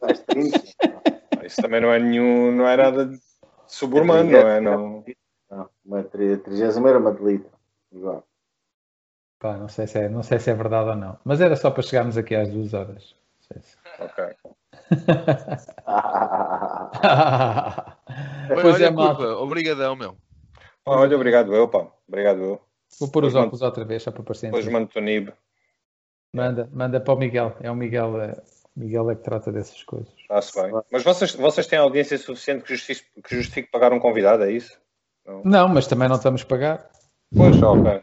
Faz 0.00 0.20
30. 0.20 0.60
Isso 1.44 1.60
também 1.60 1.80
não 1.80 1.92
é 1.92 1.98
nenhum. 1.98 2.52
Não 2.52 2.66
é 2.66 2.76
nada 2.76 3.06
de 3.06 3.18
suburmano, 3.74 4.30
não 4.30 4.48
é? 4.48 4.60
Não. 4.60 5.04
Não, 5.50 5.68
uma 5.84 6.02
tri- 6.04 6.36
trigésima 6.38 6.88
era 6.88 6.98
uma 6.98 7.12
de 7.12 7.22
litro. 7.24 7.50
Igual. 7.92 8.24
Pá, 9.38 9.56
não 9.56 9.68
sei 9.68 9.86
se 9.86 9.98
é, 9.98 10.08
não 10.08 10.22
sei 10.22 10.38
se 10.38 10.50
é 10.50 10.54
verdade 10.54 10.90
ou 10.90 10.96
não, 10.96 11.18
mas 11.24 11.40
era 11.40 11.56
só 11.56 11.70
para 11.70 11.82
chegarmos 11.82 12.16
aqui 12.16 12.34
às 12.34 12.48
duas 12.50 12.74
horas. 12.74 13.16
Não 13.38 13.48
sei 13.48 13.60
se- 13.62 13.76
Ok. 13.98 14.36
Pois 18.52 18.74
olha, 18.74 18.86
é, 18.86 18.90
malta. 18.90 19.36
obrigadão, 19.38 19.96
meu. 19.96 20.16
Ah, 20.86 21.00
olha, 21.00 21.16
obrigado 21.16 21.54
eu, 21.54 21.68
pá. 21.68 21.86
Obrigado 22.08 22.40
eu. 22.40 22.60
Vou 22.98 23.10
pôr 23.10 23.24
os 23.24 23.34
óculos 23.34 23.62
outra 23.62 23.84
vez, 23.84 24.02
só 24.02 24.10
para 24.10 24.22
parecer. 24.22 24.46
Depois 24.46 24.66
mando-te 24.68 24.98
o 24.98 25.02
NIB. 25.02 25.32
Manda, 26.34 26.68
manda 26.72 27.00
para 27.00 27.14
o 27.14 27.18
Miguel. 27.18 27.56
É 27.60 27.70
o 27.70 27.74
Miguel, 27.76 28.20
é, 28.20 28.42
Miguel 28.76 29.10
é 29.10 29.16
que 29.16 29.22
trata 29.22 29.50
dessas 29.52 29.82
coisas. 29.84 30.12
Está-se 30.18 30.60
bem. 30.60 30.72
Mas 30.90 31.02
vocês, 31.02 31.34
vocês 31.34 31.66
têm 31.66 31.78
audiência 31.78 32.16
suficiente 32.18 32.62
que 32.64 32.74
justifique, 32.74 33.22
que 33.22 33.34
justifique 33.36 33.70
pagar 33.70 33.92
um 33.92 33.98
convidado, 34.00 34.44
é 34.44 34.52
isso? 34.52 34.78
Não, 35.44 35.68
mas 35.68 35.86
também 35.86 36.08
não 36.08 36.16
estamos 36.16 36.42
a 36.42 36.46
pagar. 36.46 36.90
Pois, 37.36 37.60
ok. 37.62 38.02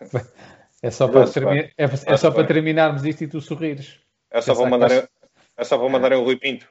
É 0.82 0.90
só 0.90 1.08
para, 1.08 1.26
termi- 1.28 1.72
é, 1.78 1.84
é 1.84 2.16
só 2.16 2.30
para 2.30 2.46
terminarmos 2.46 3.02
isto 3.04 3.24
e 3.24 3.26
tu 3.26 3.40
sorrires. 3.40 3.98
É 4.30 4.40
só 4.42 4.54
que 4.54 4.66
mandar, 4.66 4.88
vais- 4.88 5.08
é 5.56 5.64
só 5.64 5.78
para 5.78 5.88
mandarem 5.88 6.18
o 6.18 6.22
Rui 6.22 6.36
Pinto. 6.36 6.68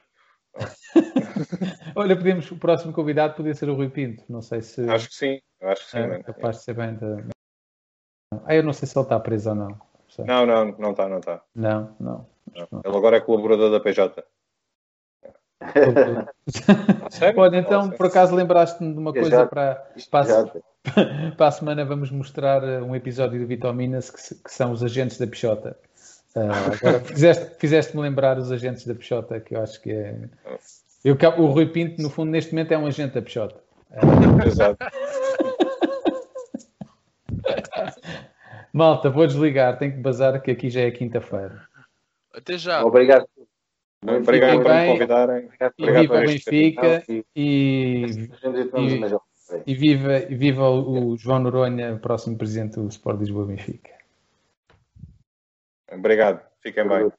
Olha, 1.94 2.16
podemos, 2.16 2.50
o 2.50 2.56
próximo 2.56 2.92
convidado 2.92 3.34
podia 3.34 3.52
ser 3.54 3.68
o 3.68 3.74
Rui 3.74 3.90
Pinto. 3.90 4.24
Não 4.28 4.40
sei 4.40 4.62
se. 4.62 4.88
Acho 4.88 5.08
que 5.08 5.14
sim. 5.14 5.40
Acho 5.60 5.84
que 5.84 5.90
sim, 5.90 5.98
é 5.98 6.06
mano. 6.06 6.24
capaz 6.24 6.58
de 6.58 6.62
ser 6.62 6.74
bem 6.74 6.94
da. 6.94 7.24
Ah, 8.44 8.54
eu 8.54 8.62
não 8.62 8.72
sei 8.72 8.86
se 8.88 8.96
ele 8.96 9.04
está 9.04 9.18
preso 9.18 9.50
ou 9.50 9.56
não. 9.56 9.80
Sei. 10.16 10.24
Não, 10.24 10.46
não, 10.46 10.74
não 10.78 10.90
está, 10.92 11.08
não 11.08 11.18
está. 11.18 11.42
Não, 11.54 11.94
não. 12.00 12.26
Ele 12.54 12.96
agora 12.96 13.18
é 13.18 13.20
colaborador 13.20 13.70
da 13.70 13.78
PJ. 13.80 14.24
Olha, 17.36 17.56
então, 17.58 17.90
por 17.90 18.06
acaso 18.06 18.34
lembraste-me 18.34 18.94
de 18.94 18.98
uma 18.98 19.12
Já- 19.12 19.20
coisa 19.20 19.46
para, 19.46 19.86
para, 20.10 20.40
a, 20.40 20.46
para 21.36 21.46
a 21.48 21.50
semana 21.50 21.84
vamos 21.84 22.10
mostrar 22.10 22.62
uh, 22.62 22.84
um 22.84 22.96
episódio 22.96 23.38
do 23.38 23.46
Vitaminas 23.46 24.10
que, 24.10 24.34
que 24.36 24.52
são 24.52 24.72
os 24.72 24.82
agentes 24.82 25.18
da 25.18 25.26
Pichota. 25.26 25.76
Uh, 26.34 26.74
agora 26.74 27.00
fizeste- 27.04 27.56
fizeste-me 27.58 28.02
lembrar 28.02 28.38
os 28.38 28.50
agentes 28.50 28.86
da 28.86 28.94
Pichota, 28.94 29.38
que 29.40 29.54
eu 29.54 29.62
acho 29.62 29.80
que 29.82 29.92
é. 29.92 30.16
Eu, 31.04 31.16
o 31.38 31.46
Rui 31.46 31.66
Pinto, 31.66 32.00
no 32.00 32.08
fundo, 32.08 32.30
neste 32.30 32.52
momento 32.52 32.72
é 32.72 32.78
um 32.78 32.86
agente 32.86 33.14
da 33.14 33.22
Pichota. 33.22 33.56
Exato. 34.46 34.78
Malta, 38.76 39.08
vou 39.08 39.26
desligar, 39.26 39.78
tenho 39.78 39.92
que 39.92 40.00
bazar 40.00 40.38
que 40.42 40.50
aqui 40.50 40.68
já 40.68 40.82
é 40.82 40.90
quinta-feira. 40.90 41.66
Até 42.34 42.58
já. 42.58 42.84
Obrigado. 42.84 43.26
Obrigado 44.04 44.50
Fiquem 44.50 44.62
por 44.62 44.74
me 44.74 44.86
convidarem. 44.92 45.48
E 45.48 45.82
Obrigado 45.82 46.02
viva 46.02 46.20
Benfica 46.20 47.02
e, 47.08 47.24
E- 47.34 48.28
e 49.66 49.74
viva, 49.74 50.18
e 50.18 50.34
viva 50.34 50.68
o 50.68 51.12
o 51.12 51.16
João 51.16 51.38
Noronha, 51.38 51.98
próximo 51.98 52.36
presidente 52.36 52.74
do 52.74 52.86
Sport 52.88 53.18
Lisboa 53.20 53.46
Benfica. 53.46 53.96
Obrigado. 55.90 56.46
Fiquem 56.60 56.86
bem. 56.86 57.10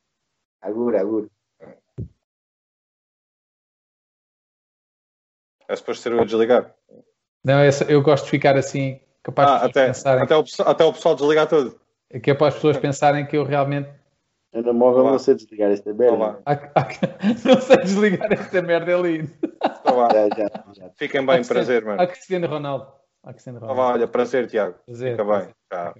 Agora, 0.61 1.01
agora. 1.01 1.27
É 5.67 5.75
suposto 5.75 6.03
ser 6.03 6.11
eu 6.11 6.21
a 6.21 6.23
desligar. 6.23 6.75
Não, 7.43 7.61
eu 7.89 8.03
gosto 8.03 8.25
de 8.25 8.29
ficar 8.29 8.55
assim, 8.55 9.01
capaz 9.27 9.49
Ah, 9.49 9.57
de 9.59 9.65
até, 9.71 9.85
pensarem 9.87 10.23
até, 10.23 10.35
o, 10.35 10.43
pessoal- 10.43 10.69
até 10.69 10.85
o 10.85 10.93
pessoal 10.93 11.15
desligar 11.15 11.47
tudo. 11.47 11.79
que 12.23 12.31
é 12.31 12.33
para 12.33 12.47
as 12.47 12.55
pessoas 12.55 12.77
pensarem 12.77 13.25
que 13.25 13.35
eu 13.37 13.43
realmente 13.43 13.89
Eu 14.53 14.63
no 14.63 14.73
móvel 14.73 15.01
Olá. 15.01 15.11
não 15.11 15.19
sei 15.19 15.35
desligar 15.35 15.69
esta 15.71 15.93
merda. 15.93 16.13
Olá. 16.15 16.39
há- 16.45 16.53
há- 16.53 16.87
não 17.45 17.61
sei 17.61 17.77
desligar 17.77 18.31
esta 18.31 18.61
merda 18.61 18.95
ali. 18.95 19.29
Então 19.53 19.95
vá. 19.97 20.07
Já, 20.13 20.29
já, 20.29 20.63
já. 20.73 20.89
Fiquem 20.95 21.25
bem, 21.25 21.35
Cristiano- 21.35 21.47
prazer, 21.47 21.85
mano. 21.85 22.01
Há 22.01 22.07
Cristiano 22.07 22.47
Ronaldo. 22.47 22.87
Cristiano 23.27 23.57
Então 23.57 23.67
Ronaldo. 23.69 23.91
vá, 23.91 23.93
olha, 23.99 24.07
prazer, 24.07 24.47
Tiago. 24.47 24.75
Prazer. 24.85 25.11
Fica 25.17 25.23
bem. 25.25 25.49
Tchau. 25.71 25.93